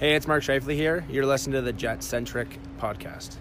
Hey, 0.00 0.14
it's 0.14 0.26
Mark 0.26 0.42
Scheifele 0.42 0.72
here. 0.72 1.04
You're 1.10 1.26
listening 1.26 1.52
to 1.56 1.60
the 1.60 1.74
Jet 1.74 2.02
Centric 2.02 2.58
podcast. 2.78 3.36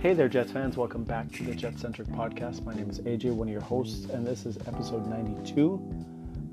Hey 0.00 0.14
there, 0.14 0.28
Jets 0.28 0.50
fans. 0.50 0.76
Welcome 0.76 1.04
back 1.04 1.30
to 1.34 1.44
the 1.44 1.54
Jet 1.54 1.78
Centric 1.78 2.08
podcast. 2.08 2.64
My 2.64 2.74
name 2.74 2.90
is 2.90 2.98
AJ, 2.98 3.26
one 3.26 3.46
of 3.46 3.52
your 3.52 3.62
hosts, 3.62 4.10
and 4.10 4.26
this 4.26 4.44
is 4.44 4.58
episode 4.66 5.06
92. 5.06 5.80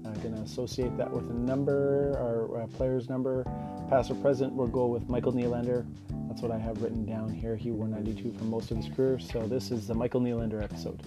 I'm 0.05 0.13
going 0.21 0.35
to 0.35 0.41
associate 0.43 0.95
that 0.97 1.09
with 1.09 1.27
a 1.27 1.33
number, 1.33 2.15
our 2.19 2.61
uh, 2.61 2.67
player's 2.67 3.09
number, 3.09 3.43
past 3.89 4.11
or 4.11 4.15
present. 4.21 4.53
We'll 4.53 4.67
go 4.67 4.85
with 4.85 5.09
Michael 5.09 5.33
Nylander. 5.33 5.83
That's 6.39 6.47
what 6.47 6.57
I 6.57 6.63
have 6.63 6.81
written 6.81 7.05
down 7.05 7.33
here. 7.33 7.57
He 7.57 7.69
wore 7.69 7.89
92 7.89 8.31
for 8.37 8.45
most 8.45 8.71
of 8.71 8.77
his 8.77 8.87
career, 8.95 9.19
so 9.19 9.45
this 9.45 9.71
is 9.71 9.87
the 9.87 9.93
Michael 9.93 10.21
Nylander 10.21 10.63
episode. 10.63 11.04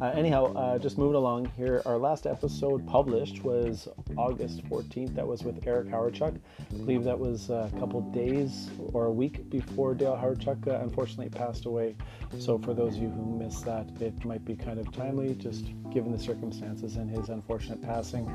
Uh, 0.00 0.06
anyhow, 0.06 0.52
uh, 0.54 0.76
just 0.76 0.98
moving 0.98 1.14
along 1.14 1.44
here. 1.56 1.82
Our 1.86 1.98
last 1.98 2.26
episode 2.26 2.84
published 2.84 3.44
was 3.44 3.86
August 4.16 4.64
14th. 4.64 5.14
That 5.14 5.24
was 5.24 5.44
with 5.44 5.64
Eric 5.68 5.86
Hawerchuk. 5.86 6.36
I 6.58 6.74
believe 6.74 7.04
that 7.04 7.16
was 7.16 7.48
a 7.48 7.70
couple 7.78 8.00
days 8.10 8.70
or 8.92 9.06
a 9.06 9.12
week 9.12 9.48
before 9.48 9.94
Dale 9.94 10.18
Hawerchuk 10.20 10.66
uh, 10.66 10.82
unfortunately 10.82 11.28
passed 11.28 11.66
away. 11.66 11.94
So 12.40 12.58
for 12.58 12.74
those 12.74 12.96
of 12.96 13.02
you 13.02 13.10
who 13.10 13.38
missed 13.38 13.64
that, 13.66 13.88
it 14.00 14.24
might 14.24 14.44
be 14.44 14.56
kind 14.56 14.80
of 14.80 14.90
timely, 14.90 15.36
just 15.36 15.66
given 15.92 16.10
the 16.10 16.18
circumstances 16.18 16.96
and 16.96 17.08
his 17.08 17.28
unfortunate 17.28 17.80
passing. 17.82 18.26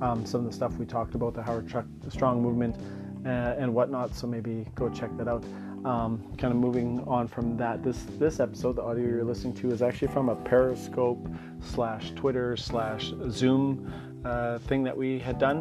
Um, 0.00 0.24
some 0.24 0.42
of 0.42 0.46
the 0.46 0.52
stuff 0.52 0.76
we 0.76 0.86
talked 0.86 1.16
about, 1.16 1.34
the 1.34 1.42
Hawerchuk 1.42 2.12
strong 2.12 2.40
movement 2.40 2.76
uh, 3.24 3.56
and 3.58 3.74
whatnot. 3.74 4.14
So 4.14 4.28
maybe 4.28 4.66
go 4.76 4.88
check 4.88 5.10
that 5.16 5.26
out. 5.26 5.42
Um, 5.86 6.34
kind 6.36 6.52
of 6.52 6.58
moving 6.58 6.98
on 7.06 7.28
from 7.28 7.56
that, 7.58 7.84
this 7.84 8.06
this 8.18 8.40
episode, 8.40 8.74
the 8.74 8.82
audio 8.82 9.04
you're 9.04 9.22
listening 9.22 9.54
to, 9.54 9.70
is 9.70 9.82
actually 9.82 10.08
from 10.08 10.28
a 10.28 10.34
Periscope 10.34 11.28
slash 11.60 12.10
Twitter 12.16 12.56
slash 12.56 13.12
Zoom 13.30 13.92
uh, 14.24 14.58
thing 14.58 14.82
that 14.82 14.96
we 14.96 15.20
had 15.20 15.38
done. 15.38 15.58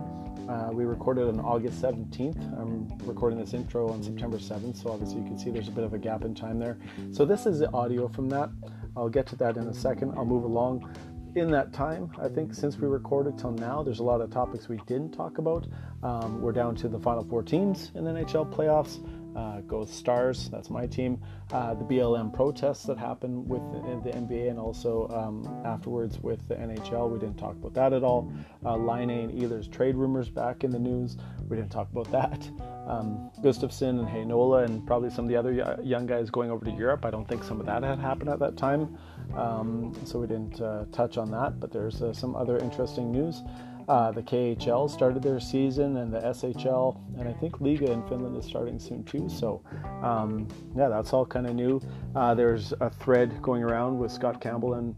Uh, 0.50 0.72
we 0.74 0.84
recorded 0.84 1.28
on 1.28 1.40
August 1.42 1.80
17th. 1.80 2.60
I'm 2.60 2.88
recording 3.08 3.38
this 3.38 3.54
intro 3.54 3.88
on 3.88 4.02
September 4.02 4.38
7th, 4.38 4.82
so 4.82 4.90
obviously 4.90 5.20
you 5.20 5.26
can 5.26 5.38
see 5.38 5.52
there's 5.52 5.68
a 5.68 5.72
bit 5.72 5.84
of 5.84 5.94
a 5.94 6.00
gap 6.00 6.26
in 6.26 6.34
time 6.34 6.58
there. 6.58 6.80
So 7.12 7.24
this 7.24 7.46
is 7.46 7.60
the 7.60 7.72
audio 7.72 8.08
from 8.08 8.28
that. 8.30 8.50
I'll 8.98 9.10
get 9.10 9.28
to 9.28 9.36
that 9.36 9.58
in 9.58 9.68
a 9.68 9.74
second. 9.76 10.16
I'll 10.18 10.26
move 10.26 10.44
along 10.44 10.92
in 11.36 11.52
that 11.52 11.74
time, 11.74 12.10
I 12.20 12.30
think 12.30 12.54
since 12.54 12.78
we 12.78 12.88
recorded 12.88 13.38
till 13.38 13.52
now, 13.52 13.84
there's 13.84 14.00
a 14.00 14.04
lot 14.04 14.22
of 14.22 14.32
topics 14.32 14.70
we 14.70 14.78
didn't 14.88 15.12
talk 15.12 15.38
about. 15.38 15.68
Um, 16.02 16.42
we're 16.42 16.54
down 16.54 16.76
to 16.78 16.88
the 16.88 17.00
final 17.00 17.26
four 17.26 17.44
teams 17.44 17.92
in 17.94 18.06
the 18.06 18.12
NHL 18.12 18.52
playoffs 18.54 19.04
uh, 19.36 19.62
Go 19.62 19.86
Stars, 19.86 20.50
that's 20.50 20.70
my 20.70 20.88
team. 20.88 21.20
Uh, 21.52 21.74
the 21.74 21.84
BLM 21.84 22.34
protests 22.34 22.84
that 22.84 22.98
happened 22.98 23.48
with 23.48 23.62
the, 23.72 24.12
NBA 24.16 24.50
and 24.50 24.60
also 24.60 25.08
um, 25.10 25.62
afterwards 25.66 26.20
with 26.20 26.48
the 26.48 26.56
NHL, 26.56 27.10
we 27.10 27.20
didn't 27.20 27.38
talk 27.38 27.54
about 27.56 27.74
that 27.74 27.92
at 27.92 28.04
all. 28.04 28.32
Uh, 28.64 28.78
Laine 28.78 29.10
and 29.10 29.34
Ehlers 29.34 29.72
trade 29.72 29.96
rumors 29.96 30.30
back 30.30 30.64
in 30.64 30.72
the 30.72 30.80
news, 30.80 31.18
we 31.50 31.58
didn't 31.58 31.72
talk 31.72 31.90
about 31.92 32.10
that. 32.12 32.50
Um, 32.88 33.30
Gustafsson 33.42 34.00
and 34.00 34.08
Heinola 34.08 34.66
and 34.66 34.86
probably 34.86 35.10
some 35.10 35.26
of 35.26 35.30
the 35.30 35.36
other 35.36 35.80
young 35.84 36.06
guys 36.06 36.30
going 36.30 36.52
over 36.52 36.64
to 36.66 36.72
Europe, 36.72 37.04
I 37.04 37.12
don't 37.12 37.28
think 37.28 37.44
some 37.44 37.60
of 37.60 37.66
that 37.66 37.84
had 37.84 38.00
happened 38.00 38.30
at 38.30 38.40
that 38.40 38.58
time, 38.58 38.98
um, 39.36 39.94
so 40.06 40.20
we 40.20 40.28
didn't 40.28 40.62
uh, 40.62 40.86
touch 40.92 41.18
on 41.18 41.32
that, 41.32 41.60
but 41.60 41.72
there's 41.72 42.02
uh, 42.02 42.14
some 42.14 42.36
other 42.36 42.58
interesting 42.58 43.12
news. 43.12 43.42
Uh, 43.88 44.12
the 44.12 44.22
KHL 44.22 44.90
started 44.90 45.22
their 45.22 45.40
season, 45.40 45.98
and 45.98 46.12
the 46.12 46.20
SHL, 46.20 47.00
and 47.20 47.30
I 47.30 47.34
think 47.34 47.60
Liiga 47.60 47.90
in 47.90 48.02
Finland 48.08 48.36
is 48.36 48.46
starting 48.46 48.80
soon 48.80 49.04
too. 49.04 49.30
So, 49.30 49.62
um, 50.02 50.48
yeah, 50.76 50.90
that's 50.90 51.14
all 51.14 51.26
kind 51.26 51.46
of 51.46 51.54
new. 51.54 51.80
Uh, 52.16 52.34
there's 52.34 52.74
a 52.82 52.90
thread 52.90 53.42
going 53.44 53.62
around 53.62 54.00
with 54.00 54.12
Scott 54.12 54.42
Campbell 54.42 54.74
and 54.74 54.96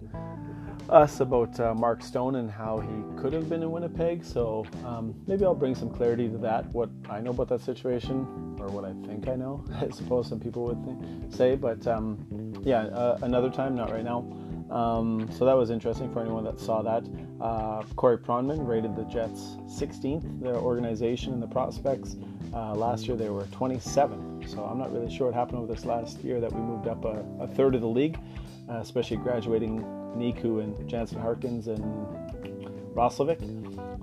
us 0.89 1.19
about 1.19 1.59
uh, 1.59 1.73
Mark 1.73 2.01
Stone 2.01 2.35
and 2.35 2.49
how 2.49 2.79
he 2.79 3.21
could 3.21 3.33
have 3.33 3.49
been 3.49 3.61
in 3.61 3.71
Winnipeg. 3.71 4.23
So 4.23 4.65
um, 4.85 5.13
maybe 5.27 5.45
I'll 5.45 5.55
bring 5.55 5.75
some 5.75 5.89
clarity 5.89 6.29
to 6.29 6.37
that, 6.39 6.65
what 6.67 6.89
I 7.09 7.19
know 7.19 7.31
about 7.31 7.49
that 7.49 7.61
situation, 7.61 8.55
or 8.59 8.67
what 8.67 8.85
I 8.85 8.93
think 9.05 9.27
I 9.27 9.35
know. 9.35 9.65
I 9.75 9.89
suppose 9.89 10.27
some 10.27 10.39
people 10.39 10.63
would 10.65 10.83
think, 10.85 11.33
say, 11.33 11.55
but 11.55 11.85
um, 11.87 12.53
yeah, 12.63 12.85
uh, 12.85 13.19
another 13.21 13.49
time, 13.49 13.75
not 13.75 13.91
right 13.91 14.03
now. 14.03 14.25
Um, 14.69 15.29
so 15.31 15.45
that 15.45 15.53
was 15.53 15.69
interesting 15.69 16.11
for 16.11 16.21
anyone 16.21 16.43
that 16.43 16.59
saw 16.59 16.81
that. 16.81 17.03
Uh, 17.39 17.83
Corey 17.95 18.17
Pronman 18.17 18.67
rated 18.67 18.95
the 18.95 19.03
Jets 19.03 19.57
16th, 19.67 20.41
their 20.41 20.55
organization 20.55 21.33
and 21.33 21.41
the 21.41 21.47
prospects. 21.47 22.17
Uh, 22.53 22.73
last 22.73 23.07
year 23.07 23.15
they 23.15 23.29
were 23.29 23.43
27. 23.51 24.45
So 24.47 24.63
I'm 24.63 24.77
not 24.77 24.91
really 24.91 25.13
sure 25.13 25.27
what 25.27 25.35
happened 25.35 25.59
over 25.59 25.73
this 25.73 25.85
last 25.85 26.19
year 26.23 26.39
that 26.39 26.51
we 26.51 26.61
moved 26.61 26.87
up 26.87 27.05
a, 27.05 27.25
a 27.39 27.47
third 27.47 27.75
of 27.75 27.81
the 27.81 27.87
league, 27.87 28.19
uh, 28.69 28.77
especially 28.77 29.17
graduating 29.17 29.81
Niku 30.15 30.63
and 30.63 30.87
Jansen 30.89 31.19
Harkins 31.19 31.67
and 31.67 31.83
Roslovic. 32.93 33.39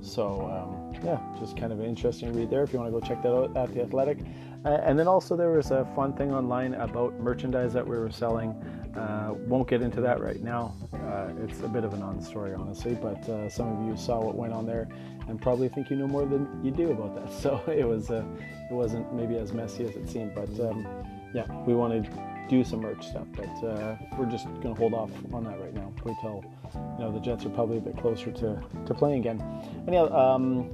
So 0.04 0.48
um, 0.50 1.02
yeah, 1.04 1.18
just 1.38 1.56
kind 1.56 1.72
of 1.72 1.80
an 1.80 1.86
interesting 1.86 2.32
read 2.32 2.50
there 2.50 2.62
if 2.62 2.72
you 2.72 2.78
want 2.78 2.92
to 2.92 3.00
go 3.00 3.06
check 3.06 3.22
that 3.22 3.34
out 3.34 3.56
at 3.56 3.74
the 3.74 3.82
Athletic. 3.82 4.18
Uh, 4.64 4.80
and 4.82 4.98
then 4.98 5.06
also 5.06 5.36
there 5.36 5.50
was 5.50 5.70
a 5.70 5.84
fun 5.94 6.14
thing 6.14 6.32
online 6.32 6.74
about 6.74 7.12
merchandise 7.20 7.72
that 7.72 7.86
we 7.86 7.96
were 7.98 8.10
selling. 8.10 8.50
Uh, 8.96 9.34
won't 9.46 9.68
get 9.68 9.82
into 9.82 10.00
that 10.00 10.20
right 10.20 10.42
now. 10.42 10.74
Uh, 10.94 11.28
it's 11.42 11.60
a 11.60 11.68
bit 11.68 11.84
of 11.84 11.92
a 11.92 11.96
non-story, 11.98 12.54
honestly, 12.54 12.94
but 12.94 13.28
uh, 13.28 13.48
some 13.48 13.68
of 13.68 13.86
you 13.86 13.96
saw 13.96 14.24
what 14.24 14.36
went 14.36 14.52
on 14.52 14.64
there 14.66 14.88
and 15.28 15.40
probably 15.40 15.68
think 15.68 15.90
you 15.90 15.96
know 15.96 16.06
more 16.06 16.24
than 16.24 16.48
you 16.64 16.70
do 16.70 16.90
about 16.92 17.14
that. 17.14 17.32
So 17.44 17.60
it 17.66 17.86
was, 17.86 18.10
uh, 18.10 18.24
it 18.70 18.72
wasn't 18.72 19.12
maybe 19.12 19.36
as 19.36 19.52
messy 19.52 19.84
as 19.84 19.96
it 19.96 20.08
seemed, 20.08 20.34
but 20.34 20.48
um, 20.60 20.86
yeah, 21.34 21.44
we 21.66 21.74
want 21.74 22.04
to 22.04 22.10
do 22.48 22.64
some 22.64 22.80
merch 22.80 23.06
stuff, 23.06 23.26
but 23.36 23.66
uh, 23.66 23.96
we're 24.16 24.30
just 24.30 24.46
going 24.62 24.74
to 24.74 24.80
hold 24.80 24.94
off 24.94 25.10
on 25.32 25.44
that 25.44 25.60
right 25.60 25.74
now. 25.74 25.92
Till 26.20 26.44
you 26.74 27.04
know 27.04 27.10
the 27.10 27.20
Jets 27.20 27.44
are 27.44 27.50
probably 27.50 27.78
a 27.78 27.80
bit 27.80 27.96
closer 27.96 28.30
to 28.30 28.62
to 28.86 28.94
playing 28.94 29.20
again. 29.20 29.42
Anyhow, 29.88 30.12
um, 30.14 30.70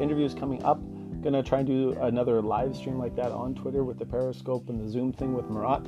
interviews 0.00 0.34
coming 0.34 0.62
up 0.64 0.80
gonna 1.24 1.42
try 1.42 1.60
and 1.60 1.66
do 1.66 1.96
another 2.02 2.40
live 2.40 2.76
stream 2.76 2.98
like 2.98 3.16
that 3.16 3.32
on 3.32 3.54
Twitter 3.54 3.82
with 3.82 3.98
the 3.98 4.06
Periscope 4.06 4.68
and 4.68 4.80
the 4.80 4.88
Zoom 4.88 5.12
thing 5.12 5.34
with 5.34 5.50
Marat 5.50 5.82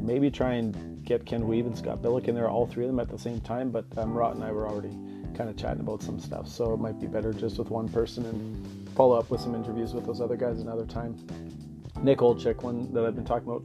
maybe 0.00 0.30
try 0.30 0.54
and 0.54 1.04
get 1.04 1.26
Ken 1.26 1.42
Wiebe 1.42 1.66
and 1.66 1.76
Scott 1.76 2.02
Billeck 2.02 2.28
in 2.28 2.34
there, 2.34 2.48
all 2.48 2.66
three 2.66 2.84
of 2.84 2.90
them 2.90 3.00
at 3.00 3.08
the 3.08 3.18
same 3.18 3.40
time. 3.40 3.70
But 3.70 3.86
um, 3.96 4.12
Rot 4.12 4.34
and 4.34 4.44
I 4.44 4.52
were 4.52 4.66
already 4.66 4.96
kind 5.34 5.48
of 5.48 5.56
chatting 5.56 5.80
about 5.80 6.02
some 6.02 6.18
stuff, 6.18 6.48
so 6.48 6.74
it 6.74 6.78
might 6.78 7.00
be 7.00 7.06
better 7.06 7.32
just 7.32 7.58
with 7.58 7.70
one 7.70 7.88
person 7.88 8.26
and 8.26 8.88
follow 8.96 9.18
up 9.18 9.30
with 9.30 9.40
some 9.40 9.54
interviews 9.54 9.94
with 9.94 10.06
those 10.06 10.20
other 10.20 10.36
guys 10.36 10.60
another 10.60 10.86
time. 10.86 11.16
Nick 12.02 12.18
Olczyk, 12.18 12.62
one 12.62 12.92
that 12.92 13.04
I've 13.04 13.14
been 13.14 13.24
talking 13.24 13.48
about 13.48 13.62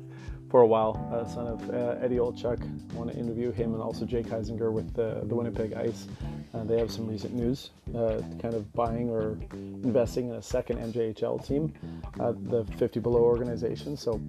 for 0.50 0.61
a 0.61 0.67
while, 0.67 1.09
uh, 1.13 1.28
son 1.28 1.47
of 1.47 1.69
uh, 1.69 2.03
Eddie 2.03 2.17
Olczyk. 2.17 2.61
I 2.61 2.94
want 2.95 3.11
to 3.11 3.17
interview 3.17 3.51
him 3.51 3.73
and 3.73 3.81
also 3.81 4.06
Jake 4.06 4.28
Heisinger 4.28 4.72
with 4.72 4.94
the, 4.94 5.22
the 5.23 5.35
Winnipeg 5.35 5.73
Ice. 5.73 6.07
Uh, 6.53 6.63
they 6.63 6.78
have 6.78 6.91
some 6.91 7.07
recent 7.07 7.33
news, 7.33 7.72
uh, 7.95 8.22
kind 8.41 8.53
of 8.53 8.72
buying 8.73 9.09
or 9.09 9.38
investing 9.84 10.29
in 10.29 10.35
a 10.35 10.41
second 10.41 10.78
MJHL 10.79 11.45
team, 11.45 11.73
uh, 12.19 12.34
the 12.44 12.63
50 12.78 13.00
Below 13.00 13.22
organization. 13.22 13.97
So 13.97 14.22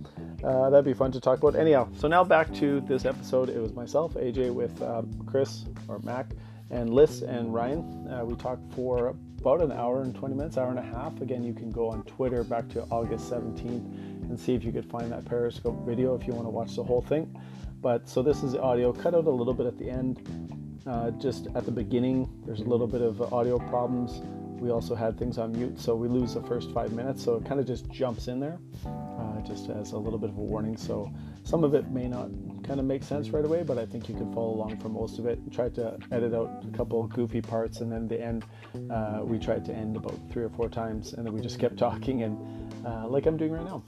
uh, 0.42 0.70
that'd 0.70 0.84
be 0.84 0.94
fun 0.94 1.12
to 1.12 1.20
talk 1.20 1.38
about. 1.38 1.54
Anyhow, 1.54 1.88
so 1.96 2.08
now 2.08 2.24
back 2.24 2.52
to 2.54 2.80
this 2.82 3.04
episode. 3.04 3.48
It 3.48 3.60
was 3.60 3.72
myself, 3.74 4.14
AJ, 4.14 4.52
with 4.52 4.82
Chris 5.26 5.66
or 5.88 5.98
Mac, 6.00 6.26
and 6.70 6.92
Liz 6.92 7.22
and 7.22 7.54
Ryan. 7.54 8.26
we 8.26 8.34
talked 8.34 8.72
for 8.74 9.14
about 9.40 9.60
an 9.60 9.70
hour 9.70 10.02
and 10.02 10.14
20 10.14 10.34
minutes, 10.34 10.58
hour 10.58 10.70
and 10.70 10.78
a 10.78 10.82
half. 10.82 11.20
Again, 11.20 11.44
you 11.44 11.52
can 11.52 11.70
go 11.70 11.88
on 11.88 12.02
Twitter 12.02 12.42
back 12.42 12.68
to 12.70 12.82
August 12.90 13.30
17th 13.30 14.05
and 14.28 14.38
see 14.38 14.54
if 14.54 14.64
you 14.64 14.72
could 14.72 14.86
find 14.86 15.12
that 15.12 15.24
Periscope 15.24 15.86
video 15.86 16.14
if 16.14 16.26
you 16.26 16.32
want 16.32 16.46
to 16.46 16.50
watch 16.50 16.76
the 16.76 16.84
whole 16.84 17.02
thing. 17.02 17.34
But 17.80 18.08
so 18.08 18.22
this 18.22 18.42
is 18.42 18.52
the 18.52 18.62
audio, 18.62 18.92
cut 18.92 19.14
out 19.14 19.26
a 19.26 19.30
little 19.30 19.54
bit 19.54 19.66
at 19.66 19.78
the 19.78 19.88
end. 19.88 20.82
Uh, 20.86 21.10
just 21.12 21.48
at 21.54 21.64
the 21.64 21.70
beginning, 21.70 22.28
there's 22.44 22.60
a 22.60 22.64
little 22.64 22.86
bit 22.86 23.00
of 23.00 23.32
audio 23.32 23.58
problems. 23.58 24.22
We 24.60 24.70
also 24.70 24.94
had 24.94 25.18
things 25.18 25.36
on 25.36 25.52
mute, 25.52 25.78
so 25.78 25.94
we 25.94 26.08
lose 26.08 26.34
the 26.34 26.42
first 26.42 26.70
five 26.72 26.92
minutes. 26.92 27.22
So 27.22 27.36
it 27.36 27.44
kind 27.44 27.60
of 27.60 27.66
just 27.66 27.90
jumps 27.90 28.28
in 28.28 28.40
there, 28.40 28.58
uh, 28.86 29.40
just 29.42 29.68
as 29.68 29.92
a 29.92 29.98
little 29.98 30.18
bit 30.18 30.30
of 30.30 30.38
a 30.38 30.40
warning. 30.40 30.76
So 30.76 31.12
some 31.42 31.62
of 31.62 31.74
it 31.74 31.90
may 31.90 32.08
not 32.08 32.30
kind 32.64 32.80
of 32.80 32.86
make 32.86 33.02
sense 33.02 33.30
right 33.30 33.44
away, 33.44 33.62
but 33.62 33.78
I 33.78 33.84
think 33.84 34.08
you 34.08 34.14
can 34.14 34.32
follow 34.32 34.54
along 34.54 34.78
for 34.78 34.88
most 34.88 35.18
of 35.18 35.26
it. 35.26 35.38
Tried 35.52 35.74
to 35.74 35.98
edit 36.10 36.34
out 36.34 36.64
a 36.66 36.76
couple 36.76 37.06
goofy 37.08 37.42
parts, 37.42 37.80
and 37.80 37.92
then 37.92 38.08
the 38.08 38.20
end, 38.20 38.44
uh, 38.90 39.20
we 39.22 39.38
tried 39.38 39.64
to 39.66 39.74
end 39.74 39.96
about 39.96 40.18
three 40.30 40.44
or 40.44 40.50
four 40.50 40.68
times, 40.68 41.12
and 41.12 41.26
then 41.26 41.34
we 41.34 41.40
just 41.40 41.58
kept 41.58 41.76
talking, 41.88 42.22
and 42.22 42.38
uh, 42.86 43.06
like 43.06 43.26
I'm 43.26 43.36
doing 43.36 43.52
right 43.52 43.64
now 43.64 43.82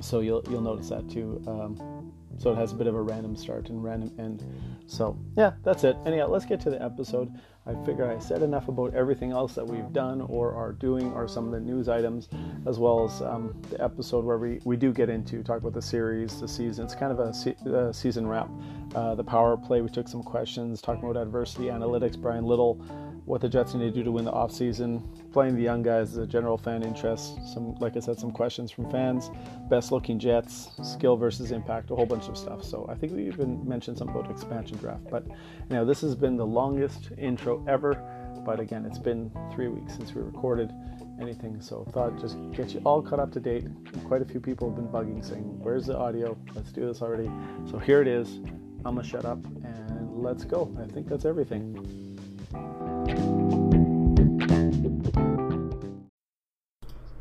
so 0.00 0.20
you'll 0.20 0.42
you'll 0.50 0.60
notice 0.60 0.88
that 0.88 1.08
too. 1.08 1.42
Um, 1.46 2.12
so 2.38 2.52
it 2.52 2.56
has 2.56 2.72
a 2.72 2.74
bit 2.74 2.86
of 2.86 2.94
a 2.94 3.00
random 3.00 3.34
start 3.34 3.70
and 3.70 3.82
random 3.82 4.12
end. 4.18 4.44
So 4.86 5.18
yeah, 5.36 5.52
that's 5.62 5.84
it. 5.84 5.96
Anyhow, 6.04 6.28
let's 6.28 6.44
get 6.44 6.60
to 6.60 6.70
the 6.70 6.82
episode. 6.82 7.32
I 7.66 7.74
figure 7.84 8.08
I 8.08 8.18
said 8.20 8.42
enough 8.42 8.68
about 8.68 8.94
everything 8.94 9.32
else 9.32 9.54
that 9.54 9.66
we've 9.66 9.92
done 9.92 10.20
or 10.20 10.54
are 10.54 10.72
doing, 10.72 11.12
or 11.12 11.26
some 11.26 11.46
of 11.46 11.52
the 11.52 11.58
news 11.58 11.88
items, 11.88 12.28
as 12.64 12.78
well 12.78 13.04
as 13.04 13.22
um, 13.22 13.60
the 13.70 13.82
episode 13.82 14.24
where 14.24 14.38
we, 14.38 14.60
we 14.64 14.76
do 14.76 14.92
get 14.92 15.08
into 15.08 15.42
talk 15.42 15.58
about 15.58 15.72
the 15.72 15.82
series, 15.82 16.40
the 16.40 16.46
season. 16.46 16.84
It's 16.84 16.94
kind 16.94 17.10
of 17.10 17.18
a, 17.18 17.34
se- 17.34 17.56
season 17.92 18.28
wrap. 18.28 18.48
Uh, 18.94 19.16
the 19.16 19.24
power 19.24 19.56
play, 19.56 19.80
we 19.80 19.88
took 19.88 20.06
some 20.06 20.22
questions 20.22 20.80
talking 20.80 21.02
about 21.02 21.20
adversity 21.20 21.64
analytics. 21.64 22.16
Bryan 22.16 22.44
Little 22.44 22.80
what 23.26 23.40
the 23.40 23.48
Jets 23.48 23.74
need 23.74 23.86
to 23.86 23.90
do 23.90 24.04
to 24.04 24.12
win 24.12 24.24
the 24.24 24.32
offseason, 24.32 25.02
playing 25.36 25.54
the 25.54 25.62
young 25.62 25.82
guys, 25.82 26.14
the 26.14 26.26
general 26.26 26.56
fan 26.56 26.82
interest, 26.82 27.36
some, 27.46 27.74
like 27.74 27.94
I 27.94 28.00
said, 28.00 28.18
some 28.18 28.30
questions 28.30 28.70
from 28.70 28.90
fans, 28.90 29.30
best 29.68 29.92
looking 29.92 30.18
Jets, 30.18 30.70
skill 30.82 31.14
versus 31.14 31.52
impact, 31.52 31.90
a 31.90 31.94
whole 31.94 32.06
bunch 32.06 32.28
of 32.28 32.38
stuff. 32.38 32.64
So 32.64 32.86
I 32.88 32.94
think 32.94 33.12
we 33.12 33.26
even 33.26 33.62
mentioned 33.68 33.98
something 33.98 34.16
about 34.16 34.30
expansion 34.30 34.78
draft. 34.78 35.02
But 35.10 35.26
you 35.26 35.76
know, 35.76 35.84
this 35.84 36.00
has 36.00 36.14
been 36.14 36.38
the 36.38 36.46
longest 36.46 37.10
intro 37.18 37.62
ever. 37.68 38.02
But 38.46 38.60
again, 38.60 38.86
it's 38.86 38.98
been 38.98 39.30
three 39.52 39.68
weeks 39.68 39.92
since 39.92 40.14
we 40.14 40.22
recorded 40.22 40.72
anything. 41.20 41.60
So 41.60 41.86
thought 41.92 42.18
just 42.18 42.38
get 42.52 42.72
you 42.72 42.80
all 42.86 43.02
caught 43.02 43.20
up 43.20 43.30
to 43.32 43.40
date. 43.40 43.66
Quite 44.06 44.22
a 44.22 44.24
few 44.24 44.40
people 44.40 44.70
have 44.70 44.76
been 44.76 44.88
bugging 44.88 45.22
saying, 45.22 45.44
Where's 45.62 45.84
the 45.84 45.98
audio? 45.98 46.34
Let's 46.54 46.72
do 46.72 46.86
this 46.86 47.02
already. 47.02 47.30
So 47.70 47.78
here 47.78 48.00
it 48.00 48.08
is. 48.08 48.38
I'm 48.86 48.94
gonna 48.94 49.04
shut 49.04 49.26
up 49.26 49.44
and 49.44 50.16
let's 50.16 50.44
go. 50.44 50.74
I 50.80 50.90
think 50.90 51.08
that's 51.08 51.26
everything. 51.26 52.06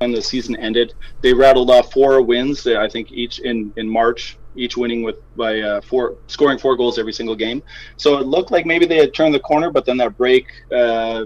When 0.05 0.15
the 0.15 0.21
season 0.21 0.55
ended. 0.57 0.93
They 1.21 1.33
rattled 1.33 1.69
off 1.69 1.91
four 1.91 2.21
wins. 2.21 2.67
I 2.67 2.87
think 2.87 3.11
each 3.11 3.39
in 3.39 3.73
in 3.75 3.89
March, 3.89 4.37
each 4.55 4.77
winning 4.77 5.03
with 5.03 5.17
by 5.35 5.59
uh, 5.59 5.81
four 5.81 6.15
scoring 6.27 6.59
four 6.59 6.75
goals 6.77 6.99
every 6.99 7.13
single 7.13 7.35
game. 7.35 7.63
So 7.97 8.17
it 8.17 8.27
looked 8.27 8.51
like 8.51 8.65
maybe 8.65 8.85
they 8.85 8.97
had 8.97 9.13
turned 9.13 9.33
the 9.33 9.39
corner, 9.39 9.71
but 9.71 9.85
then 9.85 9.97
that 9.97 10.17
break 10.17 10.45
uh, 10.71 11.25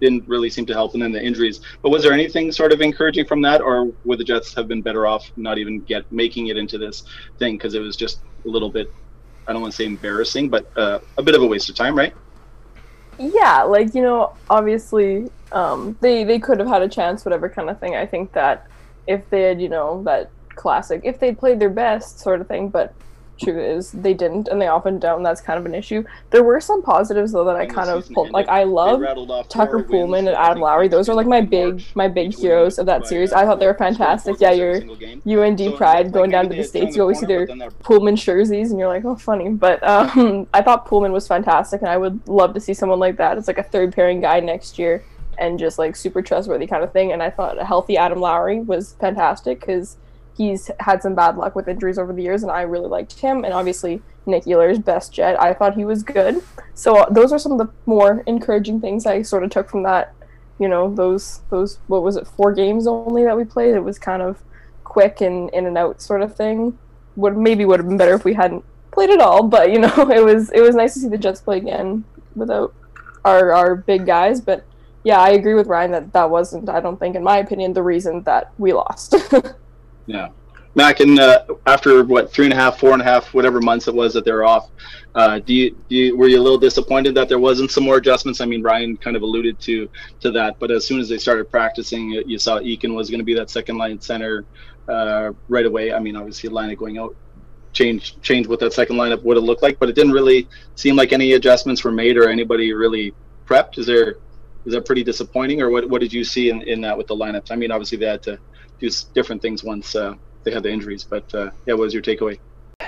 didn't 0.00 0.28
really 0.28 0.50
seem 0.50 0.66
to 0.66 0.74
help, 0.74 0.94
and 0.94 1.02
then 1.02 1.12
the 1.12 1.22
injuries. 1.22 1.60
But 1.82 1.90
was 1.90 2.02
there 2.02 2.12
anything 2.12 2.52
sort 2.52 2.72
of 2.72 2.80
encouraging 2.80 3.26
from 3.26 3.40
that, 3.42 3.60
or 3.60 3.92
would 4.04 4.18
the 4.18 4.24
Jets 4.24 4.52
have 4.54 4.66
been 4.68 4.82
better 4.82 5.06
off 5.06 5.30
not 5.36 5.58
even 5.58 5.80
get 5.80 6.10
making 6.10 6.48
it 6.48 6.56
into 6.56 6.78
this 6.78 7.04
thing 7.38 7.56
because 7.56 7.74
it 7.74 7.80
was 7.80 7.96
just 7.96 8.20
a 8.44 8.48
little 8.48 8.70
bit. 8.70 8.92
I 9.46 9.52
don't 9.52 9.62
want 9.62 9.72
to 9.72 9.76
say 9.76 9.86
embarrassing, 9.86 10.48
but 10.48 10.66
uh, 10.76 10.98
a 11.16 11.22
bit 11.22 11.36
of 11.36 11.42
a 11.42 11.46
waste 11.46 11.68
of 11.70 11.76
time, 11.76 11.96
right? 11.96 12.12
Yeah, 13.18 13.62
like 13.62 13.94
you 13.94 14.02
know, 14.02 14.34
obviously, 14.50 15.30
um, 15.52 15.96
they 16.00 16.24
they 16.24 16.38
could 16.38 16.58
have 16.58 16.68
had 16.68 16.82
a 16.82 16.88
chance, 16.88 17.24
whatever 17.24 17.48
kind 17.48 17.70
of 17.70 17.78
thing. 17.78 17.94
I 17.94 18.06
think 18.06 18.32
that 18.32 18.66
if 19.06 19.28
they 19.30 19.42
had, 19.42 19.60
you 19.60 19.68
know, 19.68 20.02
that 20.04 20.30
classic, 20.54 21.02
if 21.04 21.20
they'd 21.20 21.38
played 21.38 21.60
their 21.60 21.70
best, 21.70 22.20
sort 22.20 22.40
of 22.40 22.48
thing. 22.48 22.68
But 22.68 22.94
truth 23.38 23.56
is 23.56 23.92
they 23.92 24.14
didn't 24.14 24.48
and 24.48 24.60
they 24.60 24.66
often 24.66 24.98
don't 24.98 25.22
that's 25.22 25.40
kind 25.40 25.58
of 25.58 25.66
an 25.66 25.74
issue. 25.74 26.04
There 26.30 26.42
were 26.42 26.60
some 26.60 26.82
positives 26.82 27.32
though 27.32 27.44
that 27.44 27.56
i 27.56 27.66
kind 27.66 27.90
of 27.90 28.08
pulled 28.12 28.30
like 28.30 28.48
i 28.48 28.64
love 28.64 29.02
tucker 29.48 29.82
Poolman 29.82 30.20
and 30.20 30.28
adam 30.28 30.60
lowry. 30.60 30.88
Those 30.88 31.08
are 31.08 31.14
like 31.14 31.26
my 31.26 31.40
big 31.40 31.82
my 31.94 32.08
big 32.08 32.34
heroes 32.34 32.78
of 32.78 32.86
that 32.86 33.06
series. 33.06 33.32
i 33.32 33.44
thought 33.44 33.60
they 33.60 33.66
were 33.66 33.74
fantastic. 33.74 34.36
Yeah 34.40 34.52
your 34.52 35.44
und 35.44 35.76
pride 35.76 36.12
going 36.12 36.30
down 36.30 36.48
to 36.48 36.56
the 36.56 36.64
states. 36.64 36.96
You 36.96 37.02
always 37.02 37.20
see 37.20 37.26
their 37.26 37.46
Poolman 37.46 38.16
jerseys 38.16 38.70
and 38.70 38.80
you're 38.80 38.88
like 38.88 39.04
oh 39.04 39.16
funny. 39.16 39.50
But 39.50 39.82
um 39.82 40.46
i 40.54 40.62
thought 40.62 40.86
Poolman 40.86 41.12
was 41.12 41.28
fantastic 41.28 41.82
and 41.82 41.90
i 41.90 41.96
would 41.96 42.26
love 42.28 42.54
to 42.54 42.60
see 42.60 42.74
someone 42.74 42.98
like 42.98 43.16
that 43.16 43.38
it's 43.38 43.48
like 43.48 43.58
a 43.58 43.62
third 43.62 43.92
pairing 43.92 44.20
guy 44.20 44.40
next 44.40 44.78
year 44.78 45.04
and 45.38 45.58
just 45.58 45.78
like 45.78 45.96
super 45.96 46.22
trustworthy 46.22 46.66
kind 46.66 46.82
of 46.82 46.92
thing 46.92 47.12
and 47.12 47.22
i 47.22 47.30
thought 47.30 47.60
a 47.60 47.64
healthy 47.64 47.96
adam 47.96 48.20
lowry 48.20 48.60
was 48.60 48.94
fantastic 49.00 49.60
because 49.60 49.96
he's 50.36 50.70
had 50.80 51.02
some 51.02 51.14
bad 51.14 51.36
luck 51.36 51.54
with 51.54 51.68
injuries 51.68 51.98
over 51.98 52.12
the 52.12 52.22
years, 52.22 52.42
and 52.42 52.52
I 52.52 52.62
really 52.62 52.88
liked 52.88 53.18
him. 53.18 53.44
And 53.44 53.54
obviously, 53.54 54.02
Nick 54.26 54.44
Ehlers, 54.44 54.84
best 54.84 55.12
jet, 55.12 55.40
I 55.40 55.54
thought 55.54 55.74
he 55.74 55.84
was 55.84 56.02
good. 56.02 56.42
So 56.74 56.96
uh, 56.96 57.10
those 57.10 57.32
are 57.32 57.38
some 57.38 57.52
of 57.52 57.58
the 57.58 57.72
more 57.86 58.22
encouraging 58.26 58.80
things 58.80 59.06
I 59.06 59.22
sort 59.22 59.44
of 59.44 59.50
took 59.50 59.70
from 59.70 59.82
that. 59.84 60.12
You 60.58 60.68
know, 60.68 60.94
those 60.94 61.40
those 61.50 61.78
what 61.86 62.02
was 62.02 62.16
it, 62.16 62.26
four 62.26 62.52
games 62.52 62.86
only 62.86 63.24
that 63.24 63.36
we 63.36 63.44
played? 63.44 63.74
It 63.74 63.80
was 63.80 63.98
kind 63.98 64.22
of 64.22 64.42
quick 64.84 65.20
and 65.20 65.50
in 65.50 65.66
and 65.66 65.76
out 65.76 66.00
sort 66.00 66.22
of 66.22 66.34
thing. 66.36 66.78
Would 67.16 67.36
maybe 67.36 67.64
would 67.64 67.80
have 67.80 67.88
been 67.88 67.96
better 67.96 68.14
if 68.14 68.24
we 68.24 68.34
hadn't 68.34 68.64
played 68.90 69.10
at 69.10 69.20
all, 69.20 69.42
but 69.42 69.70
you 69.70 69.78
know, 69.78 69.94
it 70.10 70.24
was 70.24 70.50
it 70.50 70.60
was 70.60 70.74
nice 70.74 70.94
to 70.94 71.00
see 71.00 71.08
the 71.08 71.18
Jets 71.18 71.40
play 71.40 71.58
again 71.58 72.04
without 72.34 72.74
our 73.24 73.52
our 73.52 73.74
big 73.74 74.06
guys. 74.06 74.40
But 74.40 74.64
yeah, 75.06 75.20
I 75.20 75.30
agree 75.30 75.54
with 75.54 75.68
Ryan 75.68 75.92
that 75.92 76.12
that 76.14 76.30
wasn't, 76.30 76.68
I 76.68 76.80
don't 76.80 76.98
think, 76.98 77.14
in 77.14 77.22
my 77.22 77.38
opinion, 77.38 77.72
the 77.72 77.82
reason 77.82 78.22
that 78.24 78.52
we 78.58 78.72
lost. 78.72 79.14
Yeah. 80.08 80.28
Mac, 80.76 81.00
and 81.00 81.18
uh, 81.18 81.44
after 81.66 82.04
what 82.04 82.32
three 82.32 82.44
and 82.44 82.52
a 82.52 82.56
half, 82.56 82.78
four 82.78 82.92
and 82.92 83.02
a 83.02 83.04
half, 83.04 83.34
whatever 83.34 83.60
months 83.60 83.88
it 83.88 83.94
was 83.94 84.14
that 84.14 84.24
they're 84.24 84.44
off, 84.44 84.70
uh, 85.16 85.40
do, 85.40 85.52
you, 85.52 85.76
do 85.88 85.96
you 85.96 86.16
were 86.16 86.28
you 86.28 86.38
a 86.38 86.44
little 86.44 86.58
disappointed 86.58 87.12
that 87.16 87.28
there 87.28 87.40
wasn't 87.40 87.72
some 87.72 87.82
more 87.82 87.96
adjustments? 87.96 88.40
I 88.40 88.44
mean, 88.44 88.62
Ryan 88.62 88.96
kind 88.96 89.16
of 89.16 89.22
alluded 89.22 89.58
to 89.60 89.88
to 90.20 90.30
that, 90.30 90.60
but 90.60 90.70
as 90.70 90.86
soon 90.86 91.00
as 91.00 91.08
they 91.08 91.18
started 91.18 91.50
practicing, 91.50 92.10
you 92.10 92.38
saw 92.38 92.60
Eakin 92.60 92.94
was 92.94 93.10
going 93.10 93.18
to 93.18 93.24
be 93.24 93.34
that 93.34 93.50
second 93.50 93.78
line 93.78 94.00
center 94.00 94.44
uh, 94.88 95.32
right 95.48 95.66
away. 95.66 95.92
I 95.92 95.98
mean, 95.98 96.14
obviously, 96.14 96.50
lineup 96.50 96.76
going 96.76 96.98
out 96.98 97.16
change 97.72 98.20
change 98.20 98.46
what 98.46 98.60
that 98.60 98.72
second 98.72 98.94
lineup 98.94 99.24
would 99.24 99.36
have 99.36 99.44
looked 99.44 99.62
like, 99.62 99.80
but 99.80 99.88
it 99.88 99.96
didn't 99.96 100.12
really 100.12 100.46
seem 100.76 100.94
like 100.94 101.12
any 101.12 101.32
adjustments 101.32 101.82
were 101.82 101.90
made 101.90 102.16
or 102.16 102.28
anybody 102.28 102.72
really 102.72 103.12
prepped. 103.46 103.78
Is 103.78 103.86
there 103.86 104.18
is 104.66 104.72
that 104.72 104.84
pretty 104.84 105.04
disappointing, 105.04 105.62
or 105.62 105.70
what 105.70 105.88
what 105.88 106.00
did 106.00 106.12
you 106.12 106.24
see 106.24 106.50
in, 106.50 106.60
in 106.62 106.80
that 106.82 106.98
with 106.98 107.06
the 107.06 107.14
lineups? 107.14 107.50
I 107.50 107.56
mean, 107.56 107.70
obviously 107.70 107.98
they 107.98 108.06
had 108.06 108.22
to 108.24 108.38
do 108.80 108.90
different 109.14 109.40
things 109.40 109.64
once 109.64 109.94
uh, 109.94 110.14
they 110.42 110.50
had 110.50 110.64
the 110.64 110.70
injuries. 110.70 111.04
But 111.04 111.32
uh, 111.34 111.50
yeah, 111.66 111.74
what 111.74 111.82
was 111.82 111.94
your 111.94 112.02
takeaway? 112.02 112.38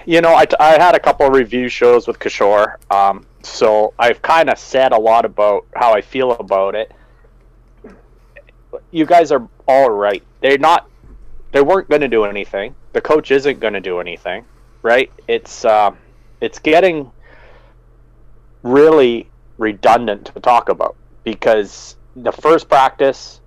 You 0.05 0.21
know, 0.21 0.35
I, 0.35 0.45
I 0.61 0.73
had 0.73 0.95
a 0.95 1.01
couple 1.01 1.27
of 1.27 1.33
review 1.33 1.69
shows 1.69 2.07
with 2.07 2.19
Kishore, 2.19 2.77
um, 2.93 3.25
so 3.43 3.95
I've 3.99 4.21
kind 4.23 4.51
of 4.51 4.59
said 4.59 4.93
a 4.93 4.99
lot 4.99 5.25
about 5.25 5.67
how 5.75 5.95
I 5.95 6.03
feel 6.03 6.33
about 6.33 6.75
it. 6.75 6.93
You 8.91 9.07
guys 9.07 9.33
are 9.33 9.49
all 9.67 9.91
right. 9.91 10.23
They're 10.41 10.59
not. 10.59 10.91
They 11.53 11.63
weren't 11.63 11.89
going 11.89 12.03
to 12.03 12.09
do 12.09 12.25
anything. 12.25 12.75
The 12.93 13.01
coach 13.01 13.31
isn't 13.31 13.61
going 13.61 13.73
to 13.73 13.81
do 13.81 14.01
anything, 14.01 14.45
right? 14.83 15.11
It's 15.29 15.65
uh, 15.65 15.93
it's 16.41 16.59
getting 16.59 17.11
really 18.63 19.31
redundant 19.57 20.27
to 20.27 20.41
talk 20.41 20.69
about 20.69 20.97
because 21.31 21.97
the 22.17 22.33
first 22.33 22.71
practice 22.71 23.43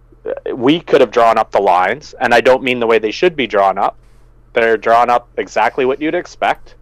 we 0.54 0.80
could 0.80 1.02
have 1.02 1.10
drawn 1.10 1.40
up 1.40 1.52
the 1.52 1.60
lines, 1.60 2.14
and 2.20 2.32
I 2.32 2.42
don't 2.42 2.62
mean 2.62 2.80
the 2.80 2.86
way 2.86 3.00
they 3.00 3.10
should 3.10 3.36
be 3.36 3.48
drawn 3.48 3.80
up. 3.80 3.98
They're 4.54 4.78
drawn 4.78 5.10
up 5.10 5.30
exactly 5.38 5.84
what 5.84 6.00
you'd 6.00 6.14
expect, 6.14 6.76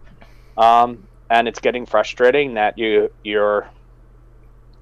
um, 0.58 1.06
and 1.30 1.48
it's 1.48 1.58
getting 1.58 1.86
frustrating 1.86 2.54
that 2.54 2.76
you 2.76 3.10
you're 3.24 3.70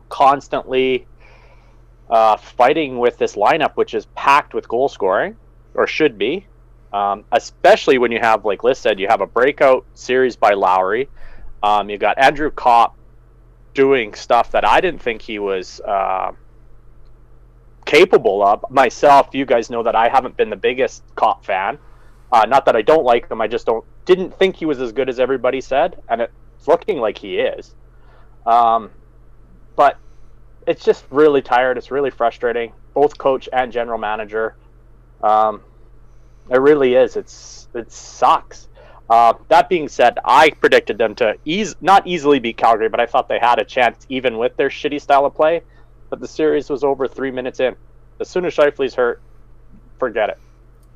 constantly 0.08 1.06
uh, 2.10 2.36
fighting 2.36 2.98
with 2.98 3.16
this 3.16 3.36
lineup, 3.36 3.76
which 3.76 3.94
is 3.94 4.06
packed 4.16 4.54
with 4.54 4.66
goal 4.66 4.88
scoring, 4.88 5.36
or 5.74 5.86
should 5.86 6.18
be. 6.18 6.46
Um, 6.92 7.24
especially 7.30 7.98
when 7.98 8.10
you 8.10 8.18
have, 8.18 8.44
like 8.44 8.64
Liz 8.64 8.78
said, 8.78 8.98
you 8.98 9.06
have 9.08 9.20
a 9.20 9.26
breakout 9.26 9.84
series 9.94 10.34
by 10.34 10.54
Lowry. 10.54 11.08
Um, 11.62 11.90
you 11.90 11.98
got 11.98 12.18
Andrew 12.18 12.50
Copp 12.50 12.97
doing 13.74 14.14
stuff 14.14 14.50
that 14.52 14.66
I 14.66 14.80
didn't 14.80 15.02
think 15.02 15.22
he 15.22 15.38
was. 15.38 15.80
Uh, 15.80 16.32
capable 17.88 18.46
of. 18.46 18.64
Myself, 18.70 19.30
you 19.32 19.46
guys 19.46 19.70
know 19.70 19.82
that 19.82 19.96
I 19.96 20.08
haven't 20.08 20.36
been 20.36 20.50
the 20.50 20.56
biggest 20.56 21.02
Copp 21.16 21.44
fan. 21.44 21.78
Uh, 22.30 22.44
not 22.46 22.66
that 22.66 22.76
I 22.76 22.82
don't 22.82 23.04
like 23.04 23.30
him, 23.30 23.40
I 23.40 23.48
just 23.48 23.64
don't 23.66 23.84
didn't 24.04 24.38
think 24.38 24.56
he 24.56 24.66
was 24.66 24.80
as 24.80 24.92
good 24.92 25.08
as 25.08 25.18
everybody 25.18 25.60
said, 25.60 26.00
and 26.08 26.20
it's 26.20 26.68
looking 26.68 26.98
like 26.98 27.18
he 27.18 27.38
is. 27.38 27.74
Um, 28.46 28.90
but 29.76 29.98
it's 30.66 30.84
just 30.84 31.04
really 31.10 31.42
tired. 31.42 31.78
It's 31.78 31.90
really 31.90 32.10
frustrating. 32.10 32.72
Both 32.94 33.16
coach 33.16 33.48
and 33.52 33.72
general 33.72 33.98
manager. 33.98 34.54
Um, 35.22 35.62
it 36.50 36.60
really 36.60 36.94
is. 36.94 37.16
It's 37.16 37.68
it 37.74 37.90
sucks. 37.90 38.68
Uh, 39.10 39.32
that 39.48 39.68
being 39.68 39.88
said, 39.88 40.18
I 40.24 40.50
predicted 40.50 40.98
them 40.98 41.14
to 41.16 41.36
ease 41.44 41.74
not 41.80 42.06
easily 42.06 42.38
beat 42.40 42.58
Calgary, 42.58 42.88
but 42.88 43.00
I 43.00 43.06
thought 43.06 43.28
they 43.28 43.38
had 43.38 43.58
a 43.58 43.64
chance 43.64 44.06
even 44.08 44.36
with 44.36 44.56
their 44.56 44.68
shitty 44.68 45.00
style 45.00 45.24
of 45.24 45.34
play 45.34 45.62
but 46.10 46.20
the 46.20 46.28
series 46.28 46.70
was 46.70 46.84
over 46.84 47.06
three 47.06 47.30
minutes 47.30 47.60
in. 47.60 47.76
As 48.20 48.28
soon 48.28 48.44
as 48.44 48.54
Scheifele's 48.54 48.94
hurt, 48.94 49.20
forget 49.98 50.30
it. 50.30 50.38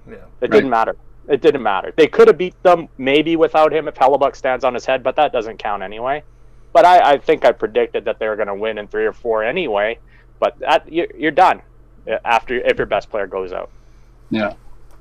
Yeah, 0.08 0.14
it 0.14 0.22
right. 0.40 0.50
didn't 0.50 0.70
matter. 0.70 0.96
It 1.28 1.40
didn't 1.40 1.62
matter. 1.62 1.92
They 1.96 2.08
could 2.08 2.28
have 2.28 2.38
beat 2.38 2.60
them 2.62 2.88
maybe 2.98 3.36
without 3.36 3.72
him 3.72 3.86
if 3.86 3.94
Hellebuyck 3.94 4.34
stands 4.34 4.64
on 4.64 4.74
his 4.74 4.84
head, 4.84 5.02
but 5.02 5.16
that 5.16 5.32
doesn't 5.32 5.58
count 5.58 5.82
anyway. 5.82 6.24
But 6.72 6.84
I, 6.84 7.12
I 7.12 7.18
think 7.18 7.44
I 7.44 7.52
predicted 7.52 8.06
that 8.06 8.18
they 8.18 8.26
were 8.28 8.36
going 8.36 8.48
to 8.48 8.54
win 8.54 8.78
in 8.78 8.88
three 8.88 9.06
or 9.06 9.12
four 9.12 9.44
anyway. 9.44 9.98
But 10.40 10.58
that, 10.58 10.90
you're, 10.92 11.06
you're 11.16 11.30
done 11.30 11.62
after 12.24 12.56
if 12.56 12.76
your 12.76 12.86
best 12.86 13.10
player 13.10 13.28
goes 13.28 13.52
out. 13.52 13.70
Yeah. 14.30 14.54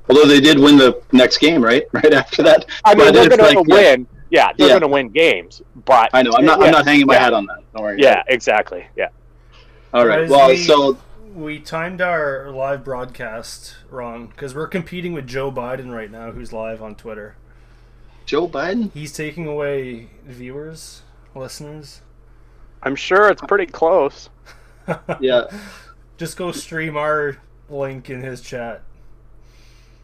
Although 0.10 0.26
they 0.26 0.40
did 0.40 0.60
win 0.60 0.78
the 0.78 1.02
next 1.12 1.38
game, 1.38 1.64
right? 1.64 1.84
Right 1.94 2.14
after 2.14 2.44
that. 2.44 2.66
I 2.84 2.96
mean, 2.96 3.14
they're 3.14 3.30
going 3.30 3.56
to 3.56 3.64
win. 3.68 4.08
Yeah, 4.30 4.52
they're 4.58 4.68
yeah. 4.68 4.74
going 4.74 4.82
to 4.82 4.88
win 4.88 5.10
games. 5.10 5.62
But 5.86 6.10
I 6.14 6.24
know. 6.24 6.34
I'm 6.38 6.46
not. 6.46 6.60
Yeah. 6.60 6.66
I'm 6.66 6.72
not 6.72 6.86
hanging 6.86 7.06
my 7.06 7.16
yeah. 7.16 7.20
hat 7.20 7.34
on 7.34 7.46
that. 7.48 7.64
Don't 7.74 7.84
worry. 7.84 7.98
Yeah, 8.00 8.24
exactly. 8.28 8.86
Yeah. 8.96 9.10
All 9.94 10.06
right. 10.06 10.30
Well, 10.30 10.50
we, 10.50 10.58
so 10.58 10.98
we 11.36 11.60
timed 11.60 12.02
our 12.02 12.50
live 12.52 12.84
broadcast 12.84 13.76
wrong 13.90 14.28
because 14.28 14.56
we're 14.56 14.68
competing 14.68 15.14
with 15.14 15.28
Joe 15.28 15.52
Biden 15.52 15.94
right 15.94 16.10
now, 16.10 16.32
who's 16.32 16.52
live 16.54 16.82
on 16.82 16.96
Twitter. 16.96 17.36
Joe 18.26 18.48
Biden? 18.48 18.94
He's 18.94 19.14
taking 19.14 19.48
away 19.48 20.10
viewers, 20.26 21.02
listeners. 21.36 22.02
I'm 22.84 22.96
sure 22.96 23.30
it's 23.30 23.42
pretty 23.42 23.66
close. 23.66 24.30
yeah. 25.20 25.46
Just 26.18 26.38
go 26.38 26.52
stream 26.52 26.98
our 26.98 27.38
link 27.70 28.10
in 28.10 28.22
his 28.22 28.42
chat. 28.42 28.84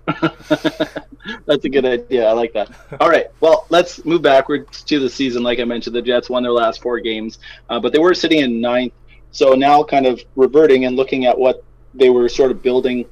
That's 1.45 1.65
a 1.65 1.69
good 1.69 1.85
idea. 1.85 2.27
I 2.27 2.31
like 2.31 2.53
that. 2.53 2.69
All 2.99 3.09
right. 3.09 3.27
Well, 3.41 3.65
let's 3.69 4.03
move 4.05 4.21
backwards 4.21 4.83
to 4.83 4.99
the 4.99 5.09
season. 5.09 5.43
Like 5.43 5.59
I 5.59 5.65
mentioned, 5.65 5.95
the 5.95 6.01
Jets 6.01 6.29
won 6.29 6.43
their 6.43 6.51
last 6.51 6.81
four 6.81 6.99
games, 6.99 7.39
uh, 7.69 7.79
but 7.79 7.91
they 7.93 7.99
were 7.99 8.13
sitting 8.13 8.39
in 8.39 8.61
ninth 8.61 8.93
So 9.31 9.53
now, 9.53 9.83
kind 9.83 10.05
of 10.05 10.21
reverting 10.35 10.85
and 10.85 10.95
looking 10.95 11.25
at 11.25 11.37
what 11.37 11.63
they 11.93 12.09
were 12.09 12.29
sort 12.29 12.51
of 12.51 12.61
building 12.61 13.05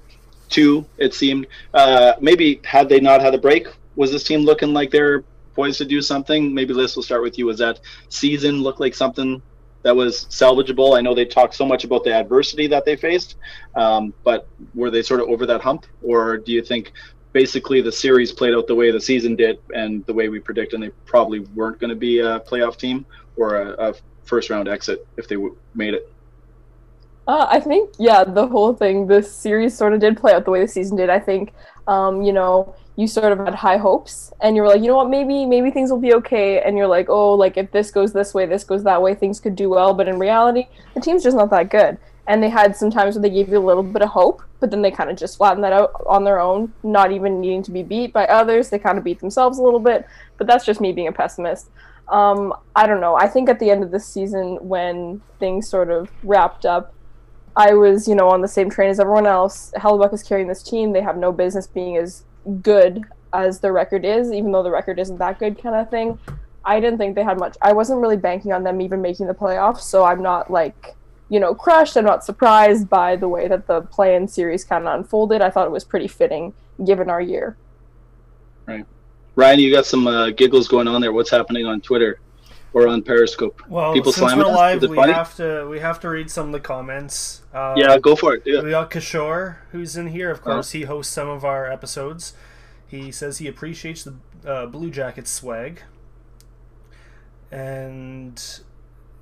to, 0.50 0.86
it 0.98 1.14
seemed 1.14 1.48
uh, 1.74 2.14
maybe 2.22 2.62
had 2.64 2.90
they 2.90 3.00
not 3.00 3.22
had 3.22 3.34
a 3.36 3.38
break, 3.38 3.68
was 3.96 4.12
this 4.12 4.24
team 4.24 4.42
looking 4.42 4.74
like 4.74 4.92
they're 4.92 5.24
poised 5.56 5.78
to 5.80 5.86
do 5.86 6.02
something? 6.02 6.54
Maybe 6.54 6.74
Liz 6.74 6.96
will 6.96 7.04
start 7.04 7.22
with 7.24 7.38
you. 7.38 7.46
Was 7.46 7.60
that 7.60 7.80
season 8.10 8.62
look 8.62 8.80
like 8.80 8.96
something 8.96 9.42
that 9.86 9.96
was 9.96 10.26
salvageable? 10.32 10.98
I 10.98 11.02
know 11.02 11.14
they 11.14 11.26
talked 11.26 11.54
so 11.54 11.64
much 11.64 11.84
about 11.84 12.04
the 12.04 12.12
adversity 12.12 12.66
that 12.66 12.86
they 12.86 12.96
faced, 12.96 13.36
um, 13.76 14.16
but 14.24 14.48
were 14.74 14.90
they 14.90 15.04
sort 15.04 15.20
of 15.20 15.30
over 15.30 15.46
that 15.46 15.62
hump, 15.62 15.86
or 16.02 16.38
do 16.38 16.52
you 16.52 16.64
think 16.64 16.92
basically 17.34 17.82
the 17.82 17.92
series 17.92 18.32
played 18.32 18.56
out 18.56 18.66
the 18.66 18.74
way 18.74 18.90
the 18.90 19.00
season 19.00 19.36
did 19.36 19.60
and 19.76 20.04
the 20.08 20.14
way 20.14 20.28
we 20.28 20.40
predicted, 20.40 20.74
and 20.74 20.84
they 20.84 20.94
probably 21.06 21.42
weren't 21.54 21.80
going 21.80 21.92
to 21.92 21.96
be 21.96 22.18
a 22.18 22.40
playoff 22.40 22.78
team 22.78 23.06
or 23.38 23.62
a, 23.62 23.90
a 23.90 23.94
first 24.24 24.50
round 24.50 24.68
exit 24.68 25.06
if 25.18 25.28
they 25.28 25.36
w- 25.36 25.56
made 25.76 25.94
it? 25.94 26.12
Uh, 27.28 27.46
I 27.48 27.60
think 27.60 27.94
yeah, 28.00 28.24
the 28.24 28.48
whole 28.48 28.74
thing, 28.74 29.06
the 29.06 29.22
series 29.22 29.78
sort 29.78 29.94
of 29.94 30.00
did 30.00 30.18
play 30.18 30.34
out 30.34 30.46
the 30.46 30.52
way 30.52 30.62
the 30.62 30.68
season 30.68 30.98
did. 30.98 31.12
I 31.12 31.20
think, 31.20 31.54
um, 31.86 32.24
you 32.24 32.34
know, 32.34 32.76
you 32.96 33.08
sort 33.08 33.32
of 33.32 33.40
had 33.40 33.56
high 33.56 33.78
hopes, 33.78 34.32
and 34.42 34.56
you 34.56 34.62
were 34.62 34.70
like, 34.70 34.82
you 34.82 34.88
know 34.88 34.96
what, 34.96 35.10
maybe 35.10 35.46
maybe 35.46 35.72
things 35.72 35.92
will 35.92 36.00
be 36.00 36.14
okay, 36.14 36.62
and 36.62 36.78
you're 36.78 36.88
like, 36.88 37.10
oh, 37.10 37.34
like 37.34 37.58
if 37.58 37.72
this 37.72 37.92
goes 37.92 38.14
this 38.14 38.34
way, 38.34 38.46
this 38.46 38.64
goes 38.64 38.84
that 38.84 39.02
way, 39.02 39.14
things 39.14 39.40
could 39.40 39.56
do 39.56 39.70
well. 39.70 39.94
But 39.94 40.08
in 40.08 40.20
reality, 40.20 40.68
the 40.94 41.02
team's 41.02 41.24
just 41.24 41.36
not 41.36 41.50
that 41.50 41.70
good. 41.70 41.98
And 42.28 42.42
they 42.42 42.50
had 42.50 42.76
some 42.76 42.90
times 42.90 43.16
where 43.16 43.22
they 43.22 43.30
gave 43.30 43.50
you 43.50 43.60
a 43.60 43.60
little 43.60 43.84
bit 43.84 44.02
of 44.02 44.10
hope, 44.10 44.42
but 44.60 44.72
then 44.72 44.82
they 44.82 44.90
kind 44.90 45.12
of 45.12 45.18
just 45.18 45.38
flattened 45.38 45.64
that 45.64 45.74
out 45.74 45.92
on 46.08 46.24
their 46.24 46.40
own, 46.40 46.74
not 46.82 47.12
even 47.12 47.40
needing 47.40 47.62
to 47.64 47.72
be 47.72 47.84
beat 47.84 48.14
by 48.14 48.26
others. 48.26 48.70
They 48.70 48.80
kind 48.80 48.98
of 48.98 49.04
beat 49.04 49.20
themselves 49.20 49.60
a 49.60 49.62
little 49.62 49.80
bit, 49.80 50.08
but 50.38 50.48
that's 50.48 50.66
just 50.66 50.82
me 50.82 50.92
being 50.92 51.08
a 51.08 51.12
pessimist. 51.12 51.70
Um, 52.08 52.52
I 52.76 52.88
don't 52.88 53.00
know. 53.00 53.16
I 53.16 53.28
think 53.28 53.48
at 53.48 53.60
the 53.60 53.70
end 53.70 53.84
of 53.84 53.92
the 53.92 54.00
season, 54.00 54.58
when 54.68 55.22
things 55.40 55.68
sort 55.68 55.92
of 55.92 56.10
wrapped 56.24 56.66
up, 56.66 56.94
I 57.56 57.74
was, 57.74 58.08
you 58.08 58.16
know, 58.16 58.30
on 58.30 58.42
the 58.42 58.48
same 58.48 58.70
train 58.70 58.90
as 58.90 59.00
everyone 59.00 59.28
else. 59.28 59.72
Hellebuyck 59.78 60.14
is 60.14 60.24
carrying 60.24 60.48
this 60.48 60.64
team. 60.64 60.94
They 60.94 61.02
have 61.02 61.18
no 61.18 61.32
business 61.32 61.68
being 61.68 61.96
as 61.98 62.24
good 62.62 63.04
as 63.34 63.60
the 63.60 63.72
record 63.72 64.06
is, 64.06 64.32
even 64.32 64.52
though 64.52 64.64
the 64.64 64.72
record 64.72 65.00
isn't 65.00 65.18
that 65.18 65.40
good, 65.40 65.62
kind 65.62 65.76
of 65.76 65.90
thing. 65.90 66.18
I 66.64 66.80
didn't 66.80 66.98
think 66.98 67.16
they 67.16 67.24
had 67.24 67.40
much. 67.40 67.58
I 67.62 67.74
wasn't 67.74 68.02
really 68.02 68.18
banking 68.18 68.52
on 68.52 68.64
them 68.64 68.82
even 68.82 69.02
making 69.02 69.28
the 69.28 69.34
playoffs, 69.34 69.82
so 69.82 70.04
I'm 70.04 70.22
not 70.22 70.50
like, 70.50 70.96
you 71.30 71.40
know, 71.40 71.54
crushed. 71.54 71.96
I'm 71.96 72.06
not 72.06 72.24
surprised 72.24 72.90
by 72.90 73.16
the 73.16 73.28
way 73.28 73.48
that 73.48 73.68
the 73.68 73.82
play-in 73.82 74.28
series 74.28 74.64
kind 74.64 74.88
of 74.88 74.96
unfolded. 74.96 75.42
I 75.42 75.50
thought 75.50 75.68
it 75.68 75.72
was 75.72 75.84
pretty 75.84 76.08
fitting 76.08 76.54
given 76.84 77.10
our 77.10 77.22
year. 77.22 77.56
Right, 78.66 78.86
Ryan, 79.36 79.60
you 79.60 79.72
got 79.72 79.86
some 79.86 80.08
uh, 80.08 80.32
giggles 80.32 80.68
going 80.68 80.88
on 80.88 81.02
there. 81.02 81.14
What's 81.14 81.30
happening 81.30 81.66
on 81.66 81.82
Twitter? 81.82 82.20
Or 82.76 82.90
on 82.90 83.02
Periscope. 83.02 83.64
Well, 83.70 83.94
People 83.94 84.12
since 84.12 84.36
we're 84.36 84.44
live, 84.44 84.82
we 84.82 84.98
funny? 84.98 85.14
have 85.14 85.34
to 85.38 85.66
we 85.70 85.80
have 85.80 85.98
to 86.02 86.10
read 86.10 86.30
some 86.30 86.48
of 86.48 86.52
the 86.52 86.60
comments. 86.60 87.42
Um, 87.54 87.78
yeah, 87.78 87.98
go 87.98 88.18
for 88.18 88.36
it. 88.36 88.44
Yeah. 88.46 88.62
We 88.62 88.72
got 88.72 88.92
Kishore, 88.92 89.60
who's 89.72 89.96
in 89.96 90.08
here. 90.08 90.30
Of 90.30 90.42
course, 90.42 90.72
uh-huh. 90.72 90.80
he 90.80 90.84
hosts 90.84 91.14
some 91.14 91.30
of 91.30 91.46
our 91.46 91.72
episodes. 91.72 92.34
He 92.86 93.14
says 93.14 93.38
he 93.38 93.48
appreciates 93.48 94.04
the 94.04 94.16
uh, 94.46 94.66
Blue 94.66 94.92
Jackets 94.92 95.32
swag, 95.32 95.84
and 97.50 98.44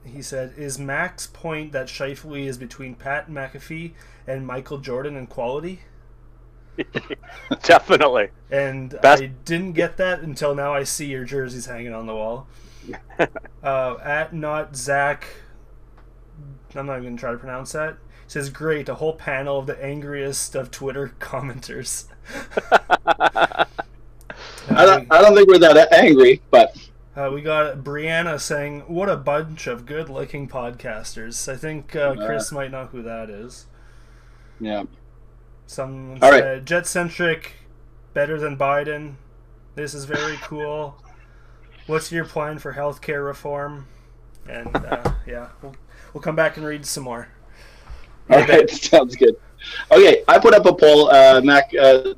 he 0.03 0.24
said, 0.24 0.55
"Is 0.57 0.79
Mac's 0.79 1.27
point 1.27 1.74
that 1.74 1.88
Scheifele 1.88 2.48
is 2.48 2.57
between 2.57 2.95
Pat 2.95 3.29
McAfee 3.29 3.93
and 4.25 4.48
Michael 4.48 4.79
Jordan 4.79 5.15
in 5.15 5.27
quality?" 5.27 5.81
Definitely. 7.62 8.29
And 8.50 9.00
Best. 9.00 9.22
I 9.22 9.27
didn't 9.27 9.74
get 9.74 9.98
that 9.98 10.22
until 10.22 10.55
now. 10.55 10.74
I 10.74 10.86
see 10.86 11.05
your 11.05 11.24
jerseys 11.24 11.67
hanging 11.67 11.93
on 11.93 12.07
the 12.07 12.15
wall. 12.15 12.48
uh, 13.63 13.97
at 14.03 14.33
not 14.33 14.75
Zach. 14.75 15.27
I'm 16.75 16.87
not 16.87 16.97
even 16.97 17.09
gonna 17.09 17.17
try 17.17 17.31
to 17.31 17.37
pronounce 17.37 17.73
that. 17.73 17.97
Says 18.27 18.49
great, 18.49 18.89
a 18.89 18.95
whole 18.95 19.13
panel 19.13 19.59
of 19.59 19.67
the 19.67 19.83
angriest 19.83 20.55
of 20.55 20.71
Twitter 20.71 21.13
commenters. 21.19 22.05
I 24.69 24.85
don't. 24.85 25.11
I 25.11 25.21
don't 25.21 25.35
think 25.35 25.47
we're 25.47 25.59
that 25.59 25.93
angry, 25.93 26.41
but 26.49 26.75
uh, 27.15 27.29
we 27.33 27.41
got 27.41 27.77
Brianna 27.77 28.39
saying, 28.39 28.81
"What 28.87 29.09
a 29.09 29.17
bunch 29.17 29.67
of 29.67 29.85
good-looking 29.85 30.47
podcasters." 30.47 31.51
I 31.51 31.57
think 31.57 31.95
uh, 31.95 32.15
Chris 32.15 32.51
might 32.51 32.71
know 32.71 32.85
who 32.85 33.03
that 33.03 33.29
is. 33.29 33.67
Yeah. 34.59 34.79
All 34.79 34.85
said, 35.67 36.21
right. 36.21 36.65
"Jet 36.65 36.87
centric, 36.87 37.53
better 38.13 38.39
than 38.39 38.57
Biden." 38.57 39.15
This 39.75 39.93
is 39.93 40.05
very 40.05 40.37
cool 40.37 41.03
what's 41.87 42.11
your 42.11 42.25
plan 42.25 42.59
for 42.59 42.73
healthcare 42.73 43.25
reform? 43.25 43.87
And 44.47 44.75
uh, 44.75 45.13
yeah, 45.27 45.49
we'll 45.61 45.75
we'll 46.13 46.21
come 46.21 46.35
back 46.35 46.57
and 46.57 46.65
read 46.65 46.85
some 46.85 47.03
more. 47.03 47.27
All 48.29 48.39
right, 48.39 48.69
sounds 48.69 49.15
good. 49.15 49.35
Okay, 49.91 50.23
I 50.27 50.39
put 50.39 50.53
up 50.53 50.65
a 50.65 50.73
poll, 50.73 51.09
uh, 51.11 51.41
Mac. 51.43 51.71
Uh, 51.79 52.13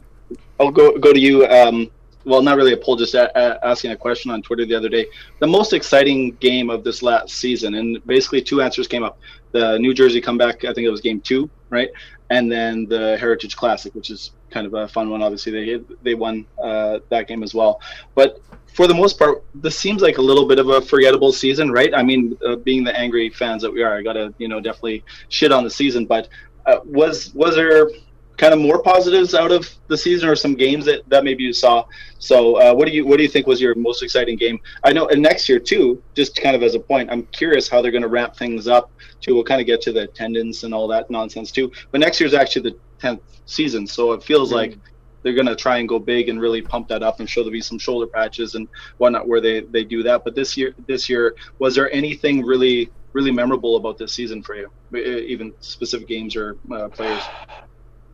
I'll 0.59 0.71
go 0.71 0.97
go 0.97 1.13
to 1.13 1.19
you. 1.19 1.45
Um, 1.47 1.91
well, 2.25 2.41
not 2.41 2.57
really 2.57 2.73
a 2.73 2.77
poll, 2.77 2.95
just 2.95 3.13
a, 3.13 3.29
a, 3.37 3.67
asking 3.67 3.91
a 3.91 3.95
question 3.95 4.31
on 4.31 4.41
Twitter 4.41 4.65
the 4.65 4.73
other 4.73 4.89
day. 4.89 5.05
The 5.39 5.47
most 5.47 5.73
exciting 5.73 6.31
game 6.39 6.71
of 6.71 6.83
this 6.83 7.03
last 7.03 7.35
season, 7.35 7.75
and 7.75 8.03
basically 8.07 8.41
two 8.41 8.61
answers 8.61 8.87
came 8.87 9.03
up. 9.03 9.19
The 9.51 9.77
New 9.77 9.93
Jersey 9.93 10.19
comeback, 10.21 10.65
I 10.65 10.73
think 10.73 10.87
it 10.87 10.89
was 10.89 11.01
game 11.01 11.21
two, 11.21 11.49
right? 11.69 11.89
And 12.31 12.51
then 12.51 12.87
the 12.87 13.15
Heritage 13.17 13.55
Classic, 13.55 13.93
which 13.93 14.09
is 14.09 14.31
kind 14.55 14.65
of 14.65 14.73
a 14.73 14.87
fun 14.87 15.09
one. 15.09 15.21
Obviously, 15.21 15.51
they 15.51 15.83
they 16.01 16.15
won 16.15 16.45
uh, 16.63 16.99
that 17.09 17.27
game 17.27 17.43
as 17.43 17.53
well. 17.53 17.81
But 18.15 18.41
for 18.73 18.87
the 18.87 18.93
most 18.93 19.19
part, 19.19 19.43
this 19.53 19.77
seems 19.77 20.01
like 20.01 20.17
a 20.17 20.21
little 20.21 20.47
bit 20.47 20.59
of 20.59 20.69
a 20.69 20.81
forgettable 20.81 21.33
season, 21.33 21.71
right? 21.71 21.93
I 21.93 22.03
mean, 22.03 22.37
uh, 22.45 22.55
being 22.55 22.83
the 22.83 22.97
angry 22.97 23.29
fans 23.29 23.61
that 23.63 23.71
we 23.71 23.83
are, 23.83 23.97
I 23.97 24.01
gotta, 24.01 24.33
you 24.37 24.47
know, 24.47 24.59
definitely 24.59 25.03
shit 25.29 25.51
on 25.51 25.63
the 25.63 25.69
season. 25.69 26.05
But 26.05 26.29
uh, 26.65 26.79
was 26.85 27.33
was 27.35 27.55
there 27.55 27.89
kind 28.37 28.53
of 28.53 28.59
more 28.59 28.81
positives 28.81 29.33
out 29.33 29.51
of 29.51 29.69
the 29.87 29.97
season, 29.97 30.27
or 30.27 30.35
some 30.35 30.55
games 30.55 30.85
that, 30.85 31.07
that 31.09 31.23
maybe 31.25 31.43
you 31.43 31.53
saw? 31.53 31.85
So, 32.19 32.55
uh, 32.55 32.73
what 32.73 32.87
do 32.87 32.93
you 32.93 33.05
what 33.05 33.17
do 33.17 33.23
you 33.23 33.29
think 33.29 33.45
was 33.45 33.59
your 33.59 33.75
most 33.75 34.01
exciting 34.03 34.37
game? 34.37 34.59
I 34.85 34.93
know, 34.93 35.07
and 35.07 35.21
next 35.21 35.49
year 35.49 35.59
too. 35.59 36.01
Just 36.15 36.35
kind 36.37 36.55
of 36.55 36.63
as 36.63 36.75
a 36.75 36.79
point, 36.79 37.09
I'm 37.11 37.23
curious 37.41 37.67
how 37.67 37.81
they're 37.81 37.91
going 37.91 38.09
to 38.09 38.15
ramp 38.19 38.37
things 38.37 38.69
up. 38.69 38.89
Too, 39.19 39.33
we'll 39.35 39.43
kind 39.43 39.59
of 39.59 39.67
get 39.67 39.81
to 39.81 39.91
the 39.91 40.03
attendance 40.03 40.63
and 40.63 40.73
all 40.73 40.87
that 40.89 41.09
nonsense 41.09 41.51
too. 41.51 41.71
But 41.91 41.99
next 41.99 42.19
year 42.19 42.27
is 42.27 42.33
actually 42.33 42.69
the 42.69 42.77
tenth 42.99 43.21
season, 43.45 43.87
so 43.87 44.13
it 44.13 44.23
feels 44.23 44.49
mm-hmm. 44.49 44.71
like 44.71 44.77
they're 45.25 45.33
going 45.33 45.47
to 45.47 45.55
try 45.55 45.77
and 45.77 45.89
go 45.89 45.97
big 45.97 46.29
and 46.29 46.39
really 46.39 46.61
pump 46.61 46.87
that 46.87 47.01
up 47.01 47.19
and 47.19 47.27
show 47.27 47.41
there 47.41 47.51
be 47.51 47.59
some 47.59 47.79
shoulder 47.79 48.05
patches 48.05 48.53
and 48.53 48.67
whatnot 48.97 49.27
where 49.27 49.41
they, 49.41 49.61
they 49.61 49.83
do 49.83 50.03
that. 50.03 50.23
But 50.23 50.35
this 50.35 50.55
year, 50.55 50.75
this 50.85 51.09
year, 51.09 51.35
was 51.57 51.73
there 51.73 51.91
anything 51.91 52.45
really, 52.45 52.91
really 53.13 53.31
memorable 53.31 53.75
about 53.75 53.97
this 53.97 54.13
season 54.13 54.43
for 54.43 54.55
you, 54.55 54.69
even 54.93 55.51
specific 55.61 56.07
games 56.07 56.35
or 56.35 56.57
uh, 56.71 56.89
players? 56.89 57.23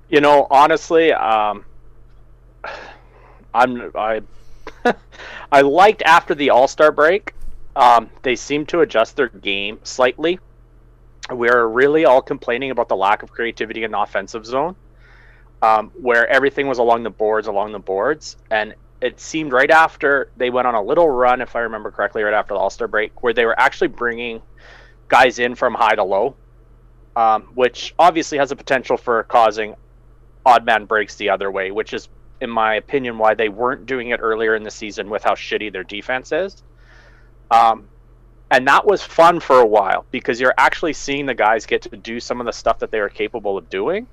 You 0.08 0.22
know, 0.22 0.48
honestly, 0.50 1.12
um, 1.12 1.66
I'm 3.54 3.92
I 3.96 4.22
I 5.52 5.62
liked 5.62 6.02
after 6.04 6.36
the 6.36 6.50
All 6.50 6.68
Star 6.68 6.92
break. 6.92 7.34
Um, 7.76 8.10
they 8.22 8.36
seemed 8.36 8.70
to 8.70 8.82
adjust 8.82 9.16
their 9.16 9.30
game 9.30 9.80
slightly. 9.84 10.40
We're 11.32 11.66
really 11.66 12.06
all 12.06 12.22
complaining 12.22 12.72
about 12.72 12.90
the 12.90 12.96
lack 12.96 13.24
of 13.24 13.32
creativity 13.32 13.84
in 13.84 13.92
the 13.92 14.00
offensive 14.00 14.46
zone 14.46 14.76
um, 15.62 15.92
where 16.00 16.28
everything 16.28 16.68
was 16.68 16.80
along 16.80 17.04
the 17.04 17.10
boards, 17.10 17.48
along 17.48 17.72
the 17.72 17.80
boards, 17.80 18.38
and 18.50 18.74
it 19.02 19.20
seemed 19.20 19.52
right 19.52 19.70
after 19.70 20.32
they 20.38 20.50
went 20.50 20.68
on 20.68 20.76
a 20.76 20.82
little 20.82 21.10
run, 21.10 21.42
if 21.42 21.56
I 21.56 21.60
remember 21.62 21.92
correctly, 21.92 22.24
right 22.24 22.34
after 22.34 22.54
the 22.54 22.60
All 22.60 22.70
Star 22.70 22.88
break, 22.88 23.24
where 23.24 23.34
they 23.34 23.46
were 23.46 23.60
actually 23.60 23.88
bringing 23.88 24.42
guys 25.08 25.40
in 25.40 25.56
from 25.56 25.74
high 25.74 25.96
to 25.96 26.04
low, 26.04 26.36
um, 27.16 27.44
which 27.56 27.94
obviously 27.98 28.38
has 28.38 28.52
a 28.52 28.56
potential 28.56 28.98
for 28.98 29.24
causing 29.24 29.76
odd 30.46 30.66
man 30.66 30.86
breaks 30.86 31.16
the 31.16 31.30
other 31.30 31.52
way, 31.52 31.72
which 31.72 31.94
is, 31.94 32.10
in 32.42 32.50
my 32.50 32.76
opinion, 32.76 33.18
why 33.18 33.34
they 33.34 33.50
weren't 33.50 33.86
doing 33.86 34.10
it 34.10 34.20
earlier 34.20 34.56
in 34.56 34.64
the 34.64 34.72
season 34.72 35.10
with 35.10 35.24
how 35.24 35.34
shitty 35.34 35.72
their 35.72 35.84
defense 35.84 36.32
is. 36.32 36.64
Um, 37.50 37.88
and 38.52 38.68
that 38.68 38.86
was 38.86 39.02
fun 39.02 39.40
for 39.40 39.60
a 39.60 39.66
while 39.66 40.06
because 40.12 40.40
you're 40.40 40.54
actually 40.58 40.94
seeing 40.94 41.26
the 41.26 41.34
guys 41.34 41.66
get 41.66 41.82
to 41.82 41.90
do 41.90 42.20
some 42.20 42.40
of 42.40 42.46
the 42.46 42.54
stuff 42.54 42.78
that 42.80 42.92
they 42.92 43.00
are 43.00 43.10
capable 43.10 43.58
of 43.58 43.70
doing 43.70 44.06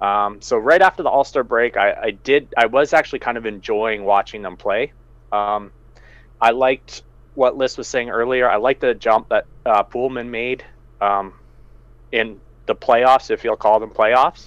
um, 0.00 0.40
so 0.42 0.58
right 0.58 0.82
after 0.82 1.02
the 1.02 1.08
All 1.08 1.24
Star 1.24 1.42
break, 1.42 1.76
I, 1.76 1.92
I, 1.92 2.10
did. 2.10 2.52
I 2.58 2.66
was 2.66 2.92
actually 2.92 3.20
kind 3.20 3.38
of 3.38 3.46
enjoying 3.46 4.04
watching 4.04 4.42
them 4.42 4.56
play. 4.56 4.92
Um, 5.32 5.72
I 6.40 6.50
liked 6.50 7.02
what 7.34 7.56
Liz 7.56 7.78
was 7.78 7.88
saying 7.88 8.10
earlier. 8.10 8.48
I 8.48 8.56
liked 8.56 8.80
the 8.82 8.94
jump 8.94 9.28
that 9.30 9.46
uh, 9.64 9.82
Poolman 9.82 10.28
made 10.28 10.64
um, 11.00 11.32
in 12.12 12.38
the 12.66 12.74
playoffs, 12.74 13.30
if 13.30 13.44
you'll 13.44 13.56
call 13.56 13.80
them 13.80 13.90
playoffs. 13.90 14.46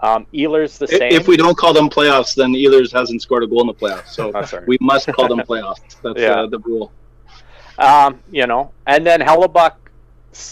Um, 0.00 0.26
Ehlers 0.34 0.76
the 0.76 0.88
same. 0.88 1.12
If 1.12 1.28
we 1.28 1.36
don't 1.36 1.56
call 1.56 1.72
them 1.72 1.88
playoffs, 1.88 2.34
then 2.34 2.52
Ehlers 2.52 2.92
hasn't 2.92 3.22
scored 3.22 3.42
a 3.42 3.46
goal 3.46 3.62
in 3.62 3.68
the 3.68 3.74
playoffs. 3.74 4.08
So 4.08 4.32
we 4.66 4.76
must 4.80 5.06
call 5.08 5.28
them 5.28 5.38
playoffs. 5.48 5.96
That's 6.02 6.20
yeah. 6.20 6.42
uh, 6.42 6.46
the 6.46 6.58
rule. 6.58 6.92
Um, 7.78 8.20
you 8.30 8.46
know, 8.46 8.72
and 8.86 9.06
then 9.06 9.20
Hellebuyck 9.20 9.74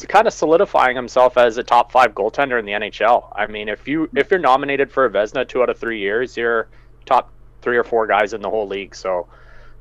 kind 0.08 0.26
of 0.26 0.32
solidifying 0.32 0.94
himself 0.94 1.36
as 1.36 1.56
a 1.56 1.62
top 1.62 1.90
five 1.90 2.14
goaltender 2.14 2.58
in 2.58 2.64
the 2.64 2.72
NHL. 2.72 3.32
I 3.34 3.46
mean, 3.46 3.68
if 3.68 3.88
you 3.88 4.08
if 4.14 4.30
you're 4.30 4.40
nominated 4.40 4.90
for 4.90 5.04
a 5.04 5.10
Vezina 5.10 5.46
two 5.46 5.62
out 5.62 5.70
of 5.70 5.78
three 5.78 5.98
years, 5.98 6.36
you're 6.36 6.68
top 7.06 7.32
three 7.62 7.76
or 7.76 7.84
four 7.84 8.06
guys 8.06 8.32
in 8.32 8.40
the 8.40 8.50
whole 8.50 8.66
league. 8.66 8.94
So 8.94 9.28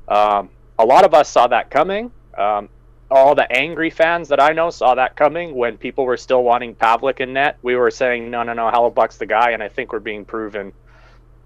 um, 0.08 0.50
a 0.78 0.86
lot 0.86 1.06
of 1.06 1.14
us 1.14 1.30
saw 1.30 1.48
that 1.48 1.70
coming. 1.70 2.12
Um, 2.38 2.70
all 3.10 3.36
the 3.36 3.52
angry 3.52 3.90
fans 3.90 4.30
that 4.30 4.40
I 4.40 4.54
know 4.54 4.70
saw 4.70 4.96
that 4.96 5.18
coming 5.18 5.54
when 5.54 5.78
people 5.78 6.06
were 6.06 6.18
still 6.18 6.44
wanting 6.44 6.76
Pavelec 6.76 7.20
in 7.20 7.34
net. 7.34 7.58
We 7.62 7.76
were 7.76 7.92
saying 7.92 8.32
no, 8.32 8.44
no, 8.44 8.54
no, 8.54 8.72
Hellebuyck's 8.72 9.18
the 9.18 9.26
guy, 9.26 9.52
and 9.52 9.62
I 9.62 9.68
think 9.68 9.92
we're 9.92 10.00
being 10.00 10.26
proven 10.26 10.72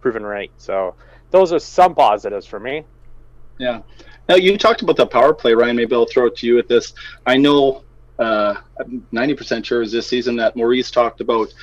proven 0.01 0.23
right. 0.23 0.51
So 0.57 0.95
those 1.31 1.51
are 1.51 1.59
some 1.59 1.95
positives 1.95 2.45
for 2.45 2.59
me. 2.59 2.83
Yeah. 3.57 3.81
Now 4.27 4.35
you 4.35 4.57
talked 4.57 4.81
about 4.81 4.97
the 4.97 5.05
power 5.05 5.33
play, 5.33 5.53
Ryan. 5.53 5.75
Maybe 5.75 5.95
I'll 5.95 6.05
throw 6.05 6.27
it 6.27 6.35
to 6.37 6.47
you 6.47 6.57
at 6.57 6.67
this. 6.67 6.93
I 7.25 7.37
know 7.37 7.83
uh, 8.17 8.55
I'm 8.79 9.05
90% 9.13 9.65
sure 9.65 9.79
was 9.79 9.91
this 9.91 10.07
season 10.07 10.35
that 10.37 10.55
Maurice 10.55 10.89
talked 10.89 11.21
about 11.21 11.53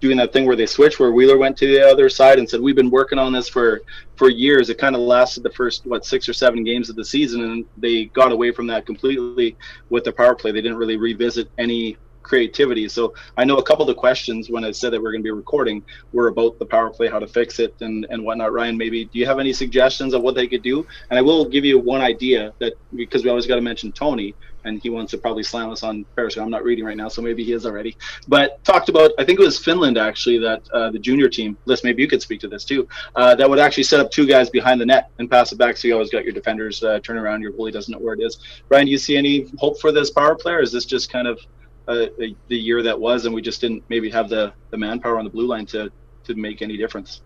doing 0.00 0.16
that 0.16 0.32
thing 0.32 0.46
where 0.46 0.56
they 0.56 0.66
switched, 0.66 0.98
where 0.98 1.12
Wheeler 1.12 1.36
went 1.36 1.56
to 1.58 1.66
the 1.66 1.86
other 1.86 2.08
side 2.08 2.38
and 2.38 2.48
said, 2.48 2.60
"We've 2.60 2.74
been 2.74 2.90
working 2.90 3.18
on 3.18 3.32
this 3.32 3.48
for 3.48 3.82
for 4.16 4.30
years." 4.30 4.70
It 4.70 4.78
kind 4.78 4.96
of 4.96 5.02
lasted 5.02 5.42
the 5.42 5.50
first 5.50 5.86
what 5.86 6.04
six 6.04 6.28
or 6.28 6.32
seven 6.32 6.64
games 6.64 6.88
of 6.88 6.96
the 6.96 7.04
season, 7.04 7.42
and 7.42 7.64
they 7.76 8.06
got 8.06 8.32
away 8.32 8.50
from 8.50 8.66
that 8.68 8.86
completely 8.86 9.56
with 9.90 10.04
the 10.04 10.12
power 10.12 10.34
play. 10.34 10.52
They 10.52 10.62
didn't 10.62 10.78
really 10.78 10.96
revisit 10.96 11.50
any 11.58 11.98
creativity. 12.22 12.88
So 12.88 13.14
I 13.36 13.44
know 13.44 13.58
a 13.58 13.62
couple 13.62 13.82
of 13.82 13.88
the 13.88 13.94
questions 13.94 14.50
when 14.50 14.64
I 14.64 14.70
said 14.70 14.92
that 14.92 15.02
we're 15.02 15.12
going 15.12 15.22
to 15.22 15.26
be 15.26 15.30
recording 15.30 15.82
were 16.12 16.28
about 16.28 16.58
the 16.58 16.66
power 16.66 16.90
play, 16.90 17.08
how 17.08 17.18
to 17.18 17.26
fix 17.26 17.58
it, 17.58 17.74
and 17.80 18.06
and 18.10 18.24
whatnot. 18.24 18.52
Ryan, 18.52 18.76
maybe 18.76 19.04
do 19.06 19.18
you 19.18 19.26
have 19.26 19.38
any 19.38 19.52
suggestions 19.52 20.14
of 20.14 20.22
what 20.22 20.34
they 20.34 20.46
could 20.46 20.62
do? 20.62 20.86
And 21.10 21.18
I 21.18 21.22
will 21.22 21.44
give 21.44 21.64
you 21.64 21.78
one 21.78 22.00
idea 22.00 22.52
that 22.60 22.74
because 22.94 23.24
we 23.24 23.30
always 23.30 23.46
got 23.46 23.56
to 23.56 23.62
mention 23.62 23.92
Tony 23.92 24.34
and 24.64 24.80
he 24.82 24.90
wants 24.90 25.10
to 25.12 25.18
probably 25.18 25.42
slam 25.42 25.70
us 25.70 25.82
on 25.82 26.04
Periscope. 26.16 26.44
I'm 26.44 26.50
not 26.50 26.64
reading 26.64 26.84
right 26.84 26.96
now, 26.96 27.08
so 27.08 27.22
maybe 27.22 27.44
he 27.44 27.52
is 27.52 27.66
already. 27.66 27.96
But 28.28 28.62
talked 28.64 28.88
about, 28.88 29.12
I 29.18 29.24
think 29.24 29.40
it 29.40 29.42
was 29.42 29.58
Finland 29.58 29.98
actually, 29.98 30.38
that 30.38 30.62
uh, 30.72 30.90
the 30.90 30.98
junior 30.98 31.28
team, 31.28 31.56
Liz, 31.64 31.84
maybe 31.84 32.02
you 32.02 32.08
could 32.08 32.22
speak 32.22 32.40
to 32.40 32.48
this 32.48 32.64
too, 32.64 32.86
uh, 33.16 33.34
that 33.34 33.48
would 33.48 33.58
actually 33.58 33.84
set 33.84 34.00
up 34.00 34.10
two 34.10 34.26
guys 34.26 34.50
behind 34.50 34.80
the 34.80 34.86
net 34.86 35.10
and 35.18 35.30
pass 35.30 35.52
it 35.52 35.58
back 35.58 35.76
so 35.76 35.88
you 35.88 35.94
always 35.94 36.10
got 36.10 36.24
your 36.24 36.32
defenders 36.32 36.82
uh, 36.82 36.98
turn 37.00 37.18
around, 37.18 37.42
your 37.42 37.52
goalie 37.52 37.72
doesn't 37.72 37.92
know 37.92 37.98
where 37.98 38.14
it 38.14 38.20
is. 38.20 38.38
Ryan, 38.68 38.86
do 38.86 38.92
you 38.92 38.98
see 38.98 39.16
any 39.16 39.50
hope 39.58 39.80
for 39.80 39.92
this 39.92 40.10
power 40.10 40.34
play, 40.34 40.52
or 40.52 40.60
is 40.60 40.72
this 40.72 40.84
just 40.84 41.10
kind 41.10 41.26
of 41.26 41.40
uh, 41.88 42.06
the 42.18 42.56
year 42.56 42.82
that 42.82 42.98
was 42.98 43.26
and 43.26 43.34
we 43.34 43.42
just 43.42 43.60
didn't 43.60 43.82
maybe 43.88 44.10
have 44.10 44.28
the, 44.28 44.52
the 44.70 44.76
manpower 44.76 45.18
on 45.18 45.24
the 45.24 45.30
blue 45.30 45.46
line 45.46 45.66
to, 45.66 45.90
to 46.24 46.34
make 46.34 46.62
any 46.62 46.76
difference? 46.76 47.22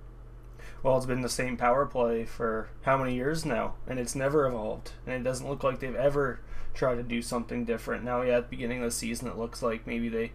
well, 0.85 0.99
it's 0.99 1.07
been 1.07 1.23
the 1.23 1.31
same 1.31 1.57
power 1.57 1.87
play 1.87 2.27
for 2.27 2.69
how 2.83 2.99
many 2.99 3.15
years 3.15 3.47
now, 3.47 3.75
and 3.87 3.99
it's 3.99 4.15
never 4.15 4.47
evolved, 4.47 4.93
and 5.07 5.15
it 5.15 5.25
doesn't 5.25 5.49
look 5.49 5.65
like 5.65 5.81
they've 5.81 5.95
ever 5.97 6.41
tried 6.75 6.97
to 6.97 7.03
do 7.03 7.23
something 7.23 7.65
different. 7.65 8.05
Now, 8.05 8.21
yeah, 8.21 8.37
at 8.37 8.51
the 8.51 8.57
beginning 8.57 8.81
of 8.81 8.85
the 8.85 8.91
season, 8.91 9.27
it 9.27 9.39
looks 9.39 9.63
like 9.63 9.87
maybe 9.87 10.11
they 10.11 10.33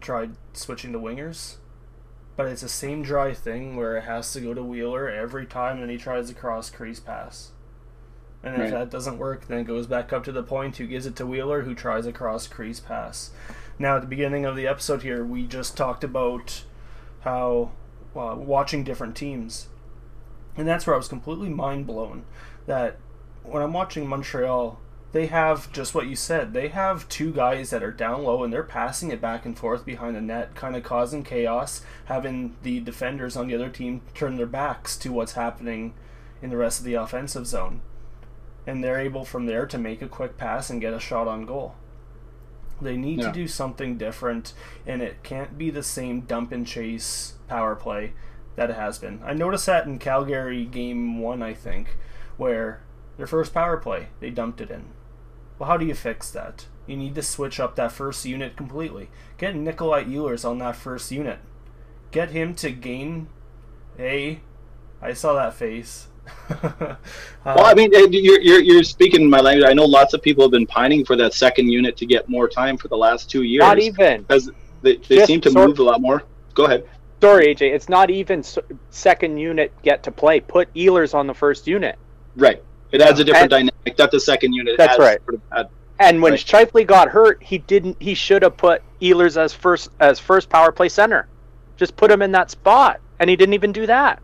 tried 0.00 0.32
switching 0.52 0.90
the 0.90 0.98
wingers, 0.98 1.58
but 2.36 2.46
it's 2.46 2.62
the 2.62 2.68
same 2.68 3.02
dry 3.02 3.32
thing 3.32 3.76
where 3.76 3.96
it 3.96 4.02
has 4.02 4.32
to 4.32 4.40
go 4.40 4.52
to 4.52 4.64
Wheeler 4.64 5.08
every 5.08 5.46
time, 5.46 5.80
and 5.80 5.92
he 5.92 5.96
tries 5.96 6.28
a 6.28 6.34
cross 6.34 6.68
crease 6.68 6.98
pass. 6.98 7.52
And 8.42 8.54
if 8.54 8.60
right. 8.60 8.70
that 8.70 8.90
doesn't 8.90 9.18
work, 9.18 9.46
then 9.46 9.60
it 9.60 9.64
goes 9.64 9.86
back 9.86 10.12
up 10.12 10.24
to 10.24 10.32
the 10.32 10.42
point 10.42 10.76
who 10.76 10.86
gives 10.86 11.06
it 11.06 11.14
to 11.16 11.26
Wheeler, 11.26 11.62
who 11.62 11.74
tries 11.74 12.06
a 12.06 12.12
cross 12.12 12.46
crease 12.46 12.80
pass. 12.80 13.30
Now, 13.78 13.96
at 13.96 14.02
the 14.02 14.08
beginning 14.08 14.44
of 14.44 14.56
the 14.56 14.66
episode 14.66 15.02
here, 15.02 15.24
we 15.24 15.46
just 15.46 15.76
talked 15.76 16.02
about 16.02 16.64
how 17.20 17.70
uh, 18.16 18.34
watching 18.36 18.82
different 18.84 19.16
teams, 19.16 19.68
and 20.56 20.66
that's 20.66 20.86
where 20.86 20.94
I 20.94 20.98
was 20.98 21.08
completely 21.08 21.48
mind 21.48 21.86
blown 21.86 22.24
that 22.66 22.98
when 23.44 23.62
I'm 23.62 23.72
watching 23.72 24.06
Montreal 24.06 24.78
they 25.12 25.26
have 25.26 25.70
just 25.72 25.94
what 25.94 26.06
you 26.06 26.16
said. 26.16 26.52
They 26.52 26.68
have 26.68 27.08
two 27.08 27.32
guys 27.32 27.70
that 27.70 27.82
are 27.82 27.92
down 27.92 28.24
low 28.24 28.42
and 28.42 28.52
they're 28.52 28.62
passing 28.62 29.10
it 29.10 29.20
back 29.20 29.44
and 29.44 29.56
forth 29.56 29.84
behind 29.84 30.16
the 30.16 30.22
net, 30.22 30.54
kind 30.54 30.74
of 30.74 30.82
causing 30.82 31.22
chaos, 31.22 31.82
having 32.06 32.56
the 32.62 32.80
defenders 32.80 33.36
on 33.36 33.46
the 33.46 33.54
other 33.54 33.68
team 33.68 34.00
turn 34.14 34.36
their 34.36 34.46
backs 34.46 34.96
to 34.98 35.12
what's 35.12 35.32
happening 35.32 35.92
in 36.40 36.48
the 36.48 36.56
rest 36.56 36.80
of 36.80 36.86
the 36.86 36.94
offensive 36.94 37.46
zone. 37.46 37.82
And 38.66 38.82
they're 38.82 39.00
able 39.00 39.24
from 39.24 39.46
there 39.46 39.66
to 39.66 39.78
make 39.78 40.02
a 40.02 40.08
quick 40.08 40.36
pass 40.36 40.70
and 40.70 40.80
get 40.80 40.94
a 40.94 41.00
shot 41.00 41.26
on 41.26 41.46
goal. 41.46 41.74
They 42.80 42.96
need 42.96 43.20
yeah. 43.20 43.26
to 43.26 43.32
do 43.32 43.46
something 43.46 43.96
different, 43.96 44.54
and 44.86 45.02
it 45.02 45.22
can't 45.22 45.56
be 45.56 45.70
the 45.70 45.82
same 45.82 46.22
dump 46.22 46.52
and 46.52 46.66
chase 46.66 47.34
power 47.48 47.76
play 47.76 48.12
that 48.56 48.70
it 48.70 48.76
has 48.76 48.98
been. 48.98 49.20
I 49.24 49.34
noticed 49.34 49.66
that 49.66 49.86
in 49.86 49.98
Calgary 49.98 50.64
game 50.64 51.20
one, 51.20 51.42
I 51.42 51.54
think, 51.54 51.96
where 52.36 52.82
their 53.16 53.26
first 53.26 53.54
power 53.54 53.76
play, 53.76 54.08
they 54.20 54.30
dumped 54.30 54.60
it 54.60 54.70
in 54.70 54.92
well, 55.62 55.70
how 55.70 55.76
do 55.76 55.86
you 55.86 55.94
fix 55.94 56.28
that? 56.32 56.66
You 56.88 56.96
need 56.96 57.14
to 57.14 57.22
switch 57.22 57.60
up 57.60 57.76
that 57.76 57.92
first 57.92 58.24
unit 58.24 58.56
completely. 58.56 59.10
Get 59.38 59.54
Nikolai 59.54 60.02
Ehlers 60.02 60.44
on 60.44 60.58
that 60.58 60.74
first 60.74 61.12
unit. 61.12 61.38
Get 62.10 62.30
him 62.30 62.56
to 62.56 62.72
gain 62.72 63.28
a. 63.96 64.40
I 65.00 65.12
saw 65.12 65.34
that 65.34 65.54
face. 65.54 66.08
uh, 66.50 66.96
well, 67.44 67.64
I 67.64 67.74
mean, 67.74 67.90
you're, 67.92 68.40
you're, 68.40 68.62
you're 68.62 68.82
speaking 68.84 69.28
my 69.28 69.40
language. 69.40 69.68
I 69.68 69.72
know 69.72 69.84
lots 69.84 70.14
of 70.14 70.22
people 70.22 70.44
have 70.44 70.50
been 70.50 70.66
pining 70.66 71.04
for 71.04 71.16
that 71.16 71.34
second 71.34 71.68
unit 71.68 71.96
to 71.98 72.06
get 72.06 72.28
more 72.28 72.48
time 72.48 72.76
for 72.76 72.88
the 72.88 72.96
last 72.96 73.30
two 73.30 73.42
years. 73.42 73.60
Not 73.60 73.78
even. 73.78 74.22
Because 74.22 74.50
they, 74.82 74.96
they 74.96 75.24
seem 75.26 75.40
to 75.42 75.50
move 75.50 75.78
a 75.78 75.82
lot 75.82 76.00
more. 76.00 76.24
Go 76.54 76.64
ahead. 76.64 76.88
Sorry, 77.20 77.54
AJ. 77.54 77.72
It's 77.72 77.88
not 77.88 78.10
even 78.10 78.44
second 78.90 79.38
unit 79.38 79.72
get 79.82 80.02
to 80.04 80.10
play. 80.10 80.40
Put 80.40 80.72
Ehlers 80.74 81.14
on 81.14 81.26
the 81.26 81.34
first 81.34 81.66
unit. 81.66 81.96
Right. 82.36 82.62
It 82.90 83.00
adds 83.00 83.20
a 83.20 83.24
different 83.24 83.52
and, 83.52 83.70
dynamic 83.70 83.96
that 83.96 84.10
the 84.10 84.20
second 84.20 84.52
unit. 84.52 84.76
That's 84.76 84.98
right. 84.98 85.18
Sort 85.24 85.40
of 85.52 85.70
and 85.98 86.20
when 86.20 86.32
right. 86.32 86.40
Scheifele 86.40 86.86
got 86.86 87.08
hurt, 87.08 87.42
he 87.42 87.58
didn't. 87.58 87.96
He 88.00 88.14
should 88.14 88.42
have 88.42 88.56
put 88.56 88.82
Ehlers 89.00 89.36
as 89.36 89.52
first 89.52 89.90
as 90.00 90.18
first 90.18 90.48
power 90.48 90.72
play 90.72 90.88
center. 90.88 91.28
Just 91.76 91.96
put 91.96 92.10
him 92.10 92.22
in 92.22 92.32
that 92.32 92.50
spot, 92.50 93.00
and 93.20 93.30
he 93.30 93.36
didn't 93.36 93.54
even 93.54 93.72
do 93.72 93.86
that. 93.86 94.20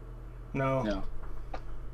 No. 0.52 0.82
No. 0.82 1.04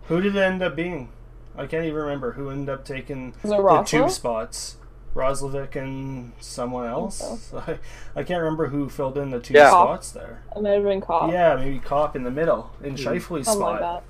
Who 0.08 0.20
did 0.20 0.36
it 0.36 0.40
end 0.40 0.62
up 0.62 0.76
being? 0.76 1.10
I 1.56 1.66
can't 1.66 1.84
even 1.84 1.94
remember 1.94 2.32
who 2.32 2.50
ended 2.50 2.68
up 2.68 2.84
taking 2.84 3.34
the 3.42 3.84
two 3.86 4.08
spots. 4.08 4.76
Roslovic 5.14 5.76
and 5.76 6.32
someone 6.40 6.88
else. 6.88 7.52
I, 7.54 7.78
I 8.16 8.24
can't 8.24 8.42
remember 8.42 8.66
who 8.66 8.88
filled 8.88 9.16
in 9.16 9.30
the 9.30 9.38
two 9.38 9.54
yeah. 9.54 9.70
spots 9.70 10.10
there. 10.10 10.42
It 10.56 10.62
might 10.62 10.70
have 10.70 10.82
been 10.82 11.00
Copp. 11.00 11.30
Yeah, 11.30 11.54
maybe 11.54 11.78
Copp 11.78 12.16
in 12.16 12.24
the 12.24 12.32
middle 12.32 12.72
in 12.82 12.96
mm. 12.96 12.98
Scheifele's 12.98 13.46
spot. 13.46 14.02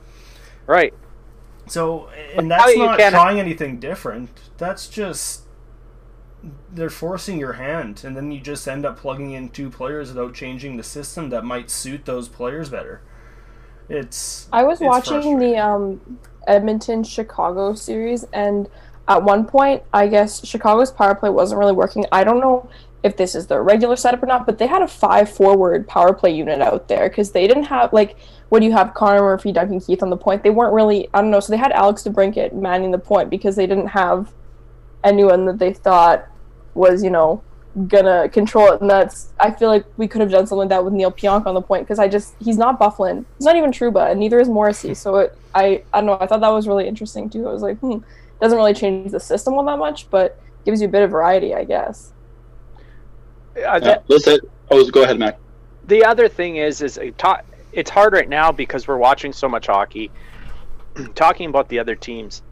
Right. 0.67 0.95
So, 1.67 2.09
and 2.35 2.51
that's 2.51 2.77
not 2.77 2.99
trying 2.99 3.39
anything 3.39 3.81
different. 3.81 4.31
That's 4.57 4.89
just 4.89 5.43
they're 6.73 6.91
forcing 6.91 7.39
your 7.39 7.55
hand, 7.55 8.03
and 8.05 8.17
then 8.17 8.31
you 8.31 8.41
just 8.41 8.67
end 8.69 8.85
up 8.85 8.99
plugging 8.99 9.33
in 9.33 9.49
two 9.49 9.71
players 9.71 10.09
without 10.09 10.35
changing 10.35 10.77
the 10.77 10.83
system 10.83 11.31
that 11.31 11.45
might 11.45 11.71
suit 11.71 12.05
those 12.05 12.29
players 12.29 12.69
better. 12.69 13.03
It's. 13.89 14.49
I 14.53 14.65
was 14.65 14.81
it's 14.81 14.87
watching 14.87 15.39
the 15.39 15.57
um, 15.57 16.19
Edmonton 16.47 17.05
Chicago 17.05 17.75
series, 17.75 18.25
and 18.33 18.69
at 19.09 19.23
one 19.23 19.45
point, 19.45 19.83
I 19.93 20.07
guess 20.07 20.45
Chicago's 20.47 20.91
power 20.91 21.15
play 21.15 21.31
wasn't 21.31 21.59
really 21.59 21.73
working. 21.73 22.07
I 22.11 22.25
don't 22.25 22.41
know 22.41 22.69
if 23.03 23.19
this 23.19 23.35
is 23.35 23.47
their 23.47 23.63
regular 23.63 23.97
setup 23.97 24.23
or 24.23 24.27
not, 24.27 24.47
but 24.47 24.59
they 24.59 24.67
had 24.67 24.81
a 24.81 24.89
five 24.89 25.31
forward 25.31 25.87
power 25.87 26.15
play 26.15 26.35
unit 26.35 26.63
out 26.63 26.89
there 26.89 27.09
because 27.09 27.33
they 27.33 27.47
didn't 27.47 27.65
have 27.65 27.93
like 27.93 28.17
when 28.49 28.63
you 28.63 28.73
have 28.73 28.95
Connor 28.95 29.21
Murphy, 29.21 29.53
Duncan 29.53 29.81
Keith 29.81 30.03
on 30.03 30.09
the 30.09 30.17
point, 30.17 30.43
they 30.43 30.51
weren't 30.51 30.73
really 30.73 31.09
I 31.13 31.21
don't 31.21 31.31
know. 31.31 31.41
So 31.41 31.53
they 31.53 31.59
had 31.59 31.73
Alex 31.73 32.03
DeBrincat 32.03 32.55
manning 32.55 32.91
the 32.91 32.99
point 32.99 33.29
because 33.29 33.57
they 33.57 33.67
didn't 33.67 33.89
have 33.89 34.33
anyone 35.05 35.45
that 35.45 35.59
they 35.59 35.73
thought 35.73 36.27
was 36.73 37.05
you 37.05 37.11
know 37.11 37.43
gonna 37.89 38.29
control 38.29 38.73
it, 38.73 38.81
and 38.81 38.89
that's 38.89 39.33
I 39.41 39.51
feel 39.51 39.69
like 39.69 39.85
we 39.97 40.07
could 40.07 40.21
have 40.21 40.31
done 40.31 40.47
something 40.47 40.61
like 40.61 40.69
that 40.71 40.85
with 40.85 40.95
Neil 40.95 41.11
Pionk 41.11 41.47
on 41.47 41.55
the 41.55 41.63
point 41.63 41.85
because 41.85 41.99
I 41.99 42.09
just 42.09 42.35
he's 42.41 42.57
not 42.57 42.79
Byfuglien, 42.79 43.25
he's 43.37 43.45
not 43.45 43.57
even 43.57 43.71
Trouba, 43.71 44.11
and 44.11 44.21
neither 44.21 44.39
is 44.41 44.49
Morrissey. 44.49 44.95
So 44.95 45.17
it, 45.17 45.39
I 45.55 45.83
I 45.93 46.01
don't 46.01 46.07
know. 46.07 46.19
I 46.21 46.27
thought 46.27 46.41
that 46.41 46.49
was 46.49 46.69
really 46.69 46.87
interesting 46.87 47.29
too. 47.29 47.49
I 47.49 47.53
was 47.53 47.63
like, 47.63 47.79
hmm, 47.79 47.99
doesn't 48.41 48.57
really 48.57 48.75
change 48.75 49.11
the 49.11 49.21
system 49.21 49.55
all 49.55 49.65
that 49.65 49.79
much, 49.79 50.09
but 50.11 50.41
gives 50.65 50.81
you 50.81 50.89
a 50.89 50.91
bit 50.91 51.03
of 51.03 51.11
variety, 51.11 51.55
I 51.55 51.65
guess. 51.65 52.13
Uh, 53.57 53.79
that, 53.79 54.05
yeah, 54.09 54.37
Oh, 54.71 54.89
go 54.91 55.03
ahead, 55.03 55.19
Mac. 55.19 55.39
The 55.87 56.05
other 56.05 56.29
thing 56.29 56.57
is, 56.57 56.83
is 56.83 56.99
it's 57.73 57.91
hard 57.91 58.13
right 58.13 58.29
now 58.29 58.53
because 58.53 58.89
we're 58.89 58.97
watching 58.97 59.33
so 59.33 59.49
much 59.49 59.67
hockey. 59.67 60.11
Talking 61.15 61.49
about 61.49 61.69
the 61.69 61.79
other 61.79 61.95
teams, 61.95 62.43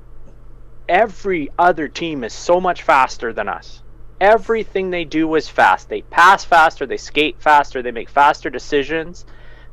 every 0.88 1.50
other 1.58 1.88
team 1.88 2.24
is 2.24 2.32
so 2.32 2.60
much 2.60 2.82
faster 2.82 3.32
than 3.32 3.48
us. 3.48 3.81
Everything 4.22 4.90
they 4.90 5.04
do 5.04 5.34
is 5.34 5.48
fast. 5.48 5.88
They 5.88 6.02
pass 6.02 6.44
faster, 6.44 6.86
they 6.86 6.96
skate 6.96 7.40
faster, 7.40 7.82
they 7.82 7.90
make 7.90 8.08
faster 8.08 8.50
decisions. 8.50 9.26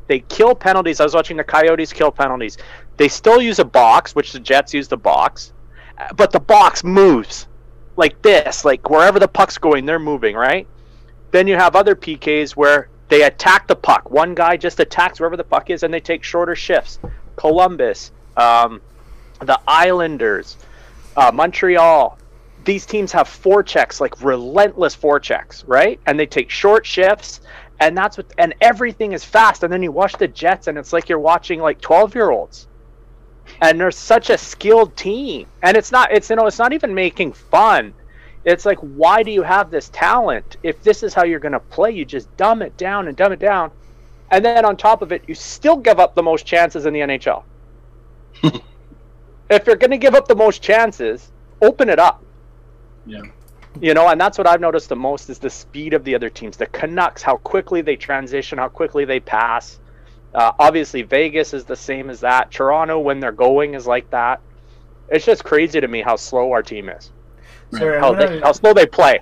They 0.07 0.21
kill 0.21 0.55
penalties. 0.55 0.99
I 0.99 1.03
was 1.03 1.13
watching 1.13 1.38
the 1.38 1.43
Coyotes 1.43 1.93
kill 1.93 2.12
penalties. 2.12 2.57
They 2.97 3.09
still 3.09 3.39
use 3.39 3.59
a 3.59 3.63
box, 3.63 4.15
which 4.15 4.33
the 4.33 4.39
Jets 4.39 4.73
use 4.73 4.88
the 4.88 4.97
box, 4.97 5.53
but 6.15 6.31
the 6.31 6.39
box 6.39 6.83
moves 6.83 7.47
like 7.95 8.19
this, 8.23 8.65
like 8.65 8.89
wherever 8.89 9.19
the 9.19 9.27
puck's 9.27 9.59
going, 9.59 9.85
they're 9.85 9.99
moving, 9.99 10.35
right? 10.35 10.65
Then 11.29 11.47
you 11.47 11.55
have 11.55 11.75
other 11.75 11.95
PKs 11.95 12.53
where 12.55 12.89
they 13.07 13.21
attack 13.21 13.67
the 13.67 13.75
puck. 13.75 14.09
One 14.09 14.33
guy 14.33 14.57
just 14.57 14.79
attacks 14.79 15.19
wherever 15.19 15.38
the 15.38 15.43
puck 15.43 15.69
is, 15.69 15.83
and 15.83 15.93
they 15.93 15.99
take 15.99 16.23
shorter 16.23 16.55
shifts. 16.55 16.97
Columbus, 17.35 18.12
um, 18.35 18.81
the 19.41 19.59
Islanders, 19.67 20.57
uh, 21.15 21.31
Montreal. 21.31 22.18
These 22.69 22.86
teams 22.86 23.12
have 23.13 23.27
four 23.27 23.63
checks, 23.63 23.99
like 23.99 24.21
relentless 24.23 24.93
four 24.93 25.19
checks, 25.19 25.65
right? 25.65 25.99
And 26.05 26.19
they 26.19 26.27
take 26.27 26.51
short 26.51 26.86
shifts, 26.86 27.41
and 27.79 27.97
that's 27.97 28.17
what. 28.17 28.27
And 28.38 28.53
everything 28.62 29.13
is 29.13 29.25
fast. 29.25 29.63
And 29.63 29.73
then 29.73 29.82
you 29.84 29.91
watch 29.91 30.13
the 30.13 30.27
Jets, 30.27 30.67
and 30.67 30.77
it's 30.77 30.93
like 30.93 31.10
you're 31.10 31.19
watching 31.19 31.62
like 31.62 31.82
twelve 31.82 32.13
year 32.15 32.29
olds. 32.32 32.67
And 33.62 33.79
they're 33.82 33.91
such 33.91 34.29
a 34.29 34.38
skilled 34.38 34.95
team, 34.97 35.47
and 35.63 35.77
it's 35.77 35.91
not. 35.91 36.12
It's 36.13 36.29
you 36.29 36.36
know, 36.36 36.47
it's 36.47 36.60
not 36.60 36.73
even 36.73 36.93
making 36.93 37.34
fun 37.34 37.95
It's 38.45 38.65
like, 38.65 38.79
why 38.79 39.23
do 39.23 39.32
you 39.32 39.43
have 39.43 39.71
this 39.71 39.89
talent? 39.89 40.58
If 40.63 40.84
this 40.84 41.03
is 41.03 41.13
how 41.15 41.25
you're 41.25 41.39
going 41.39 41.53
to 41.53 41.62
play, 41.62 41.91
you 41.91 42.05
just 42.05 42.36
dumb 42.38 42.62
it 42.63 42.77
down 42.77 43.08
and 43.08 43.17
dumb 43.17 43.34
it 43.34 43.39
down. 43.39 43.71
And 44.32 44.45
then 44.45 44.65
on 44.65 44.77
top 44.77 45.01
of 45.03 45.12
it, 45.13 45.23
you 45.27 45.36
still 45.36 45.77
give 45.77 45.99
up 45.99 46.15
the 46.15 46.23
most 46.23 46.45
chances 46.45 46.86
in 46.88 46.93
the 46.93 47.01
NHL. 47.01 47.43
if 49.49 49.67
you're 49.67 49.77
going 49.77 49.91
to 49.91 49.97
give 49.99 50.15
up 50.15 50.27
the 50.27 50.36
most 50.36 50.62
chances, 50.63 51.32
open 51.62 51.89
it 51.89 51.99
up. 51.99 52.23
Yeah. 53.10 53.22
You 53.80 53.93
know, 53.93 54.08
and 54.08 54.19
that's 54.19 54.38
what 54.38 54.48
I've 54.48 54.62
noticed 54.62 54.89
the 54.89 54.95
most 54.95 55.30
is 55.30 55.39
the 55.39 55.50
speed 55.50 55.93
of 55.93 56.04
the 56.04 56.15
other 56.15 56.30
teams. 56.30 56.58
The 56.58 56.65
Canucks, 56.65 57.22
how 57.22 57.38
quickly 57.38 57.82
they 57.82 57.95
transition, 57.95 58.58
how 58.58 58.67
quickly 58.67 59.06
they 59.06 59.19
pass. 59.19 59.80
Uh, 60.34 60.52
obviously, 60.60 61.02
Vegas 61.02 61.54
is 61.54 61.65
the 61.65 61.76
same 61.76 62.10
as 62.10 62.19
that. 62.22 62.52
Toronto, 62.52 63.00
when 63.00 63.19
they're 63.19 63.32
going, 63.32 63.74
is 63.74 63.88
like 63.88 64.10
that. 64.12 64.41
It's 65.10 65.26
just 65.26 65.43
crazy 65.43 65.80
to 65.82 65.88
me 65.88 66.02
how 66.02 66.15
slow 66.15 66.52
our 66.52 66.62
team 66.62 66.89
is. 66.89 67.12
Sorry, 67.72 68.00
How, 68.00 68.13
I'm 68.13 68.19
they, 68.19 68.39
how 68.39 68.52
slow 68.52 68.74
they 68.74 68.86
play. 68.86 69.19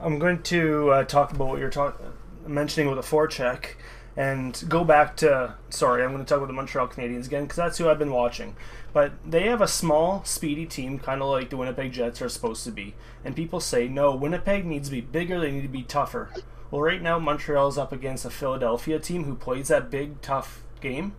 I'm 0.00 0.18
going 0.18 0.42
to 0.44 0.90
uh, 0.90 1.04
talk 1.04 1.32
about 1.32 1.48
what 1.48 1.58
you're 1.58 1.70
talk- 1.70 2.00
mentioning 2.46 2.94
with 2.94 3.04
the 3.04 3.16
forecheck 3.16 3.74
and 4.16 4.64
go 4.68 4.84
back 4.84 5.16
to. 5.18 5.54
Sorry, 5.70 6.04
I'm 6.04 6.12
going 6.12 6.24
to 6.24 6.28
talk 6.28 6.38
about 6.38 6.46
the 6.46 6.52
Montreal 6.52 6.88
Canadiens 6.88 7.26
again 7.26 7.44
because 7.44 7.56
that's 7.56 7.78
who 7.78 7.88
I've 7.88 7.98
been 7.98 8.12
watching. 8.12 8.56
But 8.94 9.12
they 9.28 9.48
have 9.48 9.60
a 9.60 9.68
small, 9.68 10.24
speedy 10.24 10.64
team, 10.66 10.98
kind 11.00 11.20
of 11.20 11.28
like 11.28 11.50
the 11.50 11.56
Winnipeg 11.58 11.92
Jets 11.92 12.22
are 12.22 12.28
supposed 12.28 12.64
to 12.64 12.70
be. 12.70 12.94
And 13.24 13.34
people 13.36 13.58
say, 13.60 13.88
no, 13.88 14.14
Winnipeg 14.14 14.64
needs 14.64 14.88
to 14.88 14.94
be 14.94 15.00
bigger, 15.02 15.38
they 15.40 15.50
need 15.50 15.62
to 15.62 15.68
be 15.68 15.82
tougher. 15.82 16.30
Well, 16.70 16.80
right 16.80 17.02
now, 17.02 17.18
Montreal's 17.18 17.76
up 17.76 17.92
against 17.92 18.24
a 18.24 18.30
Philadelphia 18.30 18.98
team 19.00 19.24
who 19.24 19.34
plays 19.34 19.68
that 19.68 19.90
big, 19.90 20.22
tough 20.22 20.62
game. 20.80 21.14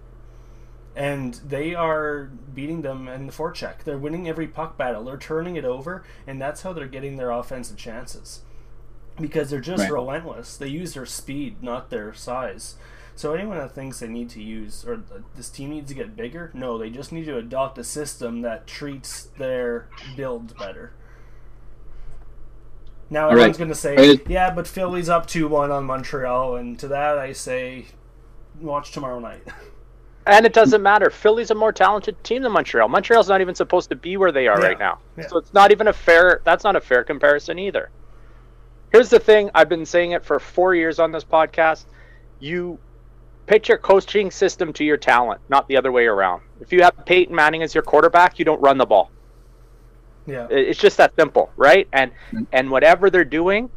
And 0.95 1.33
they 1.45 1.75
are 1.75 2.29
beating 2.53 2.81
them 2.81 3.09
in 3.09 3.27
the 3.27 3.33
forecheck. 3.33 3.83
They're 3.83 3.97
winning 3.97 4.29
every 4.29 4.47
puck 4.47 4.77
battle. 4.77 5.03
They're 5.03 5.17
turning 5.17 5.57
it 5.57 5.65
over, 5.65 6.05
and 6.25 6.41
that's 6.41 6.61
how 6.61 6.71
they're 6.71 6.87
getting 6.87 7.17
their 7.17 7.31
offensive 7.31 7.75
chances. 7.75 8.41
Because 9.19 9.49
they're 9.49 9.59
just 9.59 9.83
Right. 9.83 9.91
relentless. 9.91 10.55
They 10.55 10.67
use 10.69 10.93
their 10.93 11.05
speed, 11.05 11.61
not 11.61 11.89
their 11.89 12.13
size. 12.13 12.75
So 13.17 13.33
anyone 13.33 13.57
that 13.57 13.73
thinks 13.73 13.99
they 13.99 14.07
need 14.07 14.29
to 14.31 14.43
use 14.43 14.83
or 14.85 15.01
this 15.35 15.49
team 15.49 15.69
needs 15.69 15.87
to 15.89 15.95
get 15.95 16.17
bigger, 16.17 16.51
no, 16.53 16.77
they 16.77 16.89
just 16.89 17.11
need 17.13 17.25
to 17.25 17.37
adopt 17.37 17.77
a 17.77 17.83
system 17.83 18.41
that 18.41 18.67
treats 18.67 19.29
their 19.37 19.87
build 20.17 20.57
better. 20.57 20.91
Now 23.09 23.29
everyone's 23.29 23.51
right. 23.53 23.57
going 23.59 23.69
to 23.69 23.75
say, 23.75 23.95
Right. 23.95 24.27
"Yeah, 24.27 24.49
but 24.53 24.67
Philly's 24.67 25.09
up 25.09 25.27
two 25.27 25.47
one 25.47 25.71
on 25.71 25.85
Montreal," 25.85 26.55
and 26.55 26.77
to 26.79 26.87
that 26.89 27.17
I 27.17 27.31
say, 27.33 27.85
watch 28.59 28.91
tomorrow 28.91 29.19
night. 29.19 29.43
And 30.27 30.43
it 30.43 30.53
doesn't 30.53 30.81
matter. 30.81 31.11
Philly's 31.11 31.51
a 31.51 31.55
more 31.55 31.71
talented 31.71 32.23
team 32.23 32.41
than 32.41 32.51
Montreal. 32.51 32.87
Montreal's 32.87 33.29
not 33.29 33.41
even 33.41 33.53
supposed 33.53 33.89
to 33.91 33.95
be 33.95 34.17
where 34.17 34.31
they 34.31 34.47
are 34.47 34.59
Yeah. 34.59 34.65
right 34.69 34.79
now. 34.79 34.97
Yeah. 35.15 35.27
So 35.27 35.37
it's 35.37 35.53
not 35.53 35.71
even 35.71 35.87
a 35.87 35.93
fair 35.93 36.41
that's 36.43 36.63
not 36.63 36.75
a 36.75 36.81
fair 36.81 37.03
comparison 37.03 37.59
either. 37.59 37.91
Here's 38.91 39.09
the 39.11 39.19
thing, 39.19 39.51
I've 39.53 39.69
been 39.69 39.85
saying 39.85 40.13
it 40.13 40.25
for 40.25 40.39
4 40.39 40.73
years 40.73 40.97
on 40.97 41.11
this 41.11 41.23
podcast. 41.23 41.85
You 42.39 42.79
pitch 43.47 43.69
your 43.69 43.77
coaching 43.77 44.31
system 44.31 44.73
to 44.73 44.83
your 44.83 44.97
talent, 44.97 45.41
not 45.49 45.67
the 45.67 45.77
other 45.77 45.91
way 45.91 46.05
around. 46.05 46.41
If 46.59 46.71
you 46.71 46.81
have 46.83 46.93
Peyton 47.05 47.35
Manning 47.35 47.61
as 47.63 47.73
your 47.75 47.83
quarterback, 47.83 48.39
you 48.39 48.45
don't 48.45 48.61
run 48.61 48.77
the 48.77 48.85
ball. 48.85 49.11
yeah, 50.25 50.47
It's 50.49 50.79
just 50.79 50.97
that 50.97 51.13
simple, 51.19 51.51
right? 51.55 51.87
And 51.93 52.11
Mhm. 52.33 52.47
and 52.51 52.71
whatever 52.71 53.09
they're 53.09 53.23
doing, 53.23 53.69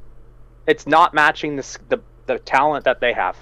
it's 0.66 0.86
not 0.86 1.12
matching 1.14 1.56
the 1.56 1.78
the, 1.88 1.98
the 2.26 2.38
talent 2.38 2.84
that 2.84 3.00
they 3.00 3.12
have. 3.12 3.36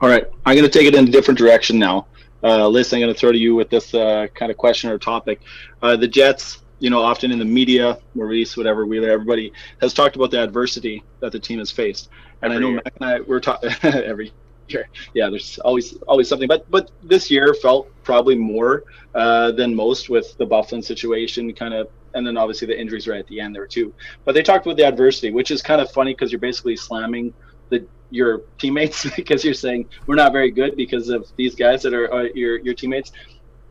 All 0.00 0.08
right, 0.08 0.24
I'm 0.44 0.56
going 0.56 0.68
to 0.70 0.78
take 0.78 0.86
it 0.86 0.94
in 0.94 1.08
a 1.08 1.10
different 1.10 1.38
direction 1.38 1.78
now. 1.78 2.08
Uh, 2.42 2.68
Liz, 2.68 2.92
I'm 2.92 3.00
going 3.00 3.12
to 3.12 3.18
throw 3.18 3.32
to 3.32 3.38
you 3.38 3.54
with 3.54 3.70
this 3.70 3.94
uh, 3.94 4.26
kind 4.34 4.50
of 4.50 4.58
question 4.58 4.90
or 4.90 4.98
topic. 4.98 5.40
Uh, 5.80 5.96
the 5.96 6.06
Jets, 6.08 6.58
you 6.78 6.90
know, 6.90 7.00
often 7.00 7.32
in 7.32 7.38
the 7.38 7.44
media, 7.44 7.98
Maurice, 8.14 8.56
whatever, 8.56 8.84
Wheeler, 8.84 9.08
everybody 9.10 9.50
has 9.80 9.94
talked 9.94 10.16
about 10.16 10.30
the 10.30 10.42
adversity 10.42 11.02
that 11.20 11.32
the 11.32 11.40
team 11.40 11.58
has 11.58 11.70
faced. 11.70 12.10
And 12.44 12.52
Every 12.52 12.56
I 12.56 12.60
know 12.60 12.68
year. 12.74 12.82
Mac 12.84 12.94
and 13.00 13.08
I 13.08 13.20
we're 13.20 13.40
talking 13.40 13.70
every 13.82 14.32
year. 14.68 14.88
Yeah, 15.14 15.30
there's 15.30 15.58
always 15.60 15.96
always 16.08 16.28
something, 16.28 16.46
but 16.46 16.70
but 16.70 16.90
this 17.02 17.30
year 17.30 17.54
felt 17.54 17.88
probably 18.02 18.34
more 18.34 18.84
uh, 19.14 19.52
than 19.52 19.74
most 19.74 20.10
with 20.10 20.36
the 20.36 20.46
Byfuglien 20.46 20.84
situation, 20.84 21.52
kind 21.54 21.72
of, 21.72 21.88
and 22.14 22.26
then 22.26 22.36
obviously 22.36 22.66
the 22.66 22.78
injuries 22.78 23.08
right 23.08 23.18
at 23.18 23.26
the 23.28 23.40
end 23.40 23.54
there 23.54 23.66
too. 23.66 23.94
But 24.26 24.34
they 24.34 24.42
talked 24.42 24.66
about 24.66 24.76
the 24.76 24.84
adversity, 24.84 25.30
which 25.30 25.50
is 25.50 25.62
kind 25.62 25.80
of 25.80 25.90
funny 25.90 26.12
because 26.12 26.30
you're 26.30 26.38
basically 26.38 26.76
slamming 26.76 27.32
the 27.70 27.86
your 28.10 28.42
teammates 28.58 29.08
because 29.16 29.42
you're 29.42 29.54
saying 29.54 29.88
we're 30.06 30.14
not 30.14 30.32
very 30.32 30.50
good 30.50 30.76
because 30.76 31.08
of 31.08 31.26
these 31.36 31.54
guys 31.54 31.82
that 31.82 31.94
are 31.94 32.12
uh, 32.12 32.22
your 32.34 32.58
your 32.58 32.74
teammates. 32.74 33.10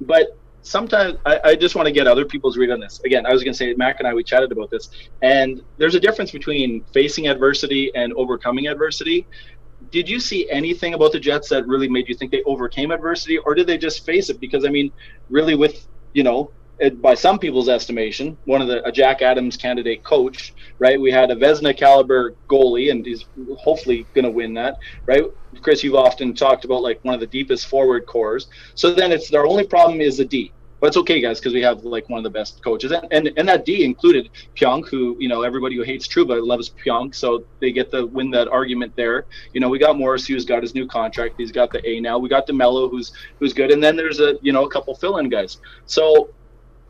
But 0.02 0.36
sometimes 0.64 1.18
I, 1.26 1.40
I 1.44 1.56
just 1.56 1.76
want 1.76 1.86
to 1.86 1.92
get 1.92 2.08
other 2.08 2.26
people's 2.26 2.58
read 2.58 2.72
on 2.72 2.80
this. 2.80 3.00
Again, 3.06 3.26
I 3.26 3.34
was 3.34 3.44
going 3.44 3.54
to 3.54 3.58
say 3.58 3.74
Mac 3.76 4.00
and 4.00 4.08
I 4.08 4.14
we 4.14 4.24
chatted 4.24 4.52
about 4.52 4.72
this, 4.72 4.90
and 5.22 5.62
there's 5.78 5.96
a 5.96 6.00
difference 6.00 6.32
between 6.32 6.84
facing 6.94 7.28
adversity 7.28 7.92
and 7.96 8.14
overcoming 8.14 8.68
adversity. 8.68 9.28
Did 9.92 10.10
you 10.10 10.20
see 10.20 10.50
anything 10.50 10.94
about 10.94 11.12
the 11.12 11.20
Jets 11.20 11.50
that 11.50 11.68
really 11.68 11.90
made 11.90 12.08
you 12.08 12.16
think 12.16 12.32
they 12.32 12.42
overcame 12.44 12.92
adversity, 12.92 13.38
or 13.38 13.54
did 13.54 13.68
they 13.68 13.78
just 13.78 14.06
face 14.06 14.30
it? 14.30 14.40
Because 14.40 14.66
I 14.66 14.70
mean, 14.70 14.92
really, 15.30 15.56
with 15.56 15.86
you 16.14 16.24
know, 16.24 16.52
it, 16.80 17.02
by 17.02 17.14
some 17.14 17.40
people's 17.40 17.70
estimation, 17.70 18.38
one 18.46 18.62
of 18.62 18.68
the 18.68 18.86
a 18.86 18.92
Jack 18.92 19.22
Adams 19.22 19.58
candidate 19.58 20.04
coach, 20.04 20.54
right? 20.80 21.00
We 21.00 21.12
had 21.12 21.32
a 21.32 21.36
Vezina 21.36 21.76
caliber 21.76 22.36
goalie, 22.50 22.92
and 22.92 23.06
he's 23.06 23.26
hopefully 23.58 24.06
going 24.14 24.26
to 24.26 24.32
win 24.32 24.54
that, 24.56 24.78
right? 25.06 25.24
Chris, 25.62 25.84
you've 25.84 25.96
often 25.96 26.34
talked 26.34 26.66
about 26.66 26.82
like 26.82 27.00
one 27.04 27.14
of 27.14 27.20
the 27.20 27.28
deepest 27.28 27.68
forward 27.68 28.06
cores. 28.06 28.48
So 28.76 28.94
then 28.94 29.12
it's 29.12 29.30
their 29.30 29.46
only 29.46 29.66
problem 29.66 30.02
is 30.02 30.18
the 30.18 30.26
D. 30.26 30.52
But 30.80 30.88
it's 30.88 30.98
okay, 30.98 31.22
guys, 31.22 31.40
because 31.40 31.54
we 31.54 31.62
have 31.62 31.86
like 31.86 32.10
one 32.10 32.18
of 32.18 32.26
the 32.26 32.30
best 32.30 32.62
coaches, 32.62 32.92
and, 32.92 33.08
and 33.12 33.32
and 33.38 33.48
that 33.48 33.66
D 33.66 33.86
included 33.86 34.30
Pionk, 34.58 34.90
who 34.90 35.16
you 35.18 35.30
know 35.30 35.44
everybody 35.44 35.78
who 35.78 35.84
hates 35.84 36.06
Trouba 36.06 36.46
loves 36.46 36.72
Pionk, 36.72 37.16
so 37.16 37.46
they 37.62 37.72
get 37.72 37.90
to 37.92 38.06
win 38.08 38.30
that 38.32 38.50
argument 38.50 38.94
there. 38.98 39.26
You 39.54 39.62
know, 39.62 39.70
we 39.70 39.80
got 39.80 39.98
Morris, 39.98 40.28
who's 40.28 40.44
got 40.44 40.62
his 40.62 40.76
new 40.76 40.86
contract, 40.86 41.36
he's 41.38 41.54
got 41.54 41.72
the 41.72 41.88
A 41.90 42.02
now. 42.02 42.18
We 42.18 42.28
got 42.28 42.48
Demelo, 42.48 42.92
who's 42.92 43.14
who's 43.40 43.54
good, 43.54 43.72
and 43.72 43.82
then 43.82 43.96
there's 43.96 44.20
a 44.20 44.38
you 44.42 44.52
know 44.52 44.66
a 44.66 44.70
couple 44.70 44.94
fill-in 44.94 45.30
guys. 45.30 45.62
So 45.86 46.32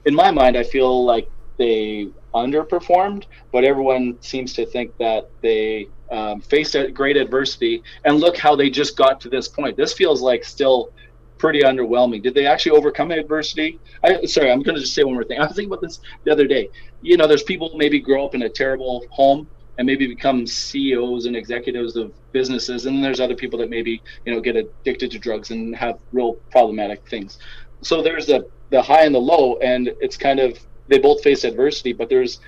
in 0.05 0.15
my 0.15 0.31
mind, 0.31 0.57
I 0.57 0.63
feel 0.63 1.05
like 1.05 1.29
they 1.57 2.07
underperformed, 2.33 3.25
but 3.51 3.63
everyone 3.63 4.17
seems 4.21 4.53
to 4.53 4.65
think 4.65 4.95
that 4.97 5.29
they 5.41 5.87
um, 6.11 6.41
faced 6.41 6.75
a 6.75 6.91
great 6.91 7.17
adversity. 7.17 7.83
And 8.05 8.19
look 8.19 8.37
how 8.37 8.55
they 8.55 8.69
just 8.69 8.97
got 8.97 9.21
to 9.21 9.29
this 9.29 9.47
point. 9.47 9.77
This 9.77 9.93
feels 9.93 10.21
like 10.21 10.43
still 10.43 10.91
pretty 11.37 11.61
underwhelming. 11.61 12.23
Did 12.23 12.33
they 12.33 12.45
actually 12.45 12.77
overcome 12.77 13.11
adversity? 13.11 13.79
I, 14.03 14.25
sorry, 14.25 14.51
I'm 14.51 14.61
going 14.61 14.75
to 14.75 14.81
just 14.81 14.95
say 14.95 15.03
one 15.03 15.13
more 15.13 15.23
thing. 15.23 15.39
I 15.41 15.45
was 15.45 15.55
thinking 15.55 15.71
about 15.71 15.81
this 15.81 15.99
the 16.23 16.31
other 16.31 16.47
day. 16.47 16.69
You 17.01 17.17
know, 17.17 17.27
there's 17.27 17.43
people 17.43 17.71
maybe 17.75 17.99
grow 17.99 18.25
up 18.25 18.35
in 18.35 18.43
a 18.43 18.49
terrible 18.49 19.05
home 19.09 19.47
and 19.77 19.85
maybe 19.85 20.07
become 20.07 20.45
CEOs 20.45 21.25
and 21.25 21.35
executives 21.35 21.95
of 21.95 22.13
businesses, 22.31 22.85
and 22.85 23.03
there's 23.03 23.19
other 23.19 23.35
people 23.35 23.57
that 23.59 23.69
maybe 23.69 24.01
you 24.25 24.33
know 24.33 24.39
get 24.39 24.55
addicted 24.55 25.09
to 25.11 25.19
drugs 25.19 25.49
and 25.51 25.75
have 25.75 25.99
real 26.11 26.33
problematic 26.51 27.07
things. 27.07 27.39
So 27.81 28.01
there's 28.01 28.27
the 28.27 28.47
the 28.69 28.81
high 28.81 29.05
and 29.05 29.13
the 29.13 29.19
low, 29.19 29.57
and 29.57 29.91
it's 30.01 30.17
kind 30.17 30.39
of 30.39 30.57
they 30.87 30.99
both 30.99 31.23
face 31.23 31.43
adversity, 31.43 31.93
but 31.93 32.09
there's 32.09 32.39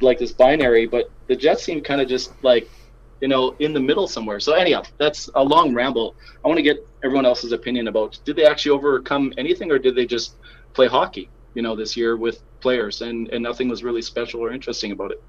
like 0.00 0.18
this 0.18 0.32
binary. 0.32 0.86
But 0.86 1.10
the 1.26 1.36
Jets 1.36 1.64
seem 1.64 1.82
kind 1.82 2.00
of 2.00 2.08
just 2.08 2.32
like 2.42 2.68
you 3.20 3.28
know 3.28 3.54
in 3.58 3.72
the 3.72 3.80
middle 3.80 4.08
somewhere. 4.08 4.40
So 4.40 4.52
anyhow, 4.52 4.82
that's 4.98 5.28
a 5.34 5.42
long 5.42 5.74
ramble. 5.74 6.14
I 6.44 6.48
want 6.48 6.58
to 6.58 6.62
get 6.62 6.86
everyone 7.04 7.26
else's 7.26 7.52
opinion 7.52 7.88
about 7.88 8.18
did 8.24 8.36
they 8.36 8.44
actually 8.46 8.72
overcome 8.72 9.32
anything, 9.38 9.70
or 9.70 9.78
did 9.78 9.94
they 9.94 10.06
just 10.06 10.36
play 10.72 10.86
hockey? 10.86 11.28
You 11.54 11.62
know, 11.62 11.74
this 11.74 11.96
year 11.96 12.16
with 12.16 12.42
players, 12.60 13.02
and 13.02 13.28
and 13.28 13.42
nothing 13.42 13.68
was 13.68 13.82
really 13.82 14.02
special 14.02 14.40
or 14.40 14.52
interesting 14.52 14.92
about 14.92 15.12
it. 15.12 15.22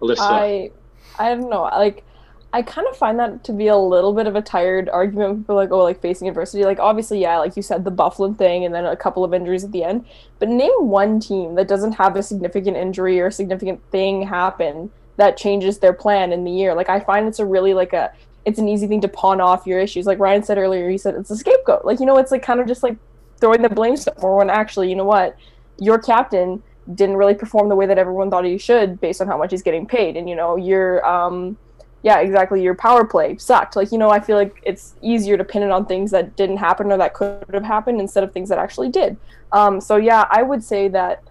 Alyssa, 0.00 0.20
I 0.20 0.70
I 1.18 1.34
don't 1.34 1.50
know. 1.50 1.62
Like 1.62 2.04
I 2.50 2.62
kind 2.62 2.86
of 2.88 2.96
find 2.96 3.18
that 3.18 3.44
to 3.44 3.52
be 3.52 3.66
a 3.66 3.76
little 3.76 4.14
bit 4.14 4.26
of 4.26 4.34
a 4.34 4.40
tired 4.40 4.88
argument. 4.88 5.40
People 5.40 5.56
like, 5.56 5.70
oh, 5.70 5.82
like 5.82 6.00
facing 6.00 6.28
adversity. 6.28 6.64
Like 6.64 6.78
obviously, 6.78 7.20
yeah, 7.20 7.38
like 7.38 7.56
you 7.56 7.62
said, 7.62 7.84
the 7.84 7.92
Byfuglien 7.92 8.38
thing, 8.38 8.64
and 8.64 8.74
then 8.74 8.86
a 8.86 8.96
couple 8.96 9.22
of 9.22 9.34
injuries 9.34 9.64
at 9.64 9.72
the 9.72 9.84
end. 9.84 10.06
But 10.38 10.48
name 10.48 10.72
one 10.88 11.20
team 11.20 11.56
that 11.56 11.68
doesn't 11.68 11.92
have 11.92 12.16
a 12.16 12.22
significant 12.22 12.76
injury 12.76 13.20
or 13.20 13.30
significant 13.30 13.82
thing 13.90 14.22
happen 14.22 14.90
that 15.18 15.36
changes 15.36 15.78
their 15.78 15.92
plan 15.92 16.32
in 16.32 16.44
the 16.44 16.50
year. 16.50 16.74
Like 16.74 16.88
I 16.88 17.00
find 17.00 17.28
it's 17.28 17.38
a 17.38 17.44
really 17.44 17.74
like 17.74 17.92
a 17.92 18.12
it's 18.46 18.58
an 18.58 18.66
easy 18.66 18.86
thing 18.86 19.02
to 19.02 19.08
pawn 19.08 19.42
off 19.42 19.66
your 19.66 19.78
issues. 19.78 20.06
Like 20.06 20.18
Ryan 20.18 20.42
said 20.42 20.56
earlier, 20.56 20.88
he 20.88 20.96
said 20.96 21.16
it's 21.16 21.30
a 21.30 21.36
scapegoat. 21.36 21.84
Like 21.84 22.00
you 22.00 22.06
know, 22.06 22.16
it's 22.16 22.30
like 22.30 22.42
kind 22.42 22.60
of 22.60 22.66
just 22.66 22.82
like 22.82 22.96
throwing 23.40 23.60
the 23.60 23.68
blame 23.68 23.96
somewhere 23.96 24.36
when 24.36 24.48
actually, 24.48 24.88
you 24.88 24.96
know 24.96 25.04
what, 25.04 25.36
your 25.78 25.98
captain 25.98 26.62
didn't 26.94 27.16
really 27.16 27.34
perform 27.34 27.68
the 27.68 27.76
way 27.76 27.84
that 27.84 27.98
everyone 27.98 28.30
thought 28.30 28.44
he 28.44 28.56
should 28.56 28.98
based 29.00 29.20
on 29.20 29.26
how 29.26 29.36
much 29.36 29.50
he's 29.50 29.62
getting 29.62 29.86
paid 29.86 30.16
and 30.16 30.26
you 30.26 30.34
know 30.34 30.56
your 30.56 31.04
um 31.06 31.54
yeah 32.02 32.18
exactly. 32.20 32.62
Your 32.62 32.74
power 32.74 33.04
play 33.04 33.36
sucked. 33.38 33.76
Like 33.76 33.92
you 33.92 33.98
know 33.98 34.10
i 34.10 34.20
feel 34.20 34.36
like 34.36 34.60
it's 34.62 34.94
easier 35.02 35.36
to 35.36 35.44
pin 35.44 35.62
it 35.62 35.70
on 35.70 35.86
things 35.86 36.10
that 36.10 36.36
didn't 36.36 36.58
happen 36.58 36.92
or 36.92 36.96
that 36.98 37.14
could 37.14 37.44
have 37.52 37.64
happened 37.64 38.00
instead 38.00 38.24
of 38.24 38.32
things 38.32 38.48
that 38.48 38.58
actually 38.58 38.90
did. 38.90 39.16
Um 39.52 39.80
so 39.80 39.96
yeah 39.96 40.26
i 40.30 40.42
would 40.42 40.62
say 40.62 40.88
that 40.88 41.22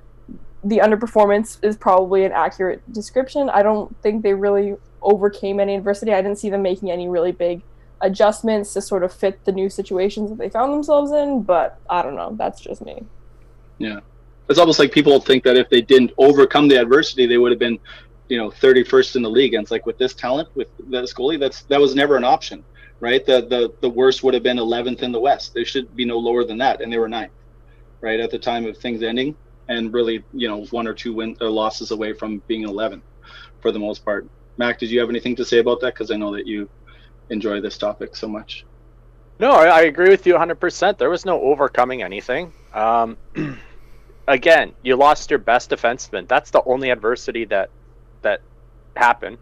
the 0.63 0.79
underperformance 0.79 1.63
is 1.63 1.77
probably 1.77 2.25
an 2.25 2.31
accurate 2.31 2.81
description. 2.91 3.49
I 3.49 3.63
don't 3.63 3.95
think 4.01 4.23
they 4.23 4.33
really 4.33 4.75
overcame 5.01 5.59
any 5.59 5.75
adversity. 5.75 6.11
I 6.13 6.21
didn't 6.21 6.39
see 6.39 6.49
them 6.49 6.61
making 6.61 6.91
any 6.91 7.07
really 7.07 7.31
big 7.31 7.61
adjustments 8.01 8.73
to 8.73 8.81
sort 8.81 9.03
of 9.03 9.13
fit 9.13 9.43
the 9.45 9.51
new 9.51 9.69
situations 9.69 10.29
that 10.29 10.37
they 10.37 10.49
found 10.49 10.71
themselves 10.71 11.11
in 11.11 11.41
but 11.41 11.79
i 11.89 12.01
don't 12.03 12.15
know. 12.15 12.35
That's 12.37 12.59
just 12.59 12.83
me. 12.83 13.03
Yeah. 13.79 13.99
it's 14.49 14.59
almost 14.59 14.79
like 14.79 14.91
people 14.91 15.19
think 15.19 15.43
that 15.43 15.57
if 15.57 15.69
they 15.69 15.81
didn't 15.81 16.11
overcome 16.17 16.67
the 16.67 16.79
adversity, 16.81 17.25
they 17.27 17.37
would 17.37 17.51
have 17.51 17.59
been, 17.59 17.79
you 18.29 18.37
know, 18.37 18.49
31st 18.49 19.15
in 19.15 19.21
the 19.21 19.29
league. 19.29 19.53
And 19.53 19.63
it's 19.63 19.71
like 19.71 19.85
with 19.85 19.97
this 19.97 20.13
talent, 20.13 20.49
with 20.55 20.67
this 20.89 21.13
goalie, 21.13 21.39
that's 21.39 21.63
that 21.63 21.79
was 21.79 21.95
never 21.95 22.17
an 22.17 22.23
option, 22.23 22.63
right? 22.99 23.25
The 23.25 23.41
the 23.41 23.73
the 23.81 23.89
worst 23.89 24.23
would 24.23 24.33
have 24.33 24.43
been 24.43 24.57
11th 24.57 25.01
in 25.01 25.11
the 25.11 25.19
West. 25.19 25.53
They 25.53 25.63
should 25.63 25.95
be 25.95 26.05
no 26.05 26.17
lower 26.17 26.43
than 26.43 26.57
that, 26.59 26.81
and 26.81 26.91
they 26.91 26.97
were 26.97 27.09
ninth, 27.09 27.31
right 28.01 28.19
at 28.19 28.31
the 28.31 28.39
time 28.39 28.65
of 28.65 28.77
things 28.77 29.03
ending, 29.03 29.35
and 29.67 29.93
really, 29.93 30.23
you 30.33 30.47
know, 30.47 30.65
one 30.65 30.87
or 30.87 30.93
two 30.93 31.13
win 31.13 31.37
or 31.41 31.49
losses 31.49 31.91
away 31.91 32.13
from 32.13 32.41
being 32.47 32.65
11th 32.65 33.01
for 33.61 33.71
the 33.71 33.79
most 33.79 34.03
part. 34.03 34.27
Mac, 34.57 34.79
did 34.79 34.89
you 34.89 34.99
have 34.99 35.09
anything 35.09 35.35
to 35.35 35.45
say 35.45 35.59
about 35.59 35.79
that? 35.81 35.93
Because 35.93 36.11
I 36.11 36.15
know 36.15 36.33
that 36.33 36.47
you 36.47 36.69
enjoy 37.29 37.61
this 37.61 37.77
topic 37.77 38.15
so 38.15 38.27
much. 38.27 38.65
No, 39.39 39.51
I, 39.51 39.65
I 39.65 39.81
agree 39.81 40.09
with 40.09 40.25
you 40.25 40.33
100%. 40.33 40.97
There 40.97 41.09
was 41.09 41.25
no 41.25 41.39
overcoming 41.41 42.01
anything. 42.01 42.51
Um, 42.73 43.17
again, 44.27 44.73
you 44.81 44.95
lost 44.95 45.29
your 45.29 45.39
best 45.39 45.69
defenseman. 45.69 46.27
That's 46.27 46.49
the 46.49 46.63
only 46.65 46.89
adversity 46.89 47.45
that 47.45 47.69
that 48.21 48.41
happened. 48.95 49.37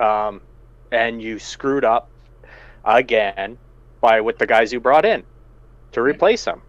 Um, 0.00 0.42
and 0.90 1.22
you 1.22 1.38
screwed 1.38 1.84
up 1.84 2.10
again 2.84 3.58
by 4.00 4.20
with 4.20 4.38
the 4.38 4.46
guys 4.46 4.72
you 4.72 4.80
brought 4.80 5.04
in 5.04 5.24
to 5.92 6.02
replace 6.02 6.44
them, 6.44 6.62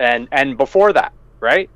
And 0.00 0.28
and 0.32 0.56
before 0.56 0.92
that, 0.94 1.14
right? 1.40 1.70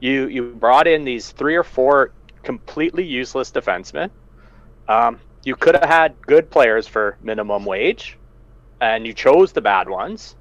You 0.00 0.28
you 0.28 0.54
brought 0.54 0.86
in 0.86 1.04
these 1.04 1.32
three 1.32 1.56
or 1.56 1.64
four 1.64 2.12
completely 2.42 3.04
useless 3.04 3.50
defensemen. 3.50 4.10
Um, 4.88 5.20
you 5.44 5.56
could 5.56 5.74
have 5.74 5.88
had 5.88 6.16
good 6.22 6.50
players 6.50 6.86
for 6.86 7.16
minimum 7.22 7.64
wage, 7.64 8.18
and 8.80 9.06
you 9.06 9.12
chose 9.14 9.52
the 9.52 9.60
bad 9.62 9.88
ones. 9.88 10.36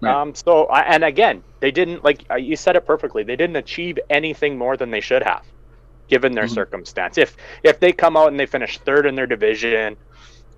Right. 0.00 0.20
Um, 0.22 0.34
so, 0.34 0.68
and 0.70 1.04
again, 1.04 1.44
they 1.60 1.70
didn't 1.70 2.04
like 2.04 2.24
uh, 2.30 2.36
you 2.36 2.56
said 2.56 2.76
it 2.76 2.86
perfectly. 2.86 3.24
They 3.24 3.36
didn't 3.36 3.56
achieve 3.56 3.98
anything 4.10 4.58
more 4.58 4.76
than 4.76 4.90
they 4.90 5.00
should 5.00 5.22
have, 5.22 5.44
given 6.08 6.32
their 6.32 6.44
Mhm. 6.44 6.54
circumstance. 6.54 7.18
If 7.18 7.36
if 7.62 7.80
they 7.80 7.92
come 7.92 8.16
out 8.16 8.28
and 8.28 8.38
they 8.38 8.46
finish 8.46 8.78
third 8.78 9.06
in 9.06 9.14
their 9.14 9.26
division, 9.26 9.96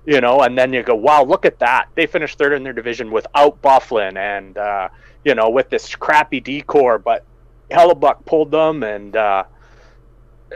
you 0.04 0.20
know, 0.20 0.40
and 0.42 0.56
then 0.56 0.72
you 0.72 0.82
go, 0.82 0.94
wow, 0.94 1.22
look 1.22 1.44
at 1.44 1.58
that. 1.60 1.88
They 1.94 2.06
finished 2.06 2.38
third 2.38 2.52
in 2.52 2.62
their 2.62 2.72
division 2.72 3.10
without 3.10 3.60
Byfuglien 3.62 4.16
and 4.16 4.56
uh, 4.58 4.88
you 5.24 5.34
know 5.34 5.48
with 5.50 5.68
this 5.70 5.94
crappy 5.94 6.40
decor, 6.40 6.98
but 6.98 7.24
Hellebuyck 7.70 8.24
pulled 8.24 8.50
them 8.50 8.82
and. 8.82 9.16
Uh, 9.16 9.44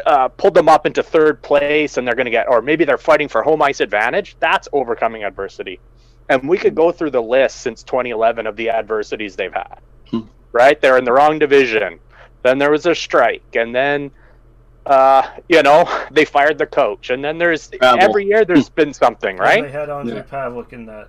uh, 0.07 0.29
pulled 0.29 0.55
them 0.55 0.69
up 0.69 0.87
into 0.87 1.03
third 1.03 1.43
place 1.43 1.97
and 1.97 2.07
they're 2.07 2.15
going 2.15 2.27
to 2.27 2.31
get, 2.31 2.49
or 2.49 2.63
maybe 2.63 2.85
they're 2.85 2.97
fighting 2.97 3.29
for 3.29 3.43
home 3.43 3.61
ice 3.61 3.81
advantage. 3.81 4.37
That's 4.39 4.69
overcoming 4.73 5.25
adversity. 5.25 5.81
And 6.29 6.49
we 6.49 6.59
could 6.59 6.77
go 6.77 6.93
through 6.93 7.11
the 7.11 7.21
list 7.23 7.61
since 7.63 7.83
2011 7.83 8.47
of 8.47 8.55
the 8.57 8.71
adversities 8.71 9.35
they've 9.35 9.53
had. 9.53 9.81
Hmm. 10.09 10.21
Right? 10.53 10.81
They're 10.81 10.97
in 10.97 11.05
the 11.05 11.13
wrong 11.13 11.41
division. 11.41 11.99
Then 12.45 12.59
there 12.59 12.71
was 12.71 12.87
a 12.87 12.95
strike. 12.95 13.43
And 13.55 13.75
then, 13.75 14.13
uh, 14.91 15.23
you 15.49 15.63
know, 15.63 15.85
they 16.11 16.25
fired 16.25 16.59
the 16.59 16.67
coach. 16.67 17.11
And 17.11 17.25
then 17.25 17.39
there's 17.39 17.69
Travel. 17.69 18.01
every 18.01 18.27
year 18.27 18.45
there's 18.45 18.69
been 18.69 18.93
something, 18.93 19.31
And 19.31 19.41
right? 19.41 19.63
They 19.63 19.71
had 19.71 19.89
Andre 19.89 20.17
Yeah. 20.17 20.23
Pavelec 20.23 20.73
in 20.73 20.87
that. 20.87 21.09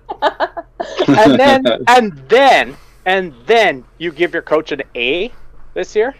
and 1.08 1.38
then, 1.38 1.66
and 1.88 2.12
then, 2.28 2.76
and 3.04 3.34
then 3.46 3.84
you 3.98 4.12
give 4.12 4.32
your 4.32 4.42
coach 4.42 4.72
an 4.72 4.82
A 4.94 5.32
this 5.74 5.94
year. 5.96 6.14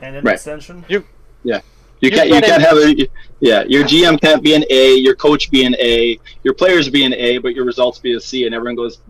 And 0.00 0.16
an 0.16 0.24
Right. 0.24 0.34
extension. 0.34 0.84
you 0.88 1.04
yeah. 1.42 1.60
You 2.00 2.10
can't 2.10 2.28
you 2.28 2.40
can't 2.40 2.60
have 2.62 2.76
a 2.78 3.08
yeah 3.38 3.62
your 3.68 3.84
gm 3.84 4.20
can't 4.20 4.42
be 4.42 4.54
an 4.56 4.64
a 4.70 4.94
your 4.94 5.14
coach 5.14 5.48
be 5.52 5.64
an 5.64 5.76
a 5.78 6.18
your 6.42 6.52
players 6.52 6.88
be 6.90 7.04
an 7.04 7.14
a 7.14 7.38
but 7.38 7.54
your 7.54 7.64
results 7.64 8.00
be 8.00 8.14
a 8.14 8.20
c 8.20 8.44
and 8.44 8.52
everyone 8.56 8.74
goes 8.74 9.02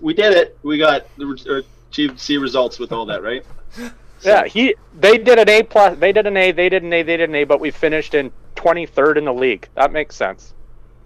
we 0.00 0.12
did 0.12 0.32
it 0.34 0.58
we 0.64 0.76
got 0.76 1.02
the 1.18 1.64
achieved 1.88 2.18
c 2.18 2.38
results 2.38 2.80
with 2.80 2.90
all 2.90 3.06
that 3.06 3.22
right 3.22 3.46
Yeah, 4.24 4.44
he 4.46 4.74
they 4.94 5.18
did 5.18 5.38
an 5.38 5.48
A 5.48 5.62
plus. 5.62 5.98
They 5.98 6.12
did 6.12 6.26
an 6.26 6.36
A. 6.36 6.52
They 6.52 6.68
did 6.68 6.82
an 6.82 6.92
A. 6.92 7.02
They 7.02 7.16
did 7.16 7.28
an 7.30 7.34
A. 7.36 7.44
But 7.44 7.60
we 7.60 7.70
finished 7.70 8.14
in 8.14 8.30
23rd 8.56 9.16
in 9.18 9.24
the 9.24 9.34
league. 9.34 9.68
That 9.74 9.92
makes 9.92 10.14
sense. 10.16 10.54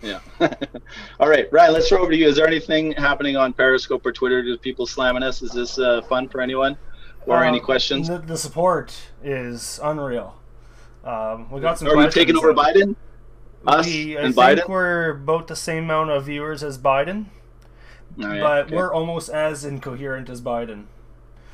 yeah 0.02 0.20
all 1.20 1.26
right 1.28 1.46
ryan 1.50 1.72
let's 1.72 1.88
throw 1.88 2.02
over 2.02 2.10
to 2.10 2.16
you 2.18 2.28
is 2.28 2.36
there 2.36 2.46
anything 2.46 2.92
happening 2.92 3.34
on 3.34 3.54
periscope 3.54 4.04
or 4.04 4.12
twitter 4.12 4.42
do 4.42 4.58
people 4.58 4.86
slamming 4.86 5.22
us 5.22 5.40
is 5.40 5.52
this 5.52 5.78
uh, 5.78 6.02
fun 6.02 6.28
for 6.28 6.42
anyone 6.42 6.76
or 7.24 7.42
any 7.42 7.58
Uh, 7.58 7.64
questions 7.64 8.06
The, 8.08 8.18
the 8.18 8.36
support 8.36 8.94
is 9.24 9.80
unreal. 9.82 10.36
Um, 11.02 11.50
we 11.50 11.62
got 11.62 11.78
some. 11.78 11.88
are 11.88 11.96
we 11.96 12.08
taking 12.10 12.36
over 12.36 12.52
biden 12.52 12.94
us 13.66 13.86
we, 13.86 14.18
I 14.18 14.22
and 14.24 14.34
think 14.34 14.60
Biden? 14.60 14.68
we're 14.68 15.10
about 15.12 15.46
the 15.48 15.56
same 15.56 15.84
amount 15.84 16.10
of 16.10 16.26
viewers 16.26 16.62
as 16.62 16.76
Biden, 16.78 17.26
Oh, 18.22 18.32
yeah, 18.32 18.40
but 18.40 18.66
okay. 18.66 18.76
we're 18.76 18.92
almost 18.92 19.28
as 19.30 19.64
incoherent 19.64 20.28
as 20.28 20.40
Biden. 20.42 20.84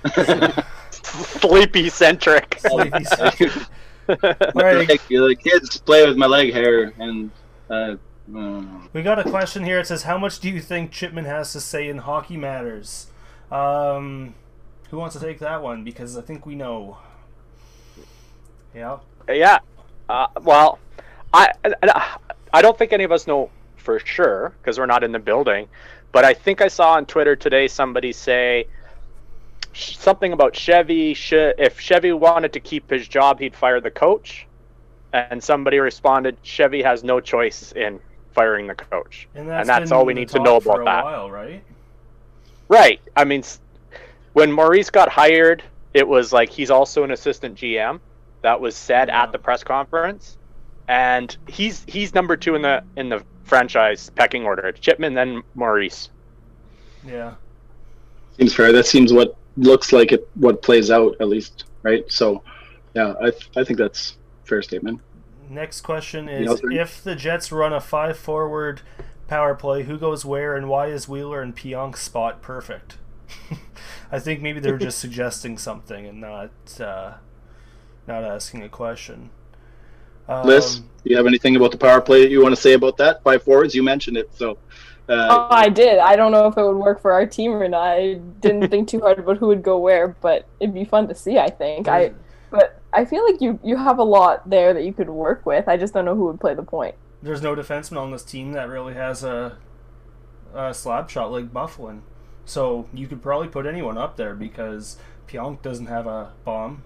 Sleepy 0.91 1.89
centric. 1.89 2.59
Sleepy 2.59 3.05
centric. 3.17 3.53
Like, 4.09 5.07
the 5.09 5.37
kids 5.41 5.79
play 5.79 6.07
with 6.07 6.17
my 6.17 6.27
leg 6.27 6.53
hair 6.53 6.93
and 6.99 7.31
uh, 7.71 7.95
uh, 8.37 8.63
We 8.93 9.03
got 9.03 9.19
a 9.19 9.31
question 9.31 9.65
here. 9.65 9.79
It 9.79 9.87
says, 9.87 10.03
"How 10.03 10.19
much 10.19 10.41
do 10.41 10.51
you 10.51 10.61
think 10.61 10.91
Chipman 10.91 11.25
has 11.25 11.53
to 11.53 11.61
say 11.61 11.89
in 11.89 11.99
hockey 11.99 12.37
matters?" 12.37 13.07
Um, 13.51 14.35
who 14.91 14.99
wants 14.99 15.15
to 15.15 15.21
take 15.21 15.39
that 15.39 15.63
one? 15.63 15.85
Because 15.85 16.17
I 16.17 16.21
think 16.21 16.45
we 16.45 16.55
know. 16.57 16.99
Yeah. 18.75 18.99
yeah. 19.29 19.59
Uh, 20.09 20.27
well, 20.43 20.79
I, 21.33 21.53
I 21.83 22.19
I 22.53 22.63
don't 22.63 22.77
think 22.77 22.93
any 22.93 23.05
of 23.05 23.13
us 23.13 23.27
know 23.27 23.51
for 23.77 23.99
sure 24.01 24.53
because 24.61 24.79
we're 24.79 24.87
not 24.87 25.05
in 25.05 25.13
the 25.13 25.19
building. 25.19 25.69
But 26.13 26.25
I 26.25 26.35
think 26.35 26.61
I 26.61 26.69
saw 26.69 26.93
on 26.93 27.07
Twitter 27.07 27.37
today 27.37 27.69
somebody 27.69 28.13
say 28.13 28.65
sh- 28.65 28.67
something 29.75 30.33
about 30.33 30.55
Chevy. 30.55 31.15
Sh- 31.15 31.33
if 31.59 31.81
Chevy 31.81 32.13
wanted 32.13 32.53
to 32.55 32.61
keep 32.61 32.91
his 32.91 33.09
job, 33.09 33.39
he'd 33.41 33.55
fire 33.57 33.81
the 33.81 33.91
coach. 33.91 34.47
And 35.13 35.43
somebody 35.43 35.79
responded, 35.79 36.37
Chevy 36.43 36.83
has 36.83 37.05
no 37.05 37.21
choice 37.21 37.73
in 37.73 38.01
firing 38.33 38.67
the 38.67 38.75
coach. 38.75 39.29
And 39.35 39.49
that's, 39.49 39.61
And 39.61 39.69
that's 39.69 39.93
all 39.93 40.07
we 40.07 40.15
need 40.15 40.29
to 40.29 40.37
talk 40.37 40.45
know 40.45 40.61
for 40.61 40.81
about 40.81 40.83
a 40.83 40.85
that. 40.85 41.05
While, 41.05 41.31
right? 41.31 41.63
Right. 42.69 43.01
I 43.15 43.25
mean, 43.25 43.43
when 44.33 44.51
Maurice 44.51 44.89
got 44.89 45.11
hired, 45.11 45.63
it 45.93 46.09
was 46.09 46.33
like 46.33 46.49
he's 46.49 46.71
also 46.71 47.05
an 47.05 47.11
assistant 47.11 47.57
GM. 47.57 48.01
That 48.41 48.61
was 48.61 48.75
said 48.75 49.09
Yeah. 49.09 49.25
at 49.25 49.33
the 49.33 49.39
press 49.39 49.63
conference, 49.63 50.37
and 50.89 51.37
he's 51.47 51.85
he's 51.87 52.13
number 52.15 52.37
two 52.37 52.55
in 52.57 52.63
the 52.63 52.83
in 52.97 53.09
the 53.09 53.23
franchise 53.45 54.11
pecking 54.17 54.45
order. 54.45 54.73
Chipman, 54.73 55.15
then 55.15 55.43
Maurice. 55.55 56.09
Yeah. 57.07 57.35
Seems 58.39 58.55
fair. 58.55 58.73
That 58.73 58.87
seems 58.87 59.13
what 59.13 59.37
looks 59.57 59.93
like 59.93 60.13
it. 60.13 60.29
What 60.35 60.63
plays 60.63 60.91
out 60.91 61.17
at 61.21 61.29
least, 61.29 61.65
right? 61.83 62.05
So, 62.11 62.43
yeah, 62.95 63.15
I 63.21 63.33
I 63.57 63.65
think 63.65 63.79
that's 63.79 64.17
a 64.45 64.47
fair 64.47 64.63
statement. 64.63 65.01
Next 65.49 65.83
question 65.83 66.29
is. 66.29 66.63
If 66.71 67.03
the 67.03 67.15
Jets 67.15 67.53
run 67.53 67.73
a 67.73 67.81
five 67.81 68.17
forward 68.17 68.81
power 69.29 69.55
play, 69.55 69.83
who 69.83 69.99
goes 69.99 70.25
where, 70.25 70.57
and 70.57 70.69
why 70.69 70.87
is 70.87 71.09
Wheeler 71.09 71.43
and 71.43 71.55
Pionk's 71.55 72.03
spot 72.03 72.43
perfect? 72.43 72.97
I 74.13 74.19
think 74.19 74.43
maybe 74.43 74.61
they're 74.61 74.79
just 74.79 74.99
suggesting 75.01 75.59
something 75.59 76.07
and 76.07 76.21
not 76.21 76.51
uh, 76.81 77.15
not 78.07 78.25
asking 78.25 78.63
a 78.63 78.69
question. 78.69 79.31
Um, 80.29 80.47
Liz, 80.47 80.79
do 80.79 80.85
you 81.05 81.17
have 81.17 81.27
anything 81.27 81.57
about 81.57 81.73
the 81.73 81.79
power 81.79 82.01
play 82.01 82.23
that 82.23 82.31
you 82.31 82.43
want 82.43 82.55
to 82.55 82.61
say 82.61 82.75
about 82.75 82.97
that? 82.99 83.23
Five 83.23 83.43
forwards, 83.43 83.75
you 83.75 83.83
mentioned 83.83 84.17
it. 84.17 84.31
So, 84.35 84.59
Oh, 85.13 85.43
uh, 85.43 85.49
I 85.51 85.69
did. 85.69 85.99
I 85.99 86.17
don't 86.17 86.33
know 86.33 86.47
if 86.47 86.57
it 86.57 86.63
would 86.63 86.77
work 86.77 87.01
for 87.01 87.13
our 87.13 87.27
team 87.27 87.53
or 87.53 87.69
not. 87.69 87.83
I 87.83 88.15
didn't 88.41 88.69
think 88.69 88.89
too 88.89 89.01
hard 89.01 89.19
about 89.19 89.39
who 89.39 89.49
would 89.49 89.63
go 89.63 89.79
where, 89.79 90.09
but 90.09 90.47
it'd 90.61 90.75
be 90.75 90.85
fun 90.85 91.09
to 91.09 91.15
see. 91.15 91.39
I 91.39 91.51
think. 91.51 91.89
I 91.89 92.13
but 92.51 92.81
I 92.93 93.05
feel 93.05 93.25
like 93.25 93.41
you 93.41 93.59
you 93.63 93.77
have 93.77 93.99
a 93.99 94.05
lot 94.05 94.49
there 94.49 94.75
that 94.75 94.85
you 94.85 94.93
could 94.93 95.11
work 95.11 95.45
with. 95.47 95.69
I 95.69 95.77
just 95.77 95.95
don't 95.95 96.05
know 96.05 96.15
who 96.15 96.27
would 96.27 96.41
play 96.41 96.55
the 96.55 96.63
point. 96.63 96.95
there's 97.23 97.43
no 97.43 97.55
defenseman 97.55 97.99
on 97.99 98.11
this 98.11 98.25
team 98.25 98.53
that 98.53 98.69
really 98.69 98.95
has 98.95 99.23
a, 99.23 99.57
a 100.55 100.75
slap 100.75 101.09
shot 101.09 101.31
like 101.31 101.53
Byfuglien. 101.53 102.01
So 102.45 102.89
you 102.93 103.07
could 103.07 103.23
probably 103.23 103.49
put 103.49 103.67
anyone 103.67 103.97
up 103.97 104.17
there 104.17 104.35
because 104.35 104.97
Pionk 105.29 105.63
doesn't 105.63 105.87
have 105.87 106.07
a 106.07 106.33
bomb. 106.45 106.83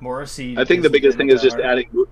Morrissey. 0.00 0.56
I 0.56 0.64
think 0.64 0.82
the 0.82 0.90
biggest 0.90 1.16
thing 1.16 1.30
is 1.30 1.42
just 1.42 1.56
hard. 1.56 1.66
adding. 1.66 2.06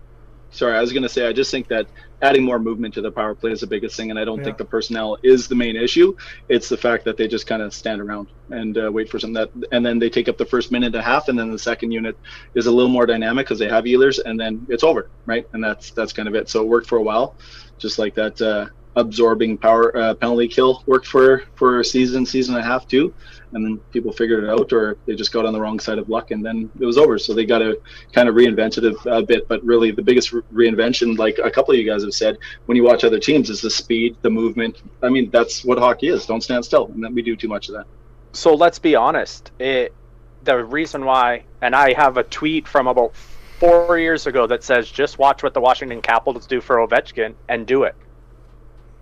Sorry, 0.52 0.76
I 0.76 0.80
was 0.80 0.92
going 0.92 1.04
to 1.04 1.08
say 1.08 1.26
I 1.26 1.32
just 1.32 1.50
think 1.50 1.68
that 1.68 1.88
adding 2.22 2.44
more 2.44 2.58
movement 2.58 2.94
to 2.94 3.00
the 3.02 3.12
power 3.12 3.34
play 3.34 3.52
is 3.52 3.60
the 3.60 3.66
biggest 3.66 3.96
thing, 3.96 4.10
and 4.10 4.18
I 4.18 4.24
don't 4.24 4.38
Yeah. 4.38 4.44
think 4.44 4.58
the 4.58 4.64
personnel 4.64 5.16
is 5.22 5.46
the 5.48 5.54
main 5.54 5.76
issue. 5.76 6.12
It's 6.48 6.68
the 6.68 6.76
fact 6.76 7.04
that 7.04 7.16
they 7.16 7.28
just 7.28 7.46
kind 7.46 7.62
of 7.62 7.72
stand 7.72 8.00
around 8.00 8.30
and 8.50 8.76
uh, 8.76 8.90
wait 8.92 9.08
for 9.08 9.18
some 9.20 9.32
that, 9.34 9.50
and 9.72 9.86
then 9.86 9.98
they 9.98 10.10
take 10.10 10.28
up 10.28 10.38
the 10.38 10.44
first 10.46 10.72
minute 10.72 10.88
and 10.88 10.96
a 10.96 11.02
half, 11.02 11.28
and 11.28 11.38
then 11.38 11.50
the 11.52 11.58
second 11.58 11.92
unit 11.92 12.16
is 12.54 12.66
a 12.66 12.70
little 12.72 12.90
more 12.90 13.06
dynamic 13.06 13.46
because 13.46 13.58
they 13.60 13.68
have 13.68 13.84
Ehlers, 13.84 14.18
and 14.24 14.38
then 14.40 14.66
it's 14.68 14.82
over, 14.84 15.10
right? 15.26 15.44
And 15.52 15.62
that's 15.62 15.92
that's 15.92 16.12
kind 16.12 16.28
of 16.28 16.34
it. 16.34 16.48
So 16.48 16.62
it 16.62 16.68
worked 16.68 16.88
for 16.88 16.98
a 16.98 17.02
while, 17.02 17.36
just 17.80 17.98
like 17.98 18.14
that 18.16 18.40
uh, 18.40 18.66
absorbing 18.96 19.56
power 19.56 19.96
uh, 19.96 20.14
penalty 20.14 20.48
kill 20.48 20.82
worked 20.86 21.06
for 21.06 21.44
for 21.54 21.80
a 21.80 21.84
season, 21.84 22.26
season 22.26 22.54
and 22.54 22.64
a 22.64 22.66
half 22.66 22.88
too, 22.88 23.14
and 23.52 23.64
then 23.64 23.78
people 23.92 24.12
figured 24.12 24.44
it 24.44 24.50
out, 24.50 24.72
or 24.72 24.96
they 25.06 25.14
just 25.14 25.32
got 25.32 25.46
on 25.46 25.52
the 25.52 25.60
wrong 25.60 25.78
side 25.78 25.98
of 25.98 26.08
luck, 26.08 26.30
and 26.30 26.44
then 26.44 26.70
it 26.80 26.84
was 26.84 26.98
over. 26.98 27.18
So 27.18 27.34
they 27.34 27.44
got 27.44 27.58
to 27.58 27.80
kind 28.12 28.28
of 28.28 28.34
reinvent 28.34 28.78
it 28.78 28.84
a, 28.84 29.16
a 29.18 29.22
bit, 29.22 29.46
but 29.48 29.62
really 29.64 29.90
the 29.90 30.02
biggest 30.02 30.32
re- 30.32 30.42
reinvention, 30.52 31.18
like 31.18 31.38
a 31.42 31.50
couple 31.50 31.72
of 31.72 31.80
you 31.80 31.88
guys 31.88 32.02
have 32.02 32.14
said, 32.14 32.38
when 32.66 32.76
you 32.76 32.84
watch 32.84 33.04
other 33.04 33.18
teams, 33.18 33.50
is 33.50 33.60
the 33.60 33.70
speed, 33.70 34.16
the 34.22 34.30
movement. 34.30 34.82
I 35.02 35.08
mean, 35.08 35.30
that's 35.30 35.64
what 35.64 35.78
hockey 35.78 36.08
is. 36.08 36.26
Don't 36.26 36.42
stand 36.42 36.64
still, 36.64 36.86
and 36.86 37.02
then 37.02 37.14
we 37.14 37.22
do 37.22 37.36
too 37.36 37.48
much 37.48 37.68
of 37.68 37.76
that. 37.76 37.86
So 38.32 38.54
let's 38.54 38.78
be 38.78 38.94
honest. 38.96 39.50
It 39.58 39.94
the 40.42 40.64
reason 40.64 41.04
why, 41.04 41.44
and 41.60 41.74
I 41.76 41.92
have 41.92 42.16
a 42.16 42.22
tweet 42.24 42.66
from 42.66 42.86
about 42.86 43.14
four 43.58 43.98
years 43.98 44.26
ago 44.26 44.46
that 44.46 44.64
says, 44.64 44.90
"Just 44.90 45.18
watch 45.18 45.42
what 45.42 45.54
the 45.54 45.60
Washington 45.60 46.00
Capitals 46.00 46.46
do 46.46 46.60
for 46.60 46.76
Ovechkin 46.76 47.34
and 47.48 47.66
do 47.66 47.82
it 47.82 47.94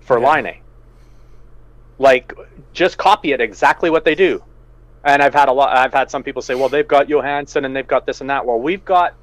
for 0.08 0.18
Yeah. 0.18 0.32
Laine." 0.34 0.60
Like, 1.98 2.32
just 2.72 2.98
copy 2.98 3.32
it 3.32 3.40
exactly 3.40 3.90
what 3.90 4.04
they 4.04 4.14
do. 4.14 4.42
And 5.04 5.22
I've 5.22 5.34
had 5.34 5.48
a 5.48 5.52
lot. 5.52 5.76
I've 5.76 5.92
had 5.92 6.10
some 6.10 6.22
people 6.22 6.42
say, 6.42 6.54
"Well, 6.54 6.68
they've 6.68 6.86
got 6.86 7.08
Johansson 7.08 7.64
and 7.64 7.74
they've 7.74 7.86
got 7.86 8.06
this 8.06 8.20
and 8.20 8.30
that." 8.30 8.44
Well, 8.44 8.58
we've 8.58 8.84
got 8.84 9.14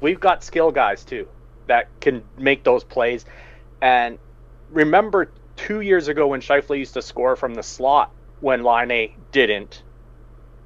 we've 0.00 0.20
got 0.20 0.44
skill 0.44 0.70
guys 0.70 1.04
too 1.04 1.26
that 1.66 1.88
can 2.00 2.22
make 2.36 2.64
those 2.64 2.84
plays. 2.84 3.24
And 3.80 4.18
remember 4.70 5.30
two 5.56 5.80
years 5.80 6.08
ago 6.08 6.26
when 6.26 6.40
Scheifele 6.40 6.78
used 6.78 6.94
to 6.94 7.02
score 7.02 7.36
from 7.36 7.54
the 7.54 7.62
slot 7.62 8.10
when 8.40 8.62
Laine 8.62 9.14
didn't. 9.30 9.82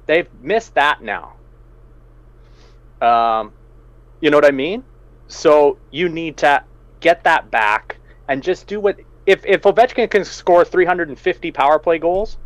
They've 0.07 0.27
missed 0.41 0.73
that 0.75 1.01
now. 1.01 1.33
Um, 3.01 3.53
you 4.21 4.31
know 4.31 4.37
what 4.37 4.45
I 4.45 4.51
mean? 4.51 4.83
So 5.27 5.77
you 5.91 6.09
need 6.09 6.37
to 6.37 6.63
get 6.99 7.23
that 7.25 7.51
back 7.51 7.97
and 8.27 8.41
just 8.41 8.65
do 8.67 8.79
what 8.79 8.99
if 9.27 9.45
if 9.45 9.61
Ovechkin 9.61 10.09
can 10.09 10.25
score 10.25 10.65
350 10.65 11.51
power 11.51 11.77
play 11.77 11.99
goals, 11.99 12.37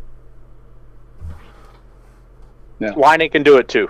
Yeah. 2.82 2.90
Laine 2.96 3.30
can 3.30 3.44
do 3.44 3.58
it 3.58 3.68
too. 3.68 3.88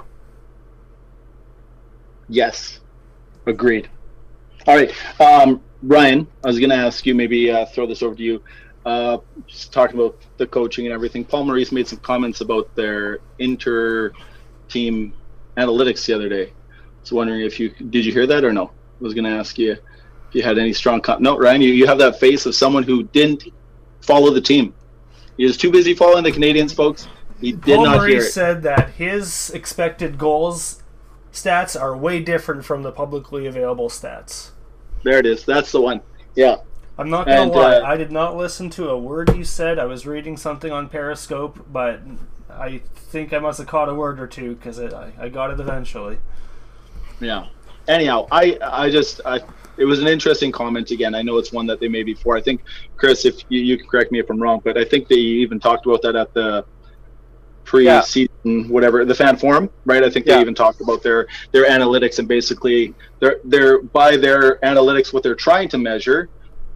Yes, 2.29 2.81
agreed. 3.47 3.89
All 4.67 4.77
right, 4.77 4.93
um, 5.19 5.63
Ryan, 5.83 6.27
I 6.45 6.49
was 6.49 6.59
going 6.59 6.71
to 6.71 6.77
ask 6.77 7.07
you, 7.07 7.15
maybe 7.15 7.51
uh, 7.51 7.65
throw 7.67 7.87
this 7.87 8.03
over 8.03 8.15
to 8.15 8.23
you. 8.23 8.43
Uh, 8.85 9.19
just 9.47 9.73
talking 9.73 9.99
about 9.99 10.19
the 10.37 10.47
coaching 10.47 10.87
and 10.87 10.93
everything. 10.93 11.25
Paul 11.25 11.47
Maurice 11.47 11.73
made 11.73 11.89
some 11.89 12.01
comments 12.01 12.43
about 12.43 12.75
their 12.75 13.21
inter-team 13.39 15.15
analytics 15.57 16.05
the 16.05 16.13
other 16.13 16.29
day. 16.29 16.53
So 17.03 17.17
wondering 17.17 17.41
if 17.43 17.59
you 17.59 17.71
did 17.71 18.05
you 18.05 18.13
hear 18.13 18.27
that 18.27 18.45
or 18.45 18.53
no? 18.53 18.67
I 18.67 18.73
was 19.01 19.15
going 19.15 19.25
to 19.25 19.31
ask 19.31 19.59
you 19.59 19.77
you 20.33 20.43
had 20.43 20.59
any 20.59 20.73
strong. 20.73 21.01
Com- 21.01 21.23
no, 21.23 21.39
Ryan, 21.39 21.61
you, 21.63 21.73
you 21.73 21.87
have 21.87 21.99
that 21.99 22.19
face 22.19 22.47
of 22.47 22.55
someone 22.55 22.83
who 22.83 23.05
didn't 23.05 23.45
follow 24.01 24.31
the 24.31 24.41
team. 24.41 24.75
He 25.37 25.45
was 25.45 25.57
too 25.57 25.71
busy 25.71 25.95
following 25.95 26.25
the 26.25 26.33
Canadiens, 26.33 26.75
folks. 26.75 27.09
He 27.41 27.53
did 27.53 27.77
Paul 27.77 27.85
not 27.85 27.93
hear 27.93 28.01
Maurice 28.01 28.29
it. 28.29 28.33
said 28.33 28.63
that 28.63 28.91
his 28.91 29.51
expected 29.51 30.19
goals 30.19 30.83
stats 31.33 31.81
are 31.81 31.97
way 31.97 32.21
different 32.21 32.65
from 32.65 32.83
the 32.83 32.93
publicly 32.93 33.47
available 33.47 33.89
stats. 33.89 34.51
There 35.03 35.19
it 35.19 35.27
is. 35.27 35.45
That's 35.45 35.73
the 35.73 35.81
one. 35.81 36.01
Yeah. 36.37 36.57
I'm 36.99 37.11
not 37.11 37.27
gonna 37.27 37.43
And, 37.43 37.51
lie, 37.51 37.77
uh, 37.79 37.87
I 37.87 37.97
did 37.97 38.13
not 38.13 38.37
listen 38.37 38.71
to 38.71 38.91
a 38.91 38.99
word 38.99 39.35
you 39.35 39.45
said. 39.45 39.79
I 39.79 39.87
was 39.87 40.07
reading 40.07 40.37
something 40.37 40.71
on 40.71 40.89
Periscope, 40.89 41.67
but 41.73 42.01
I 42.51 42.83
think 42.95 43.33
I 43.33 43.39
must 43.39 43.59
have 43.59 43.67
caught 43.67 43.89
a 43.89 43.95
word 43.95 44.21
or 44.21 44.27
two 44.27 44.55
because 44.55 44.79
I, 44.79 45.13
I 45.19 45.29
got 45.31 45.51
it 45.51 45.59
eventually. 45.59 46.19
Yeah. 47.19 47.47
Anyhow, 47.89 48.29
I 48.31 48.59
I 48.63 48.91
just 48.91 49.21
I 49.25 49.41
it 49.77 49.85
was 49.85 50.01
an 50.01 50.07
interesting 50.07 50.53
comment 50.53 50.91
again. 50.91 51.15
I 51.15 51.23
know 51.23 51.39
it's 51.39 51.53
one 51.53 51.67
that 51.67 51.81
they 51.81 51.89
made 51.89 52.07
before. 52.07 52.37
I 52.37 52.43
think 52.43 52.63
Chris, 52.97 53.25
if 53.25 53.43
you, 53.49 53.61
you 53.61 53.79
can 53.79 53.87
correct 53.87 54.13
me 54.13 54.19
if 54.19 54.31
I'm 54.31 54.41
wrong, 54.41 54.61
but 54.65 54.77
I 54.77 54.85
think 54.85 55.09
they 55.09 55.17
even 55.17 55.59
talked 55.59 55.87
about 55.87 56.03
that 56.03 56.17
at 56.17 56.33
the 56.35 56.65
pre-season 57.65 58.69
whatever 58.69 59.05
the 59.05 59.15
fan 59.15 59.37
forum, 59.37 59.71
right? 59.85 60.03
I 60.03 60.11
think 60.11 60.27
they 60.27 60.41
even 60.41 60.55
talked 60.55 60.81
about 60.81 61.03
their 61.03 61.27
their 61.53 61.69
analytics 61.69 62.19
and 62.19 62.27
basically 62.29 62.95
they're 63.21 63.41
they're 63.45 63.83
by 63.83 64.17
their 64.17 64.57
analytics 64.59 65.13
what 65.13 65.23
they're 65.23 65.35
trying 65.35 65.69
to 65.71 65.79
measure, 65.79 66.29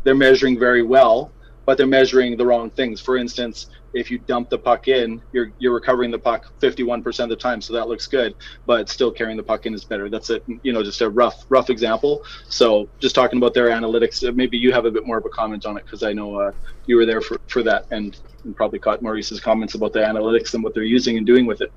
they're 0.05 0.15
measuring 0.15 0.59
very 0.59 0.83
well, 0.83 1.33
but 1.67 1.77
they're 1.77 1.87
measuring 1.87 2.37
the 2.37 2.47
wrong 2.47 2.71
things. 2.71 3.01
For 3.01 3.17
instance, 3.17 3.67
if 3.97 4.11
you 4.11 4.19
dump 4.19 4.51
the 4.51 4.59
puck 4.59 4.89
in, 4.89 5.23
you're 5.33 5.53
you're 5.59 5.75
recovering 5.75 6.11
the 6.11 6.19
puck 6.19 6.53
51% 6.61 7.21
of 7.21 7.29
the 7.31 7.37
time, 7.37 7.61
so 7.61 7.73
that 7.73 7.89
looks 7.89 8.07
good. 8.07 8.35
But 8.67 8.89
still 8.89 9.11
carrying 9.11 9.37
the 9.37 9.43
puck 9.43 9.67
in 9.67 9.75
is 9.75 9.85
better. 9.85 10.09
That's 10.11 10.31
a 10.31 10.41
you 10.63 10.73
know 10.73 10.83
just 10.83 11.01
a 11.01 11.09
rough 11.09 11.47
rough 11.49 11.71
example. 11.71 12.23
So 12.49 12.89
just 13.01 13.15
talking 13.15 13.39
about 13.39 13.55
their 13.55 13.69
analytics, 13.69 14.27
uh, 14.27 14.33
maybe 14.33 14.59
you 14.59 14.73
have 14.73 14.85
a 14.85 14.91
bit 14.91 15.07
more 15.07 15.19
of 15.19 15.25
a 15.25 15.31
comment 15.31 15.65
on 15.67 15.77
it 15.79 15.85
because 15.85 16.03
I 16.03 16.13
know 16.13 16.39
uh, 16.39 16.53
you 16.85 16.97
were 16.97 17.07
there 17.07 17.21
for, 17.21 17.39
for 17.49 17.63
that 17.63 17.87
and, 17.91 18.19
and 18.45 18.55
probably 18.55 18.79
caught 18.79 19.03
Maurice's 19.03 19.41
comments 19.41 19.75
about 19.75 19.93
the 19.93 20.01
analytics 20.01 20.55
and 20.55 20.63
what 20.63 20.75
they're 20.75 20.83
using 20.83 21.17
and 21.17 21.27
doing 21.27 21.47
with 21.47 21.63
it. 21.63 21.73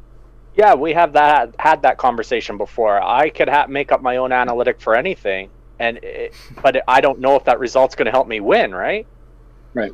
Yeah, 0.55 0.73
we 0.75 0.91
have 0.93 1.13
that 1.13 1.55
had 1.58 1.84
that 1.84 1.97
conversation 1.97 2.58
before. 2.58 3.01
I 3.01 3.29
could 3.29 3.47
ha- 3.47 3.67
make 3.67 3.93
up 3.93 4.01
my 4.01 4.17
own 4.17 4.34
analytic 4.34 4.82
for 4.82 4.93
anything, 4.93 5.49
and 5.79 5.97
it, 6.03 6.34
but 6.62 6.84
I 6.86 6.99
don't 6.99 7.19
know 7.19 7.38
if 7.38 7.45
that 7.45 7.60
result's 7.60 7.95
going 7.95 8.08
to 8.08 8.12
help 8.12 8.27
me 8.27 8.41
win, 8.41 8.75
right? 8.75 9.08
Right. 9.73 9.93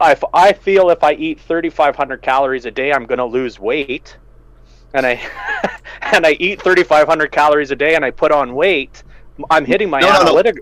If 0.00 0.22
I 0.34 0.52
feel 0.52 0.90
if 0.90 1.02
I 1.02 1.12
eat 1.14 1.40
3,500 1.40 2.20
calories 2.20 2.66
a 2.66 2.70
day, 2.70 2.92
I'm 2.92 3.06
going 3.06 3.18
to 3.18 3.24
lose 3.24 3.58
weight, 3.58 4.16
and 4.92 5.06
I 5.06 5.20
and 6.12 6.26
I 6.26 6.32
eat 6.32 6.62
3,500 6.62 7.32
calories 7.32 7.70
a 7.70 7.76
day 7.76 7.94
and 7.94 8.04
I 8.04 8.10
put 8.10 8.32
on 8.32 8.54
weight, 8.54 9.02
I'm 9.50 9.64
hitting 9.64 9.90
my 9.90 10.00
No, 10.00 10.22
no, 10.22 10.40
no. 10.40 10.52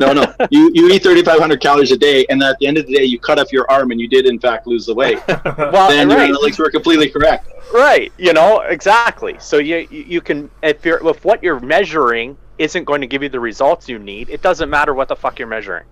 No, 0.00 0.12
no, 0.12 0.34
you 0.50 0.70
you 0.74 0.90
eat 0.90 1.02
3,500 1.02 1.60
calories 1.60 1.92
a 1.92 1.96
day, 1.96 2.26
and 2.28 2.42
at 2.42 2.58
the 2.58 2.66
end 2.66 2.78
of 2.78 2.86
the 2.86 2.94
day, 2.94 3.04
you 3.04 3.18
cut 3.18 3.38
off 3.38 3.52
your 3.52 3.70
arm, 3.70 3.90
and 3.92 4.00
you 4.00 4.08
did 4.08 4.26
in 4.26 4.40
fact 4.40 4.66
lose 4.66 4.86
the 4.86 4.94
weight. 4.94 5.20
Well, 5.44 5.88
then 5.88 6.08
your 6.10 6.18
right. 6.18 6.32
analytics 6.32 6.58
were 6.58 6.70
completely 6.70 7.08
correct. 7.08 7.48
Right, 7.72 8.12
you 8.18 8.32
know, 8.32 8.60
exactly. 8.60 9.36
So 9.38 9.58
you 9.58 9.86
you 9.90 10.04
you 10.04 10.20
can 10.20 10.50
if 10.62 10.84
you're 10.84 11.06
if 11.08 11.24
what 11.24 11.42
you're 11.42 11.60
measuring 11.60 12.36
isn't 12.58 12.84
going 12.84 13.00
to 13.00 13.06
give 13.06 13.22
you 13.22 13.28
the 13.28 13.40
results 13.40 13.88
you 13.88 13.98
need, 13.98 14.30
it 14.30 14.42
doesn't 14.42 14.70
matter 14.70 14.94
what 14.94 15.08
the 15.08 15.16
fuck 15.16 15.38
you're 15.38 15.48
measuring. 15.48 15.84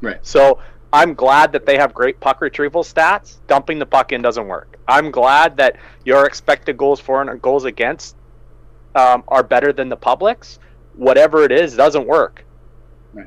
Right. 0.00 0.18
So 0.22 0.60
I'm 0.94 1.14
glad 1.14 1.50
that 1.52 1.66
they 1.66 1.76
have 1.76 1.92
great 1.92 2.20
puck 2.20 2.40
retrieval 2.40 2.84
stats. 2.84 3.38
Dumping 3.48 3.80
the 3.80 3.86
puck 3.86 4.12
in 4.12 4.22
doesn't 4.22 4.46
work. 4.46 4.78
I'm 4.86 5.10
glad 5.10 5.56
that 5.56 5.76
your 6.04 6.24
expected 6.24 6.76
goals 6.76 7.00
for 7.00 7.20
and 7.20 7.42
goals 7.42 7.64
against 7.64 8.14
um, 8.94 9.24
are 9.26 9.42
better 9.42 9.72
than 9.72 9.88
the 9.88 9.96
public's. 9.96 10.60
Whatever 10.94 11.42
it 11.42 11.50
is, 11.50 11.74
doesn't 11.74 12.06
work. 12.06 12.44
Right. 13.12 13.26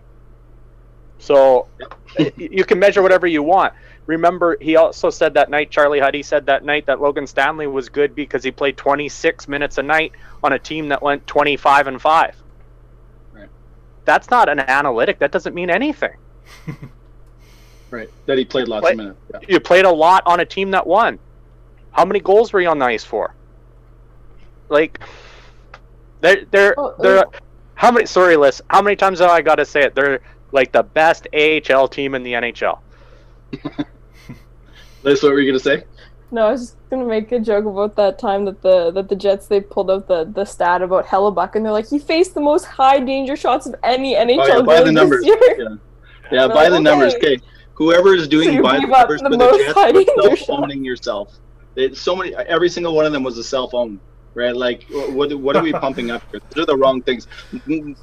So 1.17 1.67
you 2.37 2.63
can 2.63 2.79
measure 2.79 3.01
whatever 3.01 3.27
you 3.27 3.43
want. 3.43 3.73
Remember, 4.05 4.55
he 4.61 4.77
also 4.77 5.09
said 5.09 5.33
that 5.33 5.49
night, 5.49 5.69
Charlie 5.69 5.99
Huddy 5.99 6.23
said 6.23 6.45
that 6.45 6.63
night 6.63 6.85
that 6.85 7.01
Logan 7.01 7.27
Stanley 7.27 7.67
was 7.67 7.89
good 7.89 8.15
because 8.15 8.45
he 8.45 8.51
played 8.51 8.77
26 8.77 9.49
minutes 9.49 9.77
a 9.77 9.83
night 9.83 10.13
on 10.41 10.53
a 10.53 10.59
team 10.59 10.87
that 10.87 11.03
went 11.03 11.27
25 11.27 11.87
and 11.87 12.01
5. 12.01 12.43
Right. 13.33 13.49
That's 14.05 14.29
not 14.29 14.47
an 14.47 14.61
analytic. 14.61 15.19
That 15.19 15.33
doesn't 15.33 15.53
mean 15.53 15.69
anything. 15.69 16.15
Right. 17.89 18.09
That 18.25 18.37
he 18.37 18.45
played 18.45 18.67
lots 18.67 18.83
What? 18.83 18.91
of 18.93 18.97
minutes. 18.97 19.19
Yeah. 19.33 19.39
You 19.47 19.59
played 19.59 19.85
a 19.85 19.91
lot 19.91 20.23
on 20.25 20.39
a 20.41 20.45
team 20.45 20.71
that 20.71 20.85
won. 20.85 21.19
How 21.91 22.03
many 22.05 22.19
goals 22.19 22.51
were 22.53 22.61
you 22.61 22.67
on 22.67 22.79
the 22.79 22.85
ice 22.85 23.03
for? 23.03 23.33
Like, 24.69 24.99
they're 26.21 26.45
they're 26.51 26.75
Oh, 26.77 26.93
they're 26.99 27.25
oh. 27.25 27.31
how 27.75 27.91
many? 27.91 28.05
Sorry, 28.05 28.35
Liz. 28.35 28.61
How 28.69 28.81
many 28.81 28.95
times 28.95 29.19
have 29.19 29.29
I 29.29 29.41
got 29.41 29.55
to 29.55 29.65
say 29.65 29.83
it? 29.83 29.95
They're 29.95 30.19
like 30.51 30.71
the 30.71 30.83
best 30.83 31.27
AHL 31.33 31.87
team 31.87 32.13
in 32.15 32.23
the 32.23 32.33
NHL. 32.33 32.79
Liz, 35.03 35.23
what 35.23 35.31
were 35.31 35.39
you 35.39 35.49
gonna 35.51 35.59
say? 35.59 35.85
No, 36.31 36.47
I 36.47 36.51
was 36.51 36.61
just 36.71 36.89
gonna 36.89 37.05
make 37.05 37.31
a 37.31 37.39
joke 37.39 37.65
about 37.65 37.95
that 37.95 38.19
time 38.19 38.43
that 38.45 38.61
the 38.61 38.91
that 38.91 39.07
the 39.07 39.15
Jets 39.15 39.47
they 39.47 39.61
pulled 39.61 39.89
out 39.89 40.07
the 40.07 40.25
the 40.25 40.43
stat 40.43 40.81
about 40.81 41.05
Hellebuyck 41.05 41.55
and 41.55 41.63
they're 41.63 41.71
like 41.71 41.87
he 41.87 41.99
faced 41.99 42.33
the 42.33 42.41
most 42.41 42.65
high 42.65 42.99
danger 42.99 43.37
shots 43.37 43.65
of 43.65 43.75
any 43.83 44.15
NHL 44.15 44.39
Oh, 44.41 44.47
yeah, 44.47 44.61
by 44.61 44.79
goalie 44.81 44.85
the 44.85 44.91
numbers. 44.91 45.23
this 45.23 45.27
year. 45.27 45.55
Yeah, 45.59 45.75
yeah 46.31 46.45
Well, 46.47 46.49
by 46.55 46.69
the 46.69 46.79
numbers. 46.81 47.15
okay. 47.15 47.37
Okay, 47.79 47.85
whoever 47.85 48.15
is 48.15 48.27
doing 48.27 48.55
So 48.57 48.61
by 48.61 48.79
the 48.79 48.87
numbers 48.87 49.21
the 49.21 49.25
for 49.25 49.29
the 49.31 49.37
most 49.37 49.59
Jets, 49.59 49.73
hiding 49.73 50.05
you're 50.15 50.27
your 50.27 50.37
self-owning 50.37 50.83
yourself. 50.83 51.35
It's 51.75 52.01
so 52.01 52.15
many. 52.15 52.35
Every 52.35 52.69
single 52.69 52.95
one 52.95 53.05
of 53.05 53.11
them 53.11 53.23
was 53.23 53.37
a 53.37 53.43
self-own, 53.43 53.99
right? 54.33 54.55
Like, 54.55 54.85
what 54.89 55.33
what 55.35 55.55
are 55.55 55.61
we 55.61 55.71
pumping 55.85 56.09
up 56.09 56.23
here? 56.31 56.41
These 56.49 56.63
are 56.63 56.65
the 56.65 56.75
wrong 56.75 57.03
things. 57.03 57.27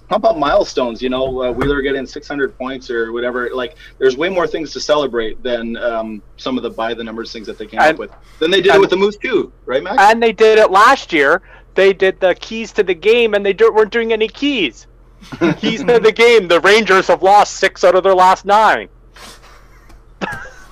Pump 0.09 0.25
up 0.25 0.37
milestones. 0.37 1.03
You 1.03 1.09
know, 1.11 1.43
uh, 1.43 1.51
Wheeler 1.53 1.83
getting 1.83 2.07
600 2.07 2.57
points 2.57 2.89
or 2.89 3.13
whatever. 3.13 3.51
Like, 3.53 3.77
there's 3.99 4.17
way 4.17 4.29
more 4.29 4.47
things 4.47 4.73
to 4.75 4.81
celebrate 4.81 5.43
than 5.43 5.77
um, 5.79 6.23
some 6.37 6.57
of 6.57 6.63
the 6.63 6.71
by 6.71 6.95
the 6.95 7.03
numbers 7.03 7.33
things 7.33 7.47
that 7.49 7.59
they 7.59 7.67
came 7.67 7.81
And- 7.81 7.95
up 7.95 7.99
with. 7.99 8.13
Then 8.39 8.51
they 8.53 8.61
did 8.61 8.75
it 8.75 8.81
with 8.81 8.91
the 8.91 8.97
Moose 8.97 9.17
too, 9.17 9.53
right, 9.67 9.83
Max? 9.83 9.97
And 10.01 10.23
they 10.23 10.33
did 10.33 10.59
it 10.59 10.71
last 10.71 11.13
year. 11.13 11.43
They 11.75 11.93
did 11.93 12.21
the 12.21 12.37
keys 12.37 12.71
to 12.75 12.85
the 12.85 12.95
game, 12.95 13.35
and 13.35 13.45
they 13.45 13.53
do, 13.53 13.73
weren't 13.73 13.91
doing 13.91 14.13
any 14.13 14.29
keys. 14.29 14.87
Keys 15.57 15.83
to 15.83 15.99
the 15.99 16.13
game. 16.13 16.47
The 16.49 16.61
Rangers 16.61 17.09
have 17.09 17.23
lost 17.23 17.57
six 17.57 17.83
out 17.83 17.95
of 17.95 18.03
their 18.05 18.15
last 18.15 18.45
nine. 18.45 18.89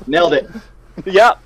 Nailed 0.06 0.34
it. 0.34 0.50
Yeah. 1.06 1.36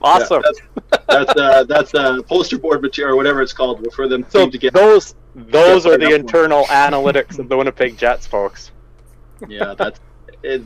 Awesome. 0.00 0.42
Yeah, 0.44 0.52
that's 0.90 1.04
that's 1.08 1.40
uh, 1.40 1.64
that's 1.64 1.94
uh, 1.94 2.22
poster 2.22 2.58
board 2.58 2.82
material 2.82 3.14
or 3.14 3.16
whatever 3.16 3.42
it's 3.42 3.52
called 3.52 3.86
for 3.94 4.08
them 4.08 4.24
so 4.28 4.48
to 4.48 4.58
get. 4.58 4.72
those 4.72 5.14
those 5.34 5.86
are 5.86 5.96
the 5.98 6.14
internal 6.14 6.64
analytics 6.66 7.38
of 7.38 7.48
the 7.48 7.56
Winnipeg 7.56 7.96
Jets, 7.96 8.26
folks. 8.26 8.70
yeah, 9.48 9.74
that's 9.74 10.00
it, 10.42 10.62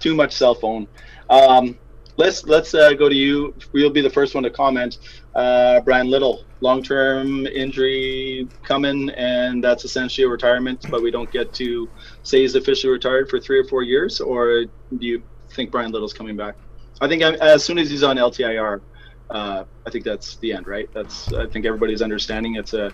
too 0.00 0.14
much 0.14 0.34
cell 0.34 0.54
phone. 0.54 0.86
Um, 1.30 1.78
let's 2.16 2.44
let's 2.44 2.74
uh, 2.74 2.92
go 2.94 3.08
to 3.08 3.14
you. 3.14 3.54
You'll 3.72 3.90
be 3.90 4.00
the 4.00 4.10
first 4.10 4.34
one 4.34 4.44
to 4.44 4.50
comment. 4.50 4.98
Uh, 5.34 5.80
Bryan 5.80 6.08
Little, 6.08 6.44
long-term 6.60 7.46
injury 7.46 8.48
coming, 8.64 9.10
and 9.10 9.62
that's 9.62 9.84
essentially 9.84 10.26
a 10.26 10.28
retirement. 10.28 10.86
But 10.90 11.02
we 11.02 11.10
don't 11.10 11.30
get 11.30 11.52
to 11.54 11.88
say 12.22 12.40
he's 12.40 12.54
officially 12.54 12.92
retired 12.92 13.28
for 13.28 13.38
three 13.38 13.58
or 13.58 13.64
four 13.64 13.82
years. 13.82 14.20
Or 14.20 14.64
do 14.64 15.06
you 15.06 15.22
think 15.50 15.70
Bryan 15.70 15.92
Little's 15.92 16.12
coming 16.12 16.36
back? 16.36 16.56
I 17.00 17.08
think 17.08 17.22
um, 17.22 17.36
as 17.40 17.64
soon 17.64 17.78
as 17.78 17.90
he's 17.90 18.02
on 18.02 18.16
LTIR, 18.16 18.80
uh, 19.30 19.64
I 19.86 19.90
think 19.90 20.04
that's 20.04 20.36
the 20.38 20.52
end, 20.52 20.66
right? 20.66 20.88
That's 20.94 21.32
I 21.32 21.46
think 21.46 21.66
everybody's 21.66 22.02
understanding. 22.02 22.56
It's 22.56 22.72
a, 22.72 22.92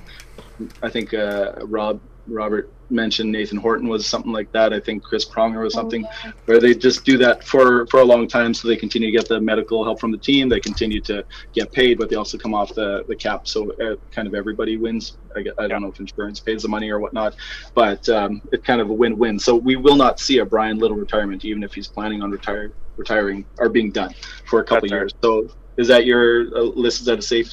I 0.83 0.91
think 0.91 1.15
uh, 1.15 1.53
Rob 1.63 2.01
Robert 2.27 2.71
mentioned 2.91 3.33
Nathan 3.33 3.59
Horton 3.59 3.89
was 3.89 4.07
something 4.07 4.33
like 4.33 4.51
that. 4.53 4.73
I 4.73 4.81
think 4.81 5.03
Chris 5.03 5.27
Pronger 5.29 5.63
was 5.63 5.75
something 5.75 6.05
Oh, 6.07 6.11
yeah. 6.25 6.33
where 6.47 6.61
they 6.61 6.75
just 6.75 7.05
do 7.05 7.17
that 7.19 7.45
for 7.45 7.87
for 7.89 8.01
a 8.01 8.05
long 8.05 8.29
time, 8.29 8.55
so 8.55 8.69
they 8.69 8.77
continue 8.77 9.11
to 9.11 9.17
get 9.17 9.29
the 9.29 9.41
medical 9.41 9.85
help 9.85 10.01
from 10.01 10.13
the 10.13 10.19
team. 10.19 10.49
They 10.49 10.61
continue 10.61 11.01
to 11.03 11.25
get 11.55 11.73
paid, 11.73 11.99
but 11.99 12.09
they 12.11 12.17
also 12.17 12.39
come 12.39 12.55
off 12.55 12.75
the 12.75 13.05
the 13.09 13.17
cap, 13.17 13.47
so 13.47 13.71
uh, 13.83 13.97
kind 14.15 14.29
of 14.29 14.35
everybody 14.35 14.77
wins. 14.77 15.17
I, 15.37 15.43
get- 15.43 15.55
I 15.59 15.67
don't 15.67 15.83
know 15.83 15.89
if 15.89 15.99
insurance 16.01 16.41
pays 16.41 16.63
the 16.63 16.69
money 16.69 16.91
or 16.91 17.01
whatnot, 17.01 17.35
but 17.75 18.09
um, 18.09 18.41
it's 18.53 18.65
kind 18.65 18.81
of 18.81 18.91
a 18.91 18.95
win-win. 18.95 19.39
So 19.39 19.57
we 19.57 19.77
will 19.77 19.97
not 19.97 20.21
see 20.21 20.39
a 20.39 20.45
Bryan 20.47 20.79
Little 20.79 20.97
retirement, 20.97 21.45
even 21.45 21.63
if 21.63 21.73
he's 21.75 21.89
planning 21.89 22.23
on 22.23 22.31
retire 22.31 22.73
retiring 22.97 23.45
or 23.59 23.69
being 23.69 23.91
done 23.91 24.15
for 24.47 24.61
a 24.61 24.65
couple 24.65 24.83
That's 24.89 24.93
right. 24.93 24.99
years. 25.01 25.13
So 25.23 25.49
is 25.79 25.89
that 25.89 26.07
your 26.07 26.57
uh, 26.57 26.63
list? 26.77 27.01
Is 27.01 27.07
that 27.07 27.19
a 27.19 27.23
safe 27.23 27.53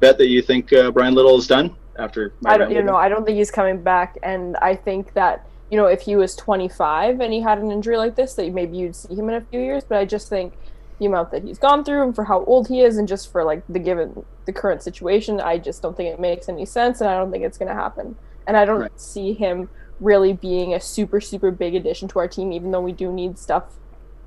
bet 0.00 0.16
that 0.18 0.28
you 0.28 0.42
think 0.42 0.72
uh, 0.72 0.90
Bryan 0.90 1.14
Little 1.14 1.36
is 1.38 1.46
done 1.46 1.76
after? 2.00 2.34
I 2.46 2.56
don't, 2.56 2.70
you 2.70 2.82
know, 2.82 2.96
I 2.96 3.08
don't 3.08 3.24
think 3.24 3.36
he's 3.38 3.50
coming 3.50 3.82
back, 3.82 4.18
and 4.22 4.56
I 4.56 4.74
think 4.74 5.12
that 5.14 5.46
you 5.70 5.76
know, 5.76 5.86
if 5.86 6.00
he 6.02 6.16
was 6.16 6.34
25 6.34 7.20
and 7.20 7.32
he 7.32 7.40
had 7.40 7.58
an 7.58 7.70
injury 7.70 7.96
like 7.96 8.16
this, 8.16 8.34
that 8.34 8.52
maybe 8.52 8.76
you'd 8.76 8.96
see 8.96 9.14
him 9.14 9.28
in 9.28 9.36
a 9.36 9.40
few 9.40 9.60
years. 9.60 9.84
But 9.88 9.98
I 9.98 10.04
just 10.04 10.28
think 10.28 10.54
the 10.98 11.06
amount 11.06 11.30
that 11.30 11.44
he's 11.44 11.58
gone 11.58 11.84
through 11.84 12.02
and 12.02 12.14
for 12.14 12.24
how 12.24 12.44
old 12.44 12.66
he 12.68 12.80
is, 12.80 12.96
and 12.98 13.06
just 13.06 13.30
for 13.30 13.44
like 13.44 13.62
the 13.68 13.78
given 13.78 14.24
the 14.46 14.52
current 14.52 14.82
situation, 14.82 15.40
I 15.40 15.58
just 15.58 15.80
don't 15.80 15.96
think 15.96 16.12
it 16.12 16.20
makes 16.20 16.48
any 16.48 16.66
sense, 16.66 17.00
and 17.00 17.08
I 17.08 17.16
don't 17.16 17.30
think 17.30 17.44
it's 17.44 17.56
going 17.56 17.68
to 17.68 17.74
happen. 17.74 18.16
And 18.46 18.56
I 18.56 18.64
don't 18.64 18.80
Right. 18.80 19.00
see 19.00 19.32
him 19.32 19.68
really 20.00 20.32
being 20.32 20.74
a 20.74 20.80
super 20.80 21.20
super 21.20 21.50
big 21.52 21.74
addition 21.76 22.08
to 22.08 22.18
our 22.18 22.26
team, 22.26 22.52
even 22.52 22.72
though 22.72 22.80
we 22.80 22.92
do 22.92 23.12
need 23.12 23.38
stuff 23.38 23.64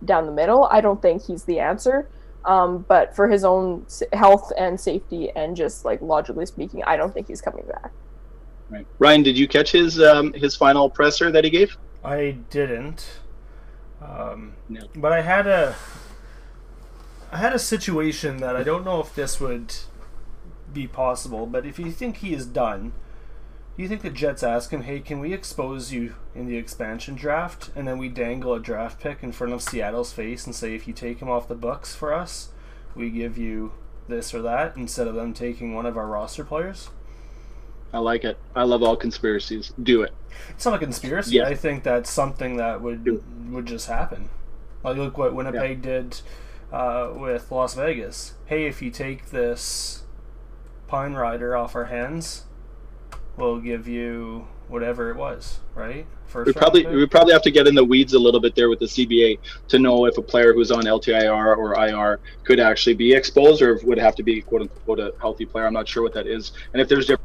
down 0.06 0.26
the 0.26 0.32
middle. 0.32 0.66
I 0.72 0.80
don't 0.82 1.02
think 1.02 1.26
he's 1.26 1.44
the 1.44 1.60
answer. 1.60 2.10
Um, 2.46 2.86
but 2.88 3.16
for 3.16 3.30
his 3.30 3.44
own 3.46 3.86
health 4.12 4.52
and 4.58 4.80
safety, 4.80 5.32
and 5.36 5.56
just 5.56 5.86
like 5.86 6.02
logically 6.02 6.46
speaking, 6.46 6.84
I 6.84 6.98
don't 6.98 7.14
think 7.14 7.28
he's 7.28 7.42
coming 7.42 7.66
back. 7.66 7.92
Right. 8.70 8.88
Ryan, 9.00 9.24
did 9.24 9.38
you 9.38 9.48
catch 9.48 9.72
his 9.72 10.02
um, 10.02 10.34
his 10.34 10.56
final 10.56 10.90
presser 10.90 11.32
that 11.32 11.44
he 11.44 11.50
gave? 11.50 11.78
I 12.04 12.38
didn't. 12.50 13.20
Um, 14.02 14.54
No. 14.68 14.82
But 14.96 15.14
I 15.14 15.22
had 15.22 15.48
a 15.48 15.76
I 17.32 17.38
had 17.38 17.54
a 17.54 17.60
situation 17.60 18.38
that 18.38 18.56
I 18.56 18.64
don't 18.64 18.84
know 18.86 19.00
if 19.00 19.16
this 19.16 19.40
would 19.40 19.74
be 20.74 20.88
possible, 20.88 21.46
but 21.46 21.66
if 21.66 21.80
you 21.80 21.92
think 21.92 22.18
he 22.18 22.34
is 22.34 22.46
done, 22.46 22.94
do 23.76 23.84
you 23.84 23.90
think 23.90 24.02
the 24.02 24.10
Jets 24.10 24.44
ask 24.44 24.72
him, 24.72 24.84
"Hey, 24.84 25.00
can 25.00 25.20
we 25.20 25.34
expose 25.34 25.92
you 25.92 26.16
in 26.36 26.48
the 26.48 26.58
expansion 26.58 27.16
draft?" 27.16 27.72
And 27.76 27.88
then 27.88 27.98
we 27.98 28.10
dangle 28.10 28.54
a 28.54 28.60
draft 28.60 29.02
pick 29.02 29.24
in 29.24 29.32
front 29.32 29.54
of 29.54 29.62
Seattle's 29.62 30.14
face 30.14 30.46
and 30.46 30.56
say, 30.56 30.76
"If 30.76 30.88
you 30.88 30.94
take 30.94 31.20
him 31.20 31.30
off 31.30 31.48
the 31.48 31.56
books 31.56 31.96
for 31.96 32.14
us, 32.14 32.50
we 32.96 33.10
give 33.10 33.38
you 33.38 33.72
this 34.08 34.34
or 34.34 34.42
that," 34.44 34.78
instead 34.78 35.08
of 35.08 35.16
them 35.16 35.34
taking 35.34 35.74
one 35.74 35.86
of 35.86 35.98
our 35.98 36.08
roster 36.08 36.44
players. 36.44 36.90
I 37.94 38.00
like 38.00 38.24
it. 38.24 38.38
I 38.56 38.64
love 38.64 38.82
all 38.82 38.96
conspiracies. 38.96 39.72
Do 39.82 40.02
it. 40.02 40.14
It's 40.50 40.66
not 40.66 40.74
a 40.74 40.80
conspiracy. 40.80 41.36
Yeah. 41.36 41.46
I 41.46 41.56
think 41.56 41.84
that's 41.84 42.10
something 42.10 42.58
that 42.58 42.82
would 42.82 43.22
would 43.52 43.66
just 43.66 43.88
happen. 43.88 44.30
Like 44.84 44.98
look 44.98 45.18
what 45.18 45.34
Winnipeg 45.34 45.82
did 45.82 46.22
uh, 46.72 47.12
with 47.16 47.52
Las 47.52 47.76
Vegas. 47.76 48.34
Hey, 48.46 48.66
if 48.66 48.82
you 48.82 48.90
take 48.90 49.30
this 49.30 50.04
Pine 50.88 51.14
Rider 51.14 51.56
off 51.56 51.76
our 51.76 51.86
hands, 51.86 52.46
we'll 53.38 53.60
give 53.60 53.88
you 53.88 54.48
whatever 54.68 55.12
it 55.12 55.18
was, 55.18 55.60
right? 55.76 56.06
First 56.26 56.48
We 56.48 56.54
probably 56.54 56.86
we 56.86 57.06
probably 57.06 57.34
have 57.34 57.42
to 57.44 57.52
get 57.52 57.68
in 57.68 57.76
the 57.76 57.84
weeds 57.84 58.14
a 58.14 58.20
little 58.20 58.40
bit 58.40 58.56
there 58.56 58.70
with 58.70 58.80
the 58.80 58.86
CBA 58.86 59.40
to 59.68 59.80
know 59.80 60.06
if 60.06 60.18
a 60.18 60.22
player 60.22 60.54
who's 60.54 60.72
on 60.72 60.84
LTIR 60.84 61.58
or 61.58 61.76
IR 61.76 62.20
could 62.44 62.60
actually 62.60 62.96
be 62.96 63.14
exposed, 63.14 63.62
or 63.62 63.80
would 63.84 64.00
have 64.00 64.16
to 64.16 64.24
be 64.24 64.42
quote 64.42 64.62
unquote 64.62 65.00
a 65.00 65.14
healthy 65.20 65.46
player. 65.46 65.66
I'm 65.66 65.74
not 65.74 65.88
sure 65.88 66.04
what 66.04 66.14
that 66.14 66.28
is, 66.28 66.54
and 66.74 66.82
if 66.82 66.88
there's 66.88 67.06
different 67.06 67.22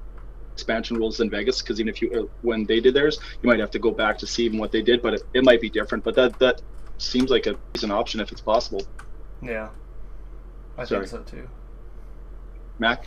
expansion 0.52 0.96
rules 0.96 1.20
in 1.20 1.30
Vegas, 1.30 1.62
because 1.62 1.80
even 1.80 1.88
if 1.88 2.02
you 2.02 2.10
uh, 2.12 2.26
when 2.42 2.64
they 2.64 2.80
did 2.80 2.94
theirs, 2.94 3.18
you 3.42 3.48
might 3.48 3.60
have 3.60 3.70
to 3.70 3.78
go 3.78 3.90
back 3.90 4.18
to 4.18 4.26
see 4.26 4.44
even 4.44 4.58
what 4.58 4.72
they 4.72 4.82
did, 4.82 5.00
but 5.00 5.14
it, 5.14 5.22
it 5.34 5.44
might 5.44 5.60
be 5.60 5.70
different. 5.70 6.04
But 6.04 6.14
that 6.16 6.38
that 6.40 6.60
seems 6.98 7.30
like 7.30 7.46
a 7.46 7.56
decent 7.72 7.92
option 7.92 8.20
if 8.20 8.32
it's 8.32 8.40
possible. 8.40 8.82
yeah, 9.40 9.68
I 10.76 10.84
Sorry. 10.84 11.06
think 11.06 11.10
so 11.10 11.36
too. 11.36 11.48
Mac, 12.78 13.06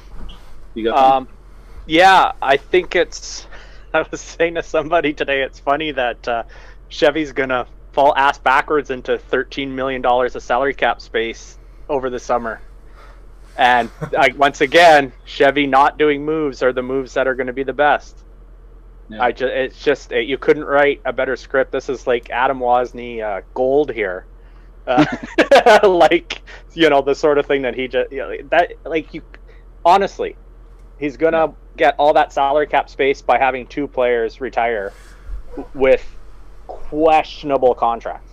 you 0.74 0.84
got 0.84 0.95
one? 0.95 1.28
Um, 1.30 1.41
yeah, 1.86 2.32
I 2.42 2.58
think 2.58 2.96
it's. 2.96 3.48
I 3.94 4.06
was 4.10 4.22
saying 4.22 4.56
to 4.56 4.64
somebody 4.64 5.14
today, 5.14 5.42
it's 5.42 5.60
funny 5.60 5.92
that 5.92 6.28
uh, 6.28 6.44
Chevy's 6.90 7.34
gonna 7.34 7.68
fall 7.92 8.16
ass 8.16 8.38
backwards 8.38 8.90
into 8.90 9.18
thirteen 9.18 9.76
million 9.76 10.02
dollars 10.02 10.36
of 10.36 10.44
salary 10.44 10.74
cap 10.74 11.02
space 11.02 11.58
over 11.90 12.10
the 12.10 12.20
summer, 12.20 12.62
and 13.58 13.90
I, 14.18 14.30
once 14.38 14.62
again, 14.62 15.12
Chevy 15.26 15.68
not 15.68 15.98
doing 15.98 16.24
moves 16.24 16.64
are 16.64 16.74
the 16.74 16.84
moves 16.84 17.14
that 17.16 17.28
are 17.28 17.36
going 17.36 17.48
to 17.48 17.54
be 17.54 17.64
the 17.64 17.74
best. 17.74 18.24
Yeah. 19.10 19.24
I 19.24 19.32
just, 19.34 19.54
it's 19.54 19.84
just 19.84 20.12
you 20.12 20.38
couldn't 20.38 20.64
write 20.64 21.02
a 21.04 21.12
better 21.12 21.36
script. 21.36 21.72
This 21.74 21.90
is 21.90 22.08
like 22.08 22.30
Adam 22.30 22.60
Wozni 22.60 23.22
uh, 23.22 23.42
gold 23.54 23.92
here. 23.92 24.26
Uh, 24.88 25.06
like 25.84 26.42
you 26.74 26.90
know 26.90 27.02
the 27.02 27.14
sort 27.14 27.38
of 27.38 27.46
thing 27.46 27.62
that 27.64 27.76
he 27.76 27.88
just 27.88 28.12
you 28.12 28.20
know, 28.20 28.36
that 28.50 28.72
like 28.86 29.14
you 29.14 29.22
honestly 29.86 30.38
he's 31.02 31.18
gonna 31.18 31.54
get 31.76 31.95
all 31.97 32.14
that 32.14 32.32
salary 32.32 32.68
cap 32.68 32.89
space 32.89 33.22
by 33.22 33.38
having 33.38 33.68
two 33.68 33.88
players 33.88 34.39
retire 34.39 34.93
with 35.74 36.06
questionable 36.68 37.76
contracts 37.76 38.32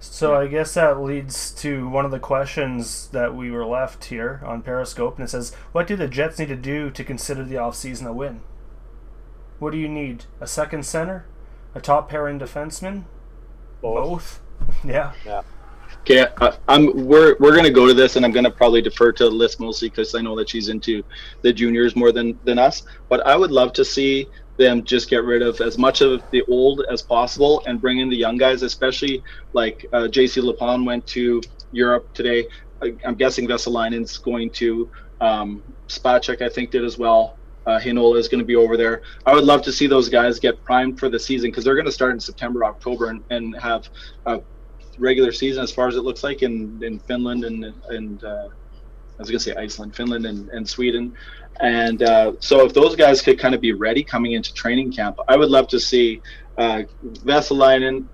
So 0.00 0.34
I 0.34 0.46
guess 0.48 0.74
that 0.74 1.00
leads 1.00 1.52
to 1.62 1.88
one 1.88 2.04
of 2.04 2.10
the 2.10 2.18
questions 2.18 3.08
that 3.08 3.34
we 3.34 3.50
were 3.50 3.66
left 3.66 4.06
here 4.06 4.40
on 4.44 4.62
Periscope, 4.62 5.16
and 5.18 5.24
it 5.24 5.30
says, 5.30 5.54
"What 5.72 5.86
do 5.88 5.96
the 5.96 6.06
Jets 6.08 6.38
need 6.38 6.48
to 6.48 6.56
do 6.56 6.90
to 6.90 7.04
consider 7.04 7.44
the 7.44 7.56
offseason 7.56 8.06
a 8.06 8.12
win? 8.12 8.40
What 9.58 9.72
do 9.72 9.78
you 9.78 9.88
need? 9.88 10.24
A 10.40 10.46
second 10.46 10.84
center, 10.86 11.26
a 11.74 11.80
top 11.80 12.08
pairing 12.08 12.38
defenseman, 12.38 13.04
both? 13.82 14.40
yeah 14.84 15.12
yeah, 15.24 15.42
Okay, 16.10 16.26
uh, 16.40 16.52
I'm 16.68 17.06
we're 17.06 17.36
we're 17.38 17.54
gonna 17.54 17.68
go 17.68 17.86
to 17.86 17.92
this, 17.92 18.16
and 18.16 18.24
I'm 18.24 18.32
gonna 18.32 18.50
probably 18.50 18.80
defer 18.80 19.12
to 19.12 19.28
Liz 19.28 19.60
mostly 19.60 19.90
because 19.90 20.14
I 20.14 20.22
know 20.22 20.34
that 20.36 20.48
she's 20.48 20.70
into 20.70 21.02
the 21.42 21.52
juniors 21.52 21.96
more 21.96 22.12
than 22.12 22.38
than 22.44 22.58
us. 22.58 22.84
But 23.10 23.26
I 23.26 23.36
would 23.36 23.50
love 23.50 23.74
to 23.74 23.84
see 23.84 24.26
them 24.56 24.84
just 24.84 25.10
get 25.10 25.22
rid 25.24 25.42
of 25.42 25.60
as 25.60 25.76
much 25.76 26.00
of 26.00 26.22
the 26.30 26.42
old 26.48 26.82
as 26.90 27.02
possible 27.02 27.62
and 27.66 27.78
bring 27.78 27.98
in 27.98 28.08
the 28.08 28.16
young 28.16 28.38
guys, 28.38 28.62
especially 28.62 29.22
like 29.52 29.84
uh, 29.92 30.08
JC 30.10 30.42
Lipon 30.42 30.86
went 30.86 31.06
to 31.08 31.42
Europe 31.72 32.10
today. 32.14 32.46
I, 32.82 32.94
I'm 33.04 33.14
guessing 33.14 33.46
Vesalainen's 33.46 34.16
going 34.16 34.48
to. 34.52 34.90
Um, 35.20 35.62
Spacek, 35.88 36.40
I 36.40 36.48
think, 36.48 36.70
did 36.70 36.84
as 36.84 36.96
well. 36.96 37.36
Uh, 37.66 37.78
Heinola 37.78 38.16
is 38.16 38.28
going 38.28 38.38
to 38.38 38.46
be 38.46 38.56
over 38.56 38.78
there. 38.78 39.02
I 39.26 39.34
would 39.34 39.44
love 39.44 39.60
to 39.60 39.72
see 39.72 39.86
those 39.86 40.08
guys 40.08 40.40
get 40.40 40.64
primed 40.64 40.98
for 40.98 41.10
the 41.10 41.20
season 41.20 41.50
because 41.50 41.64
they're 41.64 41.74
going 41.74 41.84
to 41.84 41.92
start 41.92 42.12
in 42.12 42.20
September, 42.20 42.64
October, 42.64 43.10
and, 43.10 43.22
and 43.28 43.54
have 43.60 43.90
regular 44.98 45.32
season 45.32 45.62
as 45.62 45.72
far 45.72 45.88
as 45.88 45.96
it 45.96 46.02
looks 46.02 46.22
like 46.22 46.42
in, 46.42 46.82
in 46.82 46.98
Finland 47.00 47.44
and 47.44 47.72
and 47.88 48.24
uh, 48.24 48.48
I 49.18 49.22
was 49.22 49.30
gonna 49.30 49.40
say 49.40 49.54
Iceland, 49.54 49.96
Finland, 49.96 50.26
and, 50.26 50.48
and 50.50 50.68
Sweden, 50.68 51.14
and 51.60 52.02
uh, 52.02 52.32
so 52.38 52.64
if 52.64 52.72
those 52.72 52.94
guys 52.94 53.20
could 53.20 53.38
kind 53.38 53.54
of 53.54 53.60
be 53.60 53.72
ready 53.72 54.04
coming 54.04 54.32
into 54.32 54.54
training 54.54 54.92
camp, 54.92 55.18
I 55.26 55.36
would 55.36 55.50
love 55.50 55.66
to 55.68 55.80
see 55.80 56.22
uh, 56.56 56.82
Vesalainen. 57.04 58.06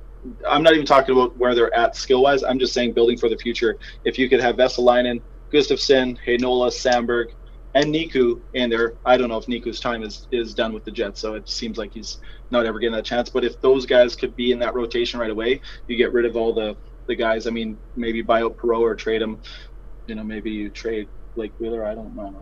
I'm 0.48 0.62
not 0.62 0.72
even 0.72 0.86
talking 0.86 1.14
about 1.14 1.36
where 1.36 1.54
they're 1.54 1.74
at 1.76 1.94
skill 1.94 2.22
wise. 2.22 2.42
I'm 2.42 2.58
just 2.58 2.72
saying 2.72 2.94
building 2.94 3.18
for 3.18 3.28
the 3.28 3.36
future. 3.36 3.76
If 4.04 4.18
you 4.18 4.30
could 4.30 4.40
have 4.40 4.56
Vesalainen, 4.56 5.20
Gustafsson, 5.52 6.16
Heinola, 6.26 6.70
Samberg, 6.70 7.34
and 7.74 7.92
Niku 7.92 8.40
in 8.54 8.70
there. 8.70 8.94
I 9.04 9.16
don't 9.16 9.28
know 9.28 9.36
if 9.36 9.46
Niku's 9.46 9.80
time 9.80 10.02
is, 10.02 10.28
is 10.30 10.54
done 10.54 10.72
with 10.72 10.84
the 10.84 10.90
Jets, 10.90 11.20
so 11.20 11.34
it 11.34 11.48
seems 11.48 11.76
like 11.76 11.92
he's 11.92 12.18
not 12.50 12.66
ever 12.66 12.78
getting 12.78 12.94
that 12.94 13.04
chance. 13.04 13.28
But 13.28 13.44
if 13.44 13.60
those 13.60 13.84
guys 13.84 14.14
could 14.14 14.36
be 14.36 14.52
in 14.52 14.58
that 14.60 14.74
rotation 14.74 15.18
right 15.18 15.30
away, 15.30 15.60
you 15.88 15.96
get 15.96 16.12
rid 16.12 16.24
of 16.24 16.36
all 16.36 16.52
the, 16.52 16.76
the 17.06 17.16
guys. 17.16 17.46
I 17.46 17.50
mean, 17.50 17.76
maybe 17.96 18.22
buy 18.22 18.42
out 18.42 18.56
Perreault 18.56 18.80
or 18.80 18.94
trade 18.94 19.22
him. 19.22 19.40
You 20.06 20.14
know, 20.14 20.24
maybe 20.24 20.50
you 20.50 20.70
trade 20.70 21.08
Blake 21.34 21.52
Wheeler. 21.58 21.84
I 21.84 21.94
don't 21.94 22.14
know. 22.14 22.34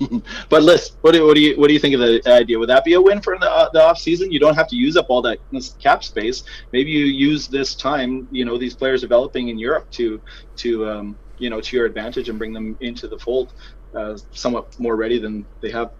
but 0.48 0.62
Liz, 0.62 0.92
what 1.02 1.12
do, 1.12 1.24
what 1.26 1.34
do 1.34 1.40
you 1.40 1.56
what 1.56 1.68
do 1.68 1.74
you 1.74 1.78
think 1.78 1.94
of 1.94 2.00
the 2.00 2.20
idea? 2.26 2.58
Would 2.58 2.68
that 2.68 2.84
be 2.84 2.94
a 2.94 3.00
win 3.00 3.20
for 3.20 3.38
the, 3.38 3.48
uh, 3.48 3.70
the 3.72 3.82
off 3.82 3.98
season? 3.98 4.30
You 4.32 4.40
don't 4.40 4.54
have 4.54 4.68
to 4.68 4.76
use 4.76 4.96
up 4.96 5.06
all 5.08 5.22
that 5.22 5.38
cap 5.80 6.02
space. 6.02 6.42
Maybe 6.72 6.90
you 6.90 7.04
use 7.04 7.46
this 7.46 7.74
time, 7.74 8.26
you 8.30 8.44
know, 8.44 8.58
these 8.58 8.74
players 8.74 9.02
developing 9.02 9.48
in 9.48 9.58
Europe 9.58 9.90
to 9.92 10.20
to 10.56 10.88
um, 10.88 11.18
you 11.38 11.50
know 11.50 11.60
to 11.60 11.76
your 11.76 11.86
advantage 11.86 12.28
and 12.28 12.38
bring 12.38 12.52
them 12.52 12.76
into 12.80 13.08
the 13.08 13.18
fold 13.18 13.52
uh, 13.94 14.16
somewhat 14.32 14.78
more 14.78 14.96
ready 14.96 15.18
than 15.18 15.44
they 15.60 15.70
have 15.70 15.90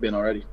been 0.00 0.14
already. 0.14 0.44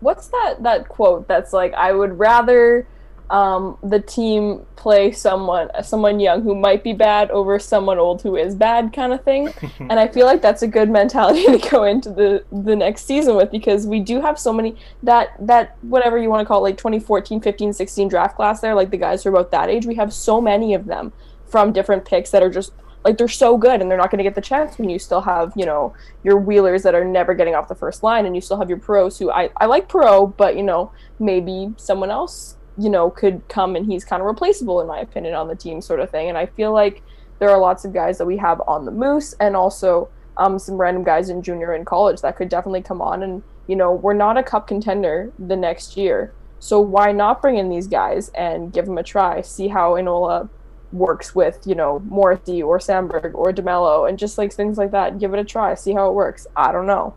what's 0.00 0.28
that 0.28 0.62
that 0.62 0.88
quote 0.88 1.26
that's 1.28 1.52
like 1.52 1.72
I 1.74 1.92
would 1.92 2.18
rather 2.18 2.86
um, 3.30 3.78
the 3.84 4.00
team 4.00 4.66
play 4.74 5.12
someone 5.12 5.70
someone 5.84 6.18
young 6.18 6.42
who 6.42 6.54
might 6.54 6.82
be 6.82 6.92
bad 6.92 7.30
over 7.30 7.60
someone 7.60 7.96
old 7.96 8.22
who 8.22 8.34
is 8.34 8.56
bad 8.56 8.92
kind 8.92 9.12
of 9.12 9.22
thing 9.22 9.54
and 9.78 9.92
I 9.92 10.08
feel 10.08 10.26
like 10.26 10.42
that's 10.42 10.62
a 10.62 10.66
good 10.66 10.90
mentality 10.90 11.44
to 11.58 11.70
go 11.70 11.84
into 11.84 12.10
the 12.10 12.44
the 12.50 12.74
next 12.74 13.06
season 13.06 13.36
with 13.36 13.52
because 13.52 13.86
we 13.86 14.00
do 14.00 14.20
have 14.20 14.38
so 14.38 14.52
many 14.52 14.76
that 15.04 15.34
that 15.46 15.76
whatever 15.82 16.18
you 16.18 16.28
want 16.28 16.40
to 16.40 16.46
call 16.46 16.58
it 16.58 16.70
like 16.70 16.76
2014 16.76 17.40
15 17.40 17.72
16 17.72 18.08
draft 18.08 18.34
class 18.34 18.60
there 18.60 18.74
like 18.74 18.90
the 18.90 18.96
guys 18.96 19.22
who 19.22 19.28
are 19.28 19.32
about 19.32 19.52
that 19.52 19.68
age 19.68 19.86
we 19.86 19.94
have 19.94 20.12
so 20.12 20.40
many 20.40 20.74
of 20.74 20.86
them 20.86 21.12
from 21.46 21.72
different 21.72 22.04
picks 22.04 22.30
that 22.30 22.42
are 22.42 22.50
just 22.50 22.72
like 23.04 23.16
they're 23.16 23.28
so 23.28 23.56
good 23.56 23.80
and 23.80 23.90
they're 23.90 23.98
not 23.98 24.10
going 24.10 24.18
to 24.18 24.24
get 24.24 24.34
the 24.34 24.40
chance 24.40 24.76
when 24.78 24.90
you 24.90 24.98
still 24.98 25.22
have 25.22 25.52
you 25.56 25.64
know 25.64 25.94
your 26.22 26.38
wheelers 26.38 26.82
that 26.82 26.94
are 26.94 27.04
never 27.04 27.34
getting 27.34 27.54
off 27.54 27.68
the 27.68 27.74
first 27.74 28.02
line 28.02 28.26
and 28.26 28.34
you 28.34 28.40
still 28.40 28.58
have 28.58 28.68
your 28.68 28.78
pros 28.78 29.18
who 29.18 29.30
I, 29.30 29.50
I 29.56 29.66
like 29.66 29.88
pro 29.88 30.26
but 30.26 30.56
you 30.56 30.62
know 30.62 30.92
maybe 31.18 31.72
someone 31.76 32.10
else 32.10 32.56
you 32.80 32.88
know 32.88 33.10
could 33.10 33.46
come 33.48 33.76
and 33.76 33.86
he's 33.86 34.04
kind 34.04 34.20
of 34.20 34.26
replaceable 34.26 34.80
in 34.80 34.86
my 34.86 35.00
opinion 35.00 35.34
on 35.34 35.48
the 35.48 35.54
team 35.54 35.80
sort 35.80 36.00
of 36.00 36.10
thing. 36.10 36.28
And 36.28 36.38
I 36.38 36.46
feel 36.46 36.72
like 36.72 37.02
there 37.38 37.50
are 37.50 37.58
lots 37.58 37.84
of 37.84 37.92
guys 37.92 38.18
that 38.18 38.26
we 38.26 38.36
have 38.38 38.60
on 38.66 38.84
the 38.84 38.90
moose 38.90 39.34
and 39.40 39.54
also 39.54 40.08
um, 40.36 40.58
some 40.58 40.76
random 40.76 41.04
guys 41.04 41.28
in 41.28 41.42
junior 41.42 41.72
and 41.72 41.84
college 41.84 42.20
that 42.22 42.36
could 42.36 42.48
definitely 42.48 42.82
come 42.82 43.02
on 43.02 43.22
and 43.22 43.42
you 43.66 43.76
know 43.76 43.92
we're 43.92 44.14
not 44.14 44.38
a 44.38 44.42
cup 44.42 44.66
contender 44.66 45.32
the 45.38 45.56
next 45.56 45.96
year. 45.96 46.32
So 46.58 46.80
why 46.80 47.12
not 47.12 47.40
bring 47.40 47.56
in 47.56 47.70
these 47.70 47.86
guys 47.86 48.28
and 48.30 48.72
give 48.72 48.86
them 48.86 48.98
a 48.98 49.02
try? 49.02 49.40
See 49.40 49.68
how 49.68 49.92
Heinola 49.92 50.48
works 50.92 51.34
with, 51.34 51.58
you 51.64 51.74
know, 51.74 52.00
Morrissey 52.06 52.62
or 52.62 52.78
Samberg 52.78 53.32
or 53.34 53.52
DeMelo 53.52 54.08
and 54.08 54.18
just 54.18 54.38
like 54.38 54.52
things 54.52 54.76
like 54.78 54.90
that. 54.90 55.18
Give 55.18 55.32
it 55.34 55.38
a 55.40 55.44
try, 55.44 55.74
see 55.74 55.92
how 55.92 56.08
it 56.08 56.14
works. 56.14 56.46
I 56.56 56.72
don't 56.72 56.86
know. 56.86 57.14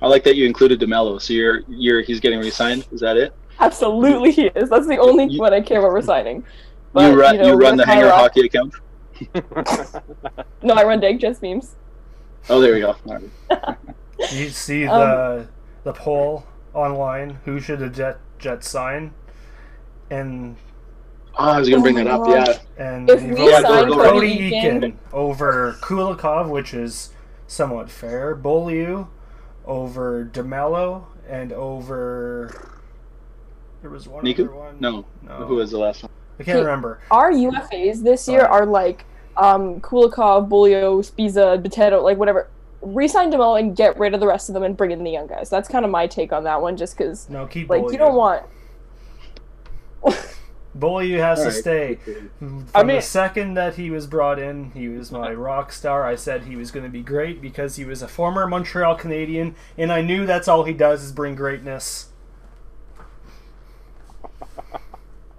I 0.00 0.08
like 0.08 0.24
that 0.24 0.34
you 0.36 0.46
included 0.46 0.80
DeMelo. 0.80 1.20
So 1.20 1.32
you're 1.32 1.60
you're 1.68 2.02
he's 2.02 2.18
getting 2.20 2.40
re-signed. 2.40 2.86
Is 2.90 3.00
that 3.00 3.16
it? 3.16 3.32
Absolutely, 3.60 4.32
he 4.32 4.46
is. 4.46 4.68
That's 4.70 4.86
the 4.88 4.98
only 4.98 5.26
You- 5.26 5.40
one 5.40 5.54
I 5.54 5.60
care 5.60 5.78
about 5.78 5.92
resigning. 5.92 6.44
you 6.96 7.12
run 7.20 7.36
know, 7.36 7.46
you 7.48 7.54
run 7.54 7.76
the 7.76 7.86
hanger 7.86 8.06
Hyrock- 8.08 8.12
hockey 8.12 8.46
account. 8.46 8.74
No, 10.62 10.74
I 10.74 10.84
run 10.84 11.00
Dank 11.00 11.20
Jets 11.20 11.40
memes. 11.42 11.76
Oh, 12.48 12.60
there 12.60 12.72
we 12.74 12.80
go. 12.80 12.96
All 13.06 13.18
right. 13.50 13.76
You 14.32 14.50
see 14.50 14.86
Um, 14.86 15.00
the 15.00 15.48
the 15.84 15.92
poll 15.92 16.44
online. 16.74 17.38
Who 17.44 17.58
should 17.58 17.80
the 17.80 17.88
Jet 17.88 18.18
Jets 18.38 18.68
sign? 18.68 19.14
And 20.10 20.56
I 21.38 21.58
was 21.58 21.68
gonna 21.68 21.82
bring 21.82 21.94
my 21.94 22.04
that 22.04 22.10
up. 22.12 22.24
gosh. 22.26 22.46
Yeah. 22.78 22.84
and 22.96 23.08
If 23.10 23.22
he 23.22 23.30
voted 23.30 23.66
for 23.66 23.72
Cody 23.72 23.94
Cody 23.94 24.50
Eakin- 24.50 24.80
Eakin 24.82 24.94
over 25.12 25.76
Kulikov, 25.80 26.48
which 26.48 26.74
is 26.74 27.10
somewhat 27.46 27.90
fair. 27.90 28.34
Beaulieu 28.34 29.06
over 29.66 30.24
DeMelo 30.32 31.04
and 31.28 31.52
over. 31.52 32.50
There 33.80 33.90
was 33.90 34.06
one 34.08 34.24
Niku? 34.24 34.40
other 34.44 34.54
one. 34.54 34.76
No. 34.80 35.04
no. 35.22 35.32
Who 35.46 35.56
was 35.56 35.70
the 35.70 35.78
last 35.78 36.02
one? 36.02 36.10
I 36.38 36.44
can't 36.44 36.58
Okay. 36.58 36.64
remember. 36.66 37.00
Our 37.10 37.30
UFAs 37.32 38.02
this 38.02 38.28
year 38.28 38.42
are 38.42 38.66
like 38.66 39.04
um 39.36 39.80
Kulikov, 39.80 40.48
Beaulieu, 40.48 41.00
Sbisa, 41.02 41.62
Potato, 41.62 42.02
like 42.02 42.18
whatever. 42.18 42.48
Resign 42.82 43.30
DeMelo 43.32 43.58
and 43.60 43.76
get 43.76 43.96
rid 43.98 44.12
of 44.12 44.18
the 44.20 44.26
rest 44.26 44.48
of 44.48 44.54
them 44.54 44.64
and 44.64 44.76
bring 44.76 44.90
in 44.90 45.04
the 45.04 45.10
young 45.10 45.28
guys. 45.28 45.48
That's 45.48 45.68
kind 45.68 45.84
of 45.84 45.90
my 45.90 46.06
take 46.08 46.32
on 46.32 46.42
that 46.44 46.60
one, 46.60 46.76
just 46.76 46.98
because 46.98 47.28
No, 47.30 47.46
keep 47.46 47.70
like 47.70 47.80
Beaulieu. 47.82 47.92
you 47.92 47.98
don't 47.98 48.16
want 48.16 48.42
Beaulieu 50.74 51.18
has 51.18 51.38
All 51.40 51.44
to 51.46 51.50
right. 51.50 51.60
stay. 51.60 51.98
Mm-hmm. 52.06 52.60
From 52.60 52.66
I 52.74 52.82
mean- 52.82 52.96
the 52.96 53.02
second 53.02 53.54
that 53.54 53.74
he 53.74 53.90
was 53.90 54.06
brought 54.06 54.38
in, 54.38 54.70
he 54.72 54.88
was 54.88 55.12
my 55.12 55.32
rock 55.32 55.72
star. 55.72 56.04
I 56.06 56.14
said 56.16 56.44
he 56.44 56.56
was 56.56 56.70
going 56.70 56.84
to 56.84 56.90
be 56.90 57.02
great 57.02 57.42
because 57.42 57.76
he 57.76 57.84
was 57.84 58.00
a 58.02 58.08
former 58.08 58.46
Montreal 58.46 58.96
Canadien, 58.96 59.54
and 59.76 59.92
I 59.92 60.00
knew 60.00 60.24
that's 60.26 60.48
all 60.48 60.64
he 60.64 60.72
does 60.72 61.02
is 61.04 61.12
bring 61.12 61.34
greatness. 61.34 62.08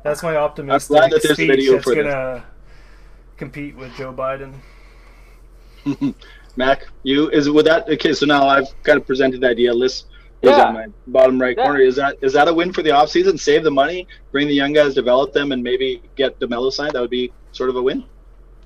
That's 0.03 0.21
my 0.21 0.35
optimistic 0.35 0.89
glad 0.89 1.11
that 1.11 1.23
there's 1.23 1.31
a 1.31 1.35
speech 1.35 1.49
video 1.49 1.71
that's 1.73 1.83
for 1.85 1.95
this. 1.95 2.03
gonna 2.03 2.43
compete 3.37 3.75
with 3.75 3.95
Joe 3.95 4.13
Biden. 4.13 4.53
Mac, 6.55 6.85
you 7.03 7.29
is 7.29 7.49
with 7.49 7.65
that 7.65 7.87
okay? 7.89 8.13
So 8.13 8.25
now 8.25 8.47
I've 8.47 8.67
kind 8.83 8.97
of 8.99 9.07
presented 9.07 9.41
the 9.41 9.47
idea. 9.47 9.73
Is 10.43 10.49
Yeah. 10.49 10.67
on 10.67 10.73
my 10.73 10.85
bottom 11.07 11.39
right 11.39 11.55
Yeah. 11.57 11.63
corner. 11.63 11.79
Is 11.79 11.95
that 11.95 12.17
is 12.21 12.33
that 12.33 12.47
a 12.49 12.53
win 12.53 12.73
for 12.73 12.83
the 12.83 12.89
offseason? 12.89 13.39
Save 13.39 13.63
the 13.63 13.71
money, 13.71 14.07
bring 14.31 14.47
the 14.47 14.53
young 14.53 14.73
guys, 14.73 14.93
develop 14.93 15.31
them, 15.31 15.53
and 15.53 15.63
maybe 15.63 16.03
get 16.15 16.37
DeMelo 16.39 16.71
signed. 16.71 16.91
That 16.93 17.01
would 17.01 17.09
be 17.09 17.31
sort 17.53 17.69
of 17.69 17.77
a 17.77 17.81
win. 17.81 18.03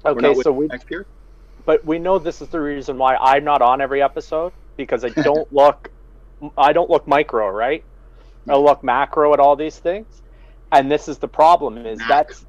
Okay, 0.05 0.33
so 0.41 0.51
we 0.51 0.67
next 0.67 0.89
year. 0.89 1.05
but 1.65 1.85
we 1.85 1.99
know 1.99 2.17
this 2.17 2.41
is 2.41 2.49
the 2.49 2.59
reason 2.59 2.97
why 2.97 3.15
I'm 3.15 3.43
not 3.43 3.61
on 3.61 3.81
every 3.81 4.01
episode 4.01 4.53
because 4.75 5.03
I 5.05 5.09
don't 5.09 5.51
look 5.53 5.91
I 6.57 6.73
don't 6.73 6.89
look 6.89 7.07
micro, 7.07 7.49
right? 7.49 7.83
I 8.47 8.53
mm. 8.53 8.63
look 8.63 8.83
macro 8.83 9.33
at 9.33 9.39
all 9.39 9.55
these 9.55 9.77
things. 9.77 10.21
And 10.71 10.91
this 10.91 11.07
is 11.07 11.17
the 11.17 11.27
problem 11.27 11.85
is 11.85 11.99
that's 12.07 12.45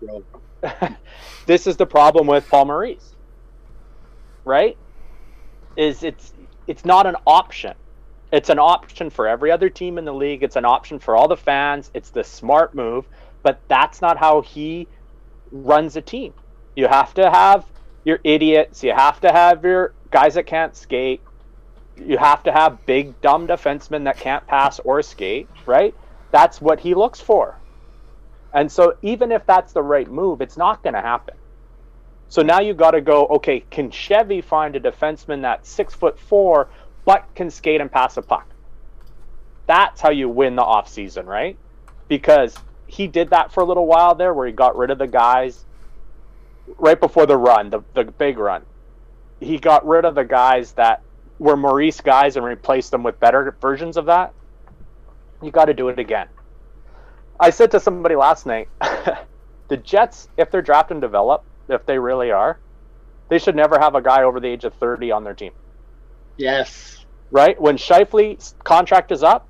this 1.47 1.67
is 1.67 1.77
the 1.77 1.87
problem 1.87 2.27
with 2.27 2.49
Paul 2.49 2.67
Maurice. 2.67 3.15
Right? 4.45 4.77
Is 5.77 6.03
it's 6.03 6.33
it's 6.67 6.85
not 6.85 7.07
an 7.07 7.17
option. 7.27 7.75
It's 8.31 8.51
an 8.51 8.59
option 8.59 9.11
for 9.11 9.27
every 9.27 9.51
other 9.51 9.71
team 9.71 9.97
in 9.97 10.05
the 10.05 10.13
league. 10.13 10.43
It's 10.43 10.57
an 10.57 10.65
option 10.65 10.99
for 10.99 11.17
all 11.17 11.29
the 11.29 11.37
fans. 11.37 11.91
It's 11.95 12.11
the 12.11 12.25
smart 12.25 12.75
move, 12.75 13.07
but 13.43 13.61
that's 13.69 14.03
not 14.03 14.19
how 14.19 14.43
he 14.43 14.87
runs 15.51 15.97
a 15.97 16.03
team. 16.03 16.35
You 16.77 16.89
have 16.89 17.15
to 17.15 17.31
have 17.31 17.65
your 18.05 18.21
idiots. 18.25 18.85
You 18.85 18.93
have 18.93 19.21
to 19.21 19.33
have 19.33 19.65
your 19.65 19.95
guys 20.11 20.35
that 20.35 20.47
can't 20.47 20.77
skate. 20.77 21.23
You 21.97 22.19
have 22.19 22.43
to 22.45 22.53
have 22.53 22.85
big 22.87 23.21
dumb 23.21 23.47
defensemen 23.47 24.05
that 24.05 24.19
can't 24.19 24.47
pass 24.47 24.79
or 24.81 25.03
skate, 25.03 25.49
right? 25.67 25.95
That's 26.31 26.61
what 26.61 26.81
he 26.81 26.95
looks 26.95 27.21
for. 27.21 27.59
And 28.53 28.71
so 28.71 28.97
even 29.03 29.33
if 29.33 29.45
that's 29.47 29.73
the 29.73 29.83
right 29.83 30.11
move, 30.11 30.41
it's 30.41 30.57
not 30.57 30.83
going 30.83 30.95
to 30.95 31.01
happen. 31.01 31.35
So 32.29 32.43
now 32.43 32.61
you 32.61 32.75
got 32.75 32.91
to 32.93 33.01
go, 33.01 33.27
okay, 33.27 33.61
can 33.71 33.91
Chevy 33.91 34.43
find 34.43 34.77
a 34.77 34.81
defenseman 34.81 35.43
that's 35.43 35.69
six 35.69 35.95
foot 35.95 36.19
four 36.19 36.69
but 37.09 37.35
can 37.35 37.51
skate 37.51 37.81
and 37.81 37.91
pass 37.91 38.19
a 38.19 38.23
puck? 38.23 38.47
That's 39.67 39.99
how 39.99 40.11
you 40.11 40.29
win 40.29 40.57
the 40.57 40.63
offseason, 40.63 41.25
right? 41.25 41.57
Because 42.07 42.55
he 42.87 43.07
did 43.07 43.31
that 43.31 43.51
for 43.51 43.63
a 43.63 43.65
little 43.65 43.87
while 43.87 44.15
there 44.15 44.35
where 44.35 44.47
he 44.47 44.53
got 44.53 44.77
rid 44.77 44.91
of 44.91 44.99
the 44.99 45.07
guys 45.07 45.65
right 46.77 47.01
before 47.01 47.25
the 47.25 47.39
run, 47.39 47.71
the, 47.71 47.81
the 47.95 48.05
big 48.05 48.37
run. 48.37 48.63
He 49.41 49.57
got 49.57 49.87
rid 49.87 50.05
of 50.05 50.17
the 50.17 50.25
guys 50.25 50.73
that 50.73 51.01
were 51.39 51.57
Maurice 51.57 52.03
guys 52.03 52.37
and 52.37 52.45
replaced 52.45 52.91
them 52.91 53.03
with 53.03 53.19
better 53.19 53.57
versions 53.59 53.97
of 53.97 54.05
that. 54.05 54.35
You 55.43 55.51
got 55.51 55.65
to 55.65 55.75
do 55.75 55.89
it 55.89 55.99
again. 55.99 56.29
I 57.41 57.49
said 57.49 57.71
to 57.71 57.81
somebody 57.81 58.17
last 58.17 58.45
night, 58.45 58.69
the 59.69 59.79
Jets, 59.79 60.29
if 60.37 60.51
they're 60.51 60.61
draft 60.61 60.91
and 60.91 61.01
develop, 61.01 61.43
if 61.71 61.87
they 61.87 61.99
really 61.99 62.33
are, 62.33 62.59
they 63.31 63.39
should 63.39 63.57
never 63.57 63.79
have 63.79 63.95
a 63.95 64.03
guy 64.03 64.25
over 64.25 64.41
the 64.41 64.49
age 64.49 64.65
of 64.65 64.75
30 64.75 65.11
on 65.11 65.25
their 65.25 65.35
team, 65.35 65.53
Yes. 66.39 66.98
Right? 67.31 67.61
When 67.61 67.77
Scheifele's 67.77 68.55
contract 68.65 69.13
is 69.13 69.23
up, 69.23 69.47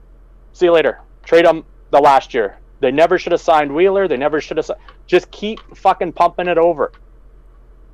see 0.53 0.67
you 0.67 0.73
later. 0.73 1.01
Trade 1.25 1.45
him 1.45 1.65
the 1.91 2.01
last 2.01 2.35
year. 2.35 2.59
They 2.81 2.91
never 2.91 3.19
should 3.19 3.33
have 3.33 3.41
signed 3.41 3.75
Wheeler. 3.75 4.09
They 4.09 4.17
never 4.17 4.41
should 4.41 4.57
have. 4.57 4.71
Just 5.07 5.31
keep 5.31 5.61
fucking 5.77 6.13
pumping 6.13 6.49
it 6.49 6.59
over. 6.59 6.93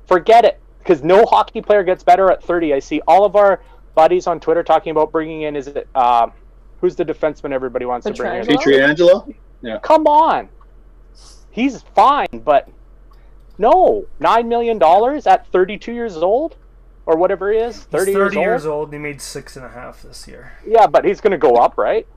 Forget 0.05 0.45
it, 0.45 0.59
because 0.79 1.03
no 1.03 1.25
hockey 1.25 1.61
player 1.61 1.83
gets 1.83 2.03
better 2.03 2.31
at 2.31 2.43
30. 2.43 2.73
I 2.73 2.79
see 2.79 3.01
all 3.07 3.25
of 3.25 3.35
our 3.35 3.61
buddies 3.95 4.27
on 4.27 4.39
Twitter 4.39 4.63
talking 4.63 4.91
about 4.91 5.11
bringing 5.11 5.43
in. 5.43 5.55
Is 5.55 5.67
it 5.67 5.87
um, 5.95 6.31
who's 6.81 6.95
the 6.95 7.05
defenseman 7.05 7.51
everybody 7.51 7.85
wants 7.85 8.05
to 8.05 8.13
bring 8.13 8.41
in? 8.41 8.45
Pietrangelo? 8.45 9.25
Pietrangelo. 9.25 9.35
Come 9.79 10.05
on. 10.05 10.49
He's 11.49 11.81
fine, 11.95 12.27
but 12.43 12.69
no, 13.57 14.05
nine 14.19 14.49
million 14.49 14.77
dollars 14.77 15.25
at 15.25 15.47
thirty-two 15.47 15.93
years 15.93 16.17
old, 16.17 16.57
or 17.05 17.17
whatever 17.17 17.51
he 17.51 17.59
is, 17.59 17.83
Thirty, 17.83 18.11
He's 18.11 18.15
thirty, 18.15 18.35
30 18.35 18.35
years, 18.35 18.45
years 18.45 18.65
old. 18.65 18.75
old. 18.87 18.93
He 18.93 18.99
made 18.99 19.21
six 19.21 19.55
and 19.55 19.65
a 19.65 19.69
half 19.69 20.01
this 20.01 20.27
year. 20.27 20.53
Yeah, 20.65 20.87
but 20.87 21.05
he's 21.05 21.21
going 21.21 21.31
to 21.31 21.37
go 21.37 21.55
up, 21.55 21.77
right? 21.77 22.07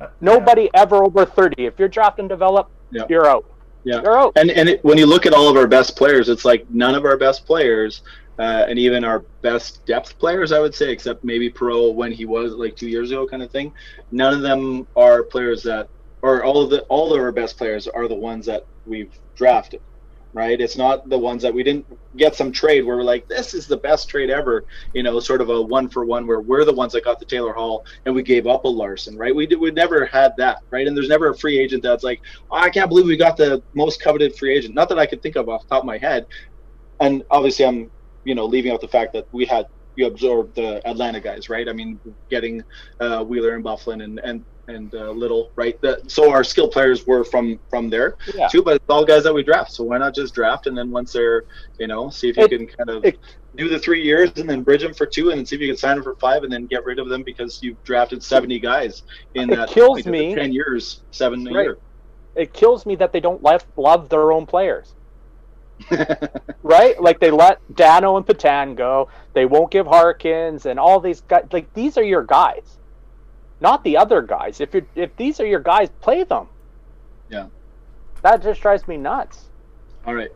Uh, 0.00 0.06
Nobody 0.20 0.70
ever 0.74 1.02
over 1.02 1.26
thirty. 1.26 1.66
If 1.66 1.76
you're 1.78 1.88
draft 1.88 2.20
and 2.20 2.28
develop, 2.28 2.70
Yeah. 2.92 3.02
you're 3.08 3.26
out. 3.28 3.44
Yeah. 3.82 4.00
You're 4.00 4.16
out. 4.16 4.32
And 4.36 4.48
and 4.48 4.68
it, 4.68 4.84
when 4.84 4.96
you 4.96 5.06
look 5.06 5.26
at 5.26 5.32
all 5.34 5.48
of 5.48 5.56
our 5.56 5.66
best 5.66 5.96
players, 5.96 6.28
it's 6.28 6.44
like 6.44 6.70
none 6.70 6.94
of 6.94 7.04
our 7.04 7.16
best 7.16 7.44
players, 7.46 8.02
uh, 8.38 8.64
and 8.68 8.78
even 8.78 9.02
our 9.02 9.20
best 9.42 9.84
depth 9.86 10.16
players, 10.20 10.52
I 10.52 10.60
would 10.60 10.72
say, 10.72 10.92
except 10.92 11.24
maybe 11.24 11.50
Perreault 11.50 11.94
when 11.96 12.12
he 12.12 12.26
was 12.26 12.52
like 12.52 12.76
two 12.76 12.88
years 12.88 13.10
ago, 13.10 13.26
kind 13.26 13.42
of 13.42 13.50
thing. 13.50 13.72
None 14.12 14.32
of 14.34 14.40
them 14.42 14.86
are 14.94 15.24
players 15.24 15.64
that, 15.64 15.88
or 16.22 16.44
all 16.44 16.62
of 16.62 16.70
the 16.70 16.82
all 16.82 17.12
of 17.12 17.20
our 17.20 17.32
best 17.32 17.58
players 17.58 17.88
are 17.88 18.06
the 18.06 18.14
ones 18.14 18.46
that 18.46 18.66
we've 18.86 19.10
drafted, 19.34 19.80
right? 20.34 20.60
It's 20.60 20.76
not 20.76 21.08
the 21.08 21.18
ones 21.18 21.42
that 21.42 21.54
we 21.54 21.62
didn't 21.62 21.86
get 22.16 22.34
some 22.34 22.52
trade 22.52 22.84
where 22.84 22.96
we're 22.96 23.02
like, 23.02 23.26
this 23.28 23.54
is 23.54 23.66
the 23.66 23.78
best 23.78 24.08
trade 24.08 24.30
ever, 24.30 24.64
you 24.92 25.02
know, 25.02 25.18
sort 25.20 25.40
of 25.40 25.48
a 25.48 25.60
one 25.60 25.88
for 25.88 26.04
one 26.04 26.26
where 26.26 26.40
we're 26.40 26.64
the 26.64 26.72
ones 26.72 26.92
that 26.92 27.04
got 27.04 27.18
the 27.18 27.26
Taylor 27.26 27.52
Hall 27.52 27.84
and 28.04 28.14
we 28.14 28.22
gave 28.22 28.46
up 28.46 28.64
a 28.64 28.68
Larson, 28.68 29.16
right? 29.16 29.34
We 29.34 29.46
we 29.46 29.70
never 29.70 30.06
had 30.06 30.32
that, 30.38 30.58
right? 30.70 30.86
And 30.86 30.96
there's 30.96 31.08
never 31.08 31.30
a 31.30 31.36
free 31.36 31.58
agent 31.58 31.82
that's 31.82 32.04
like, 32.04 32.20
oh, 32.50 32.58
I 32.58 32.70
can't 32.70 32.88
believe 32.88 33.06
we 33.06 33.16
got 33.16 33.36
the 33.36 33.62
most 33.74 34.02
coveted 34.02 34.36
free 34.36 34.56
agent. 34.56 34.74
Not 34.74 34.88
that 34.90 34.98
I 34.98 35.06
could 35.06 35.22
think 35.22 35.36
of 35.36 35.48
off 35.48 35.66
the 35.66 35.74
top 35.74 35.82
of 35.82 35.86
my 35.86 35.98
head. 35.98 36.26
And 37.00 37.22
obviously, 37.30 37.64
I'm, 37.64 37.90
you 38.24 38.34
know, 38.34 38.44
leaving 38.44 38.72
out 38.72 38.80
the 38.80 38.88
fact 38.88 39.12
that 39.14 39.26
we 39.32 39.46
had 39.46 39.66
you 39.98 40.06
absorbed 40.06 40.54
the 40.54 40.86
Atlanta 40.88 41.20
guys, 41.20 41.48
right? 41.48 41.68
I 41.68 41.72
mean, 41.72 42.00
getting 42.30 42.62
uh, 43.00 43.24
Wheeler 43.24 43.54
and 43.56 43.64
Byfuglien 43.64 44.02
and 44.04 44.20
and 44.24 44.44
and 44.68 44.94
uh, 44.94 45.10
Little, 45.12 45.48
right? 45.56 45.74
The, 45.80 45.98
so 46.08 46.30
our 46.30 46.44
skill 46.44 46.68
players 46.68 47.06
were 47.06 47.24
from 47.24 47.58
from 47.70 47.88
there 47.90 48.16
Yeah. 48.34 48.48
too, 48.48 48.62
but 48.62 48.76
it's 48.76 48.84
all 48.88 49.04
guys 49.04 49.24
that 49.24 49.32
we 49.34 49.42
draft. 49.42 49.72
So 49.72 49.82
why 49.84 49.96
not 49.98 50.14
just 50.14 50.34
draft 50.34 50.66
and 50.66 50.76
then 50.76 50.90
once 50.90 51.12
they're, 51.14 51.44
you 51.78 51.86
know, 51.86 52.10
see 52.10 52.28
if 52.28 52.36
you 52.36 52.44
It- 52.44 52.50
can 52.50 52.66
kind 52.66 52.90
of 52.90 53.04
it- 53.04 53.18
do 53.56 53.66
the 53.68 53.78
three 53.78 54.02
years 54.02 54.30
and 54.36 54.48
then 54.48 54.62
bridge 54.62 54.82
them 54.82 54.92
for 54.92 55.06
two 55.06 55.30
and 55.30 55.38
then 55.38 55.46
see 55.46 55.56
if 55.56 55.62
you 55.62 55.68
can 55.68 55.76
sign 55.78 55.96
them 55.96 56.04
for 56.04 56.14
five 56.20 56.42
and 56.44 56.52
then 56.52 56.66
get 56.66 56.84
rid 56.84 56.98
of 56.98 57.08
them 57.08 57.22
because 57.24 57.58
you've 57.62 57.82
drafted 57.82 58.22
70 58.22 58.60
guys 58.60 59.02
in 59.34 59.48
that 59.48 59.70
kills 59.70 60.04
me. 60.06 60.34
10 60.34 60.52
years, 60.52 61.02
seven 61.12 61.46
a 61.48 61.50
year. 61.50 61.78
It 62.36 62.52
kills 62.52 62.84
me 62.84 62.94
that 62.96 63.10
they 63.12 63.20
don't 63.20 63.42
love 63.42 63.66
love 63.76 64.10
their 64.10 64.32
own 64.32 64.44
players. 64.44 64.94
Right? 66.62 67.00
Like 67.00 67.20
they 67.20 67.30
let 67.30 67.60
Dano 67.74 68.16
and 68.16 68.26
Petan 68.26 68.76
go. 68.76 69.08
They 69.32 69.46
won't 69.46 69.70
give 69.70 69.86
Harkins 69.86 70.66
and 70.66 70.78
all 70.78 71.00
these 71.00 71.20
guys. 71.22 71.46
Like 71.52 71.72
these 71.74 71.96
are 71.96 72.02
your 72.02 72.24
guys, 72.24 72.78
not 73.60 73.84
the 73.84 73.96
other 73.96 74.22
guys. 74.22 74.60
If 74.60 74.74
you 74.74 74.86
if 74.94 75.14
these 75.16 75.40
are 75.40 75.46
your 75.46 75.60
guys, 75.60 75.88
play 76.00 76.24
them. 76.24 76.48
Yeah. 77.28 77.46
That 78.22 78.42
just 78.42 78.60
drives 78.60 78.86
me 78.88 78.96
nuts. 78.96 79.46
All 80.06 80.14
right. 80.14 80.30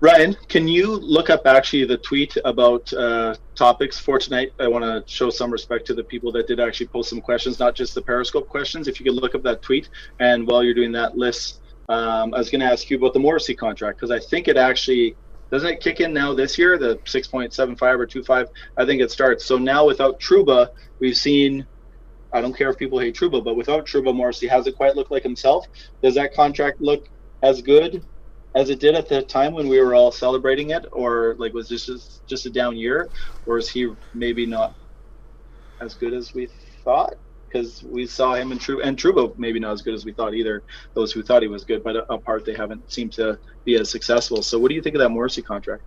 Ryan, 0.00 0.36
can 0.48 0.68
you 0.68 0.96
look 0.96 1.30
up 1.30 1.46
actually 1.46 1.86
the 1.86 1.96
tweet 1.96 2.36
about 2.44 2.92
uh, 2.92 3.34
topics 3.54 3.98
for 3.98 4.18
tonight? 4.18 4.52
I 4.60 4.68
want 4.68 4.84
to 4.84 5.02
show 5.10 5.30
some 5.30 5.50
respect 5.50 5.86
to 5.86 5.94
the 5.94 6.04
people 6.04 6.30
that 6.32 6.46
did 6.46 6.60
actually 6.60 6.88
post 6.88 7.08
some 7.08 7.22
questions, 7.22 7.58
not 7.58 7.74
just 7.74 7.94
the 7.94 8.02
Periscope 8.02 8.46
questions. 8.46 8.88
If 8.88 9.00
you 9.00 9.04
could 9.04 9.14
look 9.14 9.34
up 9.34 9.42
that 9.44 9.62
tweet, 9.62 9.88
and 10.18 10.46
while 10.46 10.62
you're 10.62 10.74
doing 10.74 10.92
that 10.92 11.16
list, 11.16 11.60
um, 11.88 12.34
I 12.34 12.38
was 12.38 12.50
going 12.50 12.60
to 12.60 12.66
ask 12.66 12.90
you 12.90 12.96
about 12.96 13.12
the 13.12 13.20
Morrissey 13.20 13.54
contract 13.54 13.98
because 13.98 14.10
I 14.10 14.18
think 14.18 14.48
it 14.48 14.56
actually 14.56 15.16
doesn't 15.50 15.68
it 15.68 15.80
kick 15.80 16.00
in 16.00 16.12
now 16.12 16.34
this 16.34 16.58
year 16.58 16.76
the 16.76 16.96
6.75 17.06 17.80
or 17.82 18.06
25 18.06 18.48
i 18.76 18.84
think 18.84 19.00
it 19.00 19.10
starts. 19.10 19.44
So 19.46 19.58
now 19.58 19.86
without 19.86 20.20
Trouba, 20.20 20.68
we've 21.00 21.16
seen 21.16 21.66
i 22.32 22.40
don't 22.40 22.56
care 22.56 22.70
if 22.70 22.76
people 22.76 22.98
hate 22.98 23.16
Trouba, 23.16 23.44
but 23.44 23.56
without 23.56 23.86
Trouba, 23.86 24.14
morrissey 24.14 24.48
hasn't 24.48 24.76
quite 24.76 24.96
looked 24.96 25.10
like 25.10 25.22
himself? 25.22 25.64
Does 26.02 26.14
that 26.16 26.34
contract 26.34 26.80
look 26.80 27.04
as 27.42 27.62
good 27.62 28.04
as 28.56 28.70
it 28.70 28.80
did 28.80 28.94
at 28.94 29.08
the 29.08 29.22
time 29.22 29.52
when 29.52 29.68
we 29.68 29.80
were 29.80 29.94
all 29.94 30.10
celebrating 30.10 30.70
it 30.70 30.84
or 30.92 31.36
like 31.38 31.52
was 31.52 31.68
this 31.68 31.86
just, 31.86 32.26
just 32.26 32.46
a 32.46 32.50
down 32.50 32.76
year? 32.76 33.10
Or 33.44 33.58
is 33.58 33.68
he 33.68 33.92
maybe 34.14 34.46
not 34.46 34.74
as 35.80 35.94
good 35.94 36.14
as 36.14 36.32
we 36.34 36.48
thought 36.82 37.14
because 37.48 37.82
we 37.84 38.06
saw 38.06 38.34
him 38.34 38.52
and 38.52 38.60
True 38.60 38.80
and 38.82 38.96
Trouba 38.96 39.36
maybe 39.38 39.58
not 39.58 39.72
as 39.72 39.82
good 39.82 39.94
as 39.94 40.04
we 40.04 40.12
thought 40.12 40.34
either. 40.34 40.62
Those 40.94 41.12
who 41.12 41.22
thought 41.22 41.42
he 41.42 41.48
was 41.48 41.64
good, 41.64 41.82
but 41.82 41.96
apart 42.10 42.44
they 42.44 42.54
haven't 42.54 42.90
seemed 42.90 43.12
to 43.14 43.38
be 43.64 43.76
as 43.76 43.90
successful. 43.90 44.42
So, 44.42 44.58
what 44.58 44.68
do 44.68 44.74
you 44.74 44.82
think 44.82 44.94
of 44.94 45.00
that 45.00 45.10
Morrissey 45.10 45.42
contract? 45.42 45.82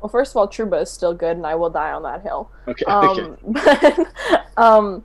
Well, 0.00 0.08
first 0.08 0.32
of 0.32 0.36
all, 0.38 0.48
Trouba 0.48 0.82
is 0.82 0.90
still 0.90 1.12
good, 1.12 1.36
and 1.36 1.46
I 1.46 1.54
will 1.54 1.70
die 1.70 1.92
on 1.92 2.02
that 2.04 2.22
hill. 2.22 2.50
Okay. 2.66 2.84
Um, 2.86 3.36
but 3.46 4.06
um, 4.56 5.04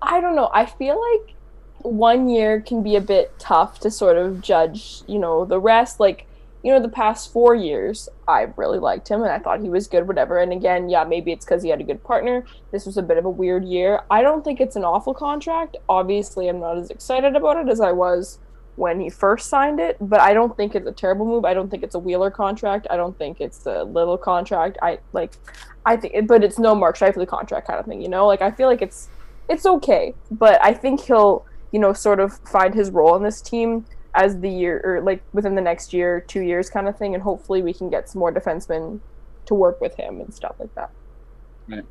I 0.00 0.20
don't 0.20 0.34
know. 0.34 0.50
I 0.54 0.66
feel 0.66 1.00
like 1.12 1.34
one 1.82 2.28
year 2.28 2.60
can 2.60 2.82
be 2.82 2.96
a 2.96 3.00
bit 3.00 3.38
tough 3.38 3.80
to 3.80 3.90
sort 3.90 4.16
of 4.16 4.40
judge. 4.40 5.02
You 5.06 5.18
know, 5.18 5.44
the 5.44 5.60
rest 5.60 6.00
like 6.00 6.26
you 6.62 6.72
know, 6.72 6.80
the 6.80 6.88
past 6.88 7.32
four 7.32 7.54
years, 7.54 8.08
I 8.28 8.42
really 8.56 8.78
liked 8.78 9.08
him 9.08 9.22
and 9.22 9.32
I 9.32 9.38
thought 9.38 9.60
he 9.60 9.68
was 9.68 9.88
good, 9.88 10.06
whatever. 10.06 10.38
And 10.38 10.52
again, 10.52 10.88
yeah, 10.88 11.02
maybe 11.04 11.32
it's 11.32 11.44
because 11.44 11.62
he 11.62 11.70
had 11.70 11.80
a 11.80 11.84
good 11.84 12.02
partner. 12.04 12.44
This 12.70 12.86
was 12.86 12.96
a 12.96 13.02
bit 13.02 13.18
of 13.18 13.24
a 13.24 13.30
weird 13.30 13.64
year. 13.64 14.02
I 14.10 14.22
don't 14.22 14.44
think 14.44 14.60
it's 14.60 14.76
an 14.76 14.84
awful 14.84 15.12
contract. 15.12 15.76
Obviously, 15.88 16.48
I'm 16.48 16.60
not 16.60 16.78
as 16.78 16.90
excited 16.90 17.34
about 17.34 17.56
it 17.56 17.68
as 17.68 17.80
I 17.80 17.90
was 17.90 18.38
when 18.76 19.00
he 19.00 19.10
first 19.10 19.48
signed 19.48 19.80
it, 19.80 19.96
but 20.00 20.20
I 20.20 20.32
don't 20.32 20.56
think 20.56 20.74
it's 20.74 20.86
a 20.86 20.92
terrible 20.92 21.26
move. 21.26 21.44
I 21.44 21.52
don't 21.52 21.68
think 21.68 21.82
it's 21.82 21.94
a 21.94 21.98
Wheeler 21.98 22.30
contract. 22.30 22.86
I 22.90 22.96
don't 22.96 23.16
think 23.18 23.40
it's 23.40 23.66
a 23.66 23.82
little 23.82 24.16
contract. 24.16 24.78
I 24.80 24.98
like, 25.12 25.32
I 25.84 25.96
think, 25.96 26.26
but 26.26 26.44
it's 26.44 26.58
no 26.58 26.74
Mark 26.74 26.96
Scheifele 26.96 27.26
contract 27.26 27.66
kind 27.66 27.80
of 27.80 27.86
thing, 27.86 28.00
you 28.00 28.08
know? 28.08 28.26
Like, 28.26 28.40
I 28.40 28.50
feel 28.50 28.68
like 28.68 28.80
it's, 28.80 29.08
it's 29.48 29.66
okay, 29.66 30.14
but 30.30 30.64
I 30.64 30.72
think 30.72 31.00
he'll, 31.00 31.44
you 31.72 31.80
know, 31.80 31.92
sort 31.92 32.20
of 32.20 32.38
find 32.48 32.72
his 32.72 32.90
role 32.90 33.16
in 33.16 33.22
this 33.22 33.42
team 33.42 33.84
as 34.14 34.38
the 34.40 34.48
year 34.48 34.80
or 34.84 35.00
like 35.00 35.22
within 35.32 35.54
the 35.54 35.60
next 35.60 35.92
year, 35.92 36.20
two 36.20 36.40
years 36.40 36.68
kind 36.68 36.88
of 36.88 36.96
thing, 36.98 37.14
and 37.14 37.22
hopefully 37.22 37.62
we 37.62 37.72
can 37.72 37.88
get 37.88 38.08
some 38.08 38.18
more 38.18 38.32
defensemen 38.32 39.00
to 39.46 39.54
work 39.54 39.80
with 39.80 39.94
him 39.96 40.20
and 40.20 40.32
stuff 40.32 40.56
like 40.58 40.74
that. 40.74 40.90
Right. 41.68 41.84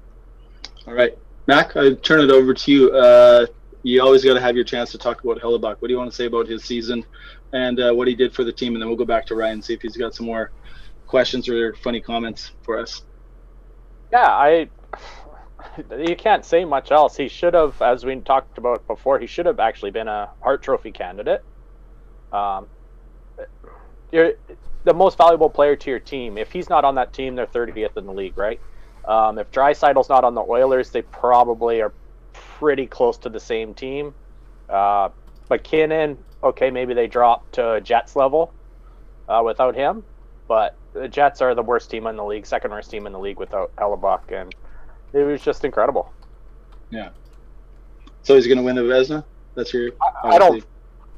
All 0.87 0.93
right, 0.93 1.17
Mac, 1.47 1.75
I 1.75 1.93
turn 1.93 2.21
it 2.21 2.31
over 2.31 2.53
to 2.53 2.71
you. 2.71 2.91
Uh, 2.91 3.45
you 3.83 4.01
always 4.01 4.23
got 4.23 4.35
to 4.35 4.41
have 4.41 4.55
your 4.55 4.63
chance 4.65 4.91
to 4.91 4.97
talk 4.97 5.23
about 5.23 5.39
Hellebuyck. 5.39 5.77
What 5.79 5.87
do 5.87 5.89
you 5.89 5.97
want 5.97 6.11
to 6.11 6.15
say 6.15 6.25
about 6.25 6.47
his 6.47 6.63
season 6.63 7.03
and 7.51 7.79
uh, 7.79 7.91
what 7.93 8.07
he 8.07 8.15
did 8.15 8.33
for 8.33 8.43
the 8.43 8.51
team? 8.51 8.73
And 8.73 8.81
then 8.81 8.89
we'll 8.89 8.97
go 8.97 9.05
back 9.05 9.25
to 9.27 9.35
Ryan 9.35 9.53
and 9.53 9.65
see 9.65 9.73
if 9.73 9.81
he's 9.81 9.97
got 9.97 10.13
some 10.13 10.25
more 10.25 10.51
questions 11.07 11.49
or 11.49 11.73
funny 11.75 12.01
comments 12.01 12.51
for 12.63 12.79
us. 12.79 13.03
Yeah, 14.11 14.27
I. 14.27 14.69
You 16.05 16.15
can't 16.15 16.43
say 16.43 16.65
much 16.65 16.91
else. 16.91 17.15
He 17.15 17.27
should 17.29 17.53
have, 17.53 17.79
as 17.83 18.03
we 18.03 18.19
talked 18.21 18.57
about 18.57 18.85
before, 18.87 19.19
he 19.19 19.27
should 19.27 19.45
have 19.45 19.59
actually 19.59 19.91
been 19.91 20.07
a 20.07 20.29
Hart 20.41 20.63
Trophy 20.63 20.91
candidate. 20.91 21.45
Um, 22.31 22.67
you're 24.11 24.33
the 24.83 24.93
most 24.93 25.17
valuable 25.17 25.49
player 25.49 25.75
to 25.75 25.89
your 25.89 25.99
team. 25.99 26.37
If 26.37 26.51
he's 26.51 26.69
not 26.69 26.83
on 26.83 26.95
that 26.95 27.13
team, 27.13 27.35
they're 27.35 27.47
30th 27.47 27.97
in 27.97 28.05
the 28.05 28.13
league, 28.13 28.37
right? 28.37 28.59
Um, 29.05 29.37
if 29.39 29.49
Draisaitl's 29.51 30.09
not 30.09 30.23
on 30.23 30.35
the 30.35 30.41
Oilers, 30.41 30.89
they 30.89 31.01
probably 31.01 31.81
are 31.81 31.93
pretty 32.33 32.87
close 32.87 33.17
to 33.19 33.29
the 33.29 33.39
same 33.39 33.73
team. 33.73 34.13
Uh, 34.69 35.09
MacKinnon, 35.49 36.17
okay, 36.43 36.71
maybe 36.71 36.93
they 36.93 37.07
drop 37.07 37.49
to 37.51 37.81
Jets 37.81 38.15
level 38.15 38.53
uh, 39.27 39.41
without 39.43 39.75
him, 39.75 40.03
but 40.47 40.75
the 40.93 41.07
Jets 41.07 41.41
are 41.41 41.55
the 41.55 41.63
worst 41.63 41.89
team 41.89 42.07
in 42.07 42.15
the 42.15 42.23
league, 42.23 42.45
second 42.45 42.71
worst 42.71 42.91
team 42.91 43.05
in 43.05 43.13
the 43.13 43.19
league 43.19 43.39
without 43.39 43.75
Hellebuyck, 43.75 44.31
and 44.31 44.53
it 45.13 45.23
was 45.23 45.41
just 45.41 45.65
incredible. 45.65 46.11
Yeah. 46.89 47.09
So 48.23 48.35
he's 48.35 48.47
going 48.47 48.57
to 48.57 48.63
win 48.63 48.75
the 48.75 48.83
Vezina? 48.83 49.23
That's 49.55 49.73
your. 49.73 49.91
I, 50.23 50.29
I 50.29 50.37
don't 50.37 50.63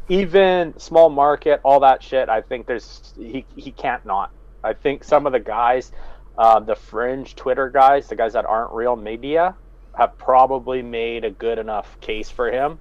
even 0.10 0.78
small 0.78 1.10
market, 1.10 1.62
all 1.64 1.80
that 1.82 2.04
shit. 2.04 2.30
I 2.30 2.42
think 2.42 2.66
there's 2.66 3.14
he 3.18 3.46
he 3.56 3.72
can't 3.72 4.06
not. 4.06 4.32
I 4.64 4.74
think 4.74 5.04
some 5.04 5.26
of 5.26 5.34
the 5.34 5.40
guys, 5.40 5.92
uh, 6.38 6.60
the 6.60 6.76
fringe 6.76 7.36
Twitter 7.36 7.70
guys, 7.70 8.08
the 8.08 8.16
guys 8.16 8.34
that 8.34 8.46
aren't 8.46 8.72
real 8.72 8.96
media, 8.96 9.56
have 9.98 10.18
probably 10.18 10.82
made 10.82 11.26
a 11.26 11.32
good 11.32 11.60
enough 11.60 12.00
case 12.02 12.30
for 12.30 12.52
him, 12.52 12.80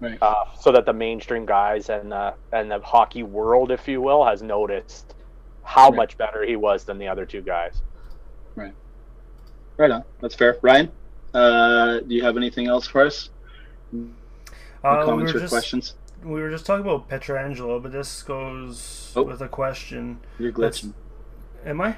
right. 0.00 0.18
uh, 0.22 0.44
so 0.58 0.72
that 0.72 0.86
the 0.86 0.92
mainstream 0.92 1.46
guys 1.46 1.88
and 1.88 2.12
the 2.12 2.34
and 2.52 2.70
the 2.70 2.80
hockey 2.80 3.22
world, 3.22 3.70
if 3.70 3.88
you 3.88 4.00
will, 4.00 4.24
has 4.24 4.42
noticed 4.42 5.14
how 5.62 5.88
right. 5.88 5.96
much 5.96 6.18
better 6.18 6.44
he 6.44 6.56
was 6.56 6.84
than 6.84 6.98
the 6.98 7.08
other 7.08 7.26
two 7.26 7.42
guys. 7.42 7.82
Right. 8.54 8.74
Right 9.76 9.90
on. 9.90 10.04
That's 10.20 10.34
fair. 10.34 10.58
Ryan, 10.62 10.90
uh, 11.32 12.00
do 12.00 12.14
you 12.14 12.22
have 12.24 12.36
anything 12.36 12.66
else 12.66 12.86
for 12.86 13.06
us? 13.06 13.30
Uh, 14.82 15.04
comments 15.04 15.32
we 15.32 15.38
or 15.38 15.42
just, 15.42 15.52
questions? 15.52 15.94
We 16.22 16.40
were 16.40 16.50
just 16.50 16.66
talking 16.66 16.84
about 16.84 17.08
Pietrangelo, 17.08 17.82
but 17.82 17.92
this 17.92 18.22
goes 18.22 19.12
oh. 19.16 19.22
with 19.22 19.40
a 19.40 19.48
question. 19.48 20.20
You're 20.38 20.52
glitching. 20.52 20.92
That's... 20.92 21.66
Am 21.66 21.80
I? 21.80 21.96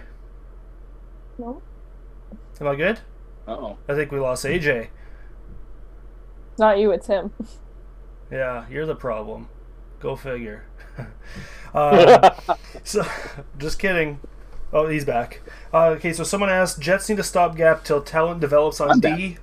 No. 1.38 1.62
Am 2.60 2.66
I 2.66 2.74
good? 2.76 3.00
Uh 3.46 3.52
oh. 3.52 3.78
I 3.88 3.94
think 3.94 4.12
we 4.12 4.20
lost 4.20 4.44
AJ. 4.44 4.88
Not 6.58 6.78
you, 6.78 6.90
it's 6.92 7.06
him. 7.06 7.32
Yeah, 8.30 8.64
you're 8.70 8.86
the 8.86 8.94
problem. 8.94 9.50
Go 10.00 10.16
figure. 10.16 10.64
um, 11.74 12.30
so, 12.82 13.04
just 13.58 13.78
kidding. 13.78 14.20
Oh, 14.72 14.88
he's 14.88 15.04
back. 15.04 15.42
Uh, 15.70 15.88
okay, 15.88 16.14
so 16.14 16.24
someone 16.24 16.48
asked 16.48 16.80
Jets 16.80 17.10
need 17.10 17.18
a 17.18 17.22
stopgap 17.22 17.84
till 17.84 18.00
talent 18.00 18.40
develops 18.40 18.80
on 18.80 18.90
I'm 18.90 19.00
D. 19.00 19.32
Back 19.32 19.40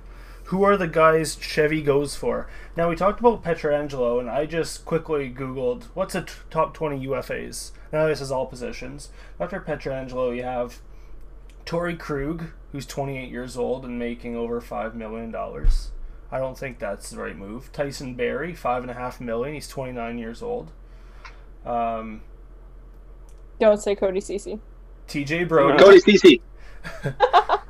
who 0.50 0.64
are 0.64 0.76
the 0.76 0.88
guys 0.88 1.36
Chevy 1.40 1.80
goes 1.80 2.16
for? 2.16 2.48
Now 2.76 2.88
we 2.88 2.96
talked 2.96 3.20
about 3.20 3.42
Pietrangelo, 3.42 4.20
and 4.20 4.30
I 4.30 4.46
just 4.46 4.84
quickly 4.84 5.30
Googled 5.30 5.84
what's 5.94 6.14
a 6.14 6.22
t- 6.22 6.32
top 6.50 6.72
twenty 6.74 7.06
UFAs. 7.06 7.72
Now 7.92 8.06
this 8.06 8.20
is 8.20 8.30
all 8.30 8.46
positions. 8.46 9.10
After 9.38 9.60
Pietrangelo, 9.60 10.34
you 10.34 10.44
have 10.44 10.80
Torey 11.66 11.98
Krug, 11.98 12.50
who's 12.72 12.86
28 12.86 13.30
years 13.30 13.56
old 13.56 13.84
and 13.84 13.98
making 13.98 14.36
over 14.36 14.60
five 14.60 14.94
million 14.94 15.30
dollars. 15.30 15.90
I 16.32 16.38
don't 16.38 16.56
think 16.56 16.78
that's 16.78 17.10
the 17.10 17.18
right 17.18 17.36
move. 17.36 17.72
Tyson 17.72 18.14
Barrie, 18.14 18.54
five 18.54 18.82
and 18.82 18.90
a 18.90 18.94
half 18.94 19.20
million. 19.20 19.54
He's 19.54 19.68
29 19.68 20.18
years 20.18 20.42
old. 20.42 20.70
Um, 21.66 22.22
don't 23.58 23.82
say 23.82 23.94
Cody 23.96 24.20
Ceci. 24.20 24.60
TJ 25.08 25.48
Brodie. 25.48 25.82
Cody 25.82 25.98
Ceci. 25.98 26.40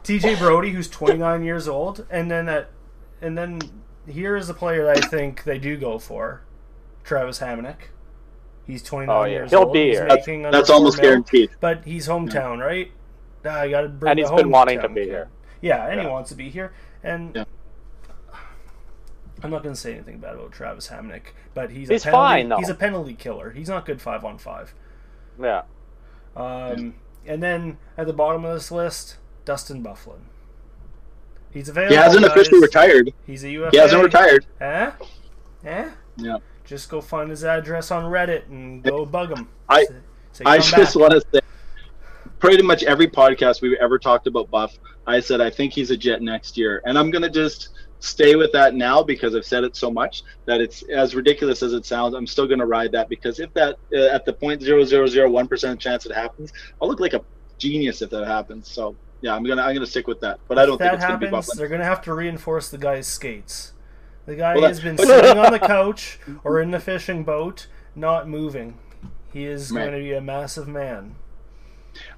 TJ 0.04 0.38
Brodie, 0.38 0.70
who's 0.70 0.88
29 0.88 1.42
years 1.42 1.66
old, 1.66 2.06
and 2.10 2.30
then 2.30 2.48
at, 2.48 2.70
and 3.20 3.36
then 3.36 3.60
here 4.08 4.36
is 4.36 4.48
a 4.48 4.54
player 4.54 4.84
that 4.86 5.04
I 5.04 5.08
think 5.08 5.44
they 5.44 5.58
do 5.58 5.76
go 5.76 5.98
for, 5.98 6.42
Travis 7.04 7.40
Hamonic. 7.40 7.76
He's 8.66 8.82
29 8.82 9.16
oh, 9.16 9.24
yeah. 9.24 9.30
years 9.30 9.50
He'll 9.50 9.60
old. 9.60 9.72
be 9.72 9.88
he's 9.88 9.98
here. 9.98 10.08
That's, 10.08 10.26
that's 10.26 10.70
almost 10.70 10.98
mil, 10.98 11.10
guaranteed. 11.10 11.50
But 11.60 11.84
he's 11.84 12.06
hometown, 12.06 12.58
yeah. 12.58 12.64
right? 12.64 12.92
Uh, 13.44 13.48
I 13.50 13.70
got 13.70 13.80
to 13.82 13.88
bring. 13.88 14.10
And 14.10 14.18
he's 14.18 14.30
been 14.30 14.50
wanting 14.50 14.80
to 14.80 14.88
be 14.88 15.04
here. 15.04 15.28
Yeah, 15.60 15.86
and 15.86 15.96
yeah. 15.96 16.02
he 16.02 16.08
wants 16.08 16.30
to 16.30 16.36
be 16.36 16.50
here. 16.50 16.72
And 17.02 17.34
yeah. 17.34 17.44
I'm 19.42 19.50
not 19.50 19.62
going 19.62 19.74
to 19.74 19.80
say 19.80 19.94
anything 19.94 20.18
bad 20.18 20.34
about 20.34 20.52
Travis 20.52 20.88
Hamonic, 20.88 21.32
but 21.54 21.70
he's 21.70 21.88
he's 21.88 22.02
a 22.02 22.10
penalty, 22.10 22.10
fine. 22.10 22.48
Though. 22.48 22.56
He's 22.58 22.68
a 22.68 22.74
penalty 22.74 23.14
killer. 23.14 23.50
He's 23.50 23.68
not 23.68 23.86
good 23.86 24.00
five 24.00 24.24
on 24.24 24.38
five. 24.38 24.74
Yeah. 25.40 25.62
Um, 26.36 26.94
and 27.26 27.42
then 27.42 27.78
at 27.96 28.06
the 28.06 28.12
bottom 28.12 28.44
of 28.44 28.54
this 28.54 28.70
list, 28.70 29.16
Dustin 29.44 29.82
Byfuglien. 29.82 30.29
He's 31.52 31.68
available. 31.68 31.96
He 31.96 32.00
hasn't 32.00 32.24
officially 32.24 32.60
retired. 32.60 33.12
He's 33.26 33.44
a 33.44 33.50
UFA. 33.50 33.70
He 33.70 33.78
hasn't 33.78 34.02
retired. 34.02 34.46
Eh? 34.60 34.90
Eh? 35.64 35.90
Yeah. 36.16 36.38
Just 36.64 36.88
go 36.88 37.00
find 37.00 37.30
his 37.30 37.44
address 37.44 37.90
on 37.90 38.04
Reddit 38.04 38.48
and 38.48 38.82
go 38.82 39.04
bug 39.04 39.36
him. 39.36 39.48
I 39.68 39.84
say, 39.84 39.94
say, 40.32 40.44
I 40.46 40.58
just 40.58 40.94
want 40.94 41.12
to 41.12 41.22
say, 41.32 41.40
pretty 42.38 42.62
much 42.62 42.84
every 42.84 43.08
podcast 43.08 43.60
we've 43.60 43.78
ever 43.80 43.98
talked 43.98 44.26
about 44.26 44.50
Buff, 44.50 44.78
I 45.06 45.18
said 45.18 45.40
I 45.40 45.50
think 45.50 45.72
he's 45.72 45.90
a 45.90 45.96
Jet 45.96 46.22
next 46.22 46.56
year, 46.56 46.80
and 46.84 46.96
I'm 46.96 47.10
gonna 47.10 47.30
just 47.30 47.70
stay 48.00 48.34
with 48.34 48.50
that 48.52 48.74
now 48.74 49.02
because 49.02 49.34
I've 49.36 49.44
said 49.44 49.64
it 49.64 49.76
so 49.76 49.90
much 49.90 50.22
that 50.46 50.60
it's 50.60 50.82
as 50.84 51.14
ridiculous 51.14 51.62
as 51.62 51.72
it 51.72 51.84
sounds. 51.84 52.14
I'm 52.14 52.26
still 52.26 52.46
going 52.46 52.58
to 52.58 52.66
ride 52.66 52.92
that 52.92 53.08
because 53.08 53.40
if 53.40 53.52
that 53.54 53.76
uh, 53.94 54.06
at 54.06 54.24
the 54.24 54.32
point 54.32 54.62
zero 54.62 54.84
zero 54.84 55.06
zero 55.06 55.30
one 55.30 55.46
percent 55.46 55.78
chance 55.78 56.06
it 56.06 56.14
happens, 56.14 56.52
I'll 56.80 56.88
look 56.88 57.00
like 57.00 57.12
a 57.12 57.22
genius 57.58 58.02
if 58.02 58.10
that 58.10 58.26
happens. 58.26 58.68
So 58.68 58.96
yeah, 59.20 59.34
I'm 59.34 59.42
gonna 59.44 59.62
I'm 59.62 59.74
gonna 59.74 59.86
stick 59.86 60.06
with 60.06 60.20
that. 60.20 60.40
But 60.48 60.58
I 60.58 60.66
don't 60.66 60.74
if 60.74 60.78
think 60.80 60.90
that 60.90 60.94
it's 60.94 61.04
gonna 61.04 61.18
be 61.18 61.26
happens, 61.26 61.46
they're 61.56 61.68
to 61.68 61.84
have 61.84 62.02
to 62.02 62.14
reinforce 62.14 62.68
the 62.70 62.78
guy's 62.78 63.06
skates. 63.06 63.72
The 64.26 64.36
guy 64.36 64.54
Well, 64.56 64.68
has 64.68 64.80
been 64.80 64.96
sitting 64.98 65.38
on 65.38 65.52
the 65.52 65.58
couch 65.58 66.18
or 66.44 66.60
in 66.60 66.70
the 66.70 66.80
fishing 66.80 67.24
boat, 67.24 67.66
not 67.94 68.28
moving. 68.28 68.78
He 69.32 69.44
is 69.44 69.70
Right. 69.70 69.82
going 69.86 69.92
to 69.94 69.98
be 70.00 70.12
a 70.12 70.20
massive 70.20 70.68
man. 70.68 71.16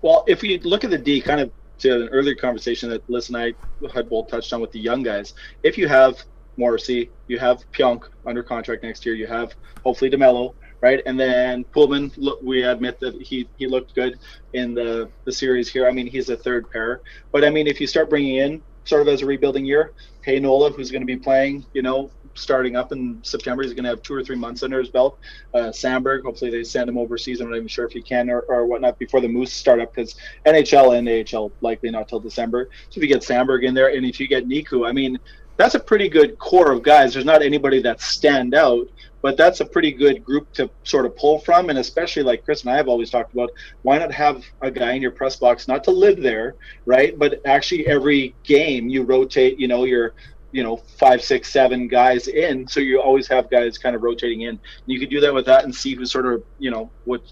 Well, 0.00 0.24
if 0.26 0.42
we 0.42 0.58
look 0.60 0.84
at 0.84 0.90
the 0.90 0.98
D, 0.98 1.20
kind 1.20 1.40
of 1.40 1.50
to 1.78 2.02
an 2.02 2.08
earlier 2.08 2.34
conversation 2.34 2.88
that 2.90 3.08
Liz 3.08 3.28
and 3.28 3.36
I 3.36 3.54
had 3.92 4.08
both 4.08 4.28
touched 4.28 4.52
on 4.52 4.60
with 4.60 4.72
the 4.72 4.78
young 4.80 5.02
guys, 5.02 5.34
if 5.62 5.76
you 5.78 5.88
have 5.88 6.22
Morrissey, 6.56 7.10
you 7.28 7.38
have 7.38 7.64
Pionk 7.72 8.04
under 8.26 8.42
contract 8.42 8.82
next 8.82 9.04
year, 9.06 9.14
you 9.14 9.26
have 9.26 9.54
hopefully 9.84 10.10
DeMelo, 10.10 10.54
right? 10.82 11.00
And 11.06 11.18
then 11.18 11.64
Poolman, 11.64 12.12
look, 12.16 12.42
we 12.42 12.64
admit 12.64 13.00
that 13.00 13.14
he, 13.22 13.48
he 13.56 13.66
looked 13.66 13.94
good 13.94 14.18
in 14.52 14.74
the, 14.74 15.08
the 15.24 15.32
series 15.32 15.70
here. 15.70 15.88
I 15.88 15.92
mean, 15.92 16.06
he's 16.06 16.28
a 16.28 16.36
third 16.36 16.70
pair. 16.70 17.00
But 17.30 17.44
I 17.44 17.50
mean, 17.50 17.66
if 17.66 17.80
you 17.80 17.86
start 17.86 18.10
bringing 18.10 18.36
in 18.36 18.62
sort 18.84 19.00
of 19.00 19.08
as 19.08 19.22
a 19.22 19.26
rebuilding 19.26 19.64
year, 19.64 19.92
Heinola, 20.26 20.74
who's 20.74 20.90
going 20.90 21.02
to 21.02 21.06
be 21.06 21.16
playing, 21.16 21.64
you 21.72 21.82
know, 21.82 22.10
starting 22.34 22.76
up 22.76 22.92
in 22.92 23.20
September, 23.22 23.62
he's 23.62 23.74
going 23.74 23.84
to 23.84 23.90
have 23.90 24.02
two 24.02 24.14
or 24.14 24.24
three 24.24 24.36
months 24.36 24.62
under 24.62 24.80
his 24.80 24.88
belt. 24.88 25.18
Uh, 25.54 25.70
Samberg, 25.70 26.22
hopefully 26.22 26.50
they 26.50 26.64
send 26.64 26.88
him 26.88 26.98
overseas. 26.98 27.40
I'm 27.40 27.50
not 27.50 27.56
even 27.56 27.68
sure 27.68 27.86
if 27.86 27.92
he 27.92 28.02
can 28.02 28.28
or, 28.28 28.40
or 28.40 28.66
whatnot 28.66 28.98
before 28.98 29.20
the 29.20 29.28
Moose 29.28 29.52
start 29.52 29.80
up 29.80 29.94
because 29.94 30.16
NHL 30.46 30.98
and 30.98 31.34
AHL 31.34 31.52
likely 31.60 31.90
not 31.90 32.08
till 32.08 32.20
December. 32.20 32.70
So 32.90 32.98
if 32.98 33.02
you 33.02 33.08
get 33.08 33.22
Samberg 33.22 33.64
in 33.64 33.74
there 33.74 33.94
and 33.94 34.04
if 34.04 34.18
you 34.18 34.26
get 34.26 34.48
Niku, 34.48 34.88
I 34.88 34.92
mean, 34.92 35.18
that's 35.56 35.74
a 35.74 35.80
pretty 35.80 36.08
good 36.08 36.38
core 36.38 36.72
of 36.72 36.82
guys. 36.82 37.12
There's 37.12 37.24
not 37.24 37.42
anybody 37.42 37.80
that 37.82 38.00
stand 38.00 38.54
out, 38.54 38.88
but 39.22 39.36
that's 39.36 39.60
a 39.60 39.64
pretty 39.64 39.92
good 39.92 40.24
group 40.24 40.52
to 40.52 40.68
sort 40.82 41.06
of 41.06 41.16
pull 41.16 41.38
from. 41.38 41.70
And 41.70 41.78
especially 41.78 42.24
like 42.24 42.44
Chris 42.44 42.62
and 42.62 42.70
I 42.70 42.76
have 42.76 42.88
always 42.88 43.08
talked 43.08 43.32
about, 43.32 43.50
why 43.82 43.96
not 43.98 44.12
have 44.12 44.44
a 44.60 44.70
guy 44.70 44.92
in 44.92 45.00
your 45.00 45.12
press 45.12 45.36
box, 45.36 45.68
not 45.68 45.84
to 45.84 45.92
live 45.92 46.20
there, 46.20 46.56
right? 46.84 47.16
But 47.18 47.40
actually 47.46 47.86
every 47.86 48.34
game 48.42 48.88
you 48.88 49.04
rotate, 49.04 49.58
you 49.58 49.68
know, 49.68 49.84
your 49.84 50.14
you 50.50 50.62
know 50.62 50.76
five 50.98 51.22
six 51.22 51.50
seven 51.50 51.88
guys 51.88 52.28
in 52.28 52.68
so 52.68 52.78
you 52.78 53.00
always 53.00 53.26
have 53.26 53.50
guys 53.50 53.78
kind 53.78 53.96
of 53.96 54.02
rotating 54.02 54.42
in 54.42 54.60
you 54.84 55.00
could 55.00 55.08
do 55.08 55.18
that 55.18 55.32
with 55.32 55.46
that 55.46 55.64
and 55.64 55.74
see 55.74 55.94
who 55.94 56.04
sort 56.04 56.26
of 56.26 56.44
you 56.58 56.70
know 56.70 56.90
what 57.04 57.22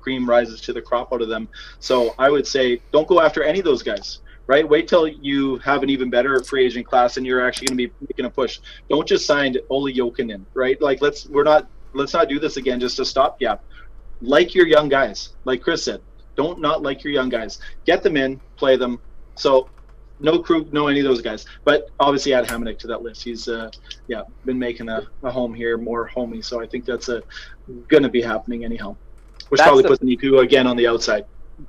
cream 0.00 0.26
rises 0.26 0.62
to 0.62 0.72
the 0.72 0.80
crop 0.80 1.12
out 1.12 1.20
of 1.20 1.28
them 1.28 1.46
so 1.78 2.14
i 2.18 2.30
would 2.30 2.46
say 2.46 2.80
don't 2.90 3.06
go 3.06 3.20
after 3.20 3.42
any 3.42 3.58
of 3.58 3.66
those 3.66 3.82
guys 3.82 4.20
right 4.50 4.68
wait 4.68 4.88
till 4.88 5.06
you 5.06 5.58
have 5.58 5.84
an 5.84 5.90
even 5.90 6.10
better 6.10 6.42
free 6.42 6.66
agent 6.66 6.84
class 6.84 7.16
and 7.16 7.24
you're 7.24 7.46
actually 7.46 7.68
going 7.68 7.78
to 7.78 7.86
be 7.86 7.94
making 8.08 8.24
a 8.24 8.30
push 8.30 8.58
don't 8.88 9.06
just 9.06 9.24
sign 9.24 9.54
Olli 9.68 9.94
Jokinen, 9.94 10.42
right 10.54 10.80
like 10.82 11.00
let's 11.00 11.28
we're 11.28 11.44
not 11.44 11.68
let's 11.92 12.12
not 12.12 12.28
do 12.28 12.40
this 12.40 12.56
again 12.56 12.80
just 12.80 12.96
to 12.96 13.04
stop. 13.04 13.36
stopgap 13.38 13.62
like 14.20 14.54
your 14.54 14.66
young 14.66 14.88
guys 14.88 15.18
like 15.44 15.62
chris 15.62 15.84
said 15.84 16.00
don't 16.34 16.60
not 16.60 16.82
like 16.82 17.04
your 17.04 17.12
young 17.12 17.28
guys 17.28 17.60
get 17.86 18.02
them 18.02 18.16
in 18.16 18.40
play 18.56 18.76
them 18.76 18.98
so 19.36 19.68
no 20.22 20.38
crew, 20.38 20.68
no 20.70 20.88
any 20.88 21.00
of 21.00 21.04
those 21.04 21.22
guys. 21.22 21.46
But 21.64 21.88
obviously 21.98 22.34
add 22.34 22.46
Hamonic 22.46 22.78
to 22.80 22.86
that 22.88 23.00
list. 23.02 23.22
He's 23.24 23.48
uh, 23.48 23.70
yeah 24.06 24.22
been 24.44 24.58
making 24.58 24.90
a, 24.90 25.06
a 25.22 25.30
home 25.30 25.54
here, 25.54 25.78
more 25.78 26.06
homey. 26.06 26.42
So 26.42 26.60
I 26.60 26.66
think 26.66 26.84
that's 26.84 27.08
a 27.08 27.22
going 27.88 28.02
to 28.02 28.10
be 28.10 28.20
happening 28.20 28.64
anyhow. 28.64 28.96
Which 29.48 29.58
That's 29.58 29.68
probably 29.68 29.82
the- 29.84 29.88
puts 29.88 30.02
Niku 30.02 30.42
again 30.42 30.66
on 30.66 30.76
the 30.76 30.86
outside. 30.86 31.24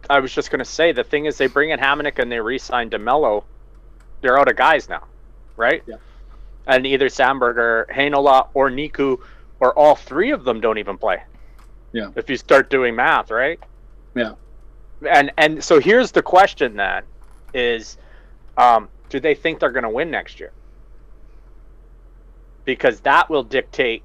I 0.09 0.19
was 0.19 0.33
just 0.33 0.51
going 0.51 0.59
to 0.59 0.65
say 0.65 0.91
the 0.91 1.03
thing 1.03 1.25
is 1.25 1.37
they 1.37 1.47
bring 1.47 1.71
in 1.71 1.79
Hamonic 1.79 2.19
and 2.19 2.31
they 2.31 2.39
re-sign 2.39 2.89
DeMelo. 2.89 3.43
They're 4.21 4.37
out 4.37 4.49
of 4.49 4.55
guys 4.55 4.87
now, 4.89 5.03
right? 5.57 5.83
Yeah. 5.85 5.95
And 6.67 6.85
either 6.85 7.07
Samberg 7.07 7.57
or 7.57 7.87
Heinola 7.91 8.49
or 8.53 8.69
Niku 8.69 9.19
or 9.59 9.77
all 9.77 9.95
three 9.95 10.31
of 10.31 10.43
them 10.43 10.61
don't 10.61 10.77
even 10.77 10.97
play. 10.97 11.23
Yeah. 11.91 12.11
If 12.15 12.29
you 12.29 12.37
start 12.37 12.69
doing 12.69 12.95
math, 12.95 13.31
right? 13.31 13.59
Yeah. 14.15 14.35
And 15.09 15.31
and 15.37 15.63
so 15.63 15.79
here's 15.79 16.11
the 16.11 16.21
question 16.21 16.75
then 16.75 17.03
is 17.53 17.97
um, 18.57 18.89
do 19.09 19.19
they 19.19 19.35
think 19.35 19.59
they're 19.59 19.71
going 19.71 19.83
to 19.83 19.89
win 19.89 20.11
next 20.11 20.39
year? 20.39 20.51
Because 22.65 22.99
that 23.01 23.29
will 23.29 23.43
dictate 23.43 24.03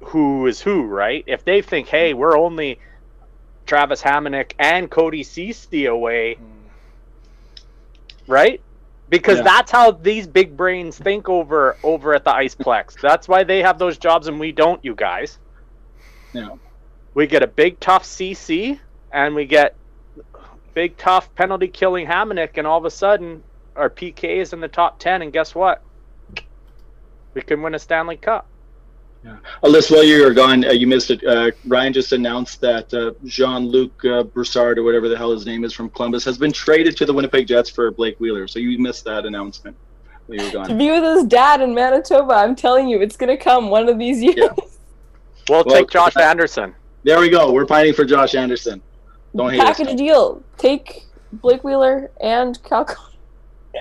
who 0.00 0.46
is 0.46 0.60
who, 0.60 0.84
right? 0.84 1.24
If 1.26 1.44
they 1.44 1.62
think, 1.62 1.88
hey, 1.88 2.14
we're 2.14 2.36
only 2.36 2.78
Travis 3.70 4.02
Hamonic 4.02 4.54
and 4.58 4.90
Cody 4.90 5.22
Ceci 5.22 5.86
away, 5.86 6.36
right? 8.26 8.60
Because 9.08 9.38
Yeah. 9.38 9.44
that's 9.44 9.70
how 9.70 9.92
these 9.92 10.26
big 10.26 10.56
brains 10.56 10.98
think 10.98 11.28
over 11.28 11.76
over 11.84 12.12
at 12.12 12.24
the 12.24 12.32
Iceplex. 12.32 13.00
That's 13.00 13.28
why 13.28 13.44
they 13.44 13.62
have 13.62 13.78
those 13.78 13.96
jobs 13.96 14.26
and 14.26 14.40
we 14.40 14.50
don't, 14.50 14.84
you 14.84 14.96
guys. 14.96 15.38
Yeah. 16.32 16.56
We 17.14 17.28
get 17.28 17.44
a 17.44 17.46
big 17.46 17.78
tough 17.78 18.04
Ceci 18.04 18.80
and 19.12 19.36
we 19.36 19.44
get 19.44 19.76
big 20.74 20.96
tough 20.96 21.32
penalty 21.36 21.68
killing 21.68 22.08
Hamonic, 22.08 22.58
and 22.58 22.66
all 22.66 22.78
of 22.78 22.84
a 22.84 22.90
sudden 22.90 23.40
our 23.76 23.88
PK 23.88 24.38
is 24.40 24.52
in 24.52 24.58
the 24.58 24.66
top 24.66 24.98
ten, 24.98 25.22
and 25.22 25.32
guess 25.32 25.54
what? 25.54 25.80
We 27.34 27.42
can 27.42 27.62
win 27.62 27.76
a 27.76 27.78
Stanley 27.78 28.16
Cup. 28.16 28.48
Alyssa, 29.62 29.90
while 29.92 30.04
you 30.04 30.24
were 30.24 30.32
gone, 30.32 30.64
uh, 30.64 30.70
you 30.70 30.86
missed 30.86 31.10
it. 31.10 31.24
Uh, 31.24 31.50
Ryan 31.66 31.92
just 31.92 32.12
announced 32.12 32.60
that 32.62 32.92
uh, 32.94 33.12
Jean-Luc 33.24 34.04
uh, 34.04 34.22
Broussard, 34.22 34.78
or 34.78 34.82
whatever 34.82 35.08
the 35.08 35.16
hell 35.16 35.32
his 35.32 35.44
name 35.44 35.64
is 35.64 35.72
from 35.74 35.90
Columbus, 35.90 36.24
has 36.24 36.38
been 36.38 36.52
traded 36.52 36.96
to 36.96 37.06
the 37.06 37.12
Winnipeg 37.12 37.46
Jets 37.46 37.68
for 37.68 37.90
Blake 37.90 38.18
Wheeler. 38.18 38.48
So 38.48 38.58
you 38.58 38.78
missed 38.78 39.04
that 39.04 39.26
announcement 39.26 39.76
while 40.26 40.38
you 40.38 40.44
were 40.46 40.52
gone. 40.52 40.68
To 40.68 40.74
be 40.74 40.90
with 40.90 41.04
his 41.04 41.24
dad 41.24 41.60
in 41.60 41.74
Manitoba, 41.74 42.34
I'm 42.34 42.56
telling 42.56 42.88
you, 42.88 43.00
it's 43.00 43.16
gonna 43.16 43.36
come 43.36 43.68
one 43.68 43.88
of 43.88 43.98
these 43.98 44.22
years. 44.22 44.36
Yeah. 44.38 44.48
We'll, 45.48 45.64
Well, 45.64 45.76
take 45.76 45.90
Josh 45.90 46.16
Anderson. 46.16 46.74
There 47.02 47.20
we 47.20 47.28
go. 47.28 47.52
We're 47.52 47.66
pining 47.66 47.92
for 47.92 48.04
Josh 48.04 48.34
Anderson. 48.34 48.80
Don't 49.36 49.50
hate 49.50 49.60
us. 49.60 49.78
Package 49.78 49.98
deal. 49.98 50.42
Take 50.56 51.06
Blake 51.34 51.62
Wheeler 51.62 52.10
and 52.22 52.62
Cal. 52.62 52.86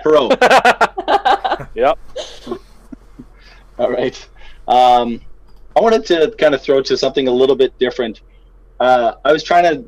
Pro. 0.04 0.30
yep. 1.76 1.98
All 3.78 3.92
right. 3.92 4.28
Um, 4.68 5.22
I 5.80 5.82
wanted 5.82 6.06
to 6.08 6.36
kind 6.38 6.54
of 6.54 6.62
throw 6.62 6.82
to 6.82 6.98
something 6.98 7.30
a 7.30 7.32
little 7.32 7.56
bit 7.56 7.78
different. 7.80 8.20
Uh, 8.82 9.14
I 9.24 9.32
was 9.32 9.44
trying 9.44 9.64
to 9.64 9.86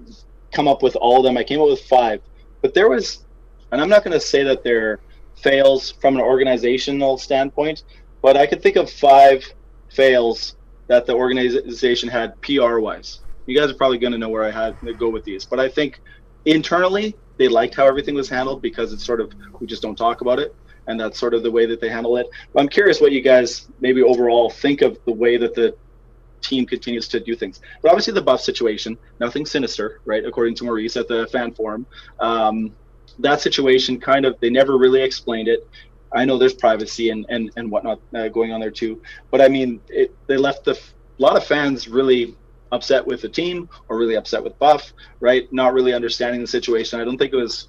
come 0.54 0.66
up 0.70 0.82
with 0.82 0.96
all 0.96 1.18
of 1.18 1.24
them. 1.26 1.38
I 1.38 1.44
came 1.44 1.60
up 1.60 1.68
with 1.68 1.82
five, 1.82 2.22
but 2.62 2.74
there 2.74 2.88
was, 2.88 3.26
and 3.74 3.82
I'm 3.82 3.90
not 3.90 4.06
going 4.06 4.14
to 4.14 4.20
say 4.20 4.42
that 4.44 4.64
they're 4.64 5.02
fails 5.36 5.92
from 5.92 6.16
an 6.16 6.22
organizational 6.22 7.18
standpoint, 7.18 7.84
but 8.22 8.38
I 8.38 8.48
could 8.48 8.64
think 8.64 8.78
of 8.78 8.90
five 8.90 9.44
fails 9.90 10.56
that 10.88 11.06
the 11.06 11.14
organization 11.14 12.08
had 12.08 12.40
PR 12.42 12.78
wise. 12.78 13.20
You 13.46 13.58
guys 13.58 13.70
are 13.70 13.76
probably 13.76 13.98
going 13.98 14.14
to 14.14 14.18
know 14.18 14.30
where 14.30 14.46
I 14.46 14.52
had 14.52 14.80
to 14.82 14.94
go 14.94 15.10
with 15.10 15.26
these, 15.26 15.44
but 15.44 15.60
I 15.60 15.68
think 15.68 16.00
internally 16.46 17.18
they 17.36 17.50
liked 17.50 17.76
how 17.76 17.86
everything 17.86 18.16
was 18.16 18.30
handled 18.30 18.62
because 18.62 18.94
it's 18.94 19.04
sort 19.04 19.20
of 19.20 19.34
we 19.60 19.68
just 19.68 19.82
don't 19.82 19.98
talk 19.98 20.22
about 20.22 20.40
it 20.40 20.56
and 20.92 21.00
that's 21.00 21.20
sort 21.20 21.34
of 21.34 21.42
the 21.44 21.52
way 21.52 21.66
that 21.66 21.82
they 21.82 21.90
handle 21.90 22.18
it. 22.18 22.28
But 22.54 22.62
I'm 22.62 22.70
curious 22.70 23.02
what 23.02 23.12
you 23.12 23.22
guys 23.22 23.68
maybe 23.80 24.04
overall 24.04 24.50
think 24.50 24.82
of 24.82 24.98
the 25.06 25.14
way 25.14 25.38
that 25.38 25.56
the 25.56 25.76
team 26.42 26.66
continues 26.66 27.08
to 27.10 27.20
do 27.20 27.36
things. 27.36 27.62
But 27.82 27.90
obviously 27.90 28.14
the 28.14 28.22
buff 28.22 28.42
situation, 28.42 28.98
nothing 29.20 29.46
sinister, 29.46 30.02
right? 30.06 30.26
According 30.26 30.56
to 30.56 30.64
Maurice 30.66 30.98
at 30.98 31.08
the 31.08 31.28
fan 31.28 31.54
forum, 31.54 31.86
um, 32.20 32.76
that 33.20 33.42
situation 33.42 34.00
kind 34.00 34.26
of 34.26 34.40
they 34.40 34.50
never 34.50 34.78
really 34.78 35.02
explained 35.02 35.48
it. 35.48 35.68
I 36.14 36.26
know 36.26 36.38
there's 36.38 36.54
privacy 36.54 37.10
and 37.10 37.26
and 37.30 37.52
and 37.56 37.72
whatnot 37.72 38.00
uh, 38.14 38.28
going 38.28 38.52
on 38.52 38.60
there 38.60 38.72
too, 38.72 39.02
but 39.32 39.42
I 39.42 39.48
mean 39.48 39.80
it, 39.88 40.14
they 40.28 40.38
left 40.38 40.66
the 40.66 40.74
a 40.74 41.22
lot 41.22 41.38
of 41.38 41.46
fans 41.46 41.88
really 41.88 42.36
upset 42.72 43.06
with 43.06 43.22
the 43.22 43.30
team 43.30 43.70
or 43.90 43.98
really 43.98 44.16
upset 44.16 44.44
with 44.44 44.58
Buff, 44.58 44.94
right? 45.20 45.52
Not 45.52 45.74
really 45.74 45.94
understanding 45.94 46.42
the 46.42 46.48
situation. 46.48 47.00
I 47.00 47.04
don't 47.04 47.18
think 47.18 47.34
it 47.34 47.38
was 47.38 47.68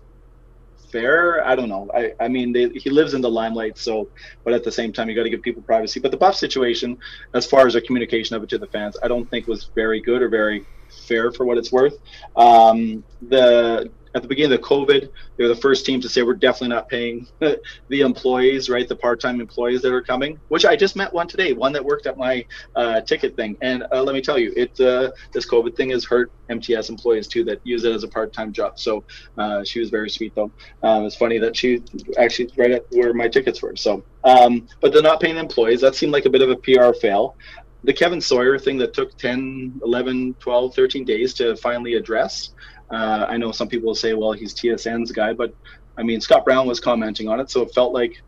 fair. 0.93 1.45
I 1.45 1.57
don't 1.57 1.68
know. 1.68 1.90
I, 1.95 2.12
I 2.20 2.28
mean, 2.28 2.53
they, 2.53 2.68
he 2.68 2.90
lives 2.90 3.14
in 3.14 3.20
the 3.20 3.30
limelight, 3.30 3.78
so, 3.78 4.09
but 4.45 4.53
at 4.53 4.62
the 4.62 4.70
same 4.70 4.93
time, 4.93 5.09
you 5.09 5.16
got 5.16 5.24
to 5.24 5.30
give 5.30 5.43
people 5.43 5.62
privacy. 5.62 5.99
But 5.99 6.11
the 6.11 6.16
Buff 6.16 6.36
situation, 6.36 6.99
as 7.34 7.47
far 7.47 7.66
as 7.66 7.72
the 7.72 7.80
communication 7.80 8.36
of 8.36 8.43
it 8.43 8.51
to 8.51 8.59
the 8.59 8.66
fans, 8.68 8.97
I 9.03 9.09
don't 9.09 9.28
think 9.30 9.49
was 9.49 9.70
very 9.74 10.01
good 10.01 10.22
or 10.22 10.28
very 10.28 10.64
fair 11.09 11.32
for 11.32 11.47
what 11.47 11.59
it's 11.59 11.72
worth. 11.72 11.97
Um, 12.36 13.03
the 13.28 13.90
at 14.14 14.22
the 14.22 14.28
beginning 14.28 14.52
of 14.52 14.60
COVID, 14.60 15.10
they 15.36 15.44
were 15.44 15.48
the 15.48 15.56
first 15.60 15.86
team 15.86 16.00
to 16.00 16.08
say 16.08 16.22
we're 16.22 16.34
definitely 16.34 16.68
not 16.68 16.88
paying 16.88 17.26
the 17.38 18.00
employees, 18.00 18.68
right? 18.68 18.88
The 18.88 18.96
part-time 18.96 19.40
employees 19.40 19.82
that 19.82 19.92
are 19.92 20.02
coming. 20.02 20.38
Which 20.48 20.64
I 20.64 20.76
just 20.76 20.96
met 20.96 21.12
one 21.12 21.28
today, 21.28 21.52
one 21.52 21.72
that 21.72 21.84
worked 21.84 22.06
at 22.06 22.16
my 22.16 22.44
uh, 22.76 23.00
ticket 23.00 23.36
thing, 23.36 23.56
and 23.62 23.84
uh, 23.92 24.02
let 24.02 24.14
me 24.14 24.20
tell 24.20 24.38
you, 24.38 24.52
it 24.56 24.78
uh, 24.80 25.10
this 25.32 25.48
COVID 25.48 25.76
thing 25.76 25.90
has 25.90 26.04
hurt 26.04 26.30
MTS 26.48 26.90
employees 26.90 27.26
too 27.26 27.44
that 27.44 27.60
use 27.64 27.84
it 27.84 27.92
as 27.92 28.04
a 28.04 28.08
part-time 28.08 28.52
job. 28.52 28.78
So 28.78 29.04
uh, 29.38 29.64
she 29.64 29.80
was 29.80 29.90
very 29.90 30.10
sweet 30.10 30.34
though. 30.34 30.50
Um, 30.82 31.04
it's 31.04 31.16
funny 31.16 31.38
that 31.38 31.56
she 31.56 31.82
actually 32.18 32.50
right 32.56 32.70
at 32.70 32.86
where 32.90 33.14
my 33.14 33.28
tickets 33.28 33.62
were. 33.62 33.76
So, 33.76 34.04
um, 34.24 34.68
but 34.80 34.92
they're 34.92 35.02
not 35.02 35.20
paying 35.20 35.36
employees. 35.36 35.80
That 35.80 35.94
seemed 35.94 36.12
like 36.12 36.26
a 36.26 36.30
bit 36.30 36.42
of 36.42 36.50
a 36.50 36.56
PR 36.56 36.92
fail. 36.92 37.36
The 37.84 37.92
Kevin 37.92 38.20
Sawyer 38.20 38.58
thing 38.60 38.78
that 38.78 38.94
took 38.94 39.16
10, 39.18 39.80
11, 39.84 40.34
12, 40.38 40.74
13 40.74 41.04
days 41.04 41.34
to 41.34 41.56
finally 41.56 41.94
address. 41.94 42.50
Uh, 42.93 43.26
I 43.28 43.36
know 43.38 43.53
some 43.53 43.68
people 43.68 43.88
will 43.88 43.95
say, 43.95 44.12
well, 44.12 44.32
he's 44.32 44.55
TSN's 44.55 45.12
guy, 45.12 45.32
but 45.32 45.55
I 45.97 46.03
mean, 46.03 46.20
Scott 46.20 46.45
Brown 46.45 46.66
was 46.66 46.78
commenting 46.78 47.28
on 47.28 47.40
it, 47.40 47.51
so 47.51 47.62
it 47.62 47.74
felt 47.74 47.93
like 47.93 48.22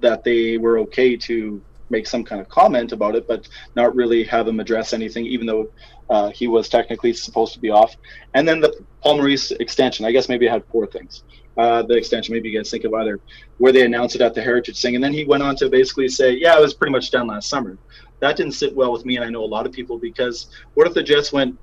that 0.00 0.24
they 0.24 0.56
were 0.56 0.78
okay 0.80 1.16
to 1.16 1.60
make 1.90 2.06
some 2.06 2.24
kind 2.24 2.40
of 2.40 2.48
comment 2.48 2.92
about 2.92 3.14
it, 3.14 3.26
but 3.28 3.48
not 3.76 3.94
really 3.94 4.24
have 4.24 4.48
him 4.48 4.60
address 4.60 4.92
anything, 4.92 5.26
even 5.26 5.46
though 5.46 5.70
uh, 6.10 6.30
he 6.30 6.46
was 6.46 6.68
technically 6.68 7.12
supposed 7.12 7.52
to 7.54 7.60
be 7.60 7.70
off. 7.70 7.94
And 8.34 8.46
then 8.48 8.60
the 8.60 8.84
Paul 9.02 9.18
Maurice 9.18 9.50
extension, 9.52 10.04
I 10.04 10.12
guess 10.12 10.28
maybe 10.28 10.46
it 10.46 10.50
had 10.50 10.64
four 10.66 10.86
things. 10.86 11.24
Uh, 11.56 11.82
the 11.82 11.94
extension, 11.94 12.34
maybe 12.34 12.48
you 12.48 12.58
guys 12.58 12.70
think 12.70 12.84
of 12.84 12.92
either 12.94 13.20
where 13.58 13.72
they 13.72 13.84
announced 13.84 14.16
it 14.16 14.20
at 14.22 14.34
the 14.34 14.42
Heritage 14.42 14.80
thing, 14.80 14.96
and 14.96 15.04
then 15.04 15.12
he 15.12 15.24
went 15.24 15.42
on 15.42 15.54
to 15.56 15.68
basically 15.68 16.08
say, 16.08 16.32
"Yeah, 16.32 16.58
it 16.58 16.60
was 16.60 16.74
pretty 16.74 16.90
much 16.90 17.12
done 17.12 17.28
last 17.28 17.48
summer." 17.48 17.78
That 18.18 18.36
didn't 18.36 18.52
sit 18.52 18.74
well 18.74 18.90
with 18.90 19.04
me, 19.04 19.16
and 19.16 19.24
I 19.24 19.30
know 19.30 19.44
a 19.44 19.46
lot 19.46 19.64
of 19.64 19.72
people 19.72 19.98
because 19.98 20.48
what 20.74 20.88
if 20.88 20.94
the 20.94 21.02
Jets 21.02 21.32
went 21.32 21.56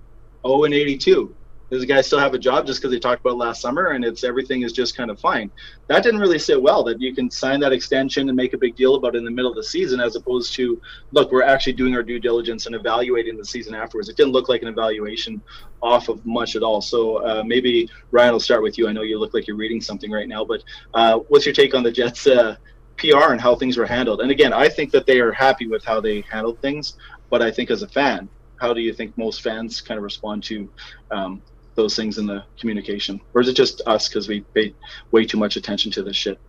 0 0.47 0.63
and 0.63 0.73
82? 0.73 1.35
Does 1.71 1.81
the 1.81 1.87
guy 1.87 2.01
still 2.01 2.19
have 2.19 2.33
a 2.33 2.37
job 2.37 2.67
just 2.67 2.81
because 2.81 2.91
they 2.91 2.99
talked 2.99 3.21
about 3.21 3.37
last 3.37 3.61
summer 3.61 3.87
and 3.91 4.03
it's 4.03 4.25
everything 4.25 4.63
is 4.63 4.73
just 4.73 4.97
kind 4.97 5.09
of 5.09 5.17
fine. 5.21 5.49
That 5.87 6.03
didn't 6.03 6.19
really 6.19 6.37
sit 6.37 6.61
well 6.61 6.83
that 6.83 6.99
you 6.99 7.15
can 7.15 7.31
sign 7.31 7.61
that 7.61 7.71
extension 7.71 8.27
and 8.27 8.35
make 8.35 8.53
a 8.53 8.57
big 8.57 8.75
deal 8.75 8.95
about 8.95 9.15
it 9.15 9.19
in 9.19 9.23
the 9.23 9.31
middle 9.31 9.51
of 9.51 9.55
the 9.55 9.63
season 9.63 10.01
as 10.01 10.17
opposed 10.17 10.53
to 10.55 10.81
look 11.13 11.31
we're 11.31 11.43
actually 11.43 11.73
doing 11.73 11.95
our 11.95 12.03
due 12.03 12.19
diligence 12.19 12.65
and 12.65 12.75
evaluating 12.75 13.37
the 13.37 13.45
season 13.45 13.73
afterwards. 13.73 14.09
It 14.09 14.17
didn't 14.17 14.33
look 14.33 14.49
like 14.49 14.61
an 14.63 14.67
evaluation 14.67 15.41
off 15.81 16.09
of 16.09 16.25
much 16.25 16.57
at 16.57 16.61
all. 16.61 16.81
So 16.81 17.25
uh, 17.25 17.43
maybe 17.45 17.89
ryan 18.11 18.33
will 18.33 18.41
start 18.41 18.63
with 18.63 18.77
you. 18.77 18.89
I 18.89 18.91
know 18.91 19.03
you 19.03 19.17
look 19.17 19.33
like 19.33 19.47
you're 19.47 19.55
reading 19.55 19.79
something 19.79 20.11
right 20.11 20.27
now 20.27 20.43
but 20.43 20.61
uh, 20.93 21.19
what's 21.29 21.45
your 21.45 21.55
take 21.55 21.73
on 21.73 21.83
the 21.83 21.91
jets 21.91 22.27
uh, 22.27 22.57
pr 22.97 23.31
and 23.31 23.39
how 23.39 23.55
things 23.55 23.77
were 23.77 23.85
handled? 23.85 24.19
And 24.19 24.29
again 24.29 24.51
i 24.51 24.67
think 24.67 24.91
that 24.91 25.05
they 25.05 25.21
are 25.21 25.31
happy 25.31 25.67
with 25.67 25.85
how 25.85 26.01
they 26.01 26.21
handled 26.29 26.59
things 26.59 26.97
but 27.29 27.41
i 27.41 27.49
think 27.49 27.71
as 27.71 27.81
a 27.81 27.87
fan 27.87 28.29
how 28.59 28.73
do 28.73 28.81
you 28.81 28.93
think 28.93 29.17
most 29.17 29.41
fans 29.41 29.81
kind 29.81 29.97
of 29.97 30.03
respond 30.03 30.43
to 30.43 30.69
um, 31.09 31.41
those 31.75 31.95
things 31.95 32.17
in 32.17 32.25
the 32.25 32.43
communication, 32.59 33.21
or 33.33 33.41
is 33.41 33.47
it 33.47 33.53
just 33.53 33.81
us 33.85 34.07
because 34.07 34.27
we 34.27 34.41
pay 34.53 34.73
way 35.11 35.25
too 35.25 35.37
much 35.37 35.55
attention 35.55 35.91
to 35.91 36.03
this 36.03 36.15
shit? 36.15 36.39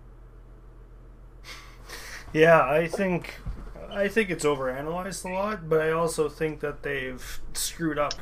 Yeah, 2.33 2.63
I 2.63 2.87
think 2.87 3.37
I 3.91 4.09
think 4.09 4.31
it's 4.31 4.45
overanalyzed 4.45 5.25
a 5.25 5.33
lot, 5.33 5.69
but 5.69 5.83
I 5.83 5.91
also 5.91 6.29
think 6.29 6.61
that 6.61 6.83
they've 6.83 7.41
screwed 7.53 7.99
up 7.99 8.15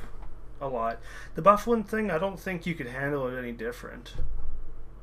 a 0.60 0.68
lot. 0.68 1.00
The 1.36 1.42
Byfuglien 1.42 1.86
thing, 1.86 2.10
I 2.10 2.18
don't 2.18 2.38
think 2.38 2.66
you 2.66 2.74
could 2.74 2.88
handle 2.88 3.28
it 3.28 3.38
any 3.38 3.52
different. 3.52 4.14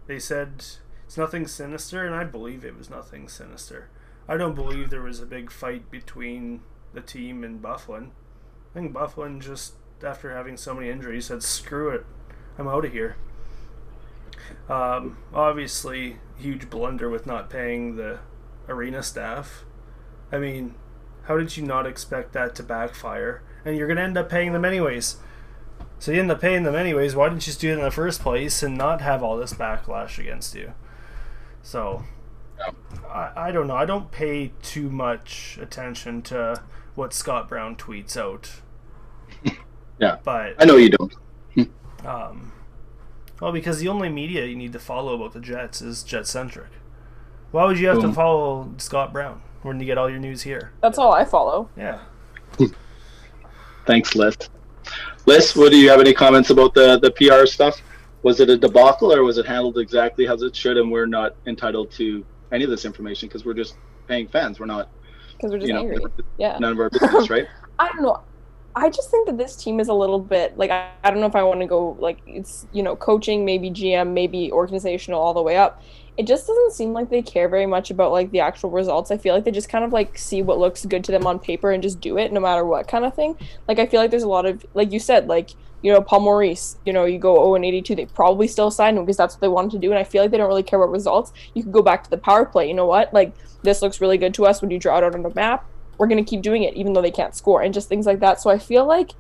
They 0.08 0.20
said 0.20 0.66
it's 1.06 1.18
nothing 1.18 1.48
sinister, 1.48 2.06
and 2.06 2.14
I 2.14 2.26
believe 2.26 2.66
it 2.66 2.78
was 2.78 2.90
nothing 2.90 3.30
sinister. 3.30 3.90
I 4.28 4.36
don't 4.36 4.56
believe 4.56 4.90
there 4.90 5.02
was 5.02 5.22
a 5.22 5.26
big 5.26 5.52
fight 5.52 5.90
between 5.90 6.62
the 6.94 7.02
team 7.02 7.46
and 7.46 7.62
Byfuglien. 7.62 8.10
I 8.72 8.74
think 8.74 8.94
Byfuglien 8.94 9.42
just 9.42 9.76
after 10.04 10.34
having 10.34 10.58
so 10.58 10.74
many 10.74 10.90
injuries, 10.90 11.26
said, 11.26 11.44
"Screw 11.44 11.90
it, 11.90 12.06
I'm 12.58 12.68
out 12.68 12.86
of 12.86 12.92
here." 12.92 13.16
Um, 14.70 15.18
obviously, 15.34 16.18
huge 16.38 16.70
blunder 16.70 17.10
with 17.10 17.26
not 17.26 17.50
paying 17.50 17.96
the 17.96 18.20
arena 18.68 19.02
staff. 19.04 19.66
I 20.32 20.38
mean, 20.38 20.76
how 21.24 21.38
did 21.38 21.58
you 21.58 21.64
not 21.64 21.86
expect 21.86 22.34
that 22.34 22.56
to 22.56 22.64
backfire? 22.64 23.42
And 23.66 23.78
you're 23.78 23.88
going 23.88 23.98
to 23.98 24.04
end 24.04 24.18
up 24.18 24.30
paying 24.30 24.54
them 24.54 24.66
anyways. 24.66 25.18
So 26.00 26.12
you 26.12 26.20
end 26.20 26.32
up 26.32 26.42
paying 26.42 26.64
them 26.64 26.76
anyways. 26.76 27.16
Why 27.16 27.28
didn't 27.28 27.42
you 27.42 27.52
just 27.52 27.62
do 27.62 27.72
it 27.72 27.78
in 27.78 27.82
the 27.82 27.92
first 27.92 28.22
place 28.22 28.62
and 28.62 28.78
not 28.78 29.02
have 29.02 29.24
all 29.24 29.38
this 29.38 29.54
backlash 29.54 30.20
against 30.20 30.56
you? 30.56 30.74
So, 31.64 32.04
I, 33.10 33.32
I 33.36 33.52
don't 33.52 33.68
know. 33.68 33.76
I 33.76 33.86
don't 33.86 34.12
pay 34.12 34.54
too 34.62 34.90
much 34.90 35.58
attention 35.62 36.22
to 36.24 36.62
what 36.96 37.14
Scott 37.14 37.50
Brown 37.50 37.76
tweets 37.76 38.16
out. 38.16 38.62
Yeah, 40.00 40.18
but 40.24 40.56
I 40.60 40.66
know 40.66 40.78
you 40.78 40.90
don't. 40.90 41.14
um, 42.06 42.52
well, 43.42 43.52
because 43.52 43.80
the 43.80 43.88
only 43.88 44.10
media 44.10 44.46
you 44.46 44.56
need 44.56 44.74
to 44.74 44.80
follow 44.80 45.16
about 45.16 45.34
the 45.34 45.40
Jets 45.40 45.82
is 45.82 46.04
Jet 46.04 46.28
centric. 46.28 46.70
Why 47.52 47.66
would 47.66 47.80
you 47.80 47.88
have 47.88 48.02
Boom. 48.02 48.12
to 48.12 48.16
follow 48.16 48.74
Scott 48.78 49.14
Brown 49.14 49.42
when 49.62 49.80
you 49.80 49.86
get 49.86 49.98
all 49.98 50.10
your 50.10 50.20
news 50.20 50.42
here? 50.42 50.74
That's 50.82 50.98
all 50.98 51.14
I 51.14 51.24
follow. 51.24 51.70
Yeah. 51.78 52.00
Thanks, 53.86 54.16
Liz. 54.16 54.38
Liz, 55.26 55.56
what 55.56 55.72
do 55.72 55.78
you 55.78 55.90
have 55.90 56.00
any 56.00 56.14
comments 56.14 56.50
about 56.50 56.74
the 56.74 57.00
the 57.00 57.12
PR 57.12 57.46
stuff? 57.46 57.82
Was 58.24 58.40
it 58.40 58.50
a 58.50 58.58
debacle 58.58 59.14
or 59.14 59.24
was 59.24 59.38
it 59.38 59.46
handled 59.46 59.78
exactly 59.78 60.28
as 60.28 60.42
it 60.42 60.56
should? 60.56 60.78
And 60.78 60.92
we're 60.92 61.06
not 61.06 61.36
entitled 61.46 61.92
to 61.92 62.26
any 62.52 62.64
of 62.64 62.70
this 62.70 62.86
information 62.86 63.28
because 63.28 63.46
we're 63.46 63.54
just 63.54 63.78
paying 64.08 64.28
fans. 64.28 64.60
We're 64.60 64.66
not. 64.66 64.90
Because 65.38 65.52
we're 65.52 65.60
just 65.60 65.72
angry. 65.72 66.04
yeah. 66.38 66.58
None 66.60 66.72
of 66.74 66.80
our 66.80 66.90
business, 66.90 67.30
right? 67.30 67.46
I 67.80 67.88
don't 67.90 68.02
know. 68.02 68.22
I 68.78 68.90
just 68.90 69.10
think 69.10 69.26
that 69.28 69.38
this 69.38 69.56
team 69.56 69.80
is 69.80 69.88
a 69.88 69.94
little 69.94 70.20
bit 70.20 70.58
like 70.58 70.70
I, 70.70 70.92
I 71.04 71.10
don't 71.10 71.20
know 71.20 71.26
if 71.26 71.36
I 71.36 71.44
want 71.44 71.62
to 71.62 71.66
go 71.66 71.98
like 72.00 72.20
it's 72.28 72.68
you 72.72 72.84
know 72.84 72.96
coaching 72.96 73.44
maybe 73.44 73.72
GM 73.72 74.14
maybe 74.14 74.52
organizational 74.52 75.20
all 75.20 75.34
the 75.34 75.42
way 75.42 75.58
up. 75.58 75.82
It 76.16 76.28
just 76.28 76.48
doesn't 76.48 76.74
seem 76.74 76.94
like 76.94 77.10
they 77.10 77.22
care 77.22 77.50
very 77.50 77.66
much 77.66 77.92
about 77.92 78.12
like 78.12 78.32
the 78.32 78.40
actual 78.40 78.70
results. 78.70 79.12
I 79.12 79.18
feel 79.18 79.34
like 79.36 79.46
they 79.46 79.52
just 79.52 79.70
kind 79.70 79.84
of 79.84 79.94
like 79.94 80.18
see 80.18 80.42
what 80.42 80.60
looks 80.60 80.86
good 80.86 81.04
to 81.06 81.12
them 81.12 81.26
on 81.26 81.40
paper 81.40 81.72
and 81.72 81.82
just 81.82 82.00
do 82.00 82.18
it 82.18 82.32
no 82.32 82.40
matter 82.40 82.66
what 82.66 82.88
kind 82.88 83.04
of 83.04 83.16
thing. 83.16 83.36
Like 83.68 83.80
I 83.80 83.88
feel 83.88 84.00
like 84.00 84.12
there's 84.12 84.24
a 84.24 84.28
lot 84.28 84.46
of 84.46 84.64
like 84.76 84.92
you 84.92 85.00
said 85.00 85.28
like 85.28 85.52
you 85.82 85.92
know 85.92 86.02
Paul 86.02 86.22
Maurice 86.22 86.78
you 86.86 86.94
know 86.94 87.06
you 87.06 87.18
go 87.18 87.36
0 87.36 87.56
and 87.56 87.66
82 87.66 87.96
they 87.96 88.06
probably 88.06 88.48
still 88.48 88.70
sign 88.70 88.96
him 88.96 89.06
because 89.06 89.18
that's 89.18 89.36
what 89.36 89.42
they 89.42 89.48
wanted 89.48 89.72
to 89.72 89.80
do 89.80 89.92
and 89.92 90.00
I 90.00 90.04
feel 90.04 90.22
like 90.22 90.32
they 90.32 90.38
don't 90.38 90.48
really 90.48 90.64
care 90.64 90.80
about 90.80 90.92
results. 90.92 91.34
You 91.56 91.64
could 91.64 91.72
go 91.72 91.82
back 91.82 92.04
to 92.04 92.10
the 92.10 92.18
power 92.18 92.46
play. 92.46 92.68
You 92.68 92.76
know 92.76 92.86
what 92.86 93.12
like 93.14 93.34
this 93.64 93.82
looks 93.82 94.02
really 94.02 94.18
good 94.18 94.36
to 94.36 94.46
us 94.46 94.62
when 94.62 94.70
you 94.70 94.78
draw 94.78 94.98
it 95.00 95.04
out 95.04 95.16
on 95.16 95.24
the 95.24 95.34
map 95.34 95.66
we're 95.98 96.08
going 96.08 96.24
to 96.24 96.30
keep 96.30 96.42
doing 96.42 96.64
it 96.64 96.76
even 96.76 96.94
though 96.94 97.02
they 97.02 97.12
can't 97.12 97.36
score 97.36 97.62
and 97.62 97.74
just 97.74 97.90
things 97.90 98.06
like 98.06 98.20
that. 98.20 98.42
So 98.42 98.50
I 98.50 98.58
feel 98.58 98.86
like 98.86 99.12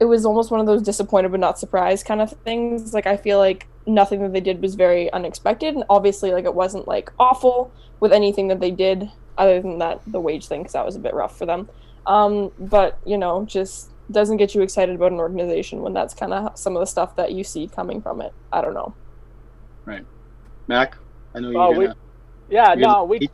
it 0.00 0.04
was 0.04 0.24
almost 0.24 0.50
one 0.50 0.60
of 0.60 0.66
those 0.66 0.82
disappointed 0.82 1.30
but 1.30 1.40
not 1.40 1.58
surprised 1.58 2.06
kind 2.06 2.20
of 2.20 2.30
things. 2.44 2.94
Like 2.94 3.06
I 3.06 3.16
feel 3.16 3.38
like 3.38 3.66
nothing 3.86 4.22
that 4.22 4.32
they 4.32 4.40
did 4.40 4.62
was 4.62 4.74
very 4.74 5.12
unexpected 5.12 5.74
and 5.74 5.84
obviously 5.90 6.32
like 6.32 6.44
it 6.44 6.54
wasn't 6.54 6.88
like 6.88 7.12
awful 7.18 7.72
with 8.00 8.12
anything 8.12 8.48
that 8.48 8.60
they 8.60 8.70
did 8.70 9.10
other 9.36 9.60
than 9.60 9.78
that 9.78 10.00
the 10.06 10.20
wage 10.20 10.46
thing 10.46 10.62
cuz 10.62 10.72
that 10.72 10.86
was 10.86 10.96
a 10.96 11.00
bit 11.00 11.14
rough 11.14 11.36
for 11.36 11.46
them. 11.46 11.68
Um, 12.06 12.52
but 12.58 12.98
you 13.04 13.18
know, 13.18 13.44
just 13.44 13.90
doesn't 14.10 14.36
get 14.36 14.54
you 14.54 14.62
excited 14.62 14.94
about 14.94 15.12
an 15.12 15.18
organization 15.18 15.80
when 15.80 15.94
that's 15.94 16.14
kind 16.14 16.32
of 16.32 16.58
some 16.58 16.76
of 16.76 16.80
the 16.80 16.86
stuff 16.86 17.16
that 17.16 17.32
you 17.32 17.42
see 17.42 17.68
coming 17.68 18.02
from 18.02 18.20
it. 18.20 18.32
I 18.52 18.60
don't 18.60 18.74
know. 18.74 18.94
Right. 19.86 20.04
Mac, 20.66 20.96
I 21.34 21.40
know 21.40 21.50
you're 21.50 21.78
we, 21.78 21.88
Yeah, 22.48 22.74
no, 22.74 23.04
we, 23.04 23.18
we 23.18 23.28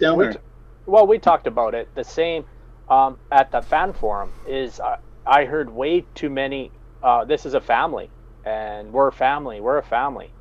well, 0.86 1.06
we 1.06 1.18
talked 1.18 1.46
about 1.46 1.74
it. 1.74 1.88
The 1.94 2.04
same 2.04 2.44
um, 2.91 3.18
at 3.30 3.53
the 3.53 3.62
fan 3.62 3.93
forum 3.93 4.32
is 4.49 4.80
uh, 4.80 4.97
I 5.26 5.45
heard 5.45 5.70
way 5.70 6.07
too 6.14 6.28
many. 6.28 6.72
Uh, 7.03 7.24
this 7.24 7.47
is 7.47 7.55
a 7.55 7.61
family, 7.61 8.11
and 8.45 8.93
we're 8.93 9.09
a 9.09 9.12
family. 9.12 9.61
We're 9.61 9.78
a 9.78 9.82
family. 9.82 10.34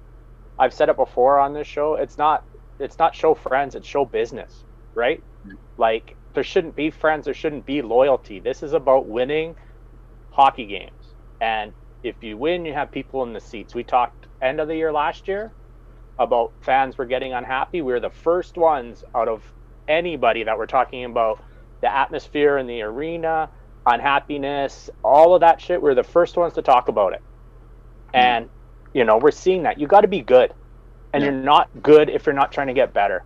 I've 0.57 0.73
said 0.73 0.89
it 0.89 0.97
before 0.97 1.39
on 1.39 1.53
this 1.53 1.67
show. 1.67 1.95
It's 1.95 2.17
not. 2.17 2.43
It's 2.79 2.97
not 2.97 3.15
show 3.15 3.35
friends. 3.35 3.75
It's 3.75 3.87
show 3.87 4.05
business, 4.05 4.65
right? 4.95 5.23
Mm-hmm. 5.45 5.55
Like 5.77 6.17
there 6.33 6.43
shouldn't 6.43 6.75
be 6.75 6.89
friends. 6.89 7.25
There 7.25 7.33
shouldn't 7.33 7.65
be 7.65 7.81
loyalty. 7.81 8.39
This 8.39 8.63
is 8.63 8.73
about 8.73 9.07
winning 9.07 9.55
hockey 10.31 10.65
games, 10.65 11.15
and 11.39 11.73
if 12.03 12.15
you 12.21 12.37
win, 12.37 12.65
you 12.65 12.73
have 12.73 12.91
people 12.91 13.23
in 13.23 13.33
the 13.33 13.41
seats. 13.41 13.75
We 13.75 13.83
talked 13.83 14.27
end 14.41 14.59
of 14.59 14.67
the 14.67 14.75
year 14.75 14.91
last 14.91 15.27
year 15.27 15.53
about 16.17 16.53
fans 16.61 16.97
were 16.97 17.05
getting 17.05 17.33
unhappy. 17.33 17.81
We 17.81 17.93
were 17.93 17.99
the 17.99 18.09
first 18.09 18.57
ones 18.57 19.03
out 19.15 19.27
of 19.27 19.43
anybody 19.87 20.43
that 20.43 20.57
we're 20.57 20.65
talking 20.65 21.05
about 21.05 21.39
the 21.81 21.93
atmosphere 21.93 22.57
in 22.57 22.67
the 22.67 22.81
arena, 22.81 23.49
unhappiness, 23.85 24.89
all 25.03 25.33
of 25.33 25.41
that 25.41 25.61
shit. 25.61 25.81
We're 25.81 25.95
the 25.95 26.03
first 26.03 26.37
ones 26.37 26.53
to 26.53 26.61
talk 26.61 26.87
about 26.87 27.13
it. 27.13 27.21
Hmm. 28.11 28.17
And, 28.17 28.49
you 28.93 29.03
know, 29.05 29.17
we're 29.17 29.31
seeing 29.31 29.63
that. 29.63 29.79
You 29.79 29.87
got 29.87 30.01
to 30.01 30.07
be 30.07 30.21
good. 30.21 30.53
And 31.13 31.23
yeah. 31.23 31.29
you're 31.31 31.39
not 31.39 31.69
good 31.81 32.09
if 32.09 32.25
you're 32.25 32.35
not 32.35 32.51
trying 32.51 32.67
to 32.67 32.73
get 32.73 32.93
better 32.93 33.23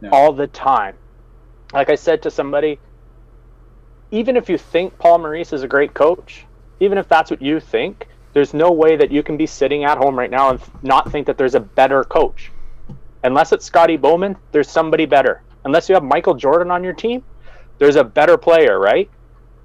yeah. 0.00 0.10
all 0.10 0.32
the 0.32 0.46
time. 0.46 0.94
Like 1.72 1.90
I 1.90 1.94
said 1.94 2.22
to 2.22 2.30
somebody, 2.30 2.78
even 4.10 4.36
if 4.36 4.48
you 4.48 4.58
think 4.58 4.98
Paul 4.98 5.18
Maurice 5.18 5.52
is 5.52 5.62
a 5.62 5.68
great 5.68 5.94
coach, 5.94 6.46
even 6.80 6.98
if 6.98 7.08
that's 7.08 7.30
what 7.30 7.42
you 7.42 7.60
think, 7.60 8.08
there's 8.32 8.54
no 8.54 8.70
way 8.70 8.96
that 8.96 9.10
you 9.10 9.22
can 9.22 9.36
be 9.36 9.46
sitting 9.46 9.84
at 9.84 9.98
home 9.98 10.18
right 10.18 10.30
now 10.30 10.50
and 10.50 10.60
not 10.82 11.10
think 11.10 11.26
that 11.26 11.38
there's 11.38 11.54
a 11.54 11.60
better 11.60 12.04
coach. 12.04 12.50
Unless 13.24 13.52
it's 13.52 13.64
Scotty 13.64 13.96
Bowman, 13.96 14.36
there's 14.52 14.70
somebody 14.70 15.06
better. 15.06 15.42
Unless 15.64 15.88
you 15.88 15.94
have 15.94 16.04
Michael 16.04 16.34
Jordan 16.34 16.70
on 16.70 16.84
your 16.84 16.92
team, 16.92 17.24
there's 17.78 17.96
a 17.96 18.04
better 18.04 18.36
player, 18.36 18.78
right? 18.78 19.10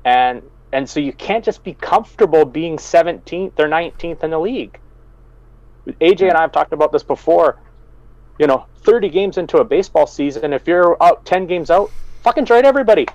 And 0.06 0.42
and 0.72 0.90
so 0.90 1.00
you 1.00 1.14
can't 1.14 1.46
just 1.46 1.64
be 1.64 1.74
comfortable 1.76 2.46
being 2.46 2.78
17th 2.78 3.60
or 3.60 3.68
19th 3.68 4.24
in 4.24 4.32
the 4.32 4.40
league. 4.40 4.80
AJ 6.02 6.30
and 6.30 6.34
I 6.34 6.42
have 6.42 6.52
talked 6.52 6.74
about 6.74 6.92
this 6.92 7.04
before. 7.04 7.60
You 8.40 8.48
know, 8.48 8.66
30 8.78 9.10
games 9.10 9.38
into 9.38 9.58
a 9.58 9.64
baseball 9.64 10.08
season, 10.08 10.52
if 10.52 10.68
you're 10.68 11.02
out 11.02 11.26
10 11.26 11.46
games 11.46 11.70
out, 11.70 11.92
fucking 12.24 12.46
trade 12.46 12.66
everybody. 12.66 13.06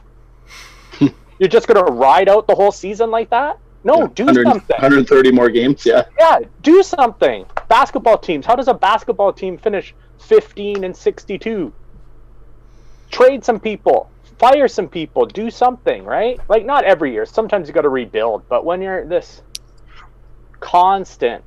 you're 1.00 1.48
just 1.48 1.66
going 1.66 1.84
to 1.84 1.92
ride 1.92 2.28
out 2.28 2.46
the 2.46 2.54
whole 2.54 2.70
season 2.70 3.10
like 3.10 3.30
that? 3.30 3.58
No, 3.82 4.02
yeah, 4.02 4.06
do 4.14 4.26
something. 4.26 4.62
130 4.68 5.32
more 5.32 5.50
games, 5.50 5.84
yeah. 5.84 6.04
Yeah, 6.18 6.40
do 6.62 6.84
something. 6.84 7.44
Basketball 7.68 8.18
teams. 8.18 8.46
How 8.46 8.54
does 8.54 8.68
a 8.68 8.74
basketball 8.74 9.32
team 9.32 9.58
finish 9.58 9.94
15 10.20 10.84
and 10.84 10.96
62? 10.96 11.72
Trade 13.10 13.44
some 13.44 13.58
people 13.58 14.10
fire 14.38 14.68
some 14.68 14.88
people, 14.88 15.26
do 15.26 15.50
something, 15.50 16.04
right? 16.04 16.38
Like 16.48 16.64
not 16.64 16.84
every 16.84 17.12
year. 17.12 17.26
Sometimes 17.26 17.68
you 17.68 17.74
got 17.74 17.82
to 17.82 17.88
rebuild, 17.88 18.48
but 18.48 18.64
when 18.64 18.80
you're 18.80 19.06
this 19.06 19.42
constant, 20.60 21.44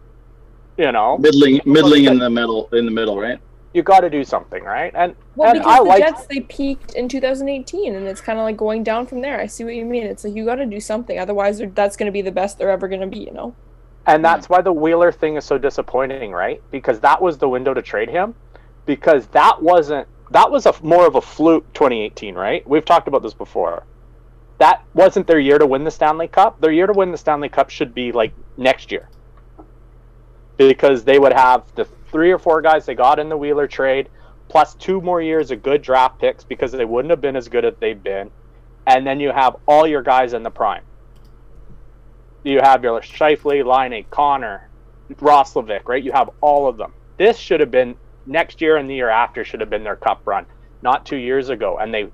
you 0.78 0.92
know, 0.92 1.18
middling, 1.18 1.62
middling 1.66 2.06
in 2.06 2.20
the 2.20 2.30
middle, 2.30 2.70
in 2.74 2.86
the 2.86 2.92
middle, 2.92 3.20
right? 3.20 3.39
you 3.74 3.84
got 3.84 4.02
to 4.02 4.10
do 4.10 4.24
something, 4.24 4.64
right? 4.64 4.92
And 4.96 5.16
Well, 5.36 5.52
and 5.52 5.60
because 5.60 5.74
I 5.74 5.78
the 5.78 5.84
like 5.84 6.04
Jets 6.04 6.26
they 6.28 6.42
peaked 6.42 6.94
in 6.94 7.08
2018, 7.08 7.96
and 7.96 8.06
it's 8.06 8.22
kind 8.22 8.38
of 8.38 8.44
like 8.44 8.58
going 8.58 8.84
down 8.84 9.08
from 9.08 9.22
there. 9.22 9.39
I 9.39 9.46
see 9.46 9.64
what 9.64 9.76
you 9.76 9.86
mean. 9.86 10.06
It's 10.06 10.24
like 10.24 10.36
you 10.36 10.46
got 10.46 10.56
to 10.56 10.66
do 10.66 10.80
something, 10.80 11.18
otherwise 11.18 11.62
that's 11.74 11.96
going 11.96 12.08
to 12.08 12.12
be 12.12 12.22
the 12.22 12.32
best 12.32 12.58
they're 12.58 12.70
ever 12.70 12.88
going 12.88 13.02
to 13.02 13.08
be. 13.08 13.20
You 13.20 13.32
know. 13.32 13.56
And 14.08 14.26
that's 14.26 14.50
why 14.50 14.62
the 14.62 14.74
Wheeler 14.74 15.12
thing 15.12 15.36
is 15.36 15.46
so 15.46 15.58
disappointing, 15.58 16.32
right? 16.32 16.62
Because 16.72 17.00
that 17.02 17.22
was 17.22 17.38
the 17.38 17.48
window 17.48 17.74
to 17.74 17.82
trade 17.82 18.10
him. 18.10 18.34
Because 18.86 19.28
that 19.28 19.62
wasn't 19.62 20.08
that 20.32 20.52
was 20.52 20.66
a 20.66 20.74
more 20.82 21.06
of 21.06 21.16
a 21.16 21.22
fluke 21.22 21.72
2018, 21.74 22.36
right? 22.36 22.68
We've 22.68 22.86
talked 22.86 23.08
about 23.08 23.24
this 23.24 23.34
before. 23.34 23.84
That 24.58 24.84
wasn't 24.94 25.28
their 25.28 25.40
year 25.40 25.58
to 25.58 25.66
win 25.66 25.84
the 25.84 25.92
Stanley 25.92 26.28
Cup. 26.28 26.62
Their 26.62 26.72
year 26.72 26.88
to 26.88 26.94
win 26.94 27.12
the 27.12 27.18
Stanley 27.18 27.50
Cup 27.50 27.70
should 27.70 27.94
be 27.94 28.12
like 28.12 28.34
next 28.58 28.92
year. 28.92 29.10
Because 30.58 31.04
they 31.04 31.18
would 31.18 31.34
have 31.34 31.64
the 31.76 31.86
three 32.12 32.32
or 32.32 32.38
four 32.38 32.62
guys 32.62 32.86
they 32.86 32.94
got 32.94 33.20
in 33.20 33.30
the 33.30 33.38
Wheeler 33.38 33.68
trade, 33.68 34.10
plus 34.48 34.76
two 34.76 35.02
more 35.02 35.22
years 35.22 35.50
of 35.52 35.64
good 35.64 35.82
draft 35.82 36.20
picks 36.20 36.44
because 36.44 36.72
they 36.72 36.86
wouldn't 36.86 37.10
have 37.10 37.22
been 37.22 37.36
as 37.36 37.48
good 37.48 37.66
as 37.66 37.74
they've 37.80 38.02
been. 38.02 38.30
And 38.86 39.06
then 39.06 39.20
you 39.20 39.32
have 39.32 39.56
all 39.68 39.88
your 39.88 40.04
guys 40.04 40.34
in 40.34 40.44
the 40.44 40.52
prime 40.52 40.84
you 42.44 42.60
have 42.60 42.84
your 42.84 43.00
Scheifele, 43.02 43.66
Laine, 43.66 44.06
Connor, 44.10 44.70
Roslovic, 45.14 45.88
right? 45.88 46.04
You 46.04 46.12
have 46.12 46.30
all 46.42 46.68
of 46.68 46.78
them. 46.78 46.94
This 47.18 47.38
should 47.38 47.60
have 47.60 47.72
been 47.72 47.96
next 48.26 48.62
year 48.62 48.78
and 48.78 48.90
the 48.90 48.96
year 48.96 49.10
after 49.10 49.44
should 49.44 49.60
have 49.60 49.70
been 49.70 49.84
their 49.84 49.96
cup 49.96 50.22
run, 50.26 50.46
not 50.82 51.06
two 51.06 51.18
years 51.18 51.50
ago. 51.50 51.78
And 51.78 51.94
they, 51.94 52.10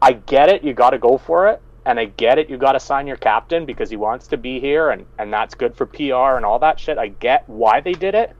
I 0.00 0.12
get 0.12 0.48
it, 0.48 0.64
you 0.64 0.74
got 0.74 0.90
to 0.90 0.98
go 0.98 1.18
for 1.18 1.48
it, 1.48 1.62
and 1.86 1.98
I 1.98 2.06
get 2.06 2.38
it, 2.38 2.48
you 2.48 2.56
got 2.56 2.72
to 2.72 2.80
sign 2.80 3.06
your 3.06 3.16
captain 3.16 3.66
because 3.66 3.90
he 3.90 3.96
wants 3.96 4.28
to 4.28 4.36
be 4.36 4.60
here, 4.60 4.90
and 4.90 5.06
and 5.18 5.32
that's 5.32 5.54
good 5.54 5.76
for 5.76 5.86
PR 5.86 6.36
and 6.36 6.44
all 6.44 6.58
that 6.60 6.80
shit. 6.80 6.98
I 6.98 7.08
get 7.08 7.48
why 7.48 7.80
they 7.80 7.92
did 7.92 8.14
it, 8.14 8.34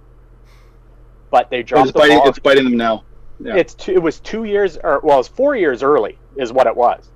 but 1.30 1.50
they 1.50 1.60
It's 1.60 1.68
dropped 1.68 1.88
the 1.88 1.98
biting, 1.98 2.18
ball. 2.18 2.28
it's 2.28 2.38
biting 2.38 2.64
them 2.64 2.76
now. 2.76 3.04
Yeah. 3.40 3.56
It's 3.56 3.74
two, 3.74 3.92
it 3.92 4.02
was 4.02 4.20
two 4.20 4.44
years, 4.44 4.78
or 4.78 5.00
well, 5.02 5.16
it 5.16 5.18
was 5.18 5.28
four 5.28 5.56
years 5.56 5.82
early, 5.82 6.18
is 6.36 6.52
what 6.52 6.66
it 6.66 6.76
was. 6.76 7.10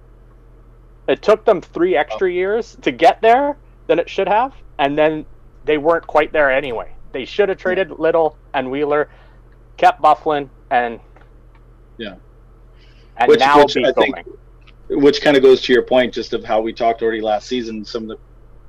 It 1.06 1.22
took 1.22 1.44
them 1.44 1.60
three 1.60 1.96
extra 1.96 2.28
oh. 2.28 2.32
years 2.32 2.76
to 2.82 2.90
get 2.92 3.22
there 3.22 3.56
than 3.86 3.98
it 3.98 4.10
should 4.10 4.28
have, 4.28 4.52
and 4.78 4.98
then 4.98 5.24
they 5.64 5.78
weren't 5.78 6.06
quite 6.06 6.32
there 6.32 6.50
anyway. 6.50 6.92
They 7.12 7.24
should 7.24 7.48
have 7.48 7.58
traded 7.58 7.90
Little 7.98 8.36
and 8.52 8.70
Wheeler, 8.70 9.08
kept 9.78 10.02
Byfuglien, 10.02 10.48
and 10.70 11.00
Yeah. 11.96 12.14
and 13.16 13.28
Which- 13.28 13.40
now 13.40 13.62
which 13.62 13.74
be 13.74 13.84
I 13.86 13.92
think- 13.92 14.16
which 14.90 15.20
kind 15.22 15.36
of 15.36 15.42
goes 15.42 15.60
to 15.62 15.72
your 15.72 15.82
point 15.82 16.14
just 16.14 16.32
of 16.32 16.44
how 16.44 16.60
we 16.60 16.72
talked 16.72 17.02
already 17.02 17.20
last 17.20 17.46
season 17.46 17.84
some 17.84 18.04
of 18.04 18.08
the 18.08 18.16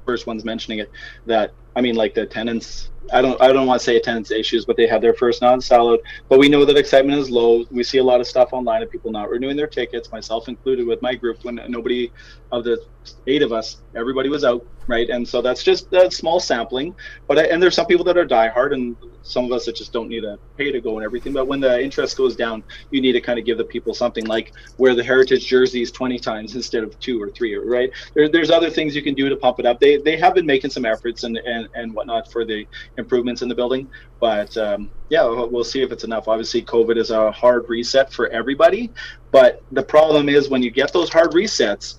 first 0.05 0.27
ones 0.27 0.43
mentioning 0.43 0.79
it 0.79 0.89
that 1.25 1.51
i 1.75 1.81
mean 1.81 1.95
like 1.95 2.13
the 2.13 2.23
attendance 2.23 2.89
i 3.13 3.21
don't 3.21 3.41
i 3.41 3.51
don't 3.51 3.67
want 3.67 3.79
to 3.79 3.83
say 3.83 3.97
attendance 3.97 4.31
issues 4.31 4.65
but 4.65 4.77
they 4.77 4.87
had 4.87 5.01
their 5.01 5.13
first 5.13 5.41
non-salad 5.41 5.99
but 6.29 6.39
we 6.39 6.49
know 6.49 6.65
that 6.65 6.77
excitement 6.77 7.19
is 7.19 7.29
low. 7.29 7.65
We 7.71 7.83
see 7.83 7.97
a 7.97 8.03
lot 8.03 8.19
of 8.19 8.27
stuff 8.27 8.49
online 8.51 8.83
of 8.83 8.89
people 8.89 9.11
not 9.11 9.29
renewing 9.29 9.57
their 9.57 9.67
tickets 9.67 10.11
myself 10.11 10.47
included 10.47 10.87
with 10.87 11.01
my 11.01 11.15
group 11.15 11.37
when 11.43 11.59
nobody 11.67 12.11
of 12.51 12.63
the 12.63 12.79
eight 13.27 13.41
of 13.41 13.51
us 13.51 13.77
everybody 13.95 14.29
was 14.29 14.43
out 14.43 14.61
right? 14.89 15.07
And 15.09 15.27
so 15.27 15.39
that's 15.39 15.61
just 15.61 15.93
a 15.93 16.09
small 16.09 16.39
sampling. 16.39 16.95
But 17.27 17.37
I, 17.37 17.43
and 17.43 17.61
there's 17.61 17.75
some 17.75 17.85
people 17.85 18.03
that 18.05 18.17
are 18.17 18.25
diehard 18.25 18.73
and 18.73 18.97
some 19.21 19.45
of 19.45 19.51
us 19.51 19.65
that 19.65 19.75
just 19.75 19.93
don't 19.93 20.09
need 20.09 20.21
to 20.21 20.39
pay 20.57 20.71
to 20.71 20.81
go 20.81 20.97
and 20.97 21.05
everything. 21.05 21.31
But 21.31 21.47
when 21.47 21.59
the 21.59 21.81
interest 21.81 22.17
goes 22.17 22.35
down 22.35 22.63
you 22.89 22.99
need 22.99 23.11
to 23.11 23.21
kind 23.21 23.37
of 23.37 23.45
give 23.45 23.59
the 23.59 23.65
people 23.65 23.93
something 23.93 24.25
like 24.25 24.51
wear 24.77 24.95
the 24.95 25.03
heritage 25.03 25.45
jerseys 25.45 25.91
20 25.91 26.17
times 26.17 26.55
instead 26.59 26.83
of 26.83 26.97
two 26.99 27.21
or 27.21 27.29
three 27.29 27.55
right? 27.55 27.91
There, 28.15 28.29
there's 28.29 28.49
other 28.49 28.71
things 28.71 28.95
you 28.95 29.03
can 29.03 29.13
do 29.13 29.29
to 29.29 29.37
pump 29.37 29.59
it 29.59 29.65
up. 29.67 29.79
They, 29.79 29.97
they 29.97 30.17
have 30.17 30.33
been 30.33 30.47
making 30.47 30.71
some 30.71 30.85
efforts 30.85 31.23
and, 31.23 31.37
and 31.37 31.69
and 31.75 31.93
whatnot 31.93 32.31
for 32.31 32.43
the 32.45 32.67
improvements 32.99 33.41
in 33.41 33.49
the 33.49 33.55
building. 33.55 33.89
But 34.19 34.55
um, 34.57 34.91
yeah 35.09 35.23
we'll, 35.23 35.63
see 35.63 35.81
if 35.81 35.91
it's 35.91 36.03
enough. 36.03 36.27
Obviously 36.27 36.61
covid 36.61 36.97
is 36.97 37.11
a 37.11 37.31
hard 37.31 37.67
reset 37.67 38.13
for 38.13 38.27
everybody. 38.29 38.91
But 39.31 39.63
the 39.71 39.83
problem 39.83 40.29
is 40.29 40.49
when 40.49 40.61
you 40.61 40.71
get 40.71 40.93
those 40.93 41.09
hard 41.09 41.31
resets 41.31 41.95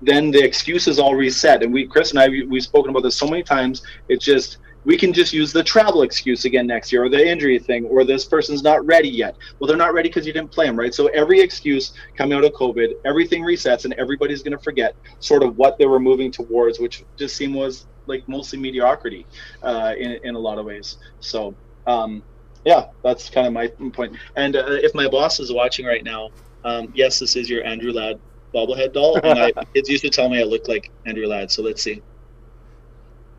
then 0.00 0.30
the 0.30 0.42
excuses 0.42 0.98
all 0.98 1.14
reset. 1.14 1.62
And 1.62 1.72
we 1.72 1.86
chris 1.86 2.10
and 2.10 2.20
i 2.20 2.28
we, 2.28 2.44
we've 2.44 2.62
spoken 2.62 2.90
about 2.90 3.02
this 3.02 3.16
so 3.16 3.26
many 3.26 3.42
times. 3.42 3.82
It's 4.08 4.24
just 4.24 4.58
we 4.84 4.96
can 4.96 5.12
just 5.12 5.32
use 5.32 5.52
the 5.52 5.64
travel 5.64 6.02
excuse 6.02 6.44
again 6.44 6.64
next 6.68 6.92
year 6.92 7.04
or 7.04 7.08
the 7.08 7.28
injury 7.28 7.58
thing 7.58 7.86
or 7.86 8.04
this 8.04 8.24
person's 8.24 8.62
not 8.62 8.86
ready 8.86 9.08
yet. 9.08 9.36
Well 9.58 9.68
they're 9.68 9.76
not 9.76 9.94
ready 9.94 10.08
because 10.08 10.26
you 10.26 10.32
didn't 10.32 10.52
play 10.52 10.66
them 10.66 10.78
right? 10.78 10.94
So 10.94 11.08
every 11.08 11.40
excuse 11.40 11.92
coming 12.16 12.38
out 12.38 12.44
of 12.44 12.52
covid 12.52 12.94
everything 13.04 13.42
resets 13.42 13.84
and 13.84 13.94
everybody's 13.94 14.42
going 14.42 14.56
to 14.56 14.62
forget 14.62 14.94
sort 15.18 15.42
of 15.42 15.58
what 15.58 15.78
they 15.78 15.86
were 15.86 16.00
moving 16.00 16.30
towards 16.30 16.78
which 16.78 17.04
just 17.16 17.36
seemed 17.36 17.54
was 17.54 17.86
like 18.06 18.26
mostly 18.28 18.58
mediocrity 18.58 19.26
uh, 19.62 19.94
in, 19.98 20.18
in 20.24 20.34
a 20.34 20.38
lot 20.38 20.58
of 20.58 20.66
ways 20.66 20.98
so 21.20 21.54
um, 21.86 22.22
yeah 22.64 22.86
that's 23.02 23.30
kind 23.30 23.46
of 23.46 23.52
my 23.52 23.66
point. 23.68 23.94
point 23.94 24.16
and 24.36 24.56
uh, 24.56 24.64
if 24.68 24.94
my 24.94 25.08
boss 25.08 25.40
is 25.40 25.52
watching 25.52 25.86
right 25.86 26.04
now 26.04 26.30
um, 26.64 26.92
yes 26.94 27.18
this 27.18 27.36
is 27.36 27.48
your 27.48 27.64
andrew 27.64 27.92
ladd 27.92 28.18
bobblehead 28.54 28.92
doll 28.92 29.18
and 29.24 29.38
I, 29.38 29.52
kids 29.74 29.88
used 29.88 30.04
to 30.04 30.10
tell 30.10 30.28
me 30.28 30.40
i 30.40 30.44
look 30.44 30.68
like 30.68 30.90
andrew 31.06 31.26
ladd 31.26 31.50
so 31.50 31.62
let's 31.62 31.82
see 31.82 32.02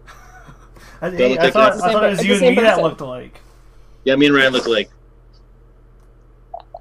I, 1.02 1.10
They 1.10 1.30
look 1.30 1.40
I 1.40 1.44
like 1.44 1.54
thought. 1.54 1.74
I 1.74 1.94
thought 1.94 2.04
it 2.04 2.10
was 2.10 2.26
you 2.26 2.34
and 2.34 2.42
me 2.42 2.48
same 2.48 2.56
that 2.64 2.82
looked 2.82 3.02
alike. 3.02 3.40
Yeah, 4.04 4.16
me 4.16 4.28
and 4.28 4.36
Ryan 4.36 4.54
look 4.54 4.66
alike. 4.66 4.90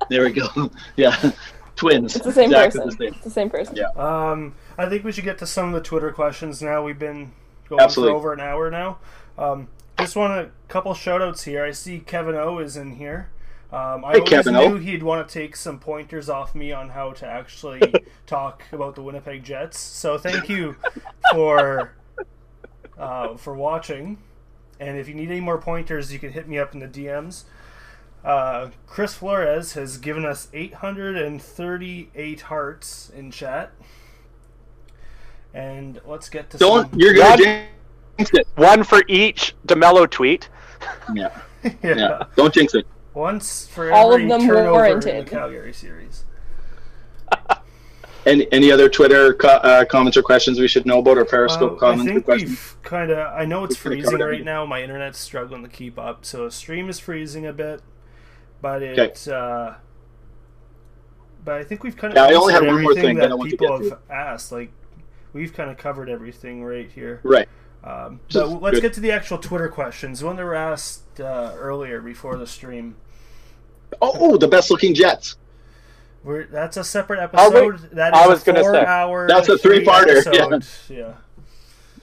There 0.08 0.22
we 0.22 0.32
go. 0.32 0.46
yeah, 0.96 1.32
twins. 1.74 2.16
It's 2.16 2.24
the 2.24 2.32
same 2.32 2.50
Exactly 2.50 2.80
person. 2.80 2.98
the 2.98 3.04
same. 3.04 3.14
It's 3.14 3.24
the 3.24 3.30
same 3.30 3.50
person. 3.50 3.76
Yeah. 3.76 3.88
Um, 3.96 4.54
I 4.78 4.88
think 4.88 5.04
we 5.04 5.12
should 5.12 5.24
get 5.24 5.38
to 5.38 5.46
some 5.46 5.68
of 5.68 5.74
the 5.74 5.80
Twitter 5.80 6.12
questions 6.12 6.62
now. 6.62 6.82
We've 6.84 6.98
been 6.98 7.32
going 7.68 7.80
Absolutely. 7.80 8.12
for 8.12 8.16
over 8.16 8.32
an 8.32 8.40
hour 8.40 8.70
now. 8.70 8.98
Um, 9.38 9.68
just 9.98 10.16
want 10.16 10.32
a 10.38 10.50
couple 10.68 10.92
shout 10.94 11.22
outs 11.22 11.44
here. 11.44 11.64
I 11.64 11.70
see 11.72 11.98
Kevin 12.00 12.34
O 12.34 12.58
is 12.58 12.76
in 12.76 12.96
here. 12.96 13.30
Um, 13.72 14.04
I 14.04 14.12
Hey, 14.12 14.18
always 14.18 14.30
Kevin 14.30 14.56
O. 14.56 14.68
knew 14.68 14.76
he'd 14.76 15.02
want 15.02 15.26
to 15.26 15.32
take 15.32 15.56
some 15.56 15.78
pointers 15.78 16.28
off 16.28 16.54
me 16.54 16.70
on 16.72 16.90
how 16.90 17.12
to 17.12 17.26
actually 17.26 17.80
talk 18.26 18.62
about 18.72 18.94
the 18.94 19.02
Winnipeg 19.02 19.42
Jets. 19.42 19.78
So 19.78 20.18
thank 20.18 20.48
you 20.48 20.76
for 21.32 21.92
uh, 22.98 23.36
for 23.36 23.54
watching. 23.54 24.18
And 24.78 24.98
if 24.98 25.08
you 25.08 25.14
need 25.14 25.30
any 25.30 25.40
more 25.40 25.58
pointers, 25.58 26.12
you 26.12 26.18
can 26.18 26.32
hit 26.32 26.46
me 26.48 26.58
up 26.58 26.74
in 26.74 26.80
the 26.80 26.86
DMs. 26.88 27.44
Uh, 28.24 28.70
Chris 28.86 29.14
Flores 29.14 29.72
has 29.72 29.96
given 29.98 30.24
us 30.24 30.48
838 30.52 32.40
hearts 32.42 33.10
in 33.14 33.30
chat. 33.30 33.72
And 35.56 36.00
let's 36.06 36.28
get 36.28 36.50
to 36.50 36.58
Don't 36.58 36.90
some. 36.90 37.00
you're 37.00 37.14
gonna 37.14 37.66
jinx 38.18 38.30
it. 38.34 38.46
One 38.56 38.84
for 38.84 39.02
each 39.08 39.54
DeMelo 39.66 40.08
tweet. 40.10 40.50
Yeah, 41.14 41.30
yeah. 41.64 41.72
yeah. 41.82 42.22
Don't 42.36 42.52
jinx 42.52 42.74
it. 42.74 42.86
Once 43.14 43.66
for 43.66 43.90
All 43.90 44.12
of 44.12 44.20
every 44.20 44.28
them 44.28 44.40
turnover 44.42 44.64
in 44.66 44.70
warranted. 44.72 45.26
the 45.26 45.30
Calgary 45.30 45.72
series. 45.72 46.24
Any 48.26 48.50
any 48.52 48.72
other 48.72 48.88
Twitter 48.88 49.34
co- 49.34 49.48
uh, 49.48 49.84
comments 49.84 50.16
or 50.18 50.22
questions 50.22 50.58
we 50.58 50.66
should 50.68 50.84
know 50.84 50.98
about, 50.98 51.16
or 51.16 51.24
Periscope 51.24 51.72
Uh, 51.72 51.76
I 51.76 51.78
comments 51.78 52.10
or 52.10 52.12
think 52.14 52.24
questions? 52.24 52.50
we've 52.50 52.76
kind 52.82 53.10
of. 53.12 53.18
I 53.18 53.44
know 53.46 53.62
it's 53.64 53.76
We've 53.84 54.02
freezing 54.02 54.18
right 54.18 54.44
now. 54.44 54.66
My 54.66 54.82
internet's 54.82 55.18
struggling 55.18 55.62
to 55.62 55.68
keep 55.68 55.96
up, 55.98 56.24
so 56.26 56.48
stream 56.48 56.88
is 56.90 56.98
freezing 56.98 57.46
a 57.46 57.52
bit. 57.52 57.82
But 58.60 58.82
it. 58.82 58.98
Okay. 58.98 59.32
Uh, 59.32 59.74
but 61.44 61.54
I 61.54 61.62
think 61.64 61.84
we've 61.84 61.96
kind 61.96 62.12
of. 62.12 62.16
Yeah, 62.16 62.24
I 62.24 62.34
only 62.34 62.52
have 62.52 62.66
one 62.66 62.82
more 62.82 62.94
thing 62.94 63.14
that 63.16 63.26
I 63.26 63.28
that 63.28 63.36
want 63.38 63.50
to 63.50 63.56
people 63.56 63.78
get 63.78 63.90
have 63.90 63.98
asked. 64.10 64.50
Like, 64.50 64.72
we've 65.36 65.52
kind 65.52 65.70
of 65.70 65.76
covered 65.76 66.08
everything 66.08 66.64
right 66.64 66.90
here. 66.90 67.20
Right. 67.22 67.48
Um, 67.84 68.18
but 68.32 68.60
let's 68.62 68.76
good. 68.76 68.82
get 68.82 68.92
to 68.94 69.00
the 69.00 69.12
actual 69.12 69.38
Twitter 69.38 69.68
questions. 69.68 70.24
One 70.24 70.34
that 70.36 70.44
were 70.44 70.54
asked 70.56 71.20
uh, 71.20 71.52
earlier 71.56 72.00
before 72.00 72.36
the 72.36 72.46
stream. 72.46 72.96
Oh, 74.02 74.12
oh, 74.14 74.36
the 74.36 74.48
best 74.48 74.70
looking 74.70 74.94
Jets. 74.94 75.36
We're, 76.24 76.46
that's 76.46 76.76
a 76.76 76.82
separate 76.82 77.20
Oh, 77.20 77.22
episode. 77.22 77.90
That 77.92 78.12
is 78.14 78.20
I 78.20 78.26
was 78.26 78.42
a 78.42 78.46
gonna 78.46 78.64
say. 78.64 78.70
four-hour. 78.70 79.28
That's 79.28 79.48
a 79.48 79.56
three-parter, 79.56 80.24
yeah. 80.90 80.96
yeah. 80.96 81.12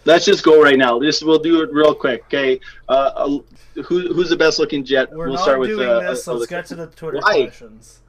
Let's 0.06 0.24
just 0.26 0.44
go 0.44 0.62
right 0.62 0.78
now. 0.78 1.00
This 1.00 1.22
we'll 1.22 1.40
do 1.40 1.62
it 1.62 1.74
real 1.74 1.94
quick. 1.94 2.24
Okay. 2.28 2.60
Uh, 2.88 2.92
uh, 2.92 3.38
who 3.84 4.14
who's 4.14 4.30
the 4.30 4.36
best 4.38 4.60
looking 4.60 4.86
Jet? 4.86 5.12
We're 5.12 5.30
we'll 5.30 5.38
start 5.38 5.60
with 5.60 5.78
uh, 5.80 6.00
this. 6.02 6.28
uh, 6.28 6.34
Let's 6.34 6.48
get 6.48 6.66
to 6.68 6.76
the 6.76 6.88
Twitter 6.88 7.20
Why? 7.22 7.44
questions. 7.44 8.00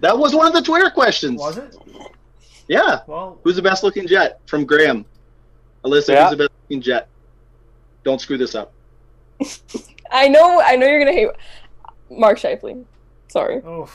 That 0.00 0.18
was 0.18 0.34
one 0.34 0.46
of 0.46 0.52
the 0.52 0.62
Twitter 0.62 0.90
questions. 0.90 1.38
Was 1.38 1.58
it? 1.58 1.76
Yeah. 2.68 3.00
Well, 3.06 3.38
Who's 3.44 3.56
the 3.56 3.62
best 3.62 3.82
looking 3.82 4.06
Jet? 4.06 4.40
From 4.46 4.64
Graham. 4.64 5.04
Alyssa, 5.84 6.08
Yeah. 6.10 6.22
who's 6.28 6.30
the 6.38 6.44
best 6.44 6.50
looking 6.64 6.80
Jet? 6.82 7.08
Don't 8.04 8.20
screw 8.20 8.38
this 8.38 8.54
up. 8.54 8.72
I 10.10 10.28
know. 10.28 10.60
I 10.60 10.76
know 10.76 10.86
you're 10.86 11.00
gonna 11.00 11.12
hate 11.12 11.28
Mark 12.10 12.38
Scheifele. 12.38 12.84
Sorry. 13.28 13.60
oh, 13.64 13.88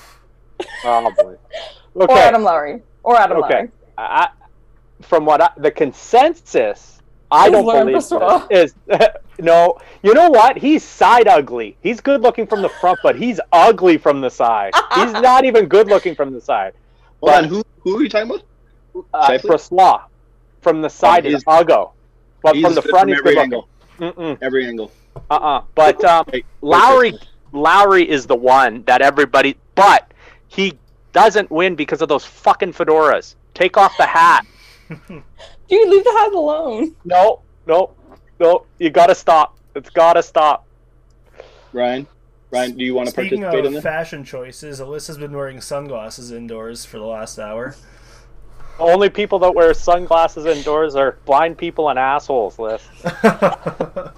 Oh 0.83 1.11
boy. 1.17 1.35
Or 1.95 2.03
Okay. 2.03 2.19
Adam 2.21 2.43
Lowry. 2.43 2.81
Or 3.03 3.15
Adam 3.17 3.37
Okay. 3.43 3.53
Lowry. 3.55 3.71
I, 3.97 4.29
from 5.01 5.25
what 5.25 5.41
I, 5.41 5.49
the 5.57 5.71
consensus, 5.71 7.01
I 7.31 7.45
Is 7.47 7.51
don't 7.51 7.65
Lauren 7.65 7.87
believe 7.87 8.49
this, 8.49 8.73
is 8.89 9.07
no. 9.39 9.77
You 10.03 10.13
know 10.13 10.29
what? 10.29 10.57
He's 10.57 10.83
side 10.83 11.27
ugly. 11.27 11.77
He's 11.81 12.01
good 12.01 12.21
looking 12.21 12.47
from 12.47 12.61
the 12.61 12.69
front, 12.69 12.99
but 13.03 13.15
he's 13.15 13.39
ugly 13.51 13.97
from 13.97 14.19
the 14.21 14.29
side. 14.29 14.73
He's 14.95 15.11
not 15.13 15.45
even 15.45 15.65
good 15.67 15.87
looking 15.87 16.15
from 16.15 16.33
the 16.33 16.41
side. 16.41 16.73
Hold 17.21 17.31
But- 17.33 17.43
on, 17.43 17.49
who 17.49 17.63
who 17.81 17.97
are 17.97 18.03
you 18.03 18.09
talking 18.09 18.29
about? 18.29 18.43
Uh, 19.13 19.27
Scheifele? 19.27 19.41
Brossoit 19.41 20.01
from 20.61 20.81
the 20.81 20.89
side 20.89 21.25
is 21.25 21.31
he's- 21.31 21.43
uggo, 21.45 21.91
but 22.41 22.55
from 22.59 22.73
the 22.75 22.81
front 22.81 23.09
from 23.09 23.09
he's 23.09 23.19
every 23.19 23.37
angle. 23.37 23.67
Mm-mm. 23.99 24.37
Every 24.41 24.65
angle. 24.65 24.91
Uh-uh. 25.29 25.61
But 25.75 26.03
um, 26.05 26.25
Hey, 26.31 26.43
Lowry, 26.61 27.13
Lowry 27.51 28.09
is 28.09 28.25
the 28.27 28.35
one 28.35 28.83
that 28.83 29.01
everybody, 29.01 29.57
but 29.75 30.13
he 30.47 30.77
doesn't 31.13 31.49
win 31.51 31.75
because 31.75 32.01
of 32.01 32.07
those 32.09 32.23
fucking 32.25 32.73
fedoras. 32.73 33.35
Take 33.53 33.75
off 33.77 33.95
the 33.97 34.05
hat. 34.05 34.45
Dude, 34.89 35.89
leave 35.89 36.03
the 36.03 36.11
hat 36.17 36.31
alone. 36.33 36.95
No, 37.05 37.41
no, 37.67 37.91
no. 38.39 38.65
You 38.77 38.89
gotta 38.89 39.15
stop. 39.15 39.57
It's 39.75 39.89
gotta 39.89 40.23
stop. 40.23 40.65
Ryan, 41.73 42.07
Ryan, 42.51 42.77
do 42.77 42.83
you 42.83 42.95
want 42.95 43.07
to 43.07 43.11
Speaking 43.11 43.41
participate 43.41 43.59
in 43.65 43.67
of 43.67 43.73
this? 43.73 43.83
fashion 43.83 44.23
choices, 44.23 44.79
Alyssa's 44.79 45.17
been 45.17 45.33
wearing 45.33 45.61
sunglasses 45.61 46.31
indoors 46.31 46.85
for 46.85 46.97
the 46.97 47.05
last 47.05 47.37
hour. 47.37 47.75
The 48.79 48.85
only 48.85 49.09
people 49.09 49.39
that 49.39 49.53
wear 49.53 49.73
sunglasses 49.73 50.45
indoors 50.45 50.95
are 50.95 51.17
blind 51.25 51.57
people 51.57 51.89
and 51.89 51.99
assholes. 51.99 52.57
Liz. 52.59 52.81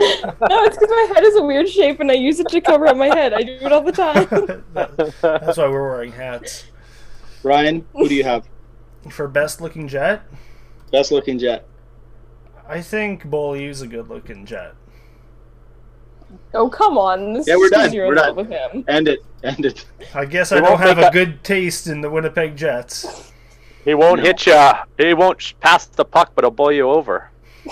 No, 0.00 0.64
it's 0.64 0.76
because 0.76 0.90
my 0.90 1.12
head 1.14 1.22
is 1.22 1.36
a 1.36 1.42
weird 1.42 1.68
shape 1.68 2.00
and 2.00 2.10
I 2.10 2.14
use 2.14 2.40
it 2.40 2.48
to 2.48 2.60
cover 2.60 2.88
up 2.88 2.96
my 2.96 3.06
head. 3.06 3.32
I 3.32 3.42
do 3.42 3.52
it 3.52 3.70
all 3.72 3.82
the 3.82 3.92
time. 3.92 4.26
That- 4.74 4.96
that's 5.22 5.58
why 5.58 5.68
we're 5.68 5.88
wearing 5.90 6.10
hats. 6.10 6.64
Ryan, 7.44 7.86
who 7.92 8.08
do 8.08 8.14
you 8.14 8.24
have? 8.24 8.48
For 9.10 9.28
best 9.28 9.60
looking 9.60 9.86
jet, 9.86 10.22
Best 10.90 11.12
looking 11.12 11.38
jet. 11.38 11.66
I 12.68 12.80
think 12.80 13.24
Beaulieu's 13.26 13.80
a 13.82 13.86
good 13.86 14.08
looking 14.08 14.44
jet. 14.44 14.74
oh, 16.54 16.68
come 16.68 16.98
on. 16.98 17.34
This 17.34 17.46
Yeah, 17.46 17.56
we're 17.56 17.66
is 17.66 17.70
done. 17.70 17.92
We're 17.92 18.06
in 18.06 18.14
done. 18.16 18.34
with 18.36 18.48
him. 18.48 18.84
End 18.88 19.06
it. 19.06 19.20
End 19.44 19.64
it. 19.64 19.84
I 20.14 20.24
guess 20.24 20.50
We 20.50 20.56
I 20.58 20.60
don't 20.62 20.78
have 20.80 20.98
a 20.98 21.08
a- 21.08 21.12
good 21.12 21.44
taste 21.44 21.86
in 21.86 22.00
the 22.00 22.10
Winnipeg 22.10 22.56
Jets. 22.56 23.31
He 23.84 23.94
won't 23.94 24.18
No. 24.18 24.24
hit 24.24 24.46
you. 24.46 24.70
He 24.98 25.14
won't 25.14 25.54
pass 25.60 25.86
the 25.86 26.04
puck, 26.04 26.32
but 26.34 26.44
he'll 26.44 26.50
blow 26.50 26.68
you 26.70 26.88
over. 26.88 27.30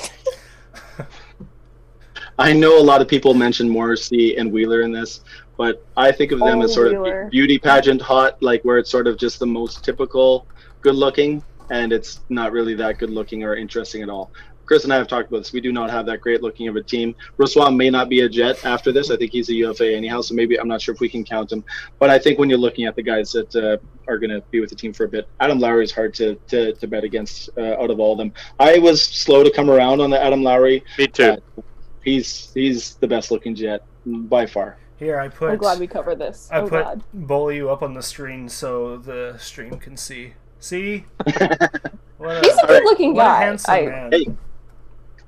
I 2.39 2.53
know 2.53 2.79
a 2.79 2.83
lot 2.83 3.01
of 3.03 3.09
people 3.09 3.35
mention 3.35 3.69
Morrissey 3.69 4.37
and 4.37 4.51
Wheeler 4.51 4.81
in 4.83 4.93
this, 4.93 5.21
but 5.59 5.85
I 5.97 6.11
think 6.11 6.33
of 6.33 6.39
them 6.39 6.61
Oh, 6.61 6.65
as 6.65 6.75
sort 6.75 6.91
Wheeler. 6.93 7.23
of 7.23 7.31
beauty 7.31 7.59
pageant 7.59 8.01
hot, 8.01 8.43
like 8.43 8.63
where 8.65 8.79
it's 8.79 8.91
sort 8.91 9.07
of 9.07 9.19
just 9.19 9.39
the 9.39 9.47
most 9.47 9.85
typical 9.85 10.47
good 10.81 10.95
looking, 10.95 11.43
and 11.71 11.93
it's 11.93 12.21
not 12.31 12.53
really 12.53 12.75
that 12.75 12.99
good 12.99 13.11
looking 13.11 13.45
or 13.45 13.57
interesting 13.57 14.03
at 14.03 14.09
all. 14.09 14.31
Chris 14.71 14.85
and 14.85 14.93
I 14.93 14.99
have 14.99 15.09
talked 15.09 15.29
about 15.29 15.39
this. 15.39 15.53
We 15.53 15.61
do 15.61 15.73
not 15.73 15.91
have 15.91 16.07
that 16.07 16.21
great 16.21 16.45
looking 16.45 16.69
of 16.69 16.77
a 16.77 16.83
team. 16.85 17.17
Roswa 17.39 17.77
may 17.77 17.91
not 17.91 18.09
be 18.09 18.21
a 18.21 18.29
Jet 18.29 18.65
after 18.65 18.93
this. 18.93 19.11
I 19.11 19.17
think 19.17 19.33
he's 19.33 19.49
a 19.49 19.55
UFA 19.55 19.97
anyhow, 19.97 20.21
so 20.21 20.33
maybe 20.33 20.61
I'm 20.61 20.69
not 20.69 20.81
sure 20.81 20.95
if 20.95 21.01
we 21.01 21.09
can 21.09 21.25
count 21.25 21.51
him. 21.51 21.65
But 21.99 22.09
I 22.09 22.21
think 22.21 22.39
when 22.39 22.49
you're 22.49 22.57
looking 22.57 22.85
at 22.85 22.95
the 22.95 23.03
guys 23.03 23.33
that 23.33 23.53
uh, 23.57 23.79
are 24.07 24.17
going 24.17 24.31
to 24.31 24.41
be 24.53 24.61
with 24.61 24.71
the 24.71 24.77
team 24.77 24.93
for 24.93 25.07
a 25.07 25.09
bit, 25.09 25.27
Adam 25.41 25.59
Lowry 25.59 25.83
is 25.83 25.91
hard 25.91 26.15
to, 26.15 26.37
to, 26.47 26.73
to 26.75 26.87
bet 26.87 27.03
against 27.03 27.51
uh, 27.59 27.83
out 27.83 27.91
of 27.91 27.99
all 27.99 28.13
of 28.13 28.19
them. 28.19 28.33
I 28.61 28.79
was 28.79 29.03
slow 29.03 29.43
to 29.43 29.51
come 29.51 29.71
around 29.71 30.01
on 30.01 30.09
the 30.09 30.23
Adam 30.23 30.45
Lowry 30.45 30.85
Me 30.99 31.09
too. 31.09 31.25
Uh, 31.25 31.63
he's 32.05 32.53
he's 32.55 32.95
the 32.95 33.09
best 33.09 33.33
looking 33.33 33.57
jet 33.57 33.85
by 34.07 34.47
far. 34.47 34.79
Here 35.01 35.19
I 35.19 35.27
put 35.27 35.51
I'm 35.51 35.59
glad 35.59 35.81
we 35.81 35.89
covered 35.89 36.21
this. 36.21 36.49
I 36.53 36.59
oh, 36.59 36.69
put 36.69 36.85
God. 36.85 37.03
Beaulieu 37.13 37.71
up 37.71 37.83
on 37.83 37.95
the 37.95 38.03
screen 38.05 38.49
so 38.49 38.99
the 38.99 39.37
stream 39.41 39.81
can 39.81 39.97
see. 39.97 40.35
See? 40.61 41.07
What 42.21 42.45
He's 42.45 42.55
a 42.55 42.65
a, 42.65 42.67
good 42.67 42.85
looking 42.85 43.15
what 43.15 43.23
a 43.23 43.25
guy. 43.25 43.41
handsome 43.45 43.75
I, 43.75 43.87
man. 43.87 44.13
Hey. 44.13 44.27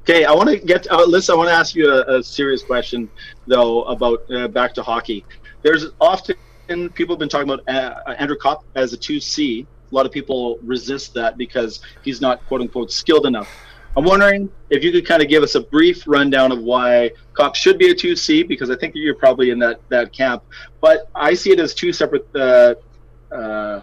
Okay, 0.02 0.24
I 0.24 0.32
want 0.32 0.48
to 0.48 0.58
get 0.58 0.90
uh, 0.90 1.04
Liz. 1.04 1.30
I 1.30 1.34
want 1.34 1.48
to 1.48 1.54
ask 1.54 1.76
you 1.76 1.88
a, 1.88 2.18
a 2.18 2.22
serious 2.24 2.64
question 2.64 3.08
though 3.46 3.84
about 3.84 4.28
uh, 4.32 4.48
back 4.48 4.74
to 4.74 4.82
hockey. 4.82 5.24
There's 5.62 5.86
often 6.00 6.34
people 6.94 7.14
have 7.14 7.20
been 7.20 7.28
talking 7.28 7.48
about 7.48 7.68
uh, 7.68 8.12
Andrew 8.18 8.36
Copp 8.36 8.64
as 8.74 8.92
a 8.92 8.96
two 8.96 9.20
C. 9.20 9.64
A 9.90 9.94
lot 9.94 10.04
of 10.04 10.10
people 10.10 10.58
resist 10.62 11.14
that 11.14 11.38
because 11.38 11.82
he's 12.02 12.20
not 12.20 12.44
quote 12.48 12.62
unquote 12.62 12.90
skilled 12.90 13.26
enough. 13.26 13.48
I'm 13.96 14.04
wondering 14.04 14.50
if 14.70 14.82
you 14.82 14.90
could 14.90 15.06
kind 15.06 15.22
of 15.22 15.28
give 15.28 15.44
us 15.44 15.54
a 15.54 15.60
brief 15.60 16.02
rundown 16.08 16.50
of 16.50 16.60
why 16.62 17.12
Copp 17.34 17.54
should 17.54 17.78
be 17.78 17.90
a 17.92 17.94
two 17.94 18.16
C 18.16 18.42
because 18.42 18.70
I 18.70 18.76
think 18.76 18.96
you're 18.96 19.14
probably 19.14 19.50
in 19.50 19.60
that 19.60 19.80
that 19.90 20.12
camp. 20.12 20.42
But 20.80 21.10
I 21.14 21.32
see 21.34 21.52
it 21.52 21.60
as 21.60 21.74
two 21.74 21.92
separate 21.92 22.26
uh, 22.34 22.74
uh, 23.32 23.82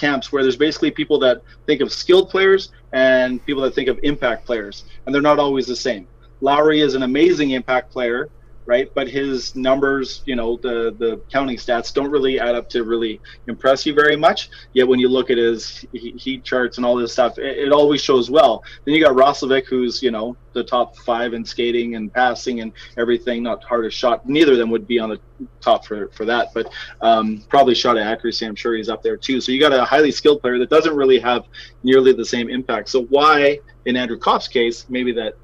camps 0.00 0.32
where 0.32 0.42
there's 0.42 0.56
basically 0.56 0.90
people 0.90 1.18
that 1.20 1.42
think 1.66 1.80
of 1.80 1.92
skilled 1.92 2.30
players 2.30 2.72
and 2.92 3.44
people 3.44 3.62
that 3.62 3.74
think 3.74 3.88
of 3.88 4.00
impact 4.02 4.46
players, 4.46 4.84
and 5.04 5.14
they're 5.14 5.22
not 5.22 5.38
always 5.38 5.66
the 5.66 5.76
same. 5.76 6.08
Lowry 6.40 6.80
is 6.80 6.94
an 6.94 7.02
amazing 7.02 7.50
impact 7.50 7.92
player, 7.92 8.30
right? 8.70 8.88
But 8.94 9.08
his 9.08 9.56
numbers, 9.56 10.22
you 10.26 10.36
know, 10.36 10.56
the 10.56 10.94
the 10.96 11.20
counting 11.32 11.56
stats 11.56 11.92
don't 11.92 12.08
really 12.08 12.38
add 12.38 12.54
up 12.54 12.70
to 12.70 12.84
really 12.84 13.20
impress 13.48 13.84
you 13.84 13.94
very 13.94 14.14
much. 14.14 14.48
Yet 14.74 14.86
when 14.86 15.00
you 15.00 15.08
look 15.08 15.28
at 15.28 15.38
his 15.38 15.84
heat 15.92 16.44
charts 16.44 16.76
and 16.76 16.86
all 16.86 16.94
this 16.94 17.12
stuff, 17.12 17.36
it, 17.36 17.58
it 17.58 17.72
always 17.72 18.00
shows 18.00 18.30
well. 18.30 18.62
Then 18.84 18.94
you 18.94 19.02
got 19.02 19.16
Roslovic, 19.16 19.66
who's 19.66 20.04
you 20.04 20.12
know 20.12 20.36
the 20.52 20.62
top 20.62 20.96
five 20.98 21.34
in 21.34 21.44
skating 21.44 21.96
and 21.96 22.12
passing 22.12 22.60
and 22.60 22.72
everything, 22.96 23.42
not 23.42 23.64
hardest 23.64 23.96
shot. 23.96 24.28
Neither 24.28 24.52
of 24.52 24.58
them 24.58 24.70
would 24.70 24.86
be 24.86 25.00
on 25.00 25.08
the 25.10 25.20
top 25.60 25.84
for 25.84 26.06
for 26.10 26.24
that, 26.26 26.54
but 26.54 26.72
um, 27.00 27.42
probably 27.48 27.74
shot 27.74 27.96
at 27.96 28.06
accuracy. 28.06 28.46
I'm 28.46 28.54
sure 28.54 28.76
he's 28.76 28.88
up 28.88 29.02
there 29.02 29.16
too. 29.16 29.40
So 29.40 29.50
you 29.50 29.58
got 29.58 29.72
a 29.72 29.84
highly 29.84 30.12
skilled 30.12 30.42
player 30.42 30.58
that 30.60 30.70
doesn't 30.70 30.94
really 30.94 31.18
have 31.18 31.42
nearly 31.82 32.12
the 32.12 32.24
same 32.24 32.48
impact. 32.48 32.88
So 32.88 33.02
why, 33.06 33.58
in 33.86 33.96
Andrew 33.96 34.16
Copp's 34.16 34.46
case, 34.46 34.86
maybe 34.88 35.12
that 35.14 35.34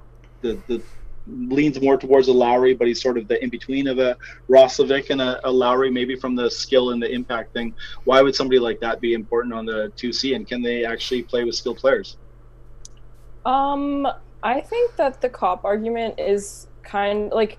the 0.43 0.62
the 0.68 0.81
leans 1.27 1.81
more 1.81 1.97
towards 1.97 2.29
a 2.29 2.33
Lowry, 2.33 2.74
but 2.74 2.87
he's 2.87 3.03
sort 3.03 3.18
of 3.18 3.29
the 3.29 3.43
in 3.43 3.51
between 3.51 3.89
of 3.89 3.99
a 3.99 4.16
Roslovic 4.49 5.11
and 5.11 5.20
a, 5.20 5.47
a 5.49 5.51
Lowry, 5.51 5.91
maybe 5.91 6.16
from 6.16 6.35
the 6.35 6.51
skill 6.51 6.91
and 6.91 7.03
the 7.03 7.11
impact 7.11 7.53
thing. 7.53 7.74
Why 8.05 8.22
would 8.22 8.35
somebody 8.35 8.59
like 8.59 8.81
that 8.81 9.01
be 9.01 9.14
important 9.14 9.55
on 9.55 9.66
the 9.66 9.93
two 9.97 10.12
C? 10.12 10.35
And 10.35 10.47
can 10.47 10.62
they 10.62 10.85
actually 10.85 11.22
play 11.22 11.45
with 11.45 11.55
skilled 11.55 11.79
players? 11.79 12.16
Um, 13.45 14.07
I 14.43 14.61
think 14.61 14.97
that 14.97 15.20
the 15.20 15.29
Copp 15.29 15.64
argument 15.64 16.18
is 16.18 16.68
kind 16.83 17.33
like 17.33 17.59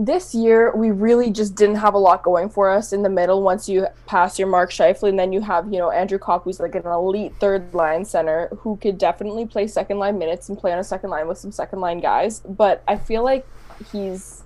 this 0.00 0.32
year 0.32 0.72
we 0.76 0.92
really 0.92 1.28
just 1.28 1.56
didn't 1.56 1.74
have 1.74 1.92
a 1.92 1.98
lot 1.98 2.22
going 2.22 2.48
for 2.48 2.70
us 2.70 2.92
in 2.92 3.02
the 3.02 3.08
middle 3.08 3.42
once 3.42 3.68
you 3.68 3.84
pass 4.06 4.38
your 4.38 4.46
Mark 4.46 4.70
Scheifele 4.70 5.08
and 5.08 5.18
then 5.18 5.32
you 5.32 5.40
have, 5.40 5.72
you 5.72 5.80
know, 5.80 5.90
Andrew 5.90 6.18
Copp 6.20 6.44
who's 6.44 6.60
like 6.60 6.76
an 6.76 6.86
elite 6.86 7.34
third 7.40 7.74
line 7.74 8.04
center 8.04 8.46
who 8.60 8.76
could 8.76 8.96
definitely 8.96 9.44
play 9.44 9.66
second 9.66 9.98
line 9.98 10.16
minutes 10.16 10.48
and 10.48 10.56
play 10.56 10.72
on 10.72 10.78
a 10.78 10.84
second 10.84 11.10
line 11.10 11.26
with 11.26 11.36
some 11.36 11.50
second 11.50 11.80
line 11.80 11.98
guys. 11.98 12.38
But 12.40 12.84
I 12.86 12.96
feel 12.96 13.24
like 13.24 13.44
he's 13.90 14.44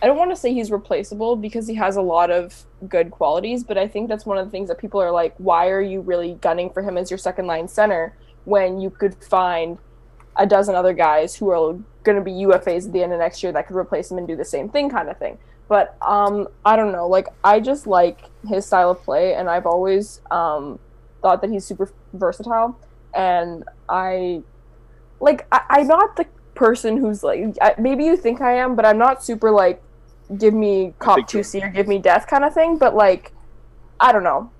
I 0.00 0.06
don't 0.06 0.16
want 0.16 0.30
to 0.30 0.36
say 0.36 0.54
he's 0.54 0.70
replaceable 0.70 1.36
because 1.36 1.66
he 1.66 1.74
has 1.74 1.96
a 1.96 2.02
lot 2.02 2.30
of 2.30 2.64
good 2.88 3.10
qualities, 3.10 3.62
but 3.62 3.76
I 3.76 3.86
think 3.86 4.08
that's 4.08 4.24
one 4.24 4.38
of 4.38 4.46
the 4.46 4.50
things 4.50 4.68
that 4.68 4.78
people 4.78 5.02
are 5.02 5.10
like, 5.10 5.34
why 5.36 5.68
are 5.68 5.82
you 5.82 6.00
really 6.00 6.34
gunning 6.40 6.70
for 6.70 6.82
him 6.82 6.96
as 6.96 7.10
your 7.10 7.18
second 7.18 7.46
line 7.46 7.68
center 7.68 8.16
when 8.44 8.80
you 8.80 8.88
could 8.88 9.14
find 9.22 9.76
a 10.36 10.46
dozen 10.46 10.74
other 10.74 10.94
guys 10.94 11.36
who 11.36 11.50
are 11.50 11.78
going 12.04 12.16
to 12.16 12.22
be 12.22 12.32
UFAs 12.32 12.86
at 12.86 12.92
the 12.92 13.02
end 13.02 13.12
of 13.12 13.18
next 13.18 13.42
year 13.42 13.52
that 13.52 13.66
could 13.66 13.76
replace 13.76 14.10
him 14.10 14.18
and 14.18 14.28
do 14.28 14.36
the 14.36 14.44
same 14.44 14.68
thing 14.68 14.88
kind 14.88 15.08
of 15.08 15.18
thing. 15.18 15.38
But 15.68 15.96
um, 16.02 16.48
I 16.64 16.76
don't 16.76 16.92
know. 16.92 17.08
Like 17.08 17.28
I 17.42 17.58
just 17.58 17.86
like 17.86 18.30
his 18.46 18.66
style 18.66 18.90
of 18.90 19.02
play, 19.02 19.34
and 19.34 19.48
I've 19.48 19.66
always 19.66 20.20
um, 20.30 20.78
thought 21.22 21.40
that 21.40 21.50
he's 21.50 21.64
super 21.64 21.90
versatile. 22.12 22.78
And 23.14 23.64
I 23.88 24.42
like 25.20 25.46
I, 25.50 25.62
I'm 25.70 25.86
not 25.86 26.16
the 26.16 26.26
person 26.54 26.96
who's 26.98 27.22
like 27.22 27.56
I, 27.60 27.74
maybe 27.78 28.04
you 28.04 28.16
think 28.16 28.40
I 28.40 28.56
am, 28.56 28.76
but 28.76 28.84
I'm 28.84 28.98
not 28.98 29.24
super 29.24 29.50
like 29.50 29.82
give 30.36 30.54
me 30.54 30.94
Copp 30.98 31.26
two 31.26 31.42
C 31.42 31.62
or 31.62 31.70
give 31.70 31.88
me 31.88 31.98
death 31.98 32.26
kind 32.26 32.44
of 32.44 32.52
thing. 32.52 32.76
But 32.76 32.94
like 32.94 33.32
I 33.98 34.12
don't 34.12 34.24
know. 34.24 34.50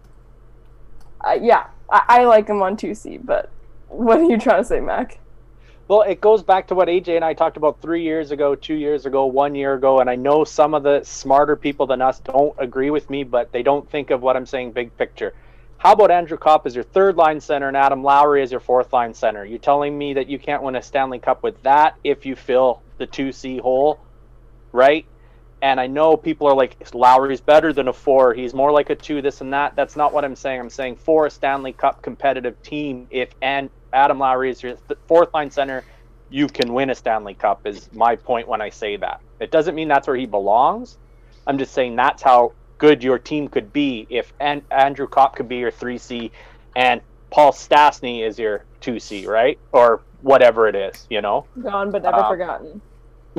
Uh, 1.22 1.38
yeah, 1.40 1.66
I, 1.90 2.02
I 2.08 2.24
like 2.24 2.48
him 2.48 2.62
on 2.62 2.78
two 2.78 2.94
C. 2.94 3.18
But 3.18 3.50
what 3.88 4.18
are 4.18 4.24
you 4.24 4.38
trying 4.38 4.62
to 4.62 4.64
say, 4.66 4.80
Mac? 4.80 5.18
Well, 5.86 6.00
it 6.00 6.22
goes 6.22 6.42
back 6.42 6.68
to 6.68 6.74
what 6.74 6.88
AJ 6.88 7.16
and 7.16 7.24
I 7.24 7.34
talked 7.34 7.58
about 7.58 7.82
three 7.82 8.02
years 8.02 8.30
ago, 8.30 8.54
two 8.54 8.74
years 8.74 9.04
ago, 9.04 9.26
one 9.26 9.54
year 9.54 9.74
ago, 9.74 10.00
and 10.00 10.08
I 10.08 10.16
know 10.16 10.42
some 10.42 10.72
of 10.72 10.82
the 10.82 11.02
smarter 11.04 11.56
people 11.56 11.86
than 11.86 12.00
us 12.00 12.20
don't 12.20 12.54
agree 12.58 12.88
with 12.88 13.10
me, 13.10 13.22
but 13.22 13.52
they 13.52 13.62
don't 13.62 13.88
think 13.90 14.10
of 14.10 14.22
what 14.22 14.34
I'm 14.34 14.46
saying 14.46 14.72
big 14.72 14.96
picture. 14.96 15.34
How 15.76 15.92
about 15.92 16.10
Andrew 16.10 16.38
Copp 16.38 16.66
as 16.66 16.74
your 16.74 16.84
third 16.84 17.16
line 17.16 17.38
center 17.38 17.68
and 17.68 17.76
Adam 17.76 18.02
Lowry 18.02 18.42
as 18.42 18.50
your 18.50 18.60
fourth 18.60 18.94
line 18.94 19.12
center? 19.12 19.44
You 19.44 19.58
telling 19.58 19.98
me 19.98 20.14
that 20.14 20.26
you 20.26 20.38
can't 20.38 20.62
win 20.62 20.76
a 20.76 20.80
Stanley 20.80 21.18
Cup 21.18 21.42
with 21.42 21.62
that 21.64 21.96
if 22.02 22.24
you 22.24 22.34
fill 22.34 22.80
the 22.96 23.06
two 23.06 23.30
C 23.30 23.58
hole, 23.58 24.00
right? 24.72 25.04
And 25.60 25.78
I 25.78 25.86
know 25.86 26.16
people 26.16 26.46
are 26.46 26.56
like 26.56 26.78
Lowry's 26.94 27.42
better 27.42 27.74
than 27.74 27.88
a 27.88 27.92
four. 27.92 28.32
He's 28.32 28.54
more 28.54 28.72
like 28.72 28.88
a 28.88 28.94
two, 28.94 29.20
this 29.20 29.42
and 29.42 29.52
that. 29.52 29.76
That's 29.76 29.96
not 29.96 30.14
what 30.14 30.24
I'm 30.24 30.36
saying. 30.36 30.60
I'm 30.60 30.70
saying 30.70 30.96
for 30.96 31.26
a 31.26 31.30
Stanley 31.30 31.74
Cup 31.74 32.02
competitive 32.02 32.62
team, 32.62 33.06
if 33.10 33.34
and 33.42 33.68
Adam 33.94 34.18
Lowry 34.18 34.50
is 34.50 34.62
your 34.62 34.74
th- 34.88 34.98
fourth 35.06 35.32
line 35.32 35.50
center, 35.50 35.84
you 36.30 36.46
can 36.48 36.74
win 36.74 36.90
a 36.90 36.94
Stanley 36.94 37.34
Cup. 37.34 37.66
Is 37.66 37.88
my 37.92 38.16
point 38.16 38.48
when 38.48 38.60
I 38.60 38.68
say 38.70 38.96
that. 38.96 39.20
It 39.40 39.50
doesn't 39.50 39.74
mean 39.74 39.88
that's 39.88 40.06
where 40.06 40.16
he 40.16 40.26
belongs. 40.26 40.98
I'm 41.46 41.58
just 41.58 41.72
saying 41.72 41.96
that's 41.96 42.22
how 42.22 42.52
good 42.78 43.02
your 43.04 43.18
team 43.18 43.48
could 43.48 43.72
be 43.72 44.06
if 44.10 44.32
An- 44.40 44.64
Andrew 44.70 45.06
Copp 45.06 45.36
could 45.36 45.48
be 45.48 45.56
your 45.56 45.70
three 45.70 45.98
C, 45.98 46.32
and 46.76 47.00
Paul 47.30 47.52
Stastny 47.52 48.26
is 48.26 48.38
your 48.38 48.64
two 48.80 48.98
C, 48.98 49.26
right? 49.26 49.58
Or 49.72 50.02
whatever 50.22 50.66
it 50.68 50.74
is, 50.74 51.06
you 51.10 51.20
know. 51.20 51.46
Gone 51.62 51.90
but 51.90 52.02
never 52.02 52.16
Um, 52.18 52.28
forgotten. 52.28 52.80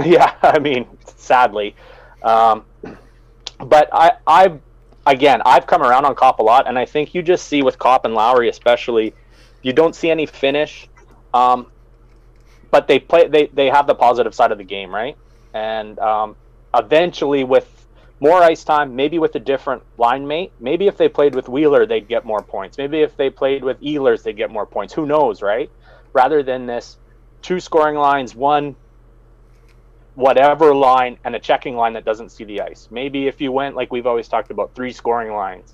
Yeah, 0.03 0.33
I 0.41 0.59
mean, 0.59 0.85
sadly, 1.05 1.73
um, 2.21 2.65
but 3.59 3.89
I, 3.93 4.11
I've 4.27 4.59
again, 5.05 5.41
I've 5.45 5.65
come 5.67 5.81
around 5.81 6.03
on 6.05 6.15
Copp 6.15 6.39
a 6.39 6.43
lot, 6.43 6.67
and 6.67 6.77
I 6.77 6.85
think 6.85 7.13
you 7.15 7.21
just 7.21 7.47
see 7.47 7.61
with 7.61 7.79
Copp 7.79 8.03
and 8.05 8.13
Lowry, 8.13 8.49
especially, 8.49 9.13
you 9.65 9.73
don't 9.73 9.95
see 9.95 10.11
any 10.11 10.27
finish, 10.27 10.87
um, 11.33 11.71
but 12.69 12.87
they 12.87 12.99
play, 12.99 13.27
they 13.27 13.47
they 13.47 13.67
have 13.67 13.87
the 13.87 13.95
positive 13.95 14.35
side 14.35 14.51
of 14.51 14.59
the 14.59 14.63
game, 14.63 14.93
right? 14.93 15.17
And 15.55 15.97
um, 15.97 16.35
eventually, 16.75 17.43
with 17.43 17.67
more 18.19 18.43
ice 18.43 18.63
time, 18.63 18.95
maybe 18.95 19.17
with 19.17 19.33
a 19.33 19.39
different 19.39 19.81
line 19.97 20.27
mate. 20.27 20.51
Maybe 20.59 20.85
if 20.85 20.97
they 20.97 21.09
played 21.09 21.33
with 21.33 21.49
Wheeler, 21.49 21.87
they'd 21.87 22.07
get 22.07 22.25
more 22.25 22.43
points. 22.43 22.77
Maybe 22.77 23.01
if 23.01 23.17
they 23.17 23.31
played 23.31 23.63
with 23.63 23.81
Ehlers, 23.81 24.21
they'd 24.21 24.37
get 24.37 24.51
more 24.51 24.67
points. 24.67 24.93
Who 24.93 25.07
knows, 25.07 25.41
right? 25.41 25.71
Rather 26.13 26.43
than 26.43 26.67
this 26.67 26.97
two 27.41 27.59
scoring 27.59 27.95
lines, 27.95 28.35
one 28.35 28.75
whatever 30.13 30.75
line, 30.75 31.17
and 31.25 31.35
a 31.35 31.39
checking 31.39 31.75
line 31.75 31.93
that 31.93 32.05
doesn't 32.05 32.29
see 32.29 32.43
the 32.43 32.61
ice. 32.61 32.87
Maybe 32.91 33.27
if 33.27 33.41
you 33.41 33.51
went, 33.51 33.75
like 33.75 33.91
we've 33.91 34.05
always 34.05 34.27
talked 34.27 34.51
about, 34.51 34.75
three 34.75 34.93
scoring 34.93 35.33
lines, 35.33 35.73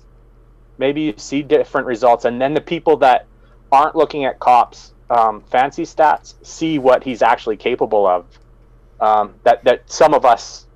maybe 0.78 1.02
you 1.02 1.14
see 1.18 1.42
different 1.42 1.86
results. 1.86 2.24
And 2.24 2.40
then 2.40 2.54
the 2.54 2.60
people 2.60 2.96
that 2.96 3.26
aren't 3.72 3.96
looking 3.96 4.24
at 4.24 4.38
Copp's 4.38 4.92
um, 5.10 5.42
fancy 5.50 5.82
stats 5.82 6.34
see 6.42 6.78
what 6.78 7.02
he's 7.02 7.22
actually 7.22 7.56
capable 7.56 8.06
of. 8.06 8.26
Um, 9.00 9.34
that, 9.42 9.64
that 9.64 9.90
some 9.90 10.14
of 10.14 10.24
us 10.24 10.66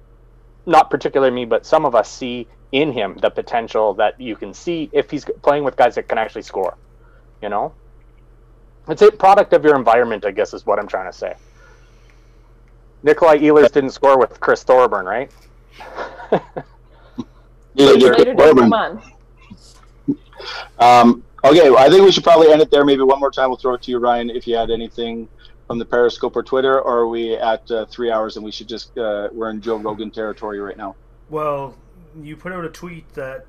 not 0.67 0.91
particularly 0.91 1.33
me, 1.33 1.45
but 1.45 1.65
some 1.65 1.85
of 1.85 1.95
us 1.95 2.11
see 2.11 2.49
in 2.73 2.93
him 2.93 3.17
the 3.23 3.31
potential 3.31 3.95
that 3.95 4.21
you 4.21 4.35
can 4.35 4.53
see 4.53 4.91
if 4.93 5.11
he's 5.11 5.25
playing 5.43 5.63
with 5.63 5.77
guys 5.77 5.95
that 5.95 6.09
can 6.09 6.19
actually 6.19 6.43
score. 6.43 6.77
You 7.41 7.49
know, 7.51 7.73
it's 8.89 9.03
a 9.03 9.13
product 9.13 9.53
of 9.53 9.63
your 9.65 9.77
environment, 9.77 10.25
I 10.25 10.33
guess, 10.33 10.53
is 10.55 10.67
what 10.67 10.81
I'm 10.81 10.89
trying 10.89 11.11
to 11.11 11.17
say. 11.17 11.35
Nikolai 13.05 13.39
Ehlers 13.39 13.71
didn't 13.71 13.91
score 13.91 14.19
with 14.19 14.41
Chris 14.41 14.65
Thorburn, 14.65 15.07
right? 15.07 15.31
Yeah, 17.79 17.93
yeah, 17.93 18.09
Later, 18.09 18.25
dude, 18.25 18.39
Thorburn. 18.39 18.71
come 18.71 18.73
on. 18.73 19.03
Um, 20.79 21.25
okay, 21.51 21.69
I 21.77 21.89
think 21.89 22.05
we 22.05 22.13
should 22.13 22.25
probably 22.25 22.51
end 22.53 22.61
it 22.63 22.71
there. 22.71 22.85
Maybe 22.85 23.03
one 23.03 23.21
more 23.21 23.31
time. 23.31 23.49
We'll 23.51 23.59
throw 23.59 23.75
it 23.75 23.83
to 23.83 23.91
you, 23.91 23.99
Ryan, 23.99 24.31
if 24.31 24.47
you 24.47 24.57
had 24.57 24.71
anything 24.71 25.29
from 25.67 25.79
the 25.79 25.85
Periscope 25.85 26.37
or 26.37 26.43
Twitter, 26.43 26.81
or 26.81 26.99
are 27.01 27.09
we 27.09 27.35
at 27.35 27.69
uh, 27.71 27.87
three 27.87 28.11
hours 28.11 28.37
and 28.37 28.45
we 28.45 28.53
should 28.53 28.69
just 28.69 28.97
uh, 28.99 29.29
we're 29.33 29.51
in 29.51 29.61
Joe 29.61 29.77
Rogan 29.77 30.11
territory 30.11 30.61
right 30.61 30.77
now? 30.77 30.95
Well, 31.31 31.75
you 32.23 32.37
put 32.37 32.53
out 32.53 32.65
a 32.65 32.69
tweet 32.69 33.13
that 33.15 33.47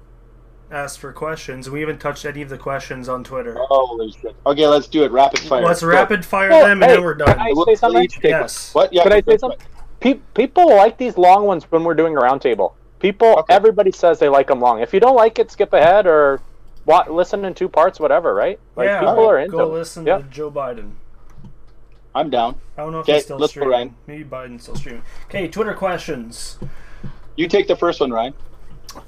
asked 0.71 0.99
for 0.99 1.13
questions, 1.13 1.67
and 1.67 1.73
we 1.73 1.79
haven't 1.79 1.99
touched 1.99 2.25
any 2.25 2.41
of 2.41 2.49
the 2.49 2.57
questions 2.57 3.07
on 3.07 3.23
Twitter. 3.23 3.55
Holy 3.69 4.11
shit! 4.11 4.35
Okay, 4.45 4.67
let's 4.67 4.87
do 4.87 5.03
it. 5.03 5.11
Rapid 5.11 5.39
fire. 5.41 5.63
Let's 5.63 5.81
Go. 5.81 5.87
rapid 5.87 6.25
fire 6.25 6.49
Well, 6.49 6.65
them, 6.65 6.81
and 6.83 6.91
then 6.91 7.03
we're 7.03 7.13
done. 7.13 7.27
can 7.27 7.37
done. 7.37 7.47
I 7.47 7.51
We'll- 7.53 7.65
say 7.65 7.75
something? 7.75 8.03
each 8.03 8.15
take 8.15 8.25
a- 8.25 8.29
Yes. 8.29 8.73
What? 8.73 8.91
Yeah. 8.91 9.03
Could 9.03 9.13
I 9.13 9.21
say 9.21 9.37
something? 9.37 9.59
Pe- 9.99 10.19
people 10.33 10.67
like 10.75 10.97
these 10.97 11.17
long 11.17 11.45
ones 11.45 11.63
when 11.71 11.83
we're 11.83 11.93
doing 11.95 12.17
a 12.17 12.21
roundtable. 12.21 12.73
People, 12.99 13.27
Okay. 13.39 13.53
everybody 13.53 13.91
says 13.91 14.17
they 14.19 14.27
like 14.29 14.47
them 14.47 14.59
long. 14.59 14.79
If 14.81 14.93
you 14.93 14.99
don't 14.99 15.15
like 15.15 15.37
it, 15.39 15.51
skip 15.51 15.71
ahead 15.73 16.05
or 16.07 16.39
wa- 16.87 17.05
listen 17.07 17.45
in 17.45 17.53
two 17.53 17.69
parts, 17.69 17.99
whatever. 17.99 18.33
Right? 18.33 18.59
Like 18.75 18.87
yeah, 18.87 19.01
people 19.01 19.29
are 19.29 19.37
into. 19.37 19.57
go 19.57 19.67
listen 19.67 20.07
Yeah. 20.07 20.17
to 20.17 20.23
Joe 20.23 20.49
Biden. 20.49 20.93
I'm 22.15 22.31
down. 22.31 22.55
I 22.75 22.81
don't 22.81 22.91
know 22.93 22.99
if 23.01 23.03
Okay, 23.05 23.13
he's 23.15 23.25
still 23.25 23.37
let's 23.37 23.53
go, 23.53 23.61
streaming. 23.61 23.71
Ryan. 23.71 23.95
Maybe 24.07 24.23
Biden's 24.23 24.63
still 24.63 24.75
streaming. 24.75 25.03
Okay, 25.25 25.47
Twitter 25.47 25.75
questions. 25.75 26.57
You 27.35 27.47
take 27.47 27.67
the 27.67 27.75
first 27.75 27.99
one, 28.01 28.09
Ryan. 28.11 28.33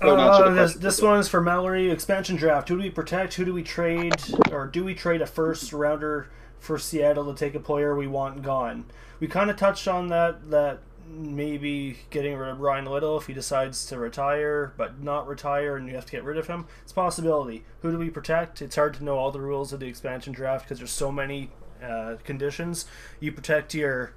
Don't 0.02 0.20
answer 0.20 0.44
the 0.44 0.50
Uh, 0.52 0.54
this 0.66 0.76
this 0.76 1.02
one 1.02 1.18
is 1.20 1.28
for 1.28 1.42
Mallory. 1.42 1.90
Expansion 1.90 2.36
draft. 2.36 2.70
Who 2.70 2.76
do 2.78 2.84
we 2.84 2.92
protect? 2.92 3.34
Who 3.36 3.46
do 3.46 3.54
we 3.54 3.64
trade? 3.64 4.14
Or 4.52 4.68
do 4.68 4.84
we 4.84 4.94
trade 4.94 5.22
a 5.24 5.26
first 5.26 5.74
rounder 5.74 6.28
for 6.60 6.78
Seattle 6.78 7.26
to 7.26 7.34
take 7.34 7.56
a 7.56 7.60
player 7.60 7.96
we 7.96 8.06
want 8.06 8.44
gone? 8.44 8.86
We 9.20 9.28
kind 9.28 9.50
of 9.50 9.56
touched 9.58 9.88
on 9.88 10.10
that. 10.10 10.52
That 10.52 10.80
maybe 11.10 11.98
getting 12.10 12.36
rid 12.38 12.50
of 12.50 12.60
Bryan 12.60 12.86
Little 12.86 13.18
if 13.18 13.28
he 13.28 13.34
decides 13.34 13.86
to 13.88 13.98
retire, 13.98 14.74
but 14.78 15.02
not 15.02 15.28
retire, 15.28 15.76
and 15.76 15.88
you 15.88 15.96
have 15.96 16.06
to 16.06 16.12
get 16.12 16.24
rid 16.24 16.38
of 16.38 16.48
him. 16.48 16.68
It's 16.84 16.92
a 16.92 16.96
possibility. 16.96 17.66
Who 17.82 17.92
do 17.92 17.98
we 17.98 18.10
protect? 18.10 18.62
It's 18.62 18.76
hard 18.76 18.94
to 18.96 19.04
know 19.04 19.18
all 19.18 19.32
the 19.32 19.42
rules 19.42 19.74
of 19.74 19.80
the 19.80 19.88
expansion 19.88 20.34
draft 20.34 20.66
because 20.66 20.78
there's 20.78 20.92
so 20.92 21.12
many 21.12 21.50
uh, 21.84 22.16
conditions. 22.24 22.86
You 23.20 23.32
protect 23.32 23.74
your 23.74 24.14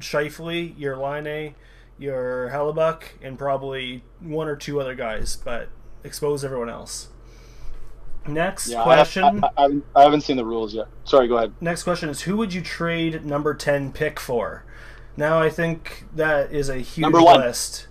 Scheifele, 0.00 0.74
your 0.78 0.96
Laine, 0.96 1.54
your 1.98 2.50
Hellebuyck, 2.52 3.02
and 3.22 3.38
probably 3.38 4.02
one 4.20 4.48
or 4.48 4.56
two 4.56 4.80
other 4.80 4.94
guys, 4.94 5.36
but 5.36 5.68
expose 6.04 6.44
everyone 6.44 6.68
else. 6.68 7.08
Next 8.26 8.68
Yeah, 8.68 8.82
question. 8.82 9.44
I, 9.44 9.48
I, 9.56 9.64
I, 9.66 9.80
I 9.94 10.02
haven't 10.02 10.22
seen 10.22 10.36
the 10.36 10.44
rules 10.44 10.74
yet. 10.74 10.88
Sorry, 11.04 11.28
go 11.28 11.36
ahead. 11.36 11.54
Next 11.60 11.84
question 11.84 12.08
is 12.08 12.22
who 12.22 12.36
would 12.36 12.52
you 12.52 12.60
trade 12.60 13.24
number 13.24 13.54
10 13.54 13.92
pick 13.92 14.18
for? 14.18 14.64
Now 15.16 15.40
I 15.40 15.48
think 15.50 16.04
that 16.14 16.52
is 16.52 16.68
a 16.68 16.78
huge 16.78 17.12
one. 17.12 17.40
list 17.40 17.86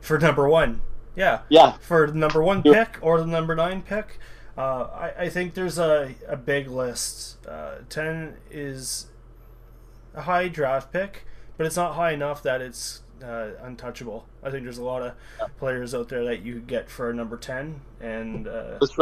for 0.00 0.18
number 0.18 0.48
1. 0.48 0.80
Yeah. 1.16 1.40
Yeah, 1.48 1.72
For 1.80 2.08
the 2.10 2.18
number 2.18 2.42
1 2.42 2.62
Yeah. 2.64 2.84
pick 2.84 2.98
or 3.00 3.18
the 3.20 3.26
number 3.26 3.54
9 3.54 3.82
pick. 3.82 4.18
Uh, 4.56 4.84
I, 4.92 5.12
I 5.24 5.28
think 5.28 5.54
there's 5.54 5.78
a, 5.78 6.14
a 6.28 6.36
big 6.36 6.68
list. 6.68 7.44
Uh, 7.46 7.76
10 7.88 8.36
is 8.50 9.06
a 10.14 10.22
high 10.22 10.48
draft 10.48 10.92
pick, 10.92 11.24
but 11.56 11.66
it's 11.66 11.76
not 11.76 11.94
high 11.94 12.12
enough 12.12 12.42
that 12.42 12.60
it's 12.60 13.02
uh, 13.22 13.50
untouchable. 13.62 14.26
I 14.42 14.50
think 14.50 14.64
there's 14.64 14.78
a 14.78 14.84
lot 14.84 15.02
of 15.02 15.14
players 15.58 15.94
out 15.94 16.08
there 16.08 16.24
that 16.24 16.42
you 16.42 16.54
could 16.54 16.66
get 16.66 16.90
for 16.90 17.12
number 17.12 17.36
10 17.36 17.80
and 18.00 18.46
uh, 18.46 18.78
let's 18.80 18.96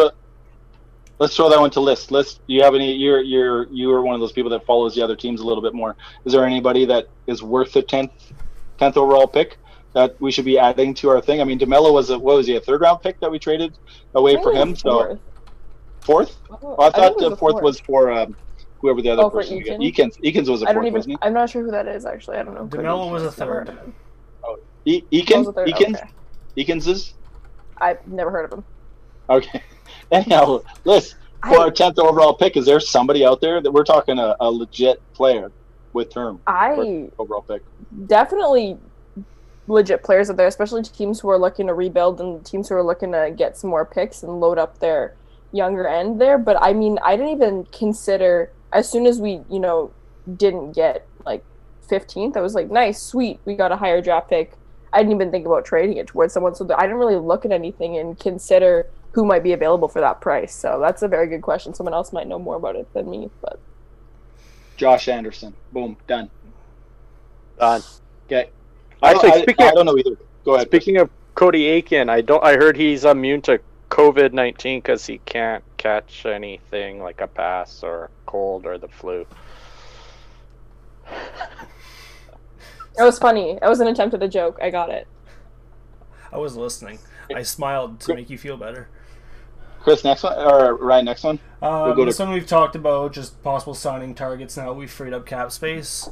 let's 1.19 1.37
throw 1.37 1.49
that 1.51 1.61
one 1.61 1.71
to 1.71 1.81
list. 1.81 2.11
List. 2.11 2.41
Do 2.47 2.55
you 2.55 2.63
have 2.63 2.75
any? 2.75 2.93
You're 2.93 3.21
you're 3.23 3.67
you 3.73 3.91
are 3.93 4.03
one 4.03 4.15
of 4.15 4.21
those 4.21 4.33
people 4.33 4.51
that 4.51 4.65
follows 4.67 4.95
the 4.95 5.03
other 5.03 5.17
teams 5.17 5.41
a 5.41 5.47
little 5.47 5.63
bit 5.63 5.75
more. 5.75 5.97
Is 6.25 6.33
there 6.33 6.45
anybody 6.45 6.85
that 6.87 7.07
is 7.27 7.43
worth 7.43 7.73
the 7.73 7.83
tenth 7.83 8.13
tenth 8.79 8.97
overall 8.97 9.27
pick 9.27 9.59
that 9.95 10.15
we 10.21 10.31
should 10.33 10.45
be 10.45 10.59
adding 10.59 10.95
to 10.95 11.11
our 11.11 11.21
thing? 11.21 11.41
I 11.41 11.45
mean, 11.45 11.59
DeMelo 11.59 11.93
was 11.93 12.11
a 12.11 12.19
what 12.19 12.37
was 12.37 12.47
he 12.47 12.57
a 12.57 12.61
third 12.61 12.81
round 12.81 13.01
pick 13.03 13.19
that 13.21 13.31
we 13.31 13.39
traded 13.39 13.77
away 14.15 14.41
for 14.43 14.53
him? 14.53 14.75
So 14.77 15.19
fourth. 16.03 16.39
Oh, 16.51 16.77
Oh, 16.79 16.83
I 16.87 16.91
thought 16.91 17.13
it 17.13 17.19
the 17.19 17.31
the 17.31 17.37
fourth 17.37 17.63
was 17.63 17.81
for 17.81 18.11
um, 18.11 18.37
whoever 18.81 19.01
the 19.03 19.11
other 19.11 19.23
Oh, 19.23 19.31
for 19.31 19.39
person. 19.39 19.59
we 19.59 19.65
got. 19.65 19.79
Eakins. 19.79 20.13
Eakins 20.25 20.49
was 20.49 20.63
a 20.63 20.67
fourth, 20.67 20.75
don't 20.75 20.93
wasn't 20.93 21.11
even. 21.13 21.19
I'm 21.23 21.33
not 21.35 21.51
sure 21.51 21.63
who 21.63 21.71
that 21.71 21.87
is 21.87 22.05
actually. 22.07 22.39
I 22.39 22.43
don't 22.43 22.55
know. 22.55 22.67
DeMelo 22.67 23.11
was 23.11 23.23
a 23.25 23.31
third. 23.33 23.69
of 23.69 23.79
him. 23.79 23.95
he? 24.85 24.97
E- 24.97 25.05
Oh, 25.13 25.17
Eakin. 25.17 25.47
was 25.47 25.57
a? 25.57 25.61
Eakins. 25.71 25.97
Okay. 25.97 26.09
Eakins's. 26.59 27.15
I've 27.79 28.07
never 28.07 28.31
heard 28.31 28.47
of 28.53 28.59
him. 28.59 28.65
Okay. 29.31 29.63
Anyhow, 30.13 30.61
list 30.85 31.17
for 31.43 31.59
I- 31.59 31.63
our 31.65 31.71
tenth 31.71 31.99
overall 31.99 32.35
pick. 32.35 32.57
Is 32.57 32.67
there 32.67 32.79
somebody 32.81 33.25
out 33.25 33.41
there 33.41 33.61
that 33.61 33.71
we're 33.71 33.85
talking 33.85 34.19
a, 34.19 34.37
a 34.41 34.51
legit 34.51 35.03
player 35.15 35.51
with 35.93 36.13
term 36.13 36.41
I 36.47 37.09
overall 37.19 37.43
pick? 37.43 37.63
definitely 38.07 38.79
legit 39.69 40.03
players 40.03 40.31
out 40.31 40.37
there, 40.37 40.47
especially 40.47 40.83
teams 40.83 41.21
who 41.21 41.29
are 41.31 41.39
looking 41.39 41.67
to 41.67 41.75
rebuild 41.75 42.21
and 42.21 42.45
teams 42.45 42.69
who 42.69 42.75
are 42.75 42.83
looking 42.83 43.13
to 43.13 43.33
get 43.37 43.57
some 43.57 43.71
more 43.71 43.85
picks 43.85 44.23
and 44.23 44.41
load 44.41 44.59
up 44.59 44.79
their 44.79 45.15
younger 45.53 45.87
end 45.87 46.21
there. 46.21 46.39
But 46.39 46.57
I 46.61 46.73
mean, 46.73 46.99
I 47.03 47.17
didn't 47.17 47.33
even 47.33 47.65
consider 47.73 48.51
as 48.73 48.89
soon 48.91 49.07
as 49.07 49.21
we, 49.21 49.41
you 49.51 49.61
know, 49.61 49.93
didn't 50.37 50.73
get 50.73 51.07
like 51.25 51.45
15th, 51.89 52.37
I 52.37 52.41
was 52.41 52.55
like, 52.55 52.71
nice, 52.71 53.01
sweet, 53.03 53.39
we 53.45 53.55
got 53.55 53.73
a 53.73 53.77
higher 53.77 54.01
draft 54.01 54.31
pick. 54.31 54.55
I 54.93 54.99
didn't 54.99 55.13
even 55.13 55.31
think 55.31 55.47
about 55.47 55.65
trading 55.65 55.97
it 55.97 56.07
towards 56.07 56.33
someone, 56.33 56.55
so 56.55 56.69
I 56.77 56.83
didn't 56.83 56.99
really 56.99 57.17
look 57.17 57.45
at 57.45 57.53
anything 57.53 57.97
and 57.99 58.19
consider 58.19 58.87
who 59.13 59.25
might 59.25 59.43
be 59.43 59.53
available 59.53 59.89
for 59.89 60.01
that 60.01 60.21
price. 60.21 60.55
So 60.55 60.79
that's 60.81 61.03
a 61.03 61.09
very 61.09 61.27
good 61.27 61.43
question. 61.43 61.75
Someone 61.75 61.95
else 61.95 62.13
might 62.13 62.27
know 62.27 62.39
more 62.39 62.57
about 62.57 62.77
it 62.77 62.93
than 62.95 63.11
me, 63.11 63.31
but 63.41 63.59
Josh 64.77 65.09
Anderson. 65.09 65.55
Boom. 65.73 65.97
Done. 66.07 66.31
Done. 67.59 67.83
Okay. 68.27 68.51
I, 69.03 69.11
Actually, 69.13 69.33
I, 69.33 69.43
speaking 69.43 69.67
I 69.67 69.69
of- 69.69 69.75
don't 69.75 69.87
know 69.87 69.99
either. 69.99 70.17
Go 70.45 70.55
ahead. 70.55 70.69
Speaking 70.69 70.97
of 70.99 71.11
Cody 71.35 71.81
Eakin, 71.83 72.09
I 72.11 72.21
don't. 72.21 72.43
I 72.43 72.55
heard 72.55 72.77
he's 72.77 73.05
immune 73.05 73.43
to 73.43 73.61
COVID 73.91 74.33
nineteen 74.33 74.81
because 74.81 75.07
he 75.07 75.19
can't 75.19 75.63
catch 75.77 76.25
anything 76.27 77.03
like 77.03 77.21
a 77.21 77.27
pass 77.27 77.83
or 77.83 78.11
cold 78.27 78.67
or 78.67 78.79
the 78.79 78.89
flu. 78.89 79.27
That 82.97 83.05
was 83.05 83.19
funny. 83.19 83.53
It 83.53 83.63
was 83.69 83.81
an 83.81 83.87
attempt 83.89 84.15
at 84.15 84.23
a 84.23 84.29
joke. 84.29 84.59
I 84.61 84.71
got 84.71 84.91
it. 84.91 85.07
I 86.33 86.39
was 86.39 86.57
listening. 86.57 86.99
I 87.35 87.43
smiled 87.43 88.01
to 88.01 88.15
make 88.15 88.29
you 88.31 88.37
feel 88.39 88.57
better. 88.57 88.89
Chris, 89.83 90.05
next 90.05 90.23
one 90.23 90.39
or 90.39 90.75
Ryan, 90.77 91.05
next 91.07 91.25
one. 91.25 91.39
Um, 91.61 91.97
to- 91.97 92.05
this 92.05 92.19
one 92.19 92.31
we've 92.31 92.47
talked 92.47 92.75
about, 92.77 93.13
just 93.13 93.43
possible 93.43 93.75
signing 93.75 94.15
targets. 94.15 94.57
Now 94.57 94.73
we've 94.73 94.91
freed 94.91 95.13
up 95.13 95.27
cap 95.27 95.53
space. 95.53 96.09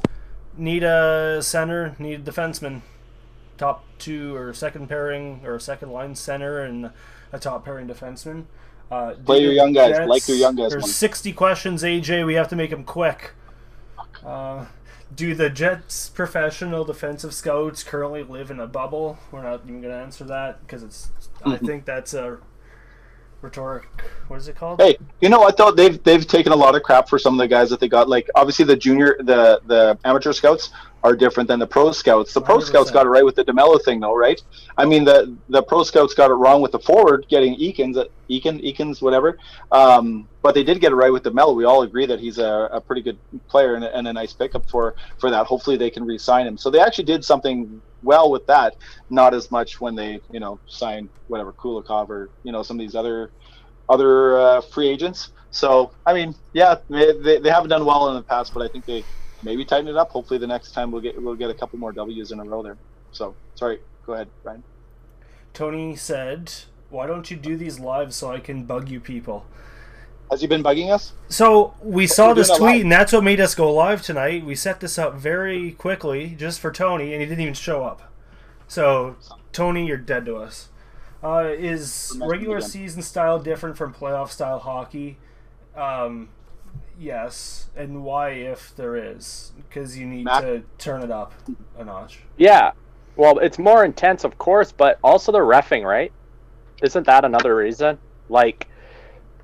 Need 0.57 0.83
a 0.83 1.41
center. 1.41 1.95
Need 1.99 2.27
a 2.27 2.31
defenseman. 2.31 2.81
Top 3.57 3.85
two 3.99 4.35
or 4.35 4.53
second 4.53 4.87
pairing 4.89 5.41
or 5.45 5.59
second 5.59 5.91
line 5.91 6.15
center 6.15 6.59
and 6.61 6.91
a 7.31 7.39
top 7.39 7.63
pairing 7.65 7.87
defenseman. 7.87 8.45
Uh, 8.91 9.13
Play 9.25 9.41
your 9.41 9.53
young 9.53 9.71
guys. 9.71 10.07
Like 10.07 10.27
your 10.27 10.35
young 10.37 10.55
guys 10.55 10.71
There's 10.71 10.83
one. 10.83 10.91
60 10.91 11.31
questions, 11.33 11.83
AJ. 11.83 12.25
We 12.25 12.33
have 12.33 12.49
to 12.49 12.55
make 12.57 12.71
them 12.71 12.83
quick. 12.83 13.31
Uh, 14.25 14.65
do 15.15 15.33
the 15.33 15.49
Jets 15.49 16.09
professional 16.09 16.83
defensive 16.83 17.33
scouts 17.33 17.83
currently 17.83 18.23
live 18.23 18.51
in 18.51 18.59
a 18.59 18.67
bubble? 18.67 19.17
We're 19.31 19.43
not 19.43 19.61
even 19.63 19.81
going 19.81 19.93
to 19.93 19.99
answer 19.99 20.23
that 20.25 20.61
because 20.61 20.83
it's. 20.83 21.09
I 21.45 21.55
Mhm. 21.57 21.65
think 21.65 21.85
that's 21.85 22.13
a 22.13 22.37
rhetoric. 23.41 23.83
What 24.27 24.37
is 24.37 24.47
it 24.47 24.55
called? 24.55 24.79
Hey, 24.79 24.97
you 25.19 25.29
know 25.29 25.39
what 25.39 25.57
though? 25.57 25.71
They've 25.71 26.01
they've 26.03 26.25
taken 26.25 26.51
a 26.51 26.55
lot 26.55 26.75
of 26.75 26.83
crap 26.83 27.09
for 27.09 27.19
some 27.19 27.33
of 27.33 27.39
the 27.39 27.47
guys 27.47 27.69
that 27.69 27.79
they 27.79 27.87
got. 27.87 28.07
Like 28.07 28.29
obviously 28.35 28.65
the 28.65 28.75
junior, 28.75 29.17
the 29.19 29.61
the 29.65 29.97
amateur 30.03 30.31
scouts 30.31 30.71
are 31.03 31.15
different 31.15 31.47
than 31.47 31.59
the 31.59 31.67
pro 31.67 31.91
scouts. 31.91 32.33
The 32.33 32.41
pro 32.41 32.59
100%. 32.59 32.63
scouts 32.63 32.91
got 32.91 33.05
it 33.05 33.09
right 33.09 33.25
with 33.25 33.35
the 33.35 33.43
DeMelo 33.43 33.83
thing 33.83 33.99
though, 33.99 34.15
right? 34.15 34.41
I 34.77 34.85
mean 34.85 35.03
the 35.03 35.35
the 35.49 35.63
pro 35.63 35.83
scouts 35.83 36.13
got 36.13 36.31
it 36.31 36.35
wrong 36.35 36.61
with 36.61 36.71
the 36.71 36.79
forward 36.79 37.25
getting 37.29 37.57
Eakins, 37.57 38.03
Eakin, 38.29 38.63
Eakins, 38.63 39.01
whatever. 39.01 39.37
Um, 39.71 40.27
but 40.41 40.55
they 40.55 40.63
did 40.63 40.79
get 40.79 40.91
it 40.91 40.95
right 40.95 41.11
with 41.11 41.23
DeMelo. 41.23 41.55
We 41.55 41.65
all 41.65 41.83
agree 41.83 42.05
that 42.05 42.19
he's 42.19 42.37
a, 42.37 42.69
a 42.71 42.81
pretty 42.81 43.01
good 43.01 43.17
player 43.47 43.75
and 43.75 43.83
and 43.83 44.07
a 44.07 44.13
nice 44.13 44.33
pickup 44.33 44.69
for 44.69 44.95
for 45.17 45.29
that. 45.31 45.45
Hopefully 45.45 45.77
they 45.77 45.89
can 45.89 46.05
re-sign 46.05 46.47
him. 46.47 46.57
So 46.57 46.69
they 46.69 46.79
actually 46.79 47.05
did 47.05 47.25
something 47.25 47.81
well 48.03 48.31
with 48.31 48.45
that. 48.47 48.75
Not 49.09 49.33
as 49.33 49.51
much 49.51 49.81
when 49.81 49.95
they 49.95 50.19
you 50.31 50.39
know 50.39 50.59
sign 50.67 51.09
whatever 51.27 51.53
Kulikov 51.53 52.09
or 52.09 52.29
you 52.43 52.51
know 52.51 52.63
some 52.63 52.77
of 52.77 52.79
these 52.79 52.95
other 52.95 53.31
other 53.89 54.39
uh, 54.39 54.61
free 54.61 54.87
agents. 54.87 55.31
So 55.51 55.91
I 56.05 56.13
mean, 56.13 56.35
yeah, 56.53 56.75
they, 56.89 57.39
they 57.39 57.49
haven't 57.49 57.69
done 57.69 57.85
well 57.85 58.09
in 58.09 58.15
the 58.15 58.23
past, 58.23 58.53
but 58.53 58.63
I 58.63 58.67
think 58.67 58.85
they 58.85 59.03
maybe 59.43 59.65
tighten 59.65 59.87
it 59.87 59.97
up. 59.97 60.09
Hopefully, 60.09 60.39
the 60.39 60.47
next 60.47 60.71
time 60.71 60.91
we'll 60.91 61.01
get 61.01 61.21
we'll 61.21 61.35
get 61.35 61.49
a 61.49 61.53
couple 61.53 61.77
more 61.77 61.91
W's 61.91 62.31
in 62.31 62.39
a 62.39 62.43
row 62.43 62.63
there. 62.63 62.77
So 63.11 63.35
sorry, 63.55 63.79
go 64.05 64.13
ahead, 64.13 64.29
Brian. 64.43 64.63
Tony 65.53 65.95
said, 65.95 66.51
"Why 66.89 67.05
don't 67.07 67.29
you 67.29 67.37
do 67.37 67.57
these 67.57 67.79
live 67.79 68.13
so 68.13 68.31
I 68.31 68.39
can 68.39 68.63
bug 68.63 68.89
you 68.89 68.99
people?" 68.99 69.45
Has 70.31 70.39
he 70.39 70.47
been 70.47 70.63
bugging 70.63 70.89
us? 70.89 71.11
So 71.27 71.73
we 71.83 72.07
saw 72.07 72.29
We're 72.29 72.35
this 72.35 72.47
tweet, 72.47 72.61
live. 72.61 72.81
and 72.83 72.91
that's 72.91 73.11
what 73.11 73.23
made 73.23 73.41
us 73.41 73.53
go 73.53 73.71
live 73.71 74.01
tonight. 74.01 74.45
We 74.45 74.55
set 74.55 74.79
this 74.79 74.97
up 74.97 75.15
very 75.15 75.71
quickly 75.73 76.35
just 76.37 76.61
for 76.61 76.71
Tony, 76.71 77.11
and 77.11 77.21
he 77.21 77.27
didn't 77.27 77.41
even 77.41 77.53
show 77.53 77.83
up. 77.83 78.01
So 78.67 79.17
Tony, 79.51 79.85
you're 79.85 79.97
dead 79.97 80.25
to 80.27 80.37
us. 80.37 80.69
Uh, 81.21 81.49
is 81.55 82.17
regular 82.21 82.61
season 82.61 83.01
style 83.01 83.39
different 83.39 83.77
from 83.77 83.93
playoff 83.93 84.29
style 84.29 84.59
hockey? 84.59 85.17
Um, 85.75 86.29
yes, 86.97 87.67
and 87.75 88.03
why 88.03 88.29
if 88.29 88.73
there 88.77 88.95
is? 88.95 89.51
Because 89.57 89.97
you 89.97 90.05
need 90.07 90.23
Matt? 90.25 90.43
to 90.43 90.63
turn 90.77 91.03
it 91.03 91.11
up 91.11 91.33
a 91.77 91.83
notch. 91.83 92.21
Yeah. 92.37 92.71
Well, 93.17 93.39
it's 93.39 93.59
more 93.59 93.83
intense, 93.83 94.23
of 94.23 94.37
course, 94.37 94.71
but 94.71 94.97
also 95.03 95.33
the 95.33 95.39
refing, 95.39 95.83
right? 95.83 96.13
Isn't 96.81 97.05
that 97.05 97.25
another 97.25 97.55
reason? 97.55 97.99
Like, 98.29 98.67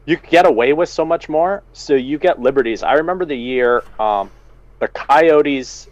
you 0.07 0.15
get 0.15 0.45
away 0.45 0.71
with 0.71 0.87
so 0.87 1.03
much 1.03 1.27
more, 1.27 1.63
so 1.73 1.93
you 1.93 2.17
get 2.17 2.39
liberties. 2.39 2.81
I 2.81 2.93
remember 2.93 3.25
the 3.25 3.35
year 3.35 3.83
um, 3.99 4.31
the 4.79 4.87
Coyotes, 4.87 5.89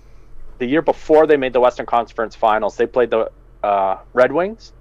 the 0.58 0.66
year 0.66 0.82
before 0.82 1.28
they 1.28 1.36
made 1.36 1.52
the 1.52 1.60
Western 1.60 1.86
Conference 1.86 2.34
Finals, 2.34 2.78
they 2.78 2.88
played 2.88 3.10
the 3.10 3.30
uh, 3.62 3.98
Red 4.14 4.32
Wings. 4.32 4.72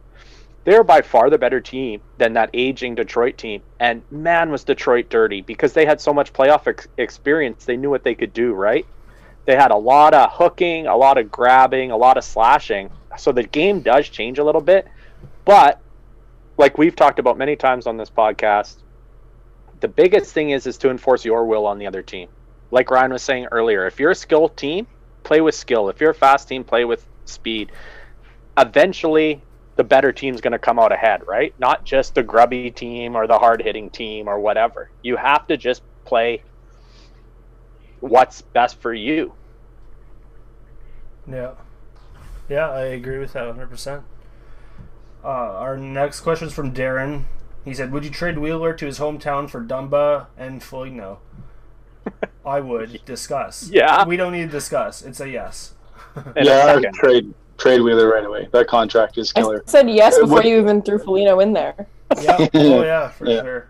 They 0.62 0.76
were 0.78 0.84
by 0.84 1.02
far 1.02 1.30
the 1.30 1.36
better 1.36 1.60
team 1.60 2.00
than 2.16 2.34
that 2.34 2.50
aging 2.54 2.94
Detroit 2.94 3.36
team. 3.36 3.60
And 3.80 4.02
man, 4.10 4.50
was 4.50 4.62
Detroit 4.62 5.10
dirty 5.10 5.40
because 5.40 5.72
they 5.72 5.84
had 5.84 6.00
so 6.00 6.14
much 6.14 6.32
playoff 6.32 6.68
ex- 6.68 6.86
experience. 6.96 7.64
They 7.64 7.76
knew 7.76 7.90
what 7.90 8.04
they 8.04 8.14
could 8.14 8.32
do, 8.32 8.52
right? 8.52 8.86
They 9.46 9.56
had 9.56 9.72
a 9.72 9.76
lot 9.76 10.14
of 10.14 10.30
hooking, 10.32 10.86
a 10.86 10.96
lot 10.96 11.18
of 11.18 11.30
grabbing, 11.30 11.90
a 11.90 11.96
lot 11.96 12.16
of 12.16 12.24
slashing. 12.24 12.88
So 13.18 13.32
the 13.32 13.42
game 13.42 13.80
does 13.80 14.08
change 14.08 14.38
a 14.38 14.44
little 14.44 14.60
bit. 14.60 14.86
But 15.44 15.80
like 16.56 16.78
we've 16.78 16.94
talked 16.94 17.18
about 17.18 17.36
many 17.36 17.56
times 17.56 17.86
on 17.88 17.96
this 17.96 18.10
podcast, 18.10 18.76
the 19.84 19.88
biggest 19.88 20.32
thing 20.32 20.48
is 20.48 20.66
is 20.66 20.78
to 20.78 20.88
enforce 20.88 21.26
your 21.26 21.44
will 21.44 21.66
on 21.66 21.78
the 21.78 21.86
other 21.86 22.00
team. 22.00 22.30
Like 22.70 22.90
Ryan 22.90 23.12
was 23.12 23.22
saying 23.22 23.48
earlier, 23.52 23.86
if 23.86 24.00
you're 24.00 24.12
a 24.12 24.14
skill 24.14 24.48
team, 24.48 24.86
play 25.24 25.42
with 25.42 25.54
skill. 25.54 25.90
If 25.90 26.00
you're 26.00 26.12
a 26.12 26.14
fast 26.14 26.48
team, 26.48 26.64
play 26.64 26.86
with 26.86 27.06
speed. 27.26 27.70
Eventually, 28.56 29.42
the 29.76 29.84
better 29.84 30.10
team's 30.10 30.40
going 30.40 30.52
to 30.52 30.58
come 30.58 30.78
out 30.78 30.90
ahead, 30.90 31.26
right? 31.26 31.52
Not 31.58 31.84
just 31.84 32.14
the 32.14 32.22
grubby 32.22 32.70
team 32.70 33.14
or 33.14 33.26
the 33.26 33.38
hard 33.38 33.60
hitting 33.60 33.90
team 33.90 34.26
or 34.26 34.40
whatever. 34.40 34.88
You 35.02 35.16
have 35.16 35.46
to 35.48 35.58
just 35.58 35.82
play 36.06 36.42
what's 38.00 38.40
best 38.40 38.80
for 38.80 38.94
you. 38.94 39.34
Yeah. 41.30 41.56
Yeah, 42.48 42.70
I 42.70 42.84
agree 42.84 43.18
with 43.18 43.34
that 43.34 43.54
100%. 43.54 44.02
Uh, 45.22 45.26
our 45.26 45.76
next 45.76 46.20
question 46.20 46.48
is 46.48 46.54
from 46.54 46.72
Darren. 46.72 47.24
He 47.64 47.74
said, 47.74 47.92
Would 47.92 48.04
you 48.04 48.10
trade 48.10 48.38
Wheeler 48.38 48.72
to 48.74 48.86
his 48.86 48.98
hometown 48.98 49.48
for 49.48 49.62
Dumba 49.62 50.26
and 50.36 50.62
Foligno? 50.62 51.18
I 52.46 52.60
would. 52.60 53.00
Discuss. 53.06 53.68
Yeah. 53.70 54.04
We 54.04 54.16
don't 54.16 54.32
need 54.32 54.46
to 54.46 54.50
discuss. 54.52 55.02
It's 55.02 55.20
a 55.20 55.28
yes. 55.28 55.74
In 56.36 56.42
a 56.42 56.44
yeah, 56.44 56.74
second. 56.74 56.94
trade 56.94 57.34
trade 57.56 57.80
Wheeler 57.80 58.08
right 58.08 58.24
away. 58.24 58.48
That 58.52 58.66
contract 58.66 59.16
is 59.16 59.32
killer. 59.32 59.46
I 59.46 59.58
killer. 59.58 59.62
said 59.66 59.90
yes 59.90 60.18
before 60.18 60.36
what- 60.38 60.44
you 60.44 60.58
even 60.58 60.82
threw 60.82 60.98
Foligno 60.98 61.40
in 61.40 61.52
there. 61.52 61.86
Yeah. 62.20 62.48
Oh, 62.54 62.82
yeah, 62.82 63.08
for 63.08 63.26
Yeah. 63.28 63.42
sure. 63.42 63.68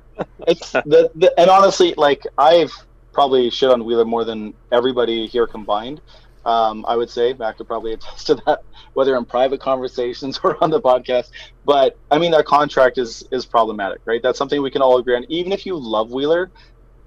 it's 0.48 0.72
the, 0.72 1.10
the 1.14 1.32
and 1.38 1.48
honestly, 1.48 1.94
like 1.96 2.26
I've 2.36 2.72
probably 3.12 3.48
shit 3.50 3.70
on 3.70 3.84
Wheeler 3.84 4.04
more 4.04 4.24
than 4.24 4.54
everybody 4.72 5.26
here 5.26 5.46
combined. 5.46 6.00
Um, 6.44 6.84
I 6.86 6.96
would 6.96 7.10
say 7.10 7.32
Mac 7.32 7.56
could 7.56 7.66
probably 7.66 7.92
attest 7.94 8.26
to 8.28 8.34
that, 8.46 8.60
whether 8.94 9.16
in 9.16 9.24
private 9.24 9.60
conversations 9.60 10.38
or 10.44 10.62
on 10.62 10.70
the 10.70 10.80
podcast. 10.80 11.26
But 11.64 11.94
I 12.10 12.18
mean, 12.18 12.32
that 12.32 12.44
contract 12.46 12.98
is 12.98 13.22
is 13.32 13.46
problematic, 13.46 14.00
right? 14.06 14.20
That's 14.22 14.38
something 14.38 14.62
we 14.62 14.70
can 14.70 14.82
all 14.82 14.98
agree 14.98 15.16
on. 15.16 15.24
Even 15.28 15.52
if 15.52 15.66
you 15.66 15.76
love 15.76 16.12
Wheeler, 16.12 16.50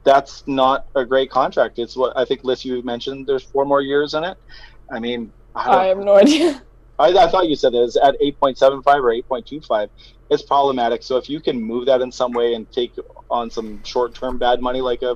that's 0.03 0.43
not 0.47 0.85
a 0.95 1.05
great 1.05 1.29
contract. 1.29 1.79
It's 1.79 1.95
what 1.95 2.17
I 2.17 2.25
think, 2.25 2.43
Liz, 2.43 2.63
you 2.63 2.81
mentioned. 2.83 3.27
There's 3.27 3.43
four 3.43 3.65
more 3.65 3.81
years 3.81 4.13
in 4.13 4.23
it. 4.23 4.37
I 4.91 4.99
mean, 4.99 5.33
I, 5.53 5.69
I 5.69 5.85
have 5.87 5.97
no 5.97 6.15
idea. 6.15 6.63
I, 6.99 7.09
I 7.09 7.27
thought 7.27 7.47
you 7.47 7.55
said 7.55 7.73
that 7.73 7.83
it's 7.83 7.97
at 7.97 8.15
8.75 8.19 8.83
or 8.87 9.37
8.25. 9.39 9.89
It's 10.29 10.43
problematic. 10.43 11.03
So 11.03 11.17
if 11.17 11.29
you 11.29 11.39
can 11.39 11.61
move 11.61 11.85
that 11.85 12.01
in 12.01 12.11
some 12.11 12.31
way 12.31 12.53
and 12.53 12.71
take 12.71 12.93
on 13.29 13.51
some 13.51 13.83
short-term 13.83 14.39
bad 14.39 14.61
money, 14.61 14.81
like 14.81 15.03
a 15.03 15.15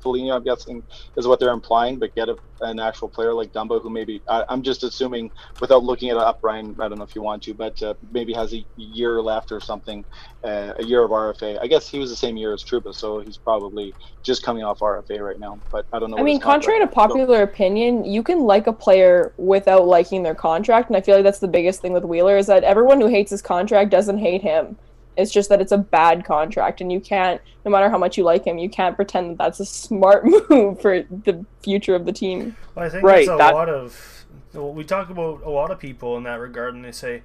Foligno, 0.00 0.36
I'm 0.36 0.44
guessing 0.44 0.82
is 1.16 1.26
what 1.26 1.40
they're 1.40 1.52
implying, 1.52 1.98
but 1.98 2.14
get 2.14 2.28
a, 2.28 2.36
an 2.60 2.78
actual 2.78 3.08
player 3.08 3.32
like 3.34 3.52
Dumba, 3.52 3.82
who 3.82 3.90
maybe 3.90 4.22
I, 4.28 4.44
I'm 4.48 4.62
just 4.62 4.82
assuming 4.82 5.30
without 5.60 5.84
looking 5.84 6.08
it 6.08 6.16
up, 6.16 6.40
Brian. 6.40 6.76
I 6.78 6.88
don't 6.88 6.98
know 6.98 7.04
if 7.04 7.14
you 7.14 7.22
want 7.22 7.42
to, 7.44 7.54
but 7.54 7.82
uh, 7.82 7.94
maybe 8.12 8.32
has 8.32 8.54
a 8.54 8.64
year 8.76 9.20
left 9.20 9.52
or 9.52 9.60
something, 9.60 10.04
uh, 10.44 10.74
a 10.78 10.84
year 10.84 11.02
of 11.02 11.10
RFA. 11.10 11.58
I 11.60 11.66
guess 11.66 11.88
he 11.88 11.98
was 11.98 12.10
the 12.10 12.16
same 12.16 12.36
year 12.36 12.52
as 12.52 12.62
Trouba, 12.62 12.94
so 12.94 13.20
he's 13.20 13.36
probably 13.36 13.94
just 14.22 14.42
coming 14.42 14.62
off 14.64 14.80
RFA 14.80 15.20
right 15.20 15.38
now. 15.38 15.58
But 15.70 15.86
I 15.92 15.98
don't 15.98 16.10
know. 16.10 16.18
I 16.18 16.22
mean, 16.22 16.40
contrary 16.40 16.78
to 16.80 16.84
is. 16.84 16.90
So- 16.90 16.94
popular 16.94 17.42
opinion, 17.42 18.04
you 18.04 18.22
can 18.22 18.40
like 18.40 18.66
a 18.66 18.72
player 18.72 19.32
without 19.36 19.86
liking 19.86 20.22
their 20.22 20.34
contract, 20.34 20.88
and 20.88 20.96
I 20.96 21.00
feel 21.00 21.16
like 21.16 21.24
that's 21.24 21.40
the 21.40 21.48
biggest 21.48 21.80
thing 21.80 21.92
with 21.92 22.04
Wheeler 22.04 22.36
is 22.36 22.46
that 22.46 22.64
everyone 22.64 23.00
who 23.00 23.06
hates 23.06 23.30
his 23.30 23.42
contract 23.42 23.90
doesn't 23.90 24.18
hate 24.18 24.42
him. 24.42 24.76
It's 25.16 25.32
just 25.32 25.48
that 25.48 25.60
it's 25.60 25.72
a 25.72 25.78
bad 25.78 26.24
contract, 26.24 26.80
and 26.80 26.92
you 26.92 27.00
can't, 27.00 27.40
no 27.64 27.70
matter 27.70 27.88
how 27.88 27.98
much 27.98 28.18
you 28.18 28.24
like 28.24 28.44
him, 28.44 28.58
you 28.58 28.68
can't 28.68 28.96
pretend 28.96 29.30
that 29.30 29.38
that's 29.38 29.60
a 29.60 29.64
smart 29.66 30.24
move 30.50 30.80
for 30.80 31.02
the 31.24 31.44
future 31.62 31.94
of 31.94 32.04
the 32.04 32.12
team. 32.12 32.56
Well, 32.74 32.84
I 32.86 32.88
think 32.90 33.02
Right, 33.04 33.26
there's 33.26 33.28
a 33.28 33.38
that- 33.38 33.54
lot 33.54 33.68
of. 33.68 34.12
Well, 34.52 34.72
we 34.72 34.84
talk 34.84 35.10
about 35.10 35.42
a 35.42 35.50
lot 35.50 35.70
of 35.70 35.78
people 35.78 36.16
in 36.16 36.22
that 36.24 36.40
regard, 36.40 36.74
and 36.74 36.84
they 36.84 36.92
say, 36.92 37.22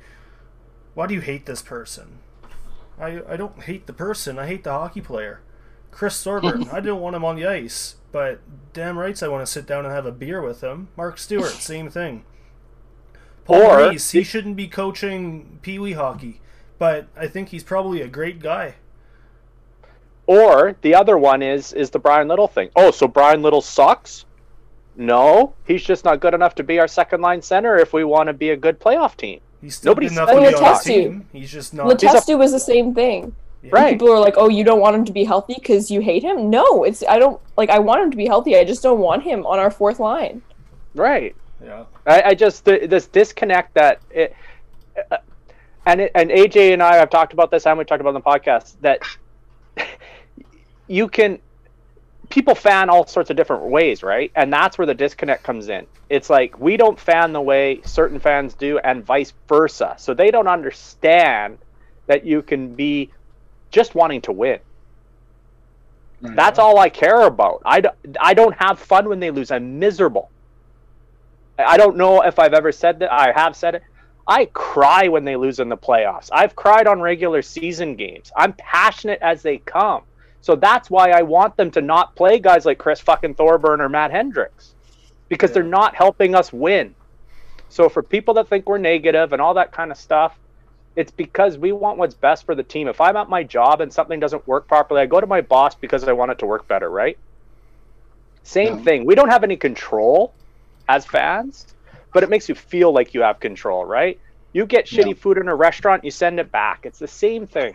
Why 0.93 1.07
do 1.07 1.13
you 1.13 1.21
hate 1.21 1.45
this 1.45 1.61
person? 1.61 2.19
I, 2.99 3.21
I 3.27 3.35
don't 3.37 3.63
hate 3.63 3.87
the 3.87 3.93
person, 3.93 4.37
I 4.37 4.47
hate 4.47 4.63
the 4.63 4.71
hockey 4.71 5.01
player. 5.01 5.41
Chris 5.91 6.21
Thorburn, 6.23 6.69
I 6.71 6.79
didn't 6.81 6.99
want 6.99 7.15
him 7.15 7.23
on 7.25 7.35
the 7.35 7.45
ice, 7.47 7.95
but 8.11 8.39
damn 8.73 8.97
rights 8.97 9.21
I 9.23 9.27
want 9.27 9.45
to 9.45 9.51
sit 9.51 9.65
down 9.65 9.85
and 9.85 9.93
have 9.93 10.05
a 10.05 10.11
beer 10.11 10.41
with 10.41 10.61
him. 10.61 10.89
Mark 10.97 11.17
Stuart, 11.17 11.45
same 11.59 11.89
thing. 11.89 12.23
Paul 13.45 13.61
Or- 13.63 13.89
Reese, 13.89 14.11
he 14.11 14.23
shouldn't 14.23 14.55
be 14.55 14.67
coaching 14.67 15.59
Pee 15.61 15.79
Wee 15.79 15.93
hockey, 15.93 16.41
but 16.81 17.05
I 17.15 17.27
think 17.27 17.49
he's 17.49 17.63
probably 17.63 18.01
a 18.01 18.07
great 18.07 18.39
guy. 18.39 18.73
Or 20.25 20.75
the 20.81 20.95
other 20.95 21.15
one 21.15 21.43
is 21.43 21.73
is 21.73 21.91
the 21.91 21.99
Bryan 21.99 22.27
Little 22.27 22.47
thing. 22.47 22.71
Oh, 22.75 22.89
so 22.89 23.07
Bryan 23.07 23.43
Little 23.43 23.61
sucks? 23.61 24.25
No, 24.95 25.53
he's 25.67 25.83
just 25.83 26.03
not 26.03 26.21
good 26.21 26.33
enough 26.33 26.55
to 26.55 26.63
be 26.63 26.79
our 26.79 26.87
second 26.87 27.21
line 27.21 27.43
center 27.43 27.77
if 27.77 27.93
we 27.93 28.03
want 28.03 28.29
to 28.29 28.33
be 28.33 28.49
a 28.49 28.57
good 28.57 28.79
playoff 28.79 29.15
team. 29.15 29.41
He's 29.61 29.75
still 29.75 29.91
Nobody 29.91 30.07
good 30.07 30.13
enough 30.13 30.29
to 30.29 30.33
he 30.33 30.39
be 30.39 30.45
on 30.47 30.53
the 30.53 30.61
was. 30.61 30.83
team. 30.83 31.27
He's 31.31 31.51
just 31.51 31.71
not. 31.75 31.85
Letestu 31.85 32.35
was 32.39 32.51
the 32.51 32.59
same 32.59 32.95
thing. 32.95 33.35
Yeah. 33.61 33.69
Right. 33.73 33.91
People 33.93 34.11
are 34.11 34.19
like, 34.19 34.33
"Oh, 34.37 34.49
you 34.49 34.63
don't 34.63 34.79
want 34.79 34.95
him 34.95 35.05
to 35.05 35.13
be 35.13 35.23
healthy 35.23 35.53
because 35.53 35.91
you 35.91 36.01
hate 36.01 36.23
him." 36.23 36.49
No, 36.49 36.83
it's 36.83 37.03
I 37.07 37.19
don't 37.19 37.39
like. 37.57 37.69
I 37.69 37.77
want 37.77 38.01
him 38.01 38.09
to 38.09 38.17
be 38.17 38.25
healthy. 38.25 38.57
I 38.57 38.63
just 38.63 38.81
don't 38.81 38.99
want 38.99 39.21
him 39.21 39.45
on 39.45 39.59
our 39.59 39.69
fourth 39.69 39.99
line. 39.99 40.41
Right. 40.95 41.35
Yeah. 41.63 41.83
I, 42.07 42.21
I 42.29 42.33
just 42.33 42.65
th- 42.65 42.89
this 42.89 43.05
disconnect 43.05 43.75
that 43.75 44.01
it, 44.09 44.35
uh, 45.11 45.17
and 45.85 46.01
it, 46.01 46.11
and 46.15 46.29
AJ 46.29 46.73
and 46.73 46.83
I 46.83 46.95
have 46.95 47.09
talked 47.09 47.33
about 47.33 47.51
this 47.51 47.65
and 47.65 47.77
we 47.77 47.85
talked 47.85 48.01
about 48.01 48.11
it 48.11 48.15
on 48.15 48.21
the 48.23 48.39
podcast 48.39 48.75
that 48.81 49.01
you 50.87 51.07
can 51.07 51.39
people 52.29 52.55
fan 52.55 52.89
all 52.89 53.05
sorts 53.05 53.29
of 53.29 53.35
different 53.35 53.63
ways, 53.63 54.01
right? 54.03 54.31
And 54.35 54.51
that's 54.51 54.77
where 54.77 54.87
the 54.87 54.93
disconnect 54.95 55.43
comes 55.43 55.69
in. 55.69 55.85
It's 56.09 56.29
like 56.29 56.59
we 56.59 56.77
don't 56.77 56.99
fan 56.99 57.33
the 57.33 57.41
way 57.41 57.81
certain 57.85 58.19
fans 58.19 58.53
do, 58.55 58.79
and 58.79 59.05
vice 59.05 59.33
versa. 59.47 59.95
So 59.97 60.13
they 60.13 60.31
don't 60.31 60.47
understand 60.47 61.59
that 62.07 62.25
you 62.25 62.41
can 62.41 62.75
be 62.75 63.11
just 63.69 63.95
wanting 63.95 64.21
to 64.21 64.31
win. 64.31 64.59
That's 66.35 66.59
all 66.59 66.77
I 66.79 66.89
care 66.89 67.21
about. 67.21 67.61
I, 67.65 67.81
d- 67.81 67.89
I 68.19 68.33
don't 68.33 68.55
have 68.55 68.79
fun 68.79 69.09
when 69.09 69.19
they 69.19 69.31
lose. 69.31 69.51
I'm 69.51 69.79
miserable. 69.79 70.29
I 71.57 71.77
don't 71.77 71.97
know 71.97 72.21
if 72.21 72.39
I've 72.39 72.53
ever 72.53 72.71
said 72.71 72.99
that. 72.99 73.11
I 73.11 73.31
have 73.35 73.55
said 73.55 73.75
it. 73.75 73.83
I 74.27 74.45
cry 74.45 75.07
when 75.07 75.25
they 75.25 75.35
lose 75.35 75.59
in 75.59 75.69
the 75.69 75.77
playoffs. 75.77 76.29
I've 76.31 76.55
cried 76.55 76.87
on 76.87 77.01
regular 77.01 77.41
season 77.41 77.95
games. 77.95 78.31
I'm 78.37 78.53
passionate 78.53 79.19
as 79.21 79.41
they 79.41 79.57
come. 79.57 80.03
So 80.41 80.55
that's 80.55 80.89
why 80.89 81.11
I 81.11 81.21
want 81.21 81.57
them 81.57 81.71
to 81.71 81.81
not 81.81 82.15
play 82.15 82.39
guys 82.39 82.65
like 82.65 82.79
Chris 82.79 82.99
fucking 82.99 83.35
Thorburn 83.35 83.81
or 83.81 83.89
Matt 83.89 84.11
Hendricks 84.11 84.73
because 85.29 85.51
they're 85.51 85.63
not 85.63 85.95
helping 85.95 86.35
us 86.35 86.51
win. 86.51 86.95
So 87.69 87.89
for 87.89 88.03
people 88.03 88.33
that 88.35 88.49
think 88.49 88.67
we're 88.67 88.77
negative 88.79 89.33
and 89.33 89.41
all 89.41 89.53
that 89.53 89.71
kind 89.71 89.91
of 89.91 89.97
stuff, 89.97 90.37
it's 90.95 91.11
because 91.11 91.57
we 91.57 91.71
want 91.71 91.97
what's 91.97 92.15
best 92.15 92.45
for 92.45 92.55
the 92.55 92.63
team. 92.63 92.87
If 92.87 92.99
I'm 92.99 93.15
at 93.15 93.29
my 93.29 93.43
job 93.43 93.81
and 93.81 93.93
something 93.93 94.19
doesn't 94.19 94.47
work 94.47 94.67
properly, 94.67 95.01
I 95.01 95.05
go 95.05 95.21
to 95.21 95.27
my 95.27 95.41
boss 95.41 95.75
because 95.75 96.03
I 96.03 96.11
want 96.13 96.31
it 96.31 96.39
to 96.39 96.45
work 96.45 96.67
better, 96.67 96.89
right? 96.89 97.17
Same 98.43 98.77
Yeah. 98.77 98.83
thing. 98.83 99.05
We 99.05 99.15
don't 99.15 99.29
have 99.29 99.43
any 99.43 99.55
control 99.55 100.33
as 100.89 101.05
fans, 101.05 101.65
but 102.13 102.23
it 102.23 102.29
makes 102.29 102.49
you 102.49 102.55
feel 102.55 102.93
like 102.93 103.13
you 103.13 103.21
have 103.21 103.39
control, 103.39 103.85
right? 103.85 104.19
You 104.53 104.65
get 104.65 104.85
shitty 104.85 105.07
Yeah. 105.07 105.13
food 105.15 105.37
in 105.37 105.47
a 105.47 105.55
restaurant, 105.55 106.03
you 106.03 106.11
send 106.11 106.39
it 106.39 106.51
back. 106.51 106.81
It's 106.83 106.99
the 106.99 107.07
same 107.07 107.47
thing. 107.47 107.73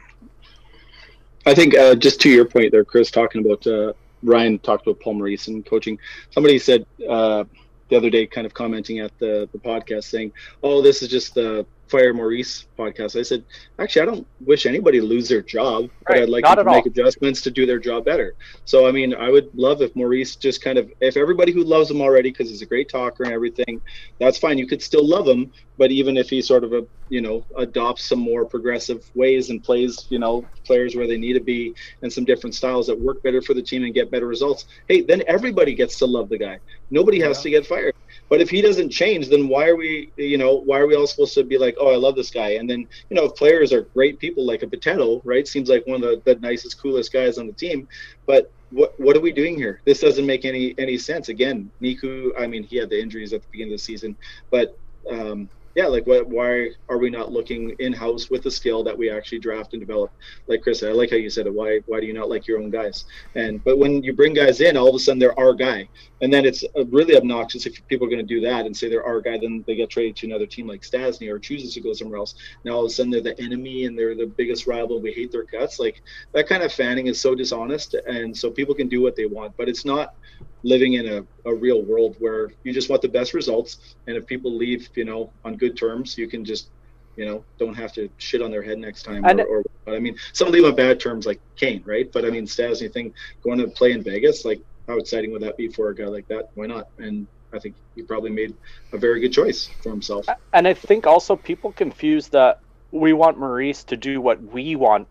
I 1.46 1.54
think 1.54 1.74
uh, 1.76 1.94
just 1.94 2.20
to 2.22 2.30
your 2.30 2.44
point 2.44 2.72
there, 2.72 2.84
Chris, 2.84 3.10
talking 3.10 3.44
about 3.44 3.66
uh, 3.66 3.92
Ryan 4.22 4.58
talked 4.58 4.86
about 4.86 5.00
Paul 5.00 5.14
Maurice 5.14 5.48
and 5.48 5.64
coaching. 5.64 5.98
Somebody 6.30 6.58
said 6.58 6.84
uh, 7.08 7.44
the 7.88 7.96
other 7.96 8.10
day, 8.10 8.26
kind 8.26 8.46
of 8.46 8.54
commenting 8.54 8.98
at 8.98 9.12
the 9.20 9.48
the 9.52 9.58
podcast, 9.58 10.04
saying, 10.04 10.32
"Oh, 10.62 10.82
this 10.82 11.02
is 11.02 11.08
just 11.08 11.34
the 11.34 11.66
Fire 11.88 12.14
Maurice 12.14 12.66
podcast." 12.78 13.18
I 13.18 13.22
said, 13.22 13.44
"Actually, 13.78 14.02
I 14.02 14.04
don't 14.06 14.26
wish 14.44 14.66
anybody 14.66 15.00
to 15.00 15.06
lose 15.06 15.28
their 15.28 15.42
job, 15.42 15.90
but 16.06 16.18
I'd 16.18 16.28
like 16.28 16.44
not 16.44 16.56
them 16.56 16.66
to 16.66 16.72
make 16.72 16.86
all. 16.86 16.90
adjustments 16.90 17.42
to 17.42 17.50
do 17.50 17.66
their 17.66 17.78
job 17.78 18.04
better." 18.04 18.34
So, 18.64 18.86
I 18.86 18.92
mean, 18.92 19.14
I 19.14 19.30
would 19.30 19.48
love 19.54 19.82
if 19.82 19.94
Maurice 19.96 20.36
just 20.36 20.62
kind 20.62 20.78
of, 20.78 20.90
if 21.00 21.16
everybody 21.16 21.52
who 21.52 21.64
loves 21.64 21.90
him 21.90 22.00
already 22.00 22.30
because 22.30 22.50
he's 22.50 22.62
a 22.62 22.66
great 22.66 22.88
talker 22.88 23.24
and 23.24 23.32
everything, 23.32 23.80
that's 24.18 24.38
fine. 24.38 24.58
You 24.58 24.66
could 24.66 24.82
still 24.82 25.06
love 25.06 25.26
him, 25.26 25.52
but 25.78 25.90
even 25.90 26.16
if 26.16 26.30
he 26.30 26.42
sort 26.42 26.64
of 26.64 26.72
a 26.72 26.86
you 27.08 27.20
know 27.20 27.44
adopts 27.56 28.04
some 28.04 28.18
more 28.18 28.44
progressive 28.44 29.08
ways 29.14 29.50
and 29.50 29.62
plays 29.62 30.06
you 30.08 30.18
know 30.18 30.44
players 30.64 30.96
where 30.96 31.06
they 31.06 31.16
need 31.16 31.34
to 31.34 31.40
be 31.40 31.74
and 32.02 32.12
some 32.12 32.24
different 32.24 32.54
styles 32.54 32.86
that 32.86 32.98
work 32.98 33.22
better 33.22 33.40
for 33.40 33.54
the 33.54 33.62
team 33.62 33.84
and 33.84 33.94
get 33.94 34.10
better 34.10 34.26
results 34.26 34.66
hey 34.88 35.02
then 35.02 35.22
everybody 35.26 35.74
gets 35.74 35.98
to 35.98 36.06
love 36.06 36.28
the 36.28 36.38
guy 36.38 36.58
nobody 36.90 37.20
has 37.20 37.40
to 37.42 37.50
get 37.50 37.66
fired 37.66 37.94
but 38.28 38.40
if 38.40 38.50
he 38.50 38.60
doesn't 38.60 38.90
change 38.90 39.28
then 39.28 39.48
why 39.48 39.66
are 39.68 39.76
we 39.76 40.12
you 40.16 40.38
know 40.38 40.56
why 40.64 40.78
are 40.78 40.86
we 40.86 40.94
all 40.94 41.06
supposed 41.06 41.34
to 41.34 41.44
be 41.44 41.58
like 41.58 41.76
oh 41.78 41.92
i 41.92 41.96
love 41.96 42.16
this 42.16 42.30
guy 42.30 42.50
and 42.50 42.68
then 42.68 42.80
you 43.10 43.14
know 43.16 43.24
if 43.24 43.34
players 43.34 43.72
are 43.72 43.88
great 43.94 44.18
people 44.18 44.44
like 44.44 44.62
a 44.62 44.68
potato 44.68 45.20
right 45.24 45.46
seems 45.46 45.68
like 45.68 45.86
one 45.86 46.02
of 46.02 46.02
the, 46.02 46.22
the 46.34 46.40
nicest 46.40 46.80
coolest 46.80 47.12
guys 47.12 47.38
on 47.38 47.46
the 47.46 47.52
team 47.52 47.86
but 48.26 48.52
what 48.70 48.92
what 48.98 49.16
are 49.16 49.20
we 49.20 49.32
doing 49.32 49.56
here 49.56 49.80
this 49.86 50.00
doesn't 50.00 50.26
make 50.26 50.44
any 50.44 50.74
any 50.78 50.98
sense 50.98 51.28
again 51.28 51.70
niku 51.82 52.30
i 52.38 52.46
mean 52.46 52.62
he 52.64 52.76
had 52.76 52.90
the 52.90 53.00
injuries 53.00 53.32
at 53.32 53.40
the 53.42 53.48
beginning 53.52 53.72
of 53.72 53.78
the 53.78 53.82
season 53.82 54.16
but 54.50 54.72
um 55.10 55.48
yeah, 55.76 55.86
like 55.86 56.06
what, 56.06 56.26
why 56.26 56.70
are 56.88 56.96
we 56.96 57.10
not 57.10 57.32
looking 57.32 57.76
in 57.80 57.92
house 57.92 58.30
with 58.30 58.42
the 58.42 58.50
skill 58.50 58.82
that 58.84 58.96
we 58.96 59.10
actually 59.10 59.40
draft 59.40 59.74
and 59.74 59.80
develop? 59.80 60.10
Like 60.48 60.62
Chris, 60.62 60.82
I 60.82 60.88
like 60.88 61.10
how 61.10 61.16
you 61.16 61.28
said 61.28 61.46
it. 61.46 61.54
Why 61.54 61.80
why 61.84 62.00
do 62.00 62.06
you 62.06 62.14
not 62.14 62.30
like 62.30 62.48
your 62.48 62.60
own 62.60 62.70
guys? 62.70 63.04
And 63.34 63.62
but 63.62 63.78
when 63.78 64.02
you 64.02 64.14
bring 64.14 64.32
guys 64.32 64.62
in, 64.62 64.78
all 64.78 64.88
of 64.88 64.94
a 64.94 64.98
sudden 64.98 65.18
they're 65.18 65.38
our 65.38 65.52
guy, 65.52 65.86
and 66.22 66.32
then 66.32 66.44
it's 66.44 66.64
uh, 66.76 66.84
really 66.86 67.16
obnoxious 67.16 67.66
if 67.66 67.86
people 67.88 68.06
are 68.06 68.10
going 68.10 68.26
to 68.26 68.34
do 68.34 68.40
that 68.40 68.64
and 68.64 68.76
say 68.76 68.88
they're 68.88 69.04
our 69.04 69.20
guy. 69.20 69.38
Then 69.38 69.64
they 69.66 69.76
get 69.76 69.90
traded 69.90 70.16
to 70.16 70.26
another 70.26 70.46
team 70.46 70.66
like 70.66 70.82
Stastny 70.82 71.30
or 71.30 71.38
chooses 71.38 71.74
to 71.74 71.80
go 71.80 71.92
somewhere 71.92 72.18
else. 72.18 72.34
Now 72.64 72.72
all 72.72 72.84
of 72.84 72.90
a 72.90 72.94
sudden 72.94 73.10
they're 73.10 73.20
the 73.20 73.38
enemy 73.40 73.84
and 73.84 73.98
they're 73.98 74.14
the 74.14 74.26
biggest 74.26 74.66
rival. 74.66 74.96
And 74.96 75.04
We 75.04 75.12
hate 75.12 75.30
their 75.30 75.44
guts. 75.44 75.78
Like 75.78 76.02
that 76.32 76.48
kind 76.48 76.62
of 76.62 76.72
fanning 76.72 77.06
is 77.06 77.20
so 77.20 77.34
dishonest, 77.34 77.94
and 77.94 78.36
so 78.36 78.50
people 78.50 78.74
can 78.74 78.88
do 78.88 79.02
what 79.02 79.16
they 79.16 79.26
want, 79.26 79.56
but 79.56 79.68
it's 79.68 79.84
not 79.84 80.14
living 80.62 80.94
in 80.94 81.06
a, 81.06 81.24
a 81.48 81.54
real 81.54 81.82
world 81.82 82.16
where 82.18 82.50
you 82.64 82.72
just 82.72 82.88
want 82.88 83.02
the 83.02 83.08
best 83.08 83.34
results 83.34 83.94
and 84.06 84.16
if 84.16 84.26
people 84.26 84.54
leave 84.54 84.88
you 84.96 85.04
know 85.04 85.30
on 85.44 85.56
good 85.56 85.76
terms 85.76 86.18
you 86.18 86.26
can 86.26 86.44
just 86.44 86.70
you 87.14 87.24
know 87.24 87.44
don't 87.58 87.74
have 87.74 87.92
to 87.92 88.08
shit 88.18 88.42
on 88.42 88.50
their 88.50 88.62
head 88.62 88.78
next 88.78 89.04
time 89.04 89.24
or, 89.24 89.46
or 89.46 89.62
but 89.84 89.94
i 89.94 89.98
mean 89.98 90.16
some 90.32 90.50
leave 90.50 90.64
on 90.64 90.74
bad 90.74 90.98
terms 90.98 91.24
like 91.24 91.40
kane 91.54 91.82
right 91.86 92.10
but 92.12 92.24
i 92.24 92.30
mean 92.30 92.46
Stastny 92.46 92.92
thing 92.92 93.14
going 93.42 93.58
to 93.58 93.68
play 93.68 93.92
in 93.92 94.02
vegas 94.02 94.44
like 94.44 94.60
how 94.86 94.96
exciting 94.98 95.30
would 95.32 95.42
that 95.42 95.56
be 95.56 95.68
for 95.68 95.88
a 95.90 95.94
guy 95.94 96.06
like 96.06 96.26
that 96.28 96.50
why 96.54 96.66
not 96.66 96.88
and 96.98 97.26
i 97.52 97.58
think 97.58 97.74
he 97.94 98.02
probably 98.02 98.30
made 98.30 98.54
a 98.92 98.98
very 98.98 99.20
good 99.20 99.32
choice 99.32 99.68
for 99.82 99.90
himself 99.90 100.26
And 100.52 100.66
I 100.68 100.74
think 100.74 101.06
also 101.06 101.36
people 101.36 101.72
confuse 101.72 102.28
that 102.28 102.60
we 102.92 103.12
want 103.12 103.38
Maurice 103.38 103.84
to 103.84 103.96
do 103.96 104.20
what 104.20 104.42
we 104.42 104.76
want 104.76 105.06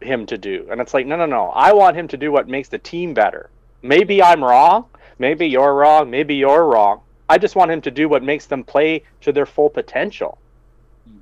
him 0.00 0.24
to 0.26 0.38
do. 0.38 0.66
And 0.70 0.80
it's 0.80 0.94
like, 0.94 1.06
no, 1.06 1.16
no, 1.16 1.26
no. 1.26 1.48
I 1.50 1.72
want 1.74 1.96
him 1.96 2.08
to 2.08 2.16
do 2.16 2.32
what 2.32 2.48
makes 2.48 2.68
the 2.68 2.78
team 2.78 3.12
better. 3.12 3.50
Maybe 3.82 4.22
I'm 4.22 4.42
wrong. 4.42 4.86
Maybe 5.18 5.46
you're 5.46 5.74
wrong. 5.74 6.10
Maybe 6.10 6.36
you're 6.36 6.64
wrong. 6.64 7.00
I 7.28 7.36
just 7.38 7.54
want 7.54 7.70
him 7.70 7.82
to 7.82 7.90
do 7.90 8.08
what 8.08 8.22
makes 8.22 8.46
them 8.46 8.64
play 8.64 9.02
to 9.22 9.32
their 9.32 9.46
full 9.46 9.68
potential. 9.68 10.38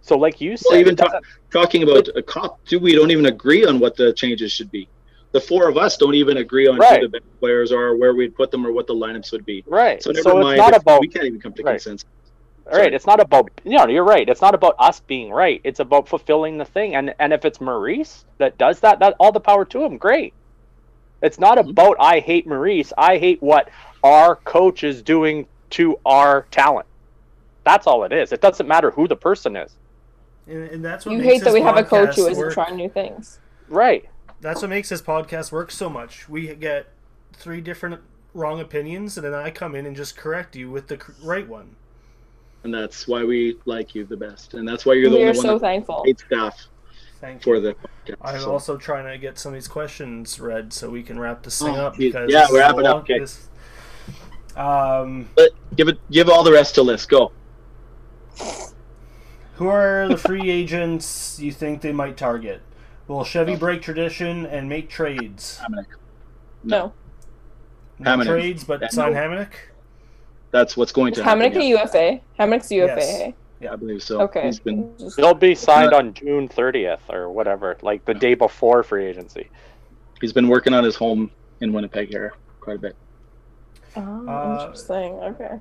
So, 0.02 0.16
like 0.16 0.40
you 0.40 0.56
said, 0.56 0.66
Well, 0.70 0.80
even 0.80 0.94
doesn't- 0.94 1.24
talking 1.50 1.82
about 1.82 2.08
a 2.14 2.22
Copp 2.22 2.64
too 2.66 2.78
we 2.78 2.94
don't 2.94 3.10
even 3.10 3.26
agree 3.26 3.64
on 3.64 3.80
what 3.80 3.96
the 3.96 4.12
changes 4.12 4.52
should 4.52 4.70
be 4.70 4.86
the 5.38 5.46
four 5.46 5.68
of 5.68 5.76
us 5.76 5.96
don't 5.96 6.14
even 6.14 6.38
agree 6.38 6.66
on 6.66 6.78
Right. 6.78 7.00
who 7.00 7.08
the 7.08 7.20
best 7.20 7.40
players 7.40 7.72
are 7.72 7.96
where 7.96 8.14
we'd 8.14 8.34
put 8.34 8.50
them 8.50 8.66
or 8.66 8.72
what 8.72 8.86
the 8.86 8.94
lineups 8.94 9.32
would 9.32 9.44
be 9.44 9.64
right. 9.66 10.02
so 10.02 10.12
So, 10.12 10.30
never 10.30 10.38
it's 10.40 10.44
mind 10.44 10.58
not 10.58 10.76
about 10.76 11.00
we 11.00 11.08
can't 11.08 11.24
even 11.26 11.40
come 11.40 11.52
to 11.54 11.62
right. 11.62 11.72
consensus 11.72 12.08
All 12.70 12.78
right, 12.78 12.92
it's 12.92 13.06
not 13.06 13.20
about 13.20 13.50
you 13.64 13.78
know, 13.78 13.86
you're 13.88 14.04
right. 14.04 14.28
It's 14.28 14.42
not 14.42 14.54
about 14.54 14.74
us 14.78 15.00
being 15.00 15.30
right. 15.30 15.60
It's 15.64 15.80
about 15.80 16.06
fulfilling 16.08 16.58
the 16.58 16.64
thing. 16.66 16.96
And 16.96 17.14
and 17.18 17.32
if 17.32 17.44
it's 17.46 17.60
Maurice 17.62 18.24
that 18.38 18.58
does 18.58 18.80
that, 18.80 18.98
that 18.98 19.14
all 19.18 19.32
the 19.32 19.40
power 19.40 19.64
to 19.66 19.82
him. 19.84 19.96
Great. 19.96 20.34
It's 21.22 21.38
not 21.38 21.56
Mhm. 21.58 21.70
about 21.70 21.96
I 21.98 22.20
hate 22.20 22.46
Maurice. 22.46 22.92
I 22.98 23.16
hate 23.18 23.40
what 23.42 23.70
our 24.04 24.36
coach 24.36 24.84
is 24.84 25.02
doing 25.02 25.46
to 25.70 25.98
our 26.04 26.46
talent. 26.50 26.86
That's 27.64 27.86
all 27.86 28.04
it 28.04 28.12
is. 28.12 28.32
It 28.32 28.40
doesn't 28.42 28.68
matter 28.68 28.90
who 28.90 29.08
the 29.08 29.16
person 29.16 29.56
is. 29.56 29.72
And, 30.46 30.70
and 30.70 30.84
that's 30.84 31.04
what 31.06 31.12
You 31.12 31.18
makes 31.18 31.32
hate 31.32 31.44
that 31.44 31.52
we 31.54 31.60
have 31.62 31.76
a 31.78 31.82
coach 31.84 32.16
who 32.16 32.22
podcast 32.26 32.30
isn't 32.32 32.44
work. 32.44 32.52
trying 32.54 32.76
new 32.76 32.88
things. 32.90 33.38
Right. 33.68 34.08
That's 34.40 34.60
what 34.62 34.70
makes 34.70 34.88
this 34.88 35.02
podcast 35.02 35.50
work 35.52 35.70
so 35.70 35.88
much. 35.90 36.28
We 36.28 36.54
get 36.54 36.86
three 37.32 37.60
different 37.60 38.00
wrong 38.34 38.60
opinions, 38.60 39.16
and 39.18 39.24
then 39.26 39.34
I 39.34 39.50
come 39.50 39.74
in 39.74 39.84
and 39.86 39.96
just 39.96 40.16
correct 40.16 40.54
you 40.54 40.70
with 40.70 40.86
the 40.88 41.00
right 41.22 41.48
one. 41.48 41.74
and 42.64 42.72
that's 42.74 43.06
why 43.08 43.24
we 43.24 43.56
like 43.66 43.94
you 43.94 44.04
the 44.04 44.16
best 44.16 44.54
and 44.54 44.66
that's 44.68 44.84
why 44.84 44.92
you're 44.94 45.08
the 45.10 45.16
We 45.16 45.22
are 45.24 45.28
only 45.28 45.38
one 45.38 45.46
so 45.46 45.58
thankful. 45.60 46.02
paid 46.04 46.18
staff 46.18 46.66
Thank 47.20 47.46
you. 47.46 47.52
for 47.54 47.60
the 47.60 47.74
podcast 47.74 48.16
I'm 48.20 48.40
so. 48.40 48.50
also 48.52 48.76
trying 48.76 49.06
to 49.12 49.16
get 49.16 49.38
some 49.38 49.50
of 49.50 49.54
these 49.54 49.68
questions 49.68 50.40
read 50.40 50.72
so 50.72 50.90
we 50.90 51.02
can 51.04 51.18
wrap 51.20 51.44
this 51.44 51.58
thing 51.60 51.76
Oh, 51.76 51.86
up 51.86 51.94
geez. 51.96 52.12
because 52.12 52.32
Yeah, 52.32 52.46
we're 52.50 52.58
wrapping 52.58 52.86
up, 52.86 52.96
okay. 52.98 53.20
this- 53.20 53.48
um, 54.56 55.28
but 55.36 55.50
give 55.76 55.86
it 55.88 55.98
give 56.10 56.28
all 56.28 56.42
the 56.42 56.50
rest 56.52 56.74
to 56.76 56.82
list 56.82 57.08
go 57.08 57.30
who 59.54 59.68
are 59.68 60.08
the 60.08 60.16
free 60.16 60.50
agents 60.50 61.38
you 61.40 61.52
think 61.52 61.80
they 61.80 61.92
might 61.92 62.16
target? 62.16 62.60
Will 63.08 63.24
Chevy 63.24 63.56
break 63.56 63.80
tradition 63.82 64.46
and 64.46 64.68
make 64.68 64.88
trades? 64.90 65.58
Hamonic. 65.62 65.86
No. 66.62 66.92
No 67.98 68.10
Hamonic. 68.16 68.26
trades, 68.26 68.64
but 68.64 68.80
Yeah, 68.82 68.88
sign 68.88 69.14
no. 69.14 69.18
Hamonic. 69.18 69.48
that's 70.50 70.76
what's 70.76 70.92
going 70.92 71.12
Is 71.12 71.18
to 71.18 71.24
happen 71.24 71.50
Hamonic 71.52 71.56
a 71.56 71.64
UFA? 71.64 72.20
Hamonic's 72.38 72.70
a 72.70 72.74
UFA. 72.76 72.96
Yes. 73.00 73.32
yeah, 73.60 73.72
i 73.72 73.76
believe 73.76 74.02
so 74.02 74.20
Okay. 74.22 74.42
he's 74.44 74.60
been. 74.60 74.94
He'll 75.16 75.34
be 75.34 75.54
signed 75.54 75.94
on 75.94 76.12
June 76.14 76.48
30th 76.48 77.00
or 77.08 77.30
whatever, 77.30 77.76
like 77.82 78.04
the 78.04 78.14
day 78.14 78.34
before 78.34 78.82
free 78.82 79.06
agency. 79.06 79.48
he's 80.20 80.32
been 80.32 80.48
working 80.48 80.74
on 80.74 80.82
his 80.84 80.96
home 80.96 81.30
in 81.60 81.72
winnipeg 81.72 82.08
here 82.08 82.34
quite 82.60 82.76
a 82.76 82.80
bit 82.80 82.96
Oh, 83.96 84.28
Uh, 84.28 84.60
interesting. 84.60 85.12
Okay. 85.14 85.60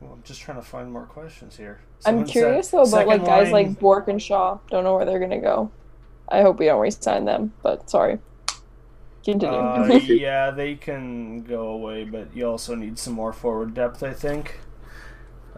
Well, 0.00 0.12
I'm 0.12 0.22
just 0.22 0.40
trying 0.40 0.58
to 0.58 0.62
find 0.62 0.90
more 0.92 1.04
questions 1.06 1.56
here. 1.56 1.80
I'm 2.04 2.12
Someone 2.12 2.26
said 2.26 2.32
curious 2.32 2.68
though 2.68 2.82
about 2.82 3.06
like 3.06 3.24
guys 3.24 3.50
line- 3.50 3.66
like 3.68 3.80
Bork 3.80 4.08
and 4.08 4.20
Shaw. 4.22 4.58
Don't 4.70 4.84
know 4.84 4.94
where 4.94 5.04
they're 5.04 5.18
gonna 5.18 5.40
go. 5.40 5.70
I 6.28 6.42
hope 6.42 6.58
we 6.58 6.66
don't 6.66 6.80
re-sign 6.80 7.24
them, 7.24 7.52
but 7.62 7.88
sorry. 7.90 8.18
Continue. 9.24 9.58
Uh, 9.58 9.86
yeah, 10.04 10.50
they 10.50 10.76
can 10.76 11.42
go 11.42 11.68
away, 11.68 12.04
but 12.04 12.34
you 12.34 12.46
also 12.48 12.74
need 12.74 12.98
some 12.98 13.14
more 13.14 13.32
forward 13.32 13.74
depth, 13.74 14.02
I 14.02 14.12
think. 14.12 14.60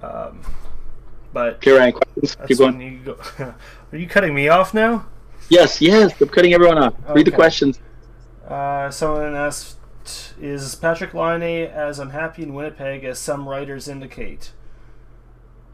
Um, 0.02 0.42
but 1.32 1.54
okay 1.56 1.72
ryan 1.72 1.92
questions 1.92 2.36
keep 2.46 2.58
going 2.58 2.80
you 2.80 2.98
go. 3.04 3.18
Are 3.92 3.96
you 3.98 4.06
cutting 4.08 4.34
me 4.34 4.48
off 4.48 4.72
now? 4.72 5.06
yes 5.50 5.80
yes 5.80 6.20
i'm 6.20 6.28
cutting 6.28 6.54
everyone 6.54 6.78
off 6.78 6.94
read 7.10 7.26
the 7.26 7.32
questions 7.32 7.80
Uh, 8.46 8.90
someone 8.90 9.34
asked, 9.36 9.76
"Is 10.40 10.74
Patrik 10.76 11.12
Laine 11.12 11.66
as 11.70 11.98
unhappy 11.98 12.42
in 12.42 12.54
Winnipeg 12.54 13.04
as 13.04 13.18
some 13.18 13.48
writers 13.48 13.88
indicate?" 13.88 14.52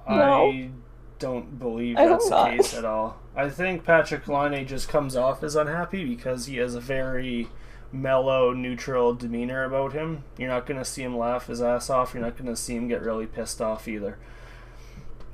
No. 0.08 0.50
I 0.50 0.70
don't 1.18 1.58
believe 1.58 1.96
I 1.96 2.06
that's 2.06 2.28
hope 2.28 2.30
the 2.30 2.48
not. 2.50 2.50
case 2.56 2.74
at 2.74 2.84
all. 2.84 3.20
I 3.36 3.48
think 3.48 3.84
Patrik 3.84 4.28
Laine 4.28 4.64
just 4.64 4.88
comes 4.88 5.16
off 5.16 5.42
as 5.42 5.56
unhappy 5.56 6.04
because 6.04 6.46
he 6.46 6.58
has 6.58 6.76
a 6.76 6.80
very 6.80 7.48
mellow, 7.90 8.52
neutral 8.52 9.12
demeanor 9.12 9.64
about 9.64 9.92
him. 9.92 10.22
You're 10.38 10.50
not 10.50 10.66
going 10.66 10.78
to 10.78 10.84
see 10.84 11.02
him 11.02 11.18
laugh 11.18 11.48
his 11.48 11.60
ass 11.60 11.90
off. 11.90 12.14
You're 12.14 12.22
not 12.22 12.36
going 12.36 12.46
to 12.46 12.56
see 12.56 12.76
him 12.76 12.86
get 12.86 13.02
really 13.02 13.26
pissed 13.26 13.60
off 13.60 13.88
either. 13.88 14.18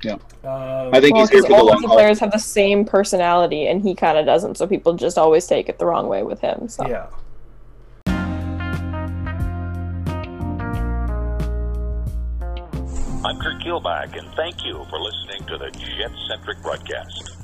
Yeah. 0.03 0.13
Um, 0.13 0.91
I 0.91 0.99
think 0.99 1.13
well, 1.13 1.27
he's 1.27 1.29
here 1.29 1.43
for 1.43 1.49
the 1.49 1.55
all 1.55 1.67
long 1.67 1.81
the 1.83 1.87
players 1.89 2.17
have 2.19 2.31
the 2.31 2.39
same 2.39 2.85
personality, 2.85 3.67
and 3.67 3.83
he 3.83 3.93
kind 3.93 4.17
of 4.17 4.25
doesn't. 4.25 4.57
So 4.57 4.65
people 4.65 4.93
just 4.93 5.19
always 5.19 5.45
take 5.45 5.69
it 5.69 5.77
the 5.77 5.85
wrong 5.85 6.07
way 6.07 6.23
with 6.23 6.39
him. 6.39 6.69
So 6.69 6.87
yeah. 6.87 7.05
I'm 13.23 13.39
Kurt 13.39 13.61
Kielbach, 13.61 14.17
and 14.17 14.27
thank 14.35 14.65
you 14.65 14.83
for 14.89 14.99
listening 14.99 15.45
to 15.49 15.59
the 15.59 15.69
Jet 15.69 16.11
Centric 16.27 16.59
broadcast. 16.63 17.40